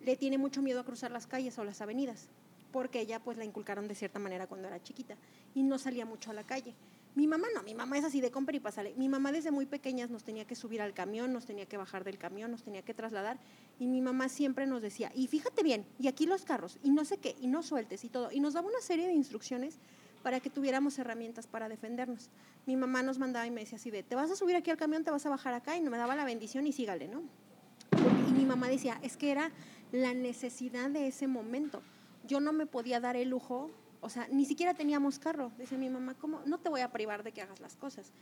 le 0.00 0.16
tiene 0.16 0.36
mucho 0.36 0.62
miedo 0.62 0.80
a 0.80 0.84
cruzar 0.84 1.10
las 1.10 1.26
calles 1.26 1.58
o 1.58 1.64
las 1.64 1.80
avenidas, 1.80 2.28
porque 2.72 3.00
ella 3.00 3.20
pues 3.20 3.38
la 3.38 3.44
inculcaron 3.44 3.88
de 3.88 3.94
cierta 3.94 4.18
manera 4.18 4.46
cuando 4.46 4.68
era 4.68 4.82
chiquita 4.82 5.16
y 5.54 5.62
no 5.62 5.78
salía 5.78 6.04
mucho 6.04 6.30
a 6.30 6.34
la 6.34 6.44
calle. 6.44 6.74
Mi 7.14 7.26
mamá 7.26 7.46
no, 7.54 7.62
mi 7.62 7.74
mamá 7.74 7.98
es 7.98 8.04
así 8.04 8.22
de 8.22 8.30
compra 8.30 8.56
y 8.56 8.60
pásale. 8.60 8.94
Mi 8.96 9.08
mamá 9.08 9.32
desde 9.32 9.50
muy 9.50 9.66
pequeñas 9.66 10.08
nos 10.08 10.24
tenía 10.24 10.46
que 10.46 10.54
subir 10.54 10.80
al 10.80 10.94
camión, 10.94 11.32
nos 11.32 11.44
tenía 11.44 11.66
que 11.66 11.76
bajar 11.76 12.04
del 12.04 12.16
camión, 12.16 12.50
nos 12.50 12.62
tenía 12.62 12.82
que 12.82 12.94
trasladar. 12.94 13.38
Y 13.78 13.86
mi 13.86 14.00
mamá 14.00 14.30
siempre 14.30 14.66
nos 14.66 14.80
decía, 14.80 15.12
y 15.14 15.26
fíjate 15.26 15.62
bien, 15.62 15.84
y 15.98 16.08
aquí 16.08 16.24
los 16.24 16.44
carros, 16.44 16.78
y 16.82 16.90
no 16.90 17.04
sé 17.04 17.18
qué, 17.18 17.36
y 17.38 17.48
no 17.48 17.62
sueltes 17.62 18.04
y 18.04 18.08
todo. 18.08 18.32
Y 18.32 18.40
nos 18.40 18.54
daba 18.54 18.68
una 18.68 18.80
serie 18.80 19.06
de 19.06 19.12
instrucciones 19.12 19.78
para 20.22 20.40
que 20.40 20.48
tuviéramos 20.48 20.98
herramientas 20.98 21.46
para 21.46 21.68
defendernos. 21.68 22.30
Mi 22.64 22.76
mamá 22.76 23.02
nos 23.02 23.18
mandaba 23.18 23.46
y 23.46 23.50
me 23.50 23.60
decía 23.60 23.76
así 23.76 23.90
de, 23.90 24.02
te 24.02 24.14
vas 24.14 24.30
a 24.30 24.36
subir 24.36 24.56
aquí 24.56 24.70
al 24.70 24.78
camión, 24.78 25.04
te 25.04 25.10
vas 25.10 25.26
a 25.26 25.30
bajar 25.30 25.52
acá, 25.52 25.76
y 25.76 25.82
me 25.82 25.98
daba 25.98 26.16
la 26.16 26.24
bendición 26.24 26.66
y 26.66 26.72
sígale, 26.72 27.08
¿no? 27.08 27.22
Y 28.28 28.32
mi 28.32 28.46
mamá 28.46 28.68
decía, 28.68 28.98
es 29.02 29.18
que 29.18 29.30
era 29.30 29.50
la 29.90 30.14
necesidad 30.14 30.88
de 30.88 31.08
ese 31.08 31.26
momento. 31.26 31.82
Yo 32.26 32.40
no 32.40 32.52
me 32.52 32.66
podía 32.66 33.00
dar 33.00 33.16
el 33.16 33.28
lujo, 33.28 33.70
o 34.02 34.08
sea, 34.08 34.26
ni 34.30 34.44
siquiera 34.44 34.74
teníamos 34.74 35.20
carro. 35.20 35.52
Dice 35.58 35.78
mi 35.78 35.88
mamá, 35.88 36.14
¿cómo? 36.14 36.40
No 36.44 36.58
te 36.58 36.68
voy 36.68 36.80
a 36.80 36.90
privar 36.90 37.22
de 37.22 37.30
que 37.30 37.40
hagas 37.40 37.60
las 37.60 37.76
cosas. 37.76 38.12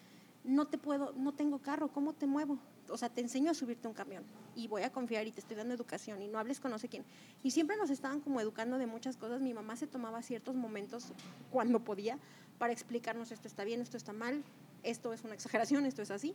No 0.45 0.67
te 0.67 0.77
puedo, 0.77 1.13
no 1.17 1.33
tengo 1.33 1.59
carro, 1.59 1.89
¿cómo 1.89 2.13
te 2.13 2.27
muevo? 2.27 2.59
O 2.91 2.99
sea, 2.99 3.09
te 3.09 3.23
enseño 3.23 3.51
a 3.51 3.55
subirte 3.55 3.89
un 3.89 3.95
camión 3.95 4.23
y 4.55 4.69
voy 4.69 4.83
a 4.83 4.93
confiar 4.93 5.27
y 5.27 5.33
te 5.33 5.41
estoy 5.41 5.57
dando 5.57 5.75
educación 5.75 6.21
y 6.21 6.29
no 6.29 6.39
hables 6.39 6.61
con 6.61 6.71
no 6.71 6.79
sé 6.79 6.89
quién. 6.89 7.05
Y 7.43 7.51
siempre 7.51 7.79
nos 7.79 7.89
estaban 7.89 8.21
como 8.21 8.43
educando 8.43 8.77
de 8.77 8.87
muchas 8.87 9.17
cosas. 9.17 9.41
Mi 9.41 9.55
mamá 9.55 9.75
se 9.75 9.87
tomaba 9.87 10.23
ciertos 10.23 10.55
momentos 10.55 11.13
cuando 11.51 11.81
podía 11.81 12.19
para 12.59 12.75
explicarnos 12.75 13.33
esto 13.33 13.49
está 13.49 13.65
bien, 13.65 13.81
esto 13.81 13.97
está 13.97 14.13
mal, 14.13 14.45
esto 14.83 15.15
es 15.15 15.25
una 15.25 15.33
exageración, 15.33 15.87
esto 15.87 16.03
es 16.03 16.11
así. 16.11 16.35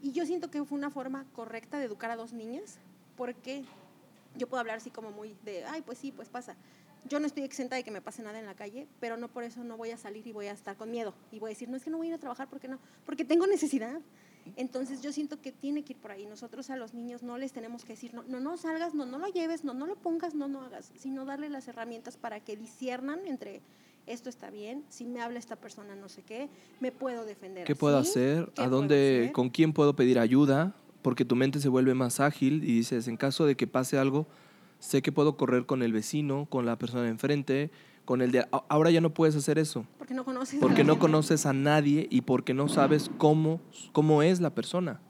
Y 0.00 0.12
yo 0.12 0.24
siento 0.24 0.48
que 0.48 0.64
fue 0.64 0.78
una 0.78 0.90
forma 0.90 1.26
correcta 1.32 1.80
de 1.80 1.86
educar 1.86 2.12
a 2.12 2.16
dos 2.16 2.32
niñas, 2.32 2.78
porque 3.16 3.64
yo 4.36 4.48
puedo 4.48 4.60
hablar 4.60 4.76
así 4.76 4.90
como 4.90 5.10
muy 5.10 5.34
de, 5.44 5.64
ay, 5.64 5.82
pues 5.82 5.98
sí, 5.98 6.12
pues 6.12 6.28
pasa. 6.28 6.54
Yo 7.08 7.20
no 7.20 7.26
estoy 7.26 7.44
exenta 7.44 7.76
de 7.76 7.84
que 7.84 7.90
me 7.90 8.00
pase 8.00 8.22
nada 8.22 8.38
en 8.38 8.46
la 8.46 8.54
calle, 8.54 8.86
pero 9.00 9.16
no 9.16 9.28
por 9.28 9.44
eso 9.44 9.64
no 9.64 9.76
voy 9.76 9.90
a 9.90 9.96
salir 9.96 10.26
y 10.26 10.32
voy 10.32 10.46
a 10.46 10.52
estar 10.52 10.76
con 10.76 10.90
miedo. 10.90 11.14
Y 11.32 11.38
voy 11.38 11.48
a 11.48 11.52
decir, 11.52 11.68
no 11.68 11.76
es 11.76 11.84
que 11.84 11.90
no 11.90 11.96
voy 11.96 12.08
a 12.08 12.10
ir 12.10 12.14
a 12.14 12.18
trabajar, 12.18 12.48
¿por 12.48 12.60
qué 12.60 12.68
no? 12.68 12.78
Porque 13.04 13.24
tengo 13.24 13.46
necesidad. 13.46 14.00
Entonces 14.56 15.02
yo 15.02 15.12
siento 15.12 15.40
que 15.40 15.52
tiene 15.52 15.84
que 15.84 15.94
ir 15.94 15.98
por 15.98 16.10
ahí. 16.10 16.26
Nosotros 16.26 16.70
a 16.70 16.76
los 16.76 16.94
niños 16.94 17.22
no 17.22 17.38
les 17.38 17.52
tenemos 17.52 17.84
que 17.84 17.94
decir, 17.94 18.14
no, 18.14 18.22
no, 18.24 18.40
no 18.40 18.56
salgas, 18.56 18.94
no, 18.94 19.06
no 19.06 19.18
lo 19.18 19.28
lleves, 19.28 19.64
no, 19.64 19.74
no 19.74 19.86
lo 19.86 19.96
pongas, 19.96 20.34
no, 20.34 20.48
no 20.48 20.62
hagas, 20.62 20.92
sino 20.96 21.24
darle 21.24 21.48
las 21.48 21.68
herramientas 21.68 22.16
para 22.16 22.40
que 22.40 22.56
disiernan 22.56 23.26
entre 23.26 23.62
esto 24.08 24.30
está 24.30 24.48
bien, 24.50 24.84
si 24.88 25.04
me 25.04 25.20
habla 25.20 25.38
esta 25.38 25.56
persona 25.56 25.94
no 25.94 26.08
sé 26.08 26.22
qué, 26.22 26.48
me 26.80 26.92
puedo 26.92 27.26
defender. 27.26 27.66
¿Qué 27.66 27.76
puedo 27.76 27.98
hacer? 27.98 28.50
¿A 28.56 28.66
dónde, 28.68 29.30
con 29.34 29.50
quién 29.50 29.74
puedo 29.74 29.94
pedir 29.94 30.18
ayuda? 30.18 30.74
Porque 31.02 31.26
tu 31.26 31.36
mente 31.36 31.60
se 31.60 31.68
vuelve 31.68 31.92
más 31.92 32.18
ágil 32.18 32.64
y 32.64 32.72
dices, 32.72 33.06
en 33.06 33.18
caso 33.18 33.44
de 33.44 33.54
que 33.54 33.66
pase 33.66 33.98
algo, 33.98 34.26
sé 34.78 35.02
que 35.02 35.12
puedo 35.12 35.36
correr 35.36 35.66
con 35.66 35.82
el 35.82 35.92
vecino, 35.92 36.46
con 36.48 36.66
la 36.66 36.78
persona 36.78 37.02
de 37.02 37.10
enfrente, 37.10 37.70
con 38.04 38.22
el 38.22 38.32
de... 38.32 38.46
Ahora 38.68 38.90
ya 38.90 39.00
no 39.00 39.12
puedes 39.12 39.36
hacer 39.36 39.58
eso. 39.58 39.84
Porque 39.98 40.14
no 40.14 40.24
conoces. 40.24 40.60
Porque 40.60 40.84
no 40.84 40.98
conoces 40.98 41.46
a 41.46 41.52
nadie 41.52 42.06
y 42.10 42.22
porque 42.22 42.54
no 42.54 42.68
sabes 42.68 43.10
cómo, 43.18 43.60
cómo 43.92 44.22
es 44.22 44.40
la 44.40 44.54
persona. 44.54 45.00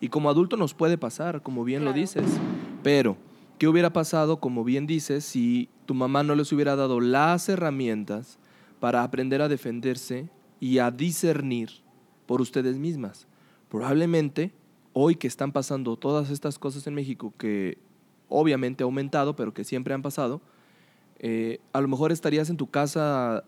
Y 0.00 0.10
como 0.10 0.30
adulto 0.30 0.56
nos 0.56 0.74
puede 0.74 0.98
pasar, 0.98 1.42
como 1.42 1.64
bien 1.64 1.84
lo 1.84 1.92
dices. 1.92 2.26
Pero, 2.82 3.16
¿qué 3.58 3.66
hubiera 3.66 3.92
pasado, 3.92 4.38
como 4.38 4.62
bien 4.62 4.86
dices, 4.86 5.24
si 5.24 5.68
tu 5.86 5.94
mamá 5.94 6.22
no 6.22 6.34
les 6.34 6.52
hubiera 6.52 6.76
dado 6.76 7.00
las 7.00 7.48
herramientas 7.48 8.38
para 8.78 9.02
aprender 9.02 9.42
a 9.42 9.48
defenderse 9.48 10.28
y 10.60 10.78
a 10.78 10.90
discernir 10.90 11.70
por 12.26 12.40
ustedes 12.40 12.78
mismas? 12.78 13.26
Probablemente, 13.68 14.52
hoy 14.92 15.16
que 15.16 15.26
están 15.26 15.50
pasando 15.50 15.96
todas 15.96 16.30
estas 16.30 16.58
cosas 16.58 16.86
en 16.86 16.94
México 16.94 17.34
que 17.38 17.78
obviamente 18.28 18.82
ha 18.82 18.86
aumentado, 18.86 19.36
pero 19.36 19.54
que 19.54 19.64
siempre 19.64 19.94
han 19.94 20.02
pasado, 20.02 20.40
eh, 21.18 21.60
a 21.72 21.80
lo 21.80 21.88
mejor 21.88 22.12
estarías 22.12 22.50
en 22.50 22.56
tu 22.56 22.68
casa 22.68 23.44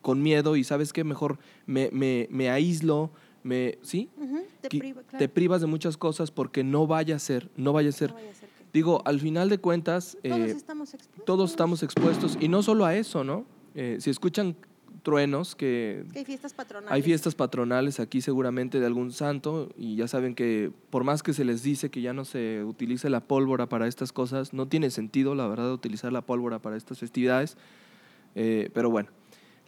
con 0.00 0.22
miedo 0.22 0.56
y 0.56 0.64
sabes 0.64 0.92
que 0.92 1.04
mejor 1.04 1.38
me, 1.66 1.88
me, 1.92 2.26
me, 2.30 2.50
aíslo, 2.50 3.10
me, 3.42 3.78
¿sí? 3.82 4.10
te, 5.16 5.28
privas 5.28 5.60
de 5.60 5.66
muchas 5.66 5.96
cosas 5.96 6.30
porque 6.30 6.64
no 6.64 6.86
vaya 6.86 7.16
a 7.16 7.18
ser, 7.18 7.50
no 7.56 7.72
vaya 7.72 7.90
a 7.90 7.92
ser. 7.92 8.14
Digo, 8.72 9.02
al 9.04 9.20
final 9.20 9.48
de 9.48 9.58
cuentas, 9.58 10.16
todos, 10.22 10.38
eh, 10.38 10.50
estamos 10.50 10.96
todos, 11.26 11.50
estamos 11.50 11.82
expuestos. 11.82 12.38
Y 12.40 12.48
no 12.48 12.62
solo 12.62 12.84
a 12.86 12.96
eso, 12.96 13.22
¿no? 13.22 13.44
Eh, 13.74 13.98
si 14.00 14.10
escuchan 14.10 14.56
truenos 15.02 15.54
que... 15.54 16.04
hay 16.14 16.24
fiestas 16.24 16.54
patronales. 16.54 16.92
Hay 16.92 17.02
fiestas 17.02 17.34
patronales 17.34 18.00
aquí 18.00 18.20
seguramente 18.20 18.80
de 18.80 18.86
algún 18.86 19.12
santo 19.12 19.70
y 19.76 19.96
ya 19.96 20.08
saben 20.08 20.34
que 20.34 20.70
por 20.90 21.04
más 21.04 21.22
que 21.22 21.32
se 21.32 21.44
les 21.44 21.62
dice 21.62 21.90
que 21.90 22.00
ya 22.00 22.12
no 22.12 22.24
se 22.24 22.64
utilice 22.64 23.10
la 23.10 23.20
pólvora 23.20 23.68
para 23.68 23.86
estas 23.86 24.12
cosas, 24.12 24.52
no 24.52 24.68
tiene 24.68 24.90
sentido 24.90 25.34
la 25.34 25.46
verdad 25.46 25.72
utilizar 25.72 26.12
la 26.12 26.22
pólvora 26.22 26.60
para 26.60 26.76
estas 26.76 26.98
festividades, 26.98 27.56
eh, 28.34 28.70
pero 28.72 28.90
bueno, 28.90 29.10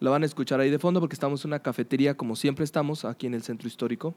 lo 0.01 0.11
van 0.11 0.23
a 0.23 0.27
escuchar 0.27 0.61
ahí 0.61 0.71
de 0.71 0.79
fondo 0.79 1.01
porque 1.01 1.15
estamos 1.15 1.45
en 1.45 1.51
una 1.51 1.61
cafetería 1.61 2.17
como 2.17 2.37
siempre 2.37 2.65
estamos 2.65 3.05
aquí 3.05 3.27
en 3.27 3.35
el 3.35 3.43
centro 3.43 3.69
histórico. 3.69 4.15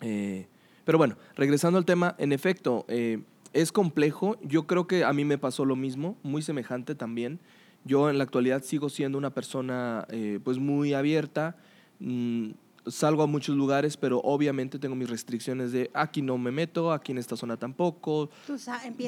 Eh, 0.00 0.46
pero 0.84 0.98
bueno, 0.98 1.16
regresando 1.36 1.78
al 1.78 1.84
tema, 1.84 2.14
en 2.18 2.32
efecto, 2.32 2.84
eh, 2.88 3.20
es 3.52 3.72
complejo, 3.72 4.38
yo 4.42 4.66
creo 4.66 4.86
que 4.86 5.04
a 5.04 5.12
mí 5.12 5.24
me 5.24 5.38
pasó 5.38 5.64
lo 5.64 5.76
mismo, 5.76 6.16
muy 6.22 6.42
semejante 6.42 6.94
también. 6.94 7.40
Yo 7.84 8.10
en 8.10 8.18
la 8.18 8.24
actualidad 8.24 8.62
sigo 8.62 8.88
siendo 8.88 9.18
una 9.18 9.30
persona 9.30 10.06
eh, 10.10 10.40
pues 10.42 10.58
muy 10.58 10.92
abierta, 10.92 11.56
mm, 12.00 12.50
salgo 12.86 13.22
a 13.22 13.26
muchos 13.26 13.56
lugares, 13.56 13.96
pero 13.96 14.20
obviamente 14.20 14.78
tengo 14.78 14.94
mis 14.94 15.08
restricciones 15.08 15.72
de 15.72 15.90
aquí 15.94 16.22
no 16.22 16.38
me 16.38 16.50
meto, 16.50 16.92
aquí 16.92 17.12
en 17.12 17.18
esta 17.18 17.36
zona 17.36 17.56
tampoco. 17.56 18.30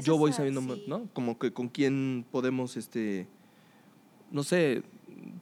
Yo 0.02 0.18
voy 0.18 0.32
sabiendo, 0.32 0.60
¿no? 0.86 1.08
Como 1.12 1.38
que 1.38 1.52
con 1.52 1.68
quién 1.68 2.24
podemos, 2.30 2.76
este, 2.76 3.26
no 4.30 4.42
sé, 4.42 4.82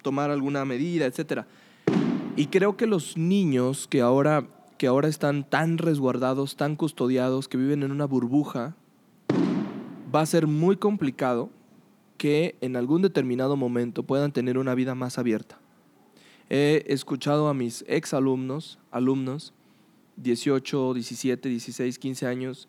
tomar 0.03 0.31
alguna 0.31 0.65
medida, 0.65 1.07
etcétera. 1.07 1.47
Y 2.37 2.47
creo 2.47 2.77
que 2.77 2.87
los 2.87 3.17
niños 3.17 3.89
que 3.89 4.01
ahora, 4.01 4.47
que 4.79 4.87
ahora 4.87 5.09
están 5.09 5.49
tan 5.49 5.79
resguardados, 5.79 6.57
tan 6.57 6.77
custodiados, 6.77 7.49
que 7.49 7.57
viven 7.57 7.83
en 7.83 7.91
una 7.91 8.05
burbuja, 8.05 8.77
va 10.15 10.21
a 10.21 10.27
ser 10.27 10.47
muy 10.47 10.77
complicado 10.77 11.51
que 12.19 12.57
en 12.61 12.77
algún 12.77 13.01
determinado 13.01 13.57
momento 13.57 14.03
puedan 14.03 14.33
tener 14.33 14.59
una 14.59 14.75
vida 14.75 14.95
más 14.95 15.19
abierta. 15.19 15.59
He 16.51 16.85
escuchado 16.89 17.49
a 17.49 17.55
mis 17.55 17.85
ex 17.89 18.13
alumnos, 18.13 18.79
alumnos, 18.91 19.55
18, 20.17 20.95
17, 20.95 21.49
16, 21.49 21.99
15 21.99 22.27
años, 22.27 22.69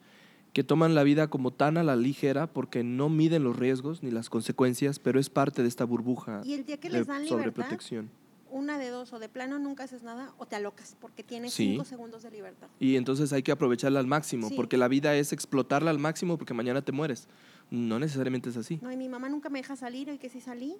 que 0.54 0.64
toman 0.64 0.96
la 0.96 1.04
vida 1.04 1.30
como 1.30 1.52
tan 1.52 1.78
a 1.78 1.84
la 1.84 1.96
ligera 1.96 2.48
porque 2.48 2.84
no 2.84 3.10
miden 3.10 3.44
los 3.44 3.58
riesgos 3.58 4.04
ni 4.04 4.12
las 4.12 4.30
consecuencias, 4.30 5.00
pero 5.00 5.20
es 5.20 5.30
parte 5.30 5.62
de 5.62 5.68
esta 5.68 5.84
burbuja 5.84 6.42
y 6.44 6.54
el 6.54 6.66
día 6.66 6.78
que 6.78 6.90
les 6.90 7.08
dan 7.08 7.28
sobreprotección. 7.28 8.10
Una 8.52 8.80
de 8.80 8.90
dos, 8.90 9.14
o 9.14 9.20
de 9.20 9.30
plano 9.30 9.60
nunca 9.60 9.84
haces 9.84 10.02
nada 10.02 10.34
o 10.40 10.48
te 10.48 10.56
alocas 10.56 10.98
porque 11.00 11.24
tienes 11.24 11.54
cinco 11.54 11.86
segundos 11.86 12.24
de 12.24 12.32
libertad. 12.32 12.68
Y 12.80 12.96
entonces 12.96 13.32
hay 13.32 13.44
que 13.44 13.52
aprovecharla 13.52 14.00
al 14.00 14.08
máximo, 14.08 14.50
porque 14.56 14.76
la 14.76 14.88
vida 14.88 15.16
es 15.16 15.34
explotarla 15.34 15.92
al 15.92 16.00
máximo 16.00 16.38
porque 16.38 16.56
mañana 16.56 16.82
te 16.82 16.92
mueres. 16.92 17.28
No 17.72 18.00
necesariamente 18.00 18.50
es 18.50 18.58
así. 18.58 18.80
No, 18.82 18.92
y 18.92 18.98
mi 18.98 19.10
mamá 19.10 19.30
nunca 19.30 19.50
me 19.50 19.60
deja 19.60 19.76
salir, 19.76 20.10
y 20.10 20.18
que 20.18 20.30
si 20.30 20.42
salí, 20.42 20.76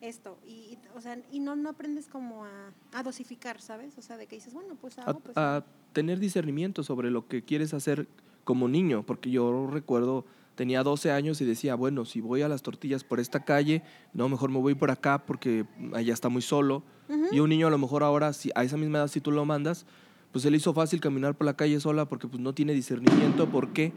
esto. 0.00 0.38
Y, 0.46 0.78
o 0.94 1.00
sea, 1.00 1.18
y 1.30 1.40
no, 1.40 1.56
no 1.56 1.70
aprendes 1.70 2.08
como 2.08 2.44
a, 2.44 3.02
dosificar, 3.02 3.60
¿sabes? 3.60 3.96
O 3.98 4.02
sea, 4.02 4.16
de 4.16 4.26
que 4.26 4.36
dices, 4.36 4.52
bueno, 4.52 4.76
pues 4.80 4.98
hago, 4.98 5.20
pues 5.20 5.36
a, 5.36 5.64
tener 5.92 6.18
discernimiento 6.18 6.82
sobre 6.82 7.10
lo 7.10 7.28
que 7.28 7.42
quieres 7.42 7.72
hacer 7.74 8.08
como 8.44 8.68
niño, 8.68 9.04
porque 9.04 9.30
yo 9.30 9.68
recuerdo, 9.70 10.24
tenía 10.56 10.82
12 10.82 11.12
años 11.12 11.40
y 11.40 11.44
decía, 11.44 11.74
bueno, 11.76 12.04
si 12.04 12.20
voy 12.20 12.42
a 12.42 12.48
las 12.48 12.62
tortillas 12.62 13.04
por 13.04 13.20
esta 13.20 13.44
calle, 13.44 13.82
no, 14.12 14.28
mejor 14.28 14.50
me 14.50 14.58
voy 14.58 14.74
por 14.74 14.90
acá 14.90 15.24
porque 15.24 15.64
allá 15.94 16.12
está 16.12 16.28
muy 16.28 16.42
solo. 16.42 16.82
Y 17.30 17.40
un 17.40 17.50
niño 17.50 17.66
a 17.66 17.70
lo 17.70 17.76
mejor 17.76 18.02
ahora, 18.02 18.32
si 18.32 18.50
a 18.54 18.64
esa 18.64 18.78
misma 18.78 18.98
edad, 18.98 19.08
si 19.08 19.20
tú 19.20 19.32
lo 19.32 19.44
mandas, 19.44 19.84
pues 20.32 20.42
se 20.44 20.50
le 20.50 20.56
hizo 20.56 20.72
fácil 20.72 20.98
caminar 20.98 21.36
por 21.36 21.44
la 21.44 21.54
calle 21.54 21.78
sola 21.78 22.06
porque 22.06 22.26
pues 22.26 22.40
no 22.40 22.54
tiene 22.54 22.72
discernimiento. 22.72 23.50
¿Por 23.50 23.74
qué? 23.74 23.92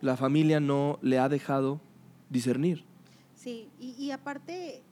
La 0.00 0.16
familia 0.16 0.60
no 0.60 0.98
le 1.02 1.18
ha 1.18 1.28
dejado 1.28 1.80
discernir. 2.28 2.84
Sí, 3.34 3.70
y, 3.78 4.10
aparte, 4.10 4.82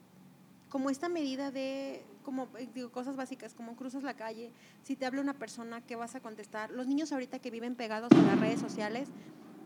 como 0.70 0.88
esta 0.88 1.08
medida 1.08 1.50
de, 1.50 2.02
como 2.24 2.48
eh, 2.58 2.68
digo, 2.74 2.90
cosas 2.90 3.14
básicas, 3.14 3.52
como 3.52 3.76
cruzas 3.76 4.02
la 4.02 4.14
calle, 4.14 4.50
si 4.82 4.96
te 4.96 5.04
habla 5.04 5.20
una 5.20 5.34
persona, 5.34 5.82
¿qué 5.82 5.96
vas 5.96 6.14
a 6.14 6.20
contestar? 6.20 6.70
Los 6.70 6.86
niños 6.86 7.12
ahorita 7.12 7.40
que 7.40 7.50
viven 7.50 7.74
pegados 7.74 8.10
a 8.12 8.22
las 8.22 8.40
redes 8.40 8.60
sociales 8.60 9.08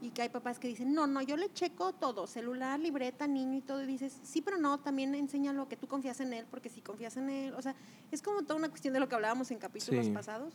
y 0.01 0.11
que 0.11 0.23
hay 0.23 0.29
papás 0.31 0.59
que 0.59 0.67
dicen, 0.67 0.93
no, 0.93 1.07
no, 1.07 1.23
yo 1.23 1.37
le 1.37 1.53
checo 1.53 1.93
todo, 1.93 2.27
celular, 2.27 2.81
libreta, 2.81 3.29
niño 3.29 3.59
y 3.59 3.61
todo, 3.61 3.85
y 3.85 3.87
dices, 3.87 4.19
sí, 4.25 4.43
pero 4.43 4.59
no, 4.59 4.81
también 4.81 5.15
enséñalo 5.15 5.69
que 5.69 5.77
tú 5.77 5.87
confías 5.87 6.19
en 6.21 6.33
él, 6.33 6.45
porque 6.51 6.69
si 6.69 6.81
confías 6.81 7.17
en 7.17 7.31
él, 7.31 7.55
o 7.55 7.63
sea, 7.63 7.77
es 8.11 8.21
como 8.21 8.43
toda 8.43 8.57
una 8.57 8.69
cuestión 8.69 8.95
de 8.95 8.99
lo 8.99 9.09
que 9.09 9.15
hablábamos 9.15 9.53
en 9.53 9.59
capítulos 9.59 10.09
pasados, 10.09 10.55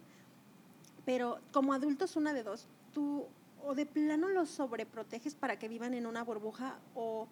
pero 1.06 1.40
como 1.54 1.72
adultos 1.72 2.18
una 2.18 2.34
de 2.34 2.44
dos, 2.44 2.68
tú 2.94 3.26
o 3.68 3.76
de 3.76 3.86
plano 3.86 4.30
los 4.30 4.50
sobreproteges 4.50 5.36
para 5.36 5.60
que 5.60 5.68
vivan 5.68 5.94
en 5.94 6.08
una 6.08 6.24
burbuja 6.24 6.80
o 6.96 7.28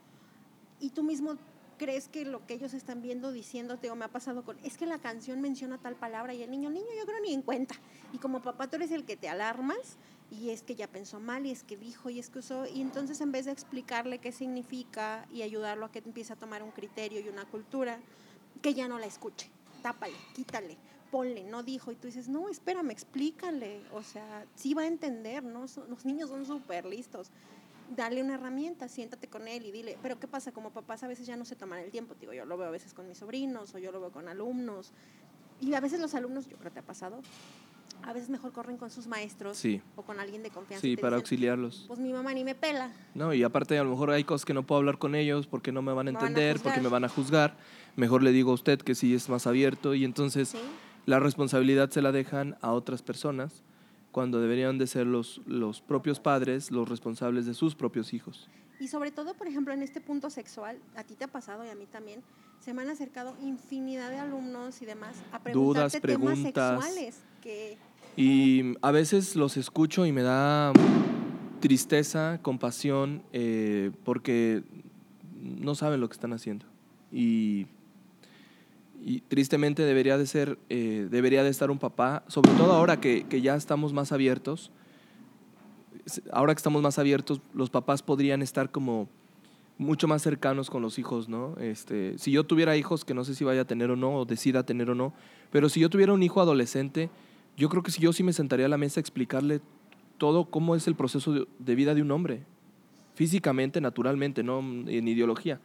y 0.79 0.89
tú 0.89 1.03
mismo 1.03 1.37
crees 1.77 2.07
que 2.09 2.25
lo 2.25 2.45
que 2.45 2.53
ellos 2.53 2.73
están 2.73 3.01
viendo, 3.01 3.31
diciéndote, 3.31 3.89
o 3.89 3.95
me 3.95 4.05
ha 4.05 4.09
pasado 4.09 4.43
con, 4.43 4.57
es 4.63 4.77
que 4.77 4.85
la 4.85 4.99
canción 4.99 5.41
menciona 5.41 5.77
tal 5.77 5.95
palabra 5.95 6.33
y 6.33 6.43
el 6.43 6.51
niño, 6.51 6.69
niño, 6.69 6.87
yo 6.97 7.05
creo 7.05 7.19
ni 7.21 7.33
en 7.33 7.41
cuenta. 7.41 7.75
Y 8.13 8.17
como 8.17 8.41
papá 8.41 8.69
tú 8.69 8.75
eres 8.75 8.91
el 8.91 9.05
que 9.05 9.17
te 9.17 9.29
alarmas 9.29 9.97
y 10.31 10.49
es 10.49 10.61
que 10.63 10.75
ya 10.75 10.87
pensó 10.87 11.19
mal 11.19 11.45
y 11.45 11.51
es 11.51 11.63
que 11.63 11.77
dijo 11.77 12.09
y 12.09 12.19
es 12.19 12.29
que 12.29 12.39
usó, 12.39 12.65
y 12.65 12.81
entonces 12.81 13.21
en 13.21 13.31
vez 13.31 13.45
de 13.45 13.51
explicarle 13.51 14.19
qué 14.19 14.31
significa 14.31 15.27
y 15.31 15.41
ayudarlo 15.41 15.85
a 15.85 15.91
que 15.91 15.99
empiece 15.99 16.33
a 16.33 16.35
tomar 16.35 16.63
un 16.63 16.71
criterio 16.71 17.19
y 17.19 17.29
una 17.29 17.45
cultura, 17.45 17.99
que 18.61 18.73
ya 18.73 18.87
no 18.87 18.99
la 18.99 19.05
escuche, 19.05 19.49
tápale, 19.81 20.15
quítale, 20.33 20.77
ponle, 21.15 21.45
no 21.45 21.63
dijo. 21.63 21.93
Y 21.93 21.95
tú 21.95 22.07
dices, 22.07 22.27
no, 22.27 22.49
espérame, 22.49 22.91
explícale. 22.91 23.79
O 23.93 24.03
sea, 24.03 24.45
sí 24.53 24.73
va 24.73 24.81
a 24.81 24.87
entender, 24.87 25.45
¿no? 25.45 25.61
los 25.61 26.03
niños 26.03 26.27
son 26.27 26.45
súper 26.45 26.85
listos. 26.85 27.31
Dale 27.95 28.21
una 28.21 28.33
herramienta, 28.33 28.89
siéntate 28.89 29.29
con 29.29 29.47
él 29.47 29.65
y 29.65 29.71
dile, 29.71 29.97
pero 30.01 30.19
¿qué 30.19 30.27
pasa? 30.27 30.51
Como 30.51 30.71
papás 30.71 31.03
a 31.03 31.07
veces 31.07 31.25
ya 31.25 31.37
no 31.37 31.45
se 31.45 31.55
toman 31.55 31.79
el 31.79 31.89
tiempo. 31.89 32.15
Digo, 32.19 32.33
yo 32.33 32.43
lo 32.43 32.57
veo 32.57 32.67
a 32.67 32.71
veces 32.71 32.93
con 32.93 33.07
mis 33.07 33.19
sobrinos 33.19 33.73
o 33.73 33.77
yo 33.77 33.93
lo 33.93 34.01
veo 34.01 34.11
con 34.11 34.27
alumnos. 34.27 34.91
Y 35.61 35.73
a 35.73 35.79
veces 35.79 36.01
los 36.01 36.13
alumnos, 36.15 36.49
yo 36.49 36.57
creo 36.57 36.69
que 36.69 36.73
te 36.73 36.79
ha 36.79 36.85
pasado, 36.85 37.21
a 38.03 38.11
veces 38.11 38.29
mejor 38.29 38.51
corren 38.51 38.75
con 38.75 38.91
sus 38.91 39.07
maestros 39.07 39.63
o 39.95 40.01
con 40.01 40.19
alguien 40.19 40.43
de 40.43 40.49
confianza. 40.49 40.81
Sí, 40.81 40.97
para 40.97 41.15
auxiliarlos. 41.15 41.85
Pues 41.87 41.97
mi 41.97 42.11
mamá 42.11 42.33
ni 42.33 42.43
me 42.43 42.55
pela. 42.55 42.91
No, 43.13 43.33
y 43.33 43.41
aparte 43.41 43.79
a 43.79 43.85
lo 43.85 43.91
mejor 43.91 44.11
hay 44.11 44.25
cosas 44.25 44.43
que 44.43 44.53
no 44.53 44.63
puedo 44.63 44.79
hablar 44.79 44.97
con 44.97 45.15
ellos 45.15 45.47
porque 45.47 45.71
no 45.71 45.81
me 45.81 45.93
van 45.93 46.07
a 46.07 46.09
entender, 46.11 46.59
porque 46.59 46.81
me 46.81 46.89
van 46.89 47.05
a 47.05 47.09
juzgar. 47.09 47.55
Mejor 47.95 48.21
le 48.21 48.33
digo 48.33 48.51
a 48.51 48.55
usted 48.55 48.79
que 48.79 48.95
sí 48.95 49.15
es 49.15 49.29
más 49.29 49.47
abierto 49.47 49.95
y 49.95 50.03
entonces 50.03 50.55
la 51.05 51.19
responsabilidad 51.19 51.89
se 51.89 52.01
la 52.01 52.11
dejan 52.11 52.57
a 52.61 52.71
otras 52.71 53.01
personas 53.01 53.63
cuando 54.11 54.39
deberían 54.39 54.77
de 54.77 54.87
ser 54.87 55.07
los, 55.07 55.41
los 55.45 55.81
propios 55.81 56.19
padres 56.19 56.71
los 56.71 56.87
responsables 56.87 57.45
de 57.45 57.53
sus 57.53 57.75
propios 57.75 58.13
hijos. 58.13 58.49
Y 58.79 58.87
sobre 58.87 59.11
todo, 59.11 59.33
por 59.33 59.47
ejemplo, 59.47 59.73
en 59.73 59.81
este 59.81 60.01
punto 60.01 60.29
sexual, 60.29 60.77
a 60.95 61.03
ti 61.03 61.15
te 61.15 61.25
ha 61.25 61.27
pasado 61.27 61.65
y 61.65 61.69
a 61.69 61.75
mí 61.75 61.85
también, 61.85 62.21
se 62.59 62.73
me 62.73 62.81
han 62.81 62.89
acercado 62.89 63.35
infinidad 63.41 64.09
de 64.09 64.19
alumnos 64.19 64.81
y 64.81 64.85
demás 64.85 65.15
a 65.31 65.39
preguntarte 65.39 65.99
Dudas, 65.99 66.01
preguntas, 66.01 66.53
temas 66.53 66.83
sexuales 66.85 67.15
que 67.41 67.77
y 68.17 68.75
a 68.81 68.91
veces 68.91 69.35
los 69.35 69.57
escucho 69.57 70.05
y 70.05 70.11
me 70.11 70.21
da 70.21 70.71
tristeza, 71.59 72.39
compasión, 72.41 73.23
eh, 73.33 73.91
porque 74.05 74.63
no 75.41 75.75
saben 75.75 75.99
lo 75.99 76.07
que 76.07 76.13
están 76.13 76.31
haciendo. 76.31 76.65
Y, 77.11 77.67
tristemente 79.27 79.83
debería 79.83 80.17
de 80.17 80.25
ser, 80.25 80.57
eh, 80.69 81.07
debería 81.09 81.43
de 81.43 81.49
estar 81.49 81.69
un 81.69 81.77
papá, 81.77 82.23
sobre 82.27 82.51
todo 82.53 82.73
ahora 82.73 82.99
que, 82.99 83.25
que, 83.29 83.41
ya 83.41 83.55
estamos 83.55 83.93
más 83.93 84.11
abiertos, 84.11 84.71
ahora 86.31 86.53
que 86.53 86.59
estamos 86.59 86.81
más 86.81 86.97
abiertos, 86.97 87.41
los 87.53 87.69
papás 87.69 88.01
podrían 88.01 88.41
estar 88.41 88.71
como 88.71 89.07
mucho 89.77 90.07
más 90.07 90.21
cercanos 90.21 90.69
con 90.69 90.81
los 90.81 90.97
hijos, 90.99 91.27
¿no? 91.27 91.55
Este, 91.59 92.17
si 92.17 92.31
yo 92.31 92.45
tuviera 92.45 92.77
hijos, 92.77 93.05
que 93.05 93.13
no 93.13 93.25
sé 93.25 93.35
si 93.35 93.43
vaya 93.43 93.61
a 93.61 93.65
tener 93.65 93.91
o 93.91 93.95
no, 93.95 94.15
o 94.15 94.25
decida 94.25 94.65
tener 94.65 94.89
o 94.89 94.95
no, 94.95 95.13
pero 95.51 95.69
si 95.69 95.79
yo 95.79 95.89
tuviera 95.89 96.13
un 96.13 96.23
hijo 96.23 96.41
adolescente, 96.41 97.09
yo 97.57 97.69
creo 97.69 97.83
que 97.83 97.91
si 97.91 98.01
yo 98.01 98.13
sí 98.13 98.23
me 98.23 98.33
sentaría 98.33 98.65
a 98.65 98.69
la 98.69 98.77
mesa 98.77 98.99
a 98.99 99.01
explicarle 99.01 99.61
todo 100.17 100.45
cómo 100.45 100.75
es 100.75 100.87
el 100.87 100.95
proceso 100.95 101.45
de, 101.59 101.75
vida 101.75 101.93
de 101.93 102.01
un 102.01 102.11
hombre, 102.11 102.43
físicamente, 103.15 103.81
naturalmente, 103.81 104.43
no 104.43 104.59
en 104.59 105.07
ideología. 105.07 105.59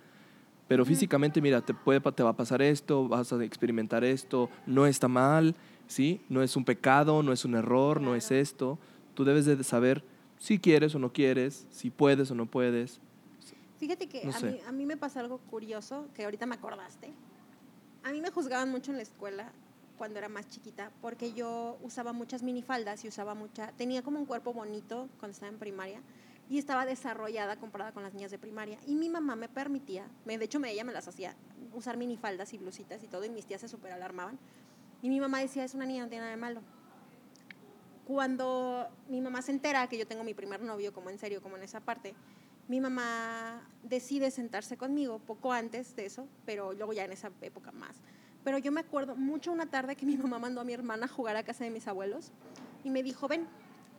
Pero 0.70 0.84
físicamente, 0.84 1.40
mira, 1.40 1.60
te, 1.60 1.74
puede, 1.74 1.98
te 2.12 2.22
va 2.22 2.30
a 2.30 2.36
pasar 2.36 2.62
esto, 2.62 3.08
vas 3.08 3.32
a 3.32 3.42
experimentar 3.42 4.04
esto, 4.04 4.48
no 4.66 4.86
está 4.86 5.08
mal, 5.08 5.56
¿sí? 5.88 6.20
No 6.28 6.44
es 6.44 6.54
un 6.54 6.64
pecado, 6.64 7.24
no 7.24 7.32
es 7.32 7.44
un 7.44 7.56
error, 7.56 8.00
no 8.00 8.14
es 8.14 8.30
esto. 8.30 8.78
Tú 9.14 9.24
debes 9.24 9.46
de 9.46 9.64
saber 9.64 10.04
si 10.38 10.60
quieres 10.60 10.94
o 10.94 11.00
no 11.00 11.12
quieres, 11.12 11.66
si 11.72 11.90
puedes 11.90 12.30
o 12.30 12.36
no 12.36 12.46
puedes. 12.46 13.00
Fíjate 13.80 14.06
que 14.06 14.22
a, 14.22 14.40
mí, 14.42 14.60
a 14.64 14.70
mí 14.70 14.86
me 14.86 14.96
pasa 14.96 15.18
algo 15.18 15.38
curioso, 15.38 16.06
que 16.14 16.24
ahorita 16.24 16.46
me 16.46 16.54
acordaste. 16.54 17.10
A 18.04 18.12
mí 18.12 18.20
me 18.20 18.30
juzgaban 18.30 18.70
mucho 18.70 18.92
en 18.92 18.98
la 18.98 19.02
escuela 19.02 19.50
cuando 19.98 20.20
era 20.20 20.28
más 20.28 20.46
chiquita, 20.46 20.92
porque 21.02 21.32
yo 21.32 21.78
usaba 21.82 22.12
muchas 22.12 22.44
minifaldas 22.44 23.04
y 23.04 23.08
usaba 23.08 23.34
mucha, 23.34 23.72
tenía 23.72 24.02
como 24.02 24.20
un 24.20 24.24
cuerpo 24.24 24.52
bonito 24.52 25.08
cuando 25.18 25.32
estaba 25.32 25.50
en 25.50 25.58
primaria 25.58 26.00
y 26.50 26.58
estaba 26.58 26.84
desarrollada 26.84 27.56
comparada 27.56 27.92
con 27.92 28.02
las 28.02 28.12
niñas 28.12 28.32
de 28.32 28.38
primaria. 28.38 28.78
Y 28.86 28.96
mi 28.96 29.08
mamá 29.08 29.36
me 29.36 29.48
permitía, 29.48 30.06
me, 30.24 30.36
de 30.36 30.46
hecho 30.46 30.58
me, 30.58 30.70
ella 30.72 30.82
me 30.82 30.92
las 30.92 31.06
hacía, 31.06 31.36
usar 31.72 31.96
minifaldas 31.96 32.52
y 32.52 32.58
blusitas 32.58 33.02
y 33.04 33.06
todo, 33.06 33.24
y 33.24 33.30
mis 33.30 33.46
tías 33.46 33.60
se 33.60 33.68
súper 33.68 33.92
alarmaban. 33.92 34.36
Y 35.00 35.08
mi 35.08 35.20
mamá 35.20 35.38
decía, 35.38 35.64
es 35.64 35.74
una 35.74 35.86
niña, 35.86 36.02
no 36.02 36.08
tiene 36.08 36.22
nada 36.22 36.32
de 36.32 36.40
malo. 36.40 36.60
Cuando 38.04 38.88
mi 39.08 39.20
mamá 39.20 39.42
se 39.42 39.52
entera 39.52 39.86
que 39.86 39.96
yo 39.96 40.08
tengo 40.08 40.24
mi 40.24 40.34
primer 40.34 40.60
novio, 40.60 40.92
como 40.92 41.08
en 41.08 41.18
serio, 41.18 41.40
como 41.40 41.56
en 41.56 41.62
esa 41.62 41.78
parte, 41.78 42.14
mi 42.66 42.80
mamá 42.80 43.62
decide 43.84 44.32
sentarse 44.32 44.76
conmigo 44.76 45.20
poco 45.20 45.52
antes 45.52 45.94
de 45.94 46.06
eso, 46.06 46.26
pero 46.44 46.72
luego 46.72 46.92
ya 46.92 47.04
en 47.04 47.12
esa 47.12 47.30
época 47.42 47.70
más 47.70 48.02
pero 48.44 48.58
yo 48.58 48.72
me 48.72 48.80
acuerdo 48.80 49.16
mucho 49.16 49.52
una 49.52 49.66
tarde 49.66 49.96
que 49.96 50.06
mi 50.06 50.16
mamá 50.16 50.38
mandó 50.38 50.60
a 50.60 50.64
mi 50.64 50.72
hermana 50.72 51.06
a 51.06 51.08
jugar 51.08 51.36
a 51.36 51.42
casa 51.42 51.64
de 51.64 51.70
mis 51.70 51.86
abuelos 51.86 52.32
y 52.84 52.90
me 52.90 53.02
dijo, 53.02 53.28
ven, 53.28 53.46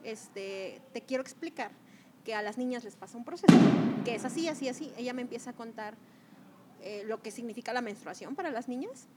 este, 0.04 0.82
te 0.94 1.02
quiero 1.02 1.22
explicar 1.22 1.72
que 2.24 2.36
a 2.36 2.42
las 2.42 2.58
niñas 2.58 2.84
les 2.84 2.96
pasa 2.96 3.18
un 3.18 3.26
proceso, 3.26 3.54
que 4.06 4.16
es 4.16 4.26
así, 4.26 4.48
así, 4.48 4.70
así. 4.70 4.92
Ella 4.98 5.14
me 5.14 5.22
empieza 5.22 5.52
a 5.52 5.54
contar 5.54 5.96
eh, 6.82 7.04
lo 7.06 7.22
que 7.22 7.32
significa 7.32 7.74
la 7.74 7.82
menstruación 7.82 8.36
para 8.36 8.52
las 8.52 8.68
niñas, 8.68 9.08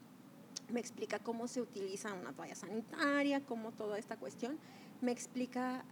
me 0.71 0.81
explica 0.81 1.19
cómo 1.19 1.49
se 1.49 1.61
utiliza 1.61 2.13
una 2.13 2.33
toalla 2.33 2.55
sanitaria, 2.55 3.41
cómo 3.41 3.73
toda 3.73 3.99
esta 3.99 4.17
cuestión, 4.17 4.59
me 5.01 5.13
explica 5.13 5.85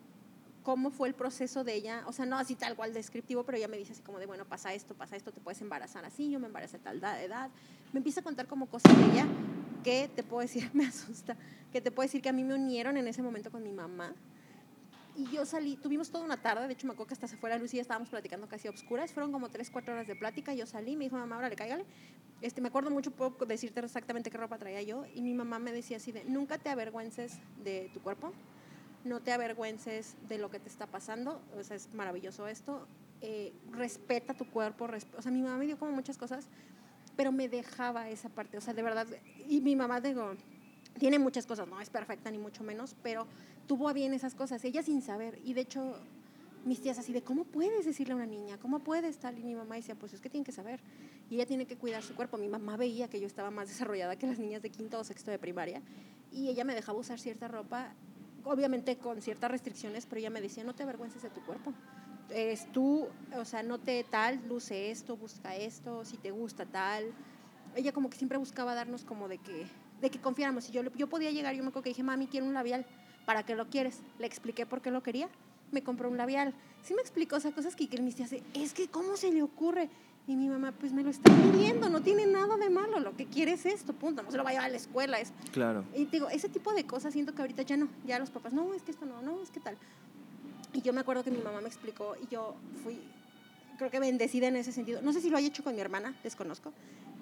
cómo 0.62 0.90
fue 0.90 1.08
el 1.08 1.14
proceso 1.14 1.64
de 1.64 1.74
ella, 1.74 2.04
o 2.06 2.12
sea, 2.12 2.26
no 2.26 2.38
así 2.38 2.54
tal 2.54 2.76
cual 2.76 2.94
descriptivo, 2.94 3.44
pero 3.44 3.58
ella 3.58 3.68
me 3.68 3.76
dice 3.76 3.92
así 3.92 4.02
como 4.02 4.18
de, 4.18 4.26
bueno, 4.26 4.44
pasa 4.44 4.72
esto, 4.72 4.94
pasa 4.94 5.16
esto, 5.16 5.32
te 5.32 5.40
puedes 5.40 5.60
embarazar 5.60 6.04
así, 6.04 6.30
yo 6.30 6.38
me 6.38 6.46
embaracé 6.46 6.76
a 6.76 6.80
tal 6.80 6.98
edad. 6.98 7.50
Me 7.92 7.98
empieza 7.98 8.20
a 8.20 8.22
contar 8.22 8.46
como 8.46 8.66
cosas 8.66 8.96
de 8.96 9.12
ella 9.12 9.26
que 9.82 10.08
te 10.14 10.22
puedo 10.22 10.40
decir, 10.40 10.70
me 10.74 10.86
asusta, 10.86 11.36
que 11.72 11.80
te 11.80 11.90
puedo 11.90 12.06
decir 12.06 12.22
que 12.22 12.28
a 12.28 12.32
mí 12.32 12.44
me 12.44 12.54
unieron 12.54 12.96
en 12.96 13.08
ese 13.08 13.22
momento 13.22 13.50
con 13.50 13.62
mi 13.62 13.72
mamá. 13.72 14.14
Y 15.14 15.26
yo 15.30 15.44
salí, 15.44 15.76
tuvimos 15.76 16.10
toda 16.10 16.24
una 16.24 16.38
tarde, 16.38 16.66
de 16.66 16.72
hecho 16.72 16.86
me 16.86 16.94
acuerdo 16.94 17.08
que 17.08 17.14
hasta 17.14 17.28
se 17.28 17.36
fue 17.36 17.50
la 17.50 17.58
luz 17.58 17.74
y 17.74 17.76
ya 17.76 17.82
estábamos 17.82 18.08
platicando 18.08 18.48
casi 18.48 18.66
a 18.66 18.70
obscuras, 18.70 19.12
fueron 19.12 19.30
como 19.30 19.50
tres, 19.50 19.68
cuatro 19.70 19.92
horas 19.92 20.06
de 20.06 20.16
plática, 20.16 20.54
yo 20.54 20.64
salí, 20.64 20.96
me 20.96 21.04
dijo 21.04 21.16
mamá, 21.16 21.34
ahora 21.34 21.50
le 21.50 21.56
cáigale. 21.56 21.84
Este, 22.40 22.62
me 22.62 22.68
acuerdo 22.68 22.90
mucho, 22.90 23.10
puedo 23.10 23.44
decirte 23.44 23.80
exactamente 23.80 24.30
qué 24.30 24.38
ropa 24.38 24.56
traía 24.56 24.80
yo, 24.82 25.04
y 25.14 25.20
mi 25.20 25.34
mamá 25.34 25.58
me 25.58 25.70
decía 25.70 25.98
así 25.98 26.12
de, 26.12 26.24
nunca 26.24 26.56
te 26.56 26.70
avergüences 26.70 27.38
de 27.62 27.90
tu 27.92 28.00
cuerpo, 28.00 28.32
no 29.04 29.20
te 29.20 29.32
avergüences 29.32 30.16
de 30.28 30.38
lo 30.38 30.50
que 30.50 30.58
te 30.58 30.68
está 30.68 30.86
pasando, 30.86 31.42
o 31.58 31.62
sea, 31.62 31.76
es 31.76 31.92
maravilloso 31.92 32.48
esto, 32.48 32.86
eh, 33.20 33.52
respeta 33.70 34.32
tu 34.32 34.46
cuerpo, 34.46 34.88
o 35.16 35.22
sea, 35.22 35.30
mi 35.30 35.42
mamá 35.42 35.58
me 35.58 35.66
dio 35.66 35.78
como 35.78 35.92
muchas 35.92 36.16
cosas, 36.16 36.48
pero 37.16 37.32
me 37.32 37.50
dejaba 37.50 38.08
esa 38.08 38.30
parte, 38.30 38.56
o 38.56 38.62
sea, 38.62 38.72
de 38.72 38.82
verdad, 38.82 39.06
y 39.46 39.60
mi 39.60 39.76
mamá, 39.76 40.00
digo, 40.00 40.34
tiene 40.98 41.18
muchas 41.18 41.46
cosas, 41.46 41.68
no 41.68 41.80
es 41.80 41.90
perfecta 41.90 42.30
ni 42.30 42.38
mucho 42.38 42.62
menos, 42.62 42.94
pero 43.02 43.26
tuvo 43.66 43.88
a 43.88 43.92
bien 43.92 44.14
esas 44.14 44.34
cosas, 44.34 44.64
ella 44.64 44.82
sin 44.82 45.02
saber, 45.02 45.38
y 45.44 45.54
de 45.54 45.62
hecho, 45.62 45.96
mis 46.64 46.80
tías 46.80 46.98
así 46.98 47.12
de, 47.12 47.22
¿cómo 47.22 47.44
puedes 47.44 47.84
decirle 47.84 48.12
a 48.12 48.16
una 48.16 48.26
niña? 48.26 48.58
¿Cómo 48.58 48.78
puedes 48.78 49.18
tal? 49.18 49.38
Y 49.38 49.42
mi 49.42 49.54
mamá 49.54 49.76
decía, 49.76 49.94
pues 49.94 50.12
es 50.12 50.20
que 50.20 50.30
tiene 50.30 50.44
que 50.44 50.52
saber. 50.52 50.80
Y 51.28 51.36
ella 51.36 51.46
tiene 51.46 51.66
que 51.66 51.76
cuidar 51.76 52.04
su 52.04 52.14
cuerpo. 52.14 52.38
Mi 52.38 52.46
mamá 52.46 52.76
veía 52.76 53.08
que 53.08 53.18
yo 53.18 53.26
estaba 53.26 53.50
más 53.50 53.66
desarrollada 53.66 54.14
que 54.14 54.28
las 54.28 54.38
niñas 54.38 54.62
de 54.62 54.70
quinto 54.70 55.00
o 55.00 55.02
sexto 55.02 55.32
de 55.32 55.40
primaria. 55.40 55.82
Y 56.30 56.48
ella 56.48 56.62
me 56.62 56.74
dejaba 56.76 57.00
usar 57.00 57.18
cierta 57.18 57.48
ropa 57.48 57.94
obviamente 58.44 58.96
con 58.96 59.20
ciertas 59.20 59.50
restricciones, 59.50 60.06
pero 60.06 60.18
ella 60.18 60.30
me 60.30 60.40
decía, 60.40 60.64
no 60.64 60.74
te 60.74 60.82
avergüences 60.82 61.22
de 61.22 61.30
tu 61.30 61.40
cuerpo. 61.42 61.72
Es 62.30 62.70
tú, 62.72 63.06
o 63.36 63.44
sea, 63.44 63.62
no 63.62 63.78
te 63.78 64.04
tal, 64.04 64.40
luce 64.48 64.90
esto, 64.90 65.16
busca 65.16 65.54
esto, 65.54 66.04
si 66.04 66.16
te 66.16 66.30
gusta 66.30 66.66
tal. 66.66 67.12
Ella 67.74 67.92
como 67.92 68.10
que 68.10 68.16
siempre 68.16 68.38
buscaba 68.38 68.74
darnos 68.74 69.04
como 69.04 69.28
de 69.28 69.38
que, 69.38 69.66
de 70.02 70.10
que 70.10 70.20
confiáramos. 70.20 70.68
Y 70.68 70.72
yo, 70.72 70.82
yo 70.96 71.06
podía 71.08 71.30
llegar, 71.30 71.54
yo 71.54 71.62
me 71.62 71.68
acuerdo 71.68 71.84
que 71.84 71.90
dije, 71.90 72.02
mami, 72.02 72.26
quiero 72.26 72.44
un 72.44 72.52
labial. 72.52 72.84
¿Para 73.24 73.44
qué 73.44 73.54
lo 73.54 73.68
quieres? 73.70 74.00
Le 74.18 74.26
expliqué 74.26 74.66
por 74.66 74.82
qué 74.82 74.90
lo 74.90 75.02
quería. 75.02 75.28
Me 75.70 75.82
compró 75.82 76.10
un 76.10 76.16
labial. 76.18 76.52
Sí 76.82 76.92
me 76.92 77.00
explicó, 77.00 77.36
o 77.36 77.40
sea, 77.40 77.52
cosas 77.52 77.76
que, 77.76 77.88
que 77.88 78.02
me 78.02 78.10
hace, 78.10 78.42
es 78.52 78.74
que 78.74 78.88
¿cómo 78.88 79.16
se 79.16 79.32
le 79.32 79.42
ocurre? 79.42 79.88
Y 80.26 80.36
mi 80.36 80.48
mamá, 80.48 80.72
pues 80.72 80.92
me 80.92 81.02
lo 81.02 81.10
está 81.10 81.32
pidiendo, 81.34 81.88
no 81.88 82.00
tiene 82.00 82.26
nada 82.26 82.56
de 82.56 82.70
malo, 82.70 83.00
lo 83.00 83.16
que 83.16 83.26
quiere 83.26 83.52
es 83.52 83.66
esto, 83.66 83.92
punto, 83.92 84.22
no 84.22 84.30
se 84.30 84.36
lo 84.36 84.44
va 84.44 84.50
a 84.50 84.52
llevar 84.52 84.68
a 84.68 84.70
la 84.70 84.76
escuela. 84.76 85.18
Es... 85.18 85.32
Claro. 85.52 85.84
Y 85.96 86.04
digo, 86.04 86.28
ese 86.28 86.48
tipo 86.48 86.72
de 86.74 86.84
cosas 86.84 87.12
siento 87.12 87.34
que 87.34 87.42
ahorita 87.42 87.62
ya 87.62 87.76
no, 87.76 87.88
ya 88.06 88.18
los 88.18 88.30
papás, 88.30 88.52
no, 88.52 88.72
es 88.74 88.82
que 88.82 88.92
esto 88.92 89.04
no, 89.04 89.20
no, 89.22 89.42
es 89.42 89.50
que 89.50 89.58
tal. 89.58 89.76
Y 90.72 90.82
yo 90.82 90.92
me 90.92 91.00
acuerdo 91.00 91.24
que 91.24 91.30
mi 91.30 91.38
mamá 91.38 91.60
me 91.60 91.66
explicó 91.66 92.14
y 92.22 92.32
yo 92.32 92.54
fui, 92.84 93.00
creo 93.78 93.90
que 93.90 93.98
bendecida 93.98 94.46
en 94.46 94.56
ese 94.56 94.70
sentido. 94.70 95.02
No 95.02 95.12
sé 95.12 95.20
si 95.20 95.28
lo 95.28 95.36
haya 95.36 95.48
hecho 95.48 95.64
con 95.64 95.74
mi 95.74 95.80
hermana, 95.80 96.14
desconozco, 96.22 96.72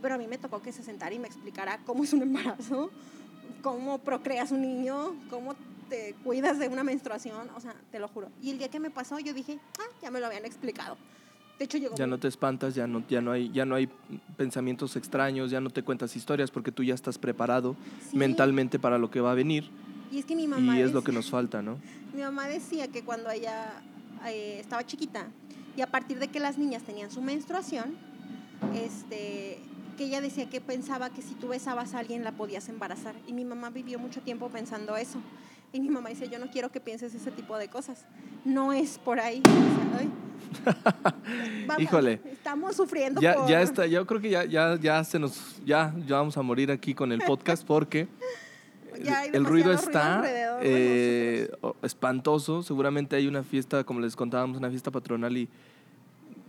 pero 0.01 0.15
a 0.15 0.19
mí 0.19 0.27
me 0.27 0.39
tocó 0.39 0.63
que 0.63 0.73
se 0.73 0.83
sentara 0.83 1.15
y 1.15 1.19
me 1.19 1.27
explicara 1.27 1.79
cómo 1.87 2.05
es 2.05 2.13
un 2.13 2.23
embarazo, 2.23 2.91
cómo 3.63 3.99
procreas 3.99 4.53
un 4.53 4.63
niño, 4.63 5.15
cómo 5.29 5.55
te 5.89 6.15
cuidas 6.25 6.59
de 6.59 6.69
una 6.69 6.85
menstruación, 6.85 7.49
o 7.57 7.61
sea, 7.61 7.75
te 7.91 7.99
lo 7.99 8.09
juro. 8.09 8.29
Y 8.41 8.51
el 8.51 8.59
día 8.59 8.69
que 8.69 8.81
me 8.81 8.91
pasó, 8.91 9.19
yo 9.19 9.35
dije, 9.35 9.59
ah, 9.79 9.93
ya 10.03 10.11
me 10.11 10.21
lo 10.21 10.27
habían 10.27 10.45
explicado 10.45 10.97
ya 11.95 12.07
no 12.07 12.19
te 12.19 12.29
espantas, 12.29 12.75
ya 12.75 12.87
no, 12.87 13.05
ya, 13.07 13.21
no 13.21 13.33
hay, 13.33 13.51
ya 13.51 13.67
no 13.67 13.75
hay 13.75 13.89
pensamientos 14.37 14.97
extraños, 14.97 15.51
ya 15.51 15.61
no 15.61 15.69
te 15.69 15.83
cuentas 15.83 16.17
historias 16.17 16.51
porque 16.51 16.73
tú 16.73 16.83
ya 16.83 16.95
estás 16.95 17.19
preparado 17.19 17.77
mentalmente 18.15 18.79
para 18.79 18.97
lo 18.97 19.11
que 19.11 19.21
va 19.21 19.33
a 19.33 19.35
venir. 19.35 19.69
Y 20.11 20.19
es 20.19 20.25
que 20.25 20.35
mi 20.35 20.49
mamá... 20.49 20.79
Y 20.79 20.81
es 20.81 20.93
lo 20.93 21.05
que 21.05 21.13
nos 21.13 21.29
falta, 21.29 21.61
¿no? 21.63 21.79
Mi 22.15 22.23
mamá 22.23 22.49
decía 22.49 22.89
que 22.89 23.05
cuando 23.05 23.31
ella 23.31 23.83
eh, 24.27 24.59
estaba 24.59 24.85
chiquita 24.85 25.29
y 25.77 25.81
a 25.83 25.87
partir 25.87 26.19
de 26.19 26.27
que 26.27 26.41
las 26.41 26.59
niñas 26.59 26.83
tenían 26.83 27.11
su 27.11 27.23
menstruación, 27.23 27.95
este, 28.75 29.61
que 30.01 30.07
ella 30.07 30.23
decía 30.23 30.49
que 30.49 30.63
pensaba 30.63 31.11
que 31.11 31.21
si 31.21 31.35
tú 31.35 31.49
besabas 31.49 31.93
a 31.93 31.99
alguien 31.99 32.25
la 32.25 32.33
podías 32.33 32.71
embarazar. 32.71 33.15
Y 33.27 33.35
mi 33.35 33.45
mamá 33.45 33.69
vivió 33.69 33.99
mucho 33.99 34.23
tiempo 34.23 34.49
pensando 34.49 34.97
eso. 34.97 35.19
Y 35.75 35.81
mi 35.81 35.91
mamá 35.91 36.09
dice, 36.09 36.27
yo 36.27 36.39
no 36.39 36.51
quiero 36.51 36.73
que 36.73 36.81
pienses 36.81 37.15
ese 37.15 37.31
tipo 37.31 37.59
de 37.59 37.69
cosas. 37.69 38.07
No 38.43 38.73
es 38.73 38.97
por 38.97 39.21
ahí. 39.21 39.43
Híjole. 41.79 42.19
Estamos 42.25 42.77
sufriendo. 42.77 43.21
Ya, 43.21 43.47
ya 43.47 43.61
está, 43.61 43.87
yo 43.87 44.07
creo 44.07 44.23
que 44.23 44.31
ya, 44.31 44.47
ya, 44.47 44.79
ya 44.81 45.05
se 45.05 45.19
nos, 45.19 45.61
ya, 45.67 45.95
ya 46.07 46.17
vamos 46.17 46.35
a 46.39 46.41
morir 46.41 46.71
aquí 46.71 46.95
con 46.95 47.13
el 47.13 47.21
podcast 47.21 47.63
porque 47.67 48.09
el 49.35 49.45
ruido 49.45 49.71
está 49.71 50.23
de 50.23 50.61
eh, 50.63 51.51
espantoso. 51.83 52.63
Seguramente 52.63 53.17
hay 53.17 53.27
una 53.27 53.43
fiesta, 53.43 53.85
como 53.85 54.01
les 54.01 54.17
contábamos, 54.17 54.57
una 54.57 54.71
fiesta 54.71 54.91
patronal 54.91 55.37
y. 55.37 55.47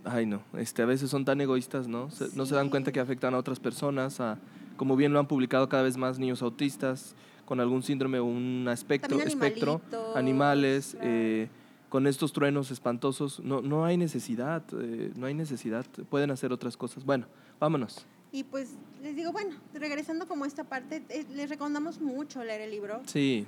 Ay, 0.04 0.26
no. 0.26 0.42
Este, 0.58 0.82
a 0.82 0.86
veces 0.86 1.10
son 1.10 1.24
tan 1.24 1.40
egoístas, 1.40 1.86
¿no? 1.88 2.10
Se- 2.10 2.34
No 2.36 2.44
se 2.46 2.54
dan 2.54 2.70
cuenta 2.70 2.90
que 2.92 3.00
afectan 3.00 3.34
a 3.34 3.38
otras 3.38 3.60
personas, 3.60 4.20
a, 4.20 4.38
como 4.76 4.96
bien 4.96 5.12
lo 5.12 5.18
han 5.20 5.28
publicado 5.28 5.68
cada 5.68 5.82
vez 5.84 5.96
más 5.96 6.18
niños 6.18 6.42
autistas 6.42 7.14
con 7.44 7.60
algún 7.60 7.82
síndrome 7.82 8.18
o 8.18 8.24
un 8.24 8.66
espectro, 8.72 9.20
espectro 9.20 9.80
animales, 10.14 10.92
claro. 10.92 11.06
eh, 11.08 11.48
con 11.88 12.06
estos 12.06 12.32
truenos 12.32 12.70
espantosos. 12.70 13.40
No, 13.40 13.60
no 13.60 13.84
hay 13.84 13.96
necesidad, 13.96 14.62
eh, 14.80 15.12
no 15.14 15.26
hay 15.26 15.34
necesidad. 15.34 15.84
Pueden 16.08 16.30
hacer 16.30 16.52
otras 16.52 16.76
cosas. 16.76 17.04
Bueno, 17.04 17.26
vámonos. 17.60 18.06
Y 18.32 18.44
pues 18.44 18.70
les 19.02 19.14
digo, 19.14 19.30
bueno, 19.30 19.54
regresando 19.74 20.26
como 20.26 20.44
a 20.44 20.46
esta 20.46 20.64
parte, 20.64 21.02
eh, 21.10 21.26
les 21.34 21.50
recomendamos 21.50 22.00
mucho 22.00 22.42
leer 22.42 22.62
el 22.62 22.70
libro 22.70 23.02
Sí, 23.06 23.44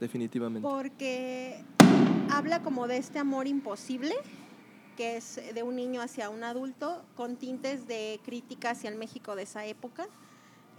definitivamente. 0.00 0.66
porque 0.68 1.62
habla 2.30 2.60
como 2.62 2.88
de 2.88 2.96
este 2.96 3.20
amor 3.20 3.46
imposible 3.46 4.14
que 4.96 5.16
es 5.16 5.40
de 5.54 5.62
un 5.62 5.76
niño 5.76 6.00
hacia 6.00 6.30
un 6.30 6.44
adulto 6.44 7.04
con 7.16 7.36
tintes 7.36 7.86
de 7.86 8.20
crítica 8.24 8.70
hacia 8.70 8.90
el 8.90 8.96
México 8.96 9.34
de 9.36 9.42
esa 9.44 9.64
época. 9.66 10.06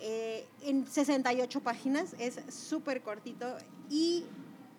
Eh, 0.01 0.45
en 0.63 0.85
68 0.87 1.61
páginas, 1.61 2.15
es 2.19 2.39
súper 2.53 3.01
cortito 3.01 3.55
y 3.89 4.25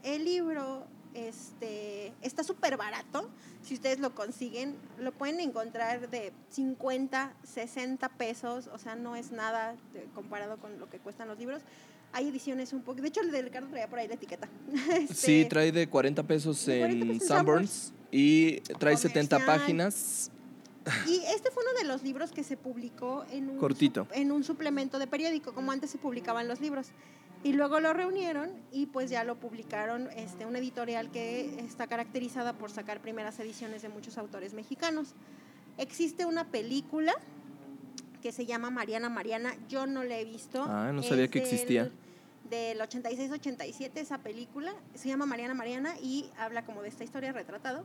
el 0.02 0.24
libro 0.24 0.84
este, 1.14 2.12
está 2.22 2.44
súper 2.44 2.76
barato. 2.76 3.28
Si 3.62 3.74
ustedes 3.74 3.98
lo 3.98 4.14
consiguen, 4.14 4.76
lo 4.98 5.12
pueden 5.12 5.40
encontrar 5.40 6.08
de 6.10 6.32
50, 6.50 7.34
60 7.42 8.08
pesos, 8.10 8.68
o 8.72 8.78
sea, 8.78 8.94
no 8.94 9.16
es 9.16 9.32
nada 9.32 9.74
de- 9.94 10.04
comparado 10.14 10.58
con 10.58 10.78
lo 10.78 10.88
que 10.90 10.98
cuestan 10.98 11.28
los 11.28 11.38
libros. 11.38 11.62
Hay 12.12 12.28
ediciones 12.28 12.72
un 12.72 12.82
poco, 12.82 13.00
de 13.00 13.08
hecho 13.08 13.20
el 13.22 13.30
de 13.32 13.42
Ricardo 13.42 13.68
traía 13.68 13.88
por 13.88 13.98
ahí 13.98 14.08
la 14.08 14.14
etiqueta. 14.14 14.48
Sí, 15.12 15.40
Este, 15.40 15.44
trae 15.46 15.72
de 15.72 15.88
40 15.88 16.22
pesos 16.22 16.64
de 16.66 16.78
40 16.80 17.04
en 17.04 17.08
pesos 17.12 17.22
en 17.22 17.28
Sanborns 17.28 17.92
y 18.16 18.60
trae 18.78 18.96
70 18.96 19.36
Comercial. 19.36 19.60
páginas. 19.60 20.30
Y 21.06 21.16
este 21.34 21.50
fue 21.50 21.62
uno 21.64 21.78
de 21.78 21.84
los 21.86 22.02
libros 22.02 22.32
que 22.32 22.42
se 22.44 22.56
publicó 22.56 23.26
en 23.30 23.50
un, 23.50 23.58
Cortito. 23.58 24.06
en 24.12 24.32
un 24.32 24.42
suplemento 24.42 24.98
de 24.98 25.06
periódico, 25.06 25.52
como 25.52 25.70
antes 25.70 25.90
se 25.90 25.98
publicaban 25.98 26.48
los 26.48 26.60
libros. 26.60 26.86
Y 27.44 27.52
luego 27.52 27.78
lo 27.78 27.92
reunieron 27.92 28.50
y 28.72 28.86
pues 28.86 29.10
ya 29.10 29.22
lo 29.22 29.36
publicaron 29.36 30.08
este, 30.16 30.46
una 30.46 30.58
editorial 30.58 31.10
que 31.10 31.60
está 31.60 31.88
caracterizada 31.88 32.54
por 32.54 32.70
sacar 32.70 33.02
primeras 33.02 33.38
ediciones 33.38 33.82
de 33.82 33.90
muchos 33.90 34.16
autores 34.16 34.54
mexicanos. 34.54 35.08
Existe 35.76 36.24
una 36.24 36.46
película 36.46 37.12
que 38.22 38.32
se 38.32 38.46
llama 38.46 38.70
Mariana 38.70 39.10
Mariana, 39.10 39.54
yo 39.68 39.86
no 39.86 40.04
la 40.04 40.18
he 40.18 40.24
visto. 40.24 40.64
Ah, 40.66 40.90
no 40.94 41.02
sabía 41.02 41.28
que 41.28 41.40
existía. 41.40 41.90
Del 42.50 42.80
86-87 42.80 43.90
esa 43.96 44.18
película, 44.18 44.72
se 44.94 45.08
llama 45.08 45.26
Mariana 45.26 45.54
Mariana 45.54 45.94
y 46.00 46.30
habla 46.38 46.64
como 46.64 46.82
de 46.82 46.88
esta 46.88 47.04
historia 47.04 47.32
retratado 47.32 47.84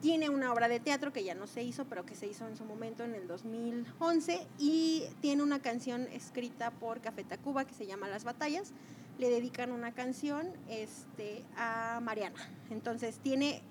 tiene 0.00 0.28
una 0.28 0.52
obra 0.52 0.68
de 0.68 0.80
teatro 0.80 1.12
que 1.12 1.24
ya 1.24 1.34
no 1.34 1.46
se 1.46 1.62
hizo, 1.62 1.86
pero 1.86 2.04
que 2.04 2.14
se 2.14 2.26
hizo 2.26 2.46
en 2.46 2.56
su 2.56 2.64
momento 2.64 3.04
en 3.04 3.14
el 3.14 3.26
2011 3.26 4.46
y 4.58 5.04
tiene 5.20 5.42
una 5.42 5.60
canción 5.60 6.06
escrita 6.12 6.70
por 6.70 7.00
Café 7.00 7.24
Tacuba 7.24 7.64
que 7.64 7.74
se 7.74 7.86
llama 7.86 8.08
Las 8.08 8.24
Batallas. 8.24 8.72
Le 9.18 9.30
dedican 9.30 9.72
una 9.72 9.92
canción 9.92 10.52
este, 10.68 11.42
a 11.56 12.00
Mariana. 12.02 12.36
Entonces 12.70 13.18
tiene, 13.18 13.62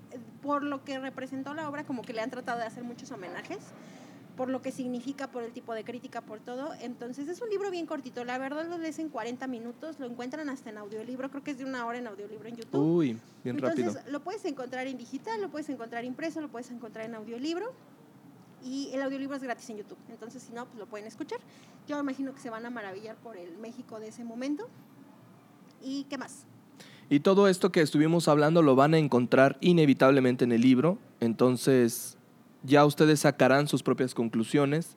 por 0.41 0.63
lo 0.63 0.83
que 0.83 0.99
representó 0.99 1.53
la 1.53 1.69
obra, 1.69 1.85
como 1.85 2.01
que 2.01 2.13
le 2.13 2.21
han 2.21 2.31
tratado 2.31 2.59
de 2.59 2.65
hacer 2.65 2.83
muchos 2.83 3.11
homenajes, 3.11 3.59
por 4.35 4.49
lo 4.49 4.61
que 4.61 4.71
significa, 4.71 5.31
por 5.31 5.43
el 5.43 5.51
tipo 5.51 5.73
de 5.73 5.83
crítica, 5.83 6.21
por 6.21 6.39
todo. 6.39 6.73
Entonces 6.81 7.27
es 7.27 7.41
un 7.41 7.49
libro 7.49 7.71
bien 7.71 7.85
cortito. 7.85 8.23
La 8.25 8.37
verdad 8.37 8.67
lo 8.67 8.77
lees 8.77 8.99
en 8.99 9.09
40 9.09 9.47
minutos, 9.47 9.99
lo 9.99 10.07
encuentran 10.07 10.49
hasta 10.49 10.69
en 10.69 10.77
audiolibro, 10.77 11.29
creo 11.29 11.43
que 11.43 11.51
es 11.51 11.57
de 11.57 11.65
una 11.65 11.85
hora 11.85 11.97
en 11.97 12.07
audiolibro 12.07 12.47
en 12.47 12.57
YouTube. 12.57 12.81
Uy, 12.81 13.19
bien 13.43 13.55
Entonces, 13.55 13.93
rápido. 13.93 14.11
lo 14.11 14.19
puedes 14.21 14.43
encontrar 14.45 14.87
en 14.87 14.97
digital, 14.97 15.41
lo 15.41 15.49
puedes 15.49 15.69
encontrar 15.69 16.03
impreso, 16.03 16.41
lo 16.41 16.49
puedes 16.49 16.69
encontrar 16.71 17.05
en 17.05 17.15
audiolibro. 17.15 17.73
Y 18.63 18.89
el 18.93 19.01
audiolibro 19.03 19.35
es 19.35 19.43
gratis 19.43 19.69
en 19.69 19.77
YouTube. 19.77 19.97
Entonces, 20.09 20.41
si 20.41 20.51
no, 20.51 20.65
pues 20.65 20.79
lo 20.79 20.87
pueden 20.87 21.05
escuchar. 21.05 21.39
Yo 21.87 21.99
imagino 21.99 22.33
que 22.33 22.39
se 22.39 22.49
van 22.49 22.65
a 22.65 22.71
maravillar 22.71 23.15
por 23.17 23.37
el 23.37 23.57
México 23.59 23.99
de 23.99 24.07
ese 24.07 24.23
momento. 24.23 24.67
¿Y 25.83 26.05
qué 26.05 26.17
más? 26.17 26.45
Y 27.07 27.19
todo 27.19 27.47
esto 27.47 27.71
que 27.71 27.81
estuvimos 27.81 28.27
hablando 28.27 28.63
lo 28.63 28.75
van 28.75 28.95
a 28.95 28.97
encontrar 28.97 29.57
inevitablemente 29.61 30.43
en 30.45 30.51
el 30.51 30.61
libro. 30.61 30.97
Entonces, 31.19 32.17
ya 32.65 32.85
ustedes 32.85 33.21
sacarán 33.21 33.67
sus 33.67 33.83
propias 33.83 34.13
conclusiones, 34.13 34.95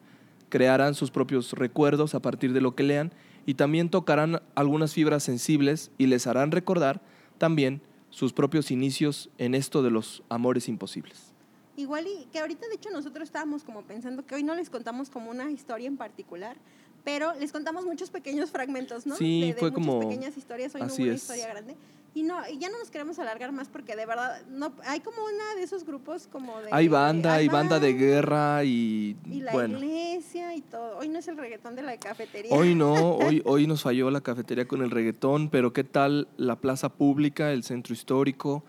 crearán 0.48 0.94
sus 0.94 1.10
propios 1.10 1.52
recuerdos 1.52 2.14
a 2.14 2.20
partir 2.20 2.52
de 2.52 2.60
lo 2.60 2.74
que 2.74 2.82
lean 2.82 3.12
y 3.46 3.54
también 3.54 3.88
tocarán 3.90 4.40
algunas 4.54 4.92
fibras 4.94 5.22
sensibles 5.22 5.90
y 5.98 6.06
les 6.06 6.26
harán 6.26 6.50
recordar 6.50 7.00
también 7.38 7.80
sus 8.10 8.32
propios 8.32 8.70
inicios 8.70 9.30
en 9.38 9.54
esto 9.54 9.82
de 9.82 9.90
los 9.90 10.22
amores 10.28 10.68
imposibles. 10.68 11.32
Igual 11.76 12.06
y 12.06 12.24
que 12.32 12.40
ahorita 12.40 12.66
de 12.68 12.74
hecho 12.74 12.90
nosotros 12.90 13.24
estábamos 13.28 13.62
como 13.62 13.82
pensando 13.82 14.26
que 14.26 14.34
hoy 14.34 14.42
no 14.42 14.54
les 14.54 14.70
contamos 14.70 15.10
como 15.10 15.30
una 15.30 15.50
historia 15.50 15.86
en 15.86 15.96
particular, 15.96 16.56
pero 17.04 17.32
les 17.38 17.52
contamos 17.52 17.84
muchos 17.84 18.10
pequeños 18.10 18.50
fragmentos, 18.50 19.06
¿no? 19.06 19.14
Sí, 19.14 19.40
de, 19.42 19.46
de 19.48 19.54
fue 19.54 19.70
muchas 19.70 19.86
como- 19.86 20.00
pequeñas 20.00 20.36
historias, 20.36 20.74
hoy 20.74 20.80
no 20.80 20.86
así 20.88 21.02
hubo 21.02 21.06
una 21.10 21.14
es. 21.14 21.46
grande. 21.46 21.76
Y 22.14 22.22
no, 22.22 22.36
y 22.48 22.58
ya 22.58 22.68
no 22.70 22.78
nos 22.78 22.90
queremos 22.90 23.18
alargar 23.18 23.52
más 23.52 23.68
porque 23.68 23.94
de 23.94 24.06
verdad 24.06 24.42
no 24.48 24.72
hay 24.84 25.00
como 25.00 25.18
una 25.24 25.54
de 25.56 25.62
esos 25.62 25.84
grupos 25.84 26.26
como 26.26 26.60
de 26.60 26.68
Hay 26.72 26.88
banda, 26.88 27.34
hay 27.34 27.48
banda 27.48 27.78
de 27.78 27.92
guerra 27.92 28.64
y, 28.64 29.16
y 29.30 29.40
la 29.40 29.52
bueno. 29.52 29.78
iglesia 29.78 30.54
y 30.56 30.62
todo. 30.62 30.98
Hoy 30.98 31.08
no 31.08 31.18
es 31.18 31.28
el 31.28 31.36
reggaetón 31.36 31.76
de 31.76 31.82
la 31.82 31.96
cafetería. 31.98 32.52
Hoy 32.52 32.74
no, 32.74 32.92
hoy, 33.16 33.42
hoy 33.44 33.66
nos 33.66 33.82
falló 33.82 34.10
la 34.10 34.20
cafetería 34.20 34.66
con 34.66 34.82
el 34.82 34.90
reggaetón, 34.90 35.48
pero 35.50 35.72
¿qué 35.72 35.84
tal 35.84 36.28
la 36.36 36.56
plaza 36.56 36.88
pública, 36.88 37.52
el 37.52 37.62
centro 37.62 37.94
histórico? 37.94 38.64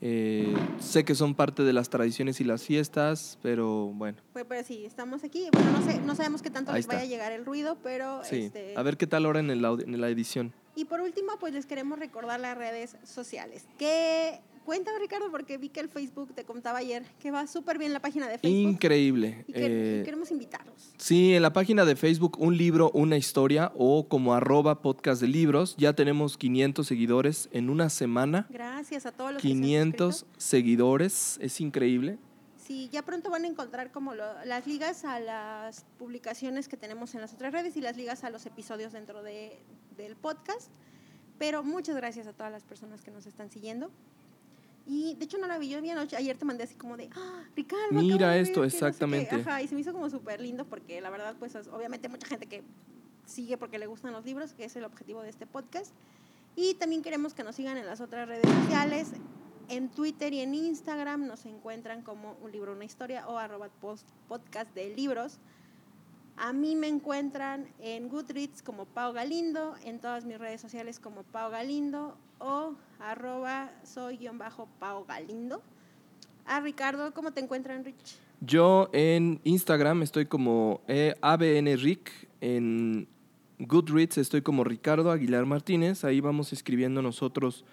Eh, 0.00 0.54
sé 0.80 1.04
que 1.04 1.14
son 1.14 1.34
parte 1.34 1.62
de 1.62 1.72
las 1.72 1.88
tradiciones 1.88 2.40
y 2.40 2.44
las 2.44 2.62
fiestas, 2.62 3.38
pero 3.42 3.86
bueno, 3.86 4.18
Pues, 4.32 4.44
pero 4.48 4.62
sí, 4.62 4.84
estamos 4.84 5.24
aquí. 5.24 5.48
Bueno, 5.52 5.70
no 5.72 5.82
sé, 5.82 5.98
no 6.00 6.14
sabemos 6.14 6.42
qué 6.42 6.50
tanto 6.50 6.72
Ahí 6.72 6.78
les 6.80 6.86
vaya 6.86 7.00
a 7.00 7.06
llegar 7.06 7.32
el 7.32 7.44
ruido, 7.44 7.78
pero 7.82 8.22
sí. 8.22 8.42
este, 8.42 8.74
A 8.76 8.82
ver 8.82 8.96
qué 8.98 9.06
tal 9.06 9.24
ahora 9.24 9.40
en, 9.40 9.50
el 9.50 9.64
en 9.64 10.00
la 10.00 10.08
edición. 10.10 10.52
Y 10.76 10.86
por 10.86 11.00
último, 11.00 11.32
pues 11.38 11.52
les 11.54 11.66
queremos 11.66 11.98
recordar 11.98 12.40
las 12.40 12.56
redes 12.58 12.96
sociales. 13.04 13.64
Que 13.78 14.40
cuéntame, 14.64 14.98
Ricardo, 14.98 15.30
porque 15.30 15.56
vi 15.58 15.68
que 15.68 15.78
el 15.80 15.88
Facebook 15.88 16.34
te 16.34 16.44
contaba 16.44 16.78
ayer 16.78 17.04
que 17.20 17.30
va 17.30 17.46
súper 17.46 17.78
bien 17.78 17.92
la 17.92 18.00
página 18.00 18.26
de 18.28 18.38
Facebook. 18.38 18.70
Increíble. 18.72 19.44
y, 19.46 19.52
que- 19.52 20.00
Eh, 20.00 20.02
queremos 20.04 20.30
invitarlos. 20.30 20.92
Sí, 20.96 21.34
en 21.34 21.42
la 21.42 21.52
página 21.52 21.84
de 21.84 21.94
Facebook, 21.96 22.38
un 22.40 22.56
libro, 22.56 22.90
una 22.92 23.16
historia, 23.16 23.72
o 23.76 24.08
como 24.08 24.34
arroba 24.34 24.82
podcast 24.82 25.20
de 25.20 25.28
libros, 25.28 25.76
ya 25.78 25.92
tenemos 25.92 26.36
500 26.36 26.86
seguidores 26.86 27.48
en 27.52 27.70
una 27.70 27.88
semana. 27.90 28.46
Gracias 28.50 29.06
a 29.06 29.12
todos 29.12 29.34
los 29.34 29.42
que 29.42 29.48
se 29.48 29.54
han 29.54 29.60
500 29.60 30.26
seguidores, 30.38 31.38
es 31.40 31.60
increíble. 31.60 32.18
Sí, 32.66 32.88
ya 32.90 33.02
pronto 33.02 33.28
van 33.30 33.44
a 33.44 33.46
encontrar 33.48 33.90
como 33.92 34.14
lo- 34.14 34.44
las 34.44 34.66
ligas 34.66 35.04
a 35.04 35.20
las 35.20 35.84
publicaciones 35.98 36.66
que 36.68 36.76
tenemos 36.78 37.14
en 37.14 37.20
las 37.20 37.34
otras 37.34 37.52
redes 37.52 37.76
y 37.76 37.80
las 37.82 37.96
ligas 37.96 38.24
a 38.24 38.30
los 38.30 38.46
episodios 38.46 38.92
dentro 38.92 39.22
de, 39.22 39.58
del 39.96 40.16
podcast. 40.16 40.70
Pero 41.38 41.62
muchas 41.62 41.94
gracias 41.96 42.26
a 42.26 42.32
todas 42.32 42.50
las 42.50 42.64
personas 42.64 43.02
que 43.02 43.10
nos 43.10 43.26
están 43.26 43.50
siguiendo. 43.50 43.90
Y 44.86 45.14
de 45.16 45.24
hecho 45.24 45.38
no 45.38 45.46
la 45.46 45.58
vi, 45.58 45.68
yo 45.70 45.78
anoche, 45.78 46.16
ayer 46.16 46.36
te 46.38 46.44
mandé 46.44 46.64
así 46.64 46.74
como 46.74 46.96
de, 46.96 47.10
ah, 47.16 47.42
Ricardo, 47.56 47.86
Mira 47.90 48.36
esto, 48.36 48.60
ver 48.60 48.70
que 48.70 48.76
no 48.76 48.80
sé 48.80 48.86
qué". 48.86 48.86
exactamente. 48.86 49.34
Ajá, 49.36 49.62
y 49.62 49.68
se 49.68 49.74
me 49.74 49.80
hizo 49.80 49.92
como 49.92 50.08
súper 50.10 50.40
lindo 50.40 50.64
porque 50.64 51.00
la 51.00 51.10
verdad, 51.10 51.34
pues 51.38 51.54
es- 51.54 51.68
obviamente 51.68 52.08
mucha 52.08 52.26
gente 52.26 52.46
que 52.46 52.62
sigue 53.26 53.56
porque 53.58 53.78
le 53.78 53.86
gustan 53.86 54.12
los 54.12 54.24
libros, 54.24 54.52
que 54.54 54.64
es 54.64 54.76
el 54.76 54.84
objetivo 54.84 55.22
de 55.22 55.30
este 55.30 55.46
podcast. 55.46 55.92
Y 56.56 56.74
también 56.74 57.02
queremos 57.02 57.34
que 57.34 57.42
nos 57.44 57.56
sigan 57.56 57.76
en 57.78 57.86
las 57.86 58.00
otras 58.00 58.28
redes 58.28 58.48
sociales. 58.62 59.08
En 59.68 59.88
Twitter 59.88 60.32
y 60.32 60.40
en 60.40 60.54
Instagram 60.54 61.26
nos 61.26 61.46
encuentran 61.46 62.02
como 62.02 62.36
un 62.42 62.52
libro, 62.52 62.72
una 62.72 62.84
historia 62.84 63.26
o 63.28 63.38
arroba 63.38 63.68
podcast 64.28 64.74
de 64.74 64.94
libros. 64.94 65.38
A 66.36 66.52
mí 66.52 66.74
me 66.74 66.88
encuentran 66.88 67.68
en 67.78 68.08
Goodreads 68.08 68.62
como 68.62 68.86
Pau 68.86 69.12
Galindo, 69.12 69.74
en 69.84 70.00
todas 70.00 70.24
mis 70.24 70.38
redes 70.38 70.60
sociales 70.60 70.98
como 70.98 71.22
Pau 71.22 71.50
Galindo 71.50 72.16
o 72.38 72.74
arroba 72.98 73.70
soy 73.84 74.18
guion 74.18 74.38
bajo 74.38 74.68
Pau 74.80 75.04
Galindo. 75.06 75.62
A 76.44 76.60
Ricardo, 76.60 77.14
¿cómo 77.14 77.32
te 77.32 77.40
encuentran, 77.40 77.84
Rich? 77.84 78.18
Yo 78.40 78.90
en 78.92 79.40
Instagram 79.44 80.02
estoy 80.02 80.26
como 80.26 80.82
eh, 80.88 81.14
ABNRic, 81.22 82.28
en 82.40 83.08
Goodreads 83.58 84.18
estoy 84.18 84.42
como 84.42 84.64
Ricardo 84.64 85.10
Aguilar 85.10 85.46
Martínez, 85.46 86.04
ahí 86.04 86.20
vamos 86.20 86.52
escribiendo 86.52 87.00
nosotros 87.00 87.64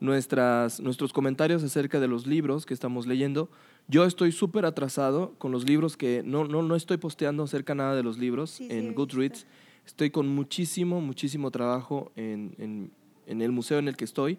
nuestras, 0.00 0.80
nuestros 0.80 1.12
comentarios 1.12 1.62
acerca 1.62 2.00
de 2.00 2.08
los 2.08 2.26
libros 2.26 2.66
que 2.66 2.74
estamos 2.74 3.06
leyendo. 3.06 3.48
Yo 3.88 4.04
estoy 4.04 4.32
súper 4.32 4.64
atrasado 4.64 5.34
con 5.38 5.52
los 5.52 5.64
libros 5.64 5.96
que 5.96 6.22
no, 6.24 6.44
no, 6.44 6.62
no 6.62 6.74
estoy 6.74 6.96
posteando 6.96 7.42
acerca 7.44 7.74
nada 7.74 7.94
de 7.94 8.02
los 8.02 8.18
libros 8.18 8.50
Sí, 8.50 8.68
en. 8.70 8.94
Goodreads. 8.94 9.46
Estoy 9.86 10.10
con 10.10 10.28
muchísimo, 10.28 11.00
muchísimo 11.00 11.50
trabajo 11.50 12.12
en, 12.16 12.54
en- 12.58 12.90
en 13.26 13.42
el 13.42 13.52
museo 13.52 13.78
en 13.78 13.86
el 13.88 13.96
que 13.96 14.04
estoy 14.04 14.38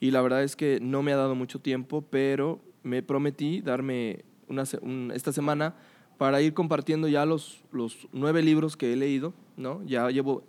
y 0.00 0.10
la 0.12 0.22
verdad 0.22 0.42
es 0.42 0.56
que 0.56 0.78
no 0.80 1.02
me 1.02 1.12
ha 1.12 1.16
dado 1.16 1.34
mucho 1.34 1.58
tiempo, 1.60 2.02
pero 2.08 2.60
me 2.82 3.02
prometí 3.02 3.60
darme 3.60 4.24
una, 4.48 4.64
un- 4.80 5.12
esta 5.14 5.32
semana 5.32 5.74
para 6.18 6.40
ir 6.42 6.54
compartiendo 6.54 7.08
ya 7.08 7.24
los, 7.26 7.62
los 7.72 8.08
nueve 8.12 8.42
libros 8.42 8.76
que 8.76 8.92
he 8.92 8.96
leído, 8.96 9.32
¿no? 9.56 9.82
Ya 9.84 10.08
llevo 10.10 10.42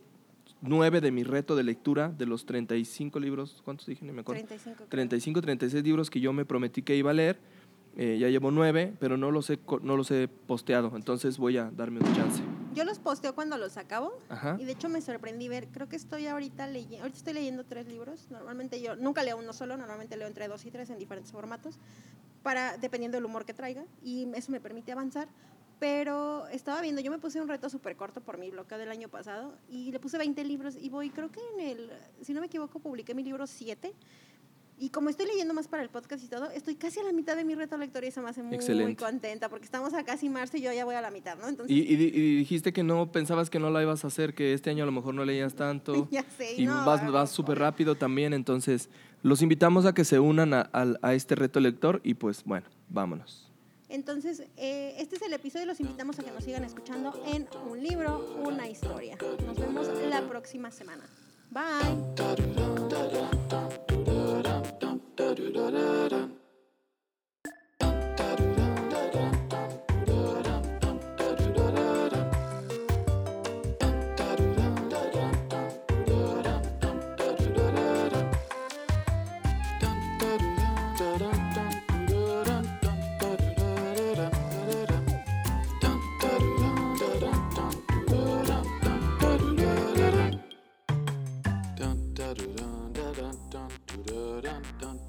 nueve 0.61 1.01
de 1.01 1.11
mi 1.11 1.23
reto 1.23 1.55
de 1.55 1.63
lectura, 1.63 2.09
de 2.09 2.25
los 2.25 2.45
35 2.45 3.19
libros, 3.19 3.61
¿cuántos 3.63 3.87
dije? 3.87 4.05
Ni 4.05 4.11
me 4.11 4.21
acuerdo. 4.21 4.39
35. 4.45 4.75
creo. 4.77 4.89
35, 4.89 5.41
36 5.41 5.83
libros 5.83 6.09
que 6.09 6.19
yo 6.19 6.33
me 6.33 6.45
prometí 6.45 6.81
que 6.81 6.95
iba 6.95 7.11
a 7.11 7.13
leer. 7.13 7.39
Eh, 7.97 8.17
ya 8.19 8.29
llevo 8.29 8.51
nueve, 8.51 8.93
pero 8.99 9.17
no 9.17 9.31
los, 9.31 9.49
he, 9.49 9.59
no 9.81 9.97
los 9.97 10.09
he 10.11 10.29
posteado, 10.29 10.93
entonces 10.95 11.37
voy 11.37 11.57
a 11.57 11.69
darme 11.71 11.99
un 11.99 12.15
chance. 12.15 12.41
Yo 12.73 12.85
los 12.85 12.99
posteo 12.99 13.35
cuando 13.35 13.57
los 13.57 13.75
acabo. 13.75 14.17
Ajá. 14.29 14.55
Y 14.59 14.63
de 14.63 14.71
hecho 14.71 14.87
me 14.87 15.01
sorprendí 15.01 15.49
ver, 15.49 15.67
creo 15.67 15.89
que 15.89 15.97
estoy 15.97 16.25
ahorita 16.27 16.67
leyendo, 16.67 16.99
ahorita 16.99 17.17
estoy 17.17 17.33
leyendo 17.33 17.65
tres 17.65 17.87
libros. 17.87 18.27
Normalmente 18.31 18.81
yo 18.81 18.95
nunca 18.95 19.23
leo 19.23 19.37
uno 19.37 19.51
solo, 19.51 19.75
normalmente 19.75 20.15
leo 20.15 20.29
entre 20.29 20.47
dos 20.47 20.65
y 20.65 20.71
tres 20.71 20.89
en 20.89 20.99
diferentes 20.99 21.33
formatos, 21.33 21.79
para, 22.43 22.77
dependiendo 22.77 23.17
del 23.17 23.25
humor 23.25 23.43
que 23.43 23.53
traiga. 23.53 23.83
Y 24.01 24.25
eso 24.35 24.53
me 24.53 24.61
permite 24.61 24.93
avanzar. 24.93 25.27
Pero 25.81 26.45
estaba 26.49 26.79
viendo, 26.79 27.01
yo 27.01 27.09
me 27.09 27.17
puse 27.17 27.41
un 27.41 27.47
reto 27.47 27.67
súper 27.67 27.95
corto 27.95 28.21
por 28.21 28.37
mi 28.37 28.51
bloqueo 28.51 28.77
del 28.77 28.91
año 28.91 29.09
pasado 29.09 29.55
y 29.67 29.91
le 29.91 29.99
puse 29.99 30.15
20 30.19 30.43
libros 30.43 30.77
y 30.79 30.89
voy, 30.89 31.09
creo 31.09 31.31
que 31.31 31.39
en 31.55 31.67
el, 31.69 31.89
si 32.21 32.33
no 32.35 32.39
me 32.39 32.45
equivoco, 32.45 32.77
publiqué 32.77 33.15
mi 33.15 33.23
libro 33.23 33.47
7. 33.47 33.91
Y 34.77 34.89
como 34.91 35.09
estoy 35.09 35.25
leyendo 35.25 35.55
más 35.55 35.67
para 35.67 35.81
el 35.81 35.89
podcast 35.89 36.23
y 36.23 36.27
todo, 36.27 36.51
estoy 36.51 36.75
casi 36.75 36.99
a 36.99 37.03
la 37.03 37.11
mitad 37.11 37.35
de 37.35 37.43
mi 37.43 37.55
reto 37.55 37.77
lector 37.77 38.03
y 38.03 38.07
eso 38.07 38.21
me 38.21 38.29
hace 38.29 38.43
muy 38.43 38.95
contenta 38.95 39.49
porque 39.49 39.65
estamos 39.65 39.95
a 39.95 40.03
casi 40.03 40.29
marzo 40.29 40.57
y 40.57 40.61
yo 40.61 40.71
ya 40.71 40.85
voy 40.85 40.93
a 40.93 41.01
la 41.01 41.09
mitad, 41.09 41.35
¿no? 41.39 41.47
Entonces, 41.47 41.75
Y, 41.75 41.81
y 41.81 41.95
di- 41.95 42.11
y 42.13 42.35
dijiste 42.37 42.71
que 42.73 42.83
no 42.83 43.11
pensabas 43.11 43.49
que 43.49 43.57
no 43.59 43.71
la 43.71 43.81
ibas 43.81 44.03
a 44.03 44.07
hacer, 44.07 44.35
que 44.35 44.53
este 44.53 44.69
año 44.69 44.83
a 44.83 44.85
lo 44.85 44.91
mejor 44.91 45.15
no 45.15 45.25
leías 45.25 45.55
tanto. 45.55 46.07
ya 46.11 46.23
sé. 46.37 46.61
y 46.61 46.65
no, 46.67 46.75
vas, 46.85 46.99
vamos, 47.01 47.11
vas 47.13 47.31
súper 47.31 47.57
rápido 47.57 47.95
también, 47.95 48.33
entonces 48.33 48.89
los 49.23 49.41
invitamos 49.41 49.87
a 49.87 49.93
que 49.95 50.05
se 50.05 50.19
unan 50.19 50.53
a, 50.53 50.61
al- 50.61 50.99
a 51.01 51.15
este 51.15 51.33
reto 51.33 51.59
lector 51.59 52.01
y 52.03 52.13
pues 52.13 52.43
bueno, 52.43 52.67
vámonos. 52.89 53.50
Entonces, 53.91 54.43
eh, 54.57 54.95
este 54.97 55.17
es 55.17 55.21
el 55.21 55.33
episodio. 55.33 55.65
Los 55.65 55.79
invitamos 55.79 56.17
a 56.17 56.23
que 56.23 56.31
nos 56.31 56.43
sigan 56.43 56.63
escuchando 56.63 57.13
en 57.27 57.47
un 57.69 57.83
libro, 57.83 58.39
una 58.43 58.67
historia. 58.67 59.17
Nos 59.45 59.57
vemos 59.57 59.87
la 60.09 60.21
próxima 60.21 60.71
semana. 60.71 61.03
Bye. 61.51 61.91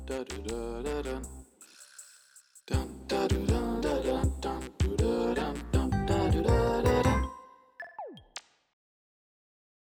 Dun, 0.07 0.27
da, 0.83 1.03
da, 1.05 1.42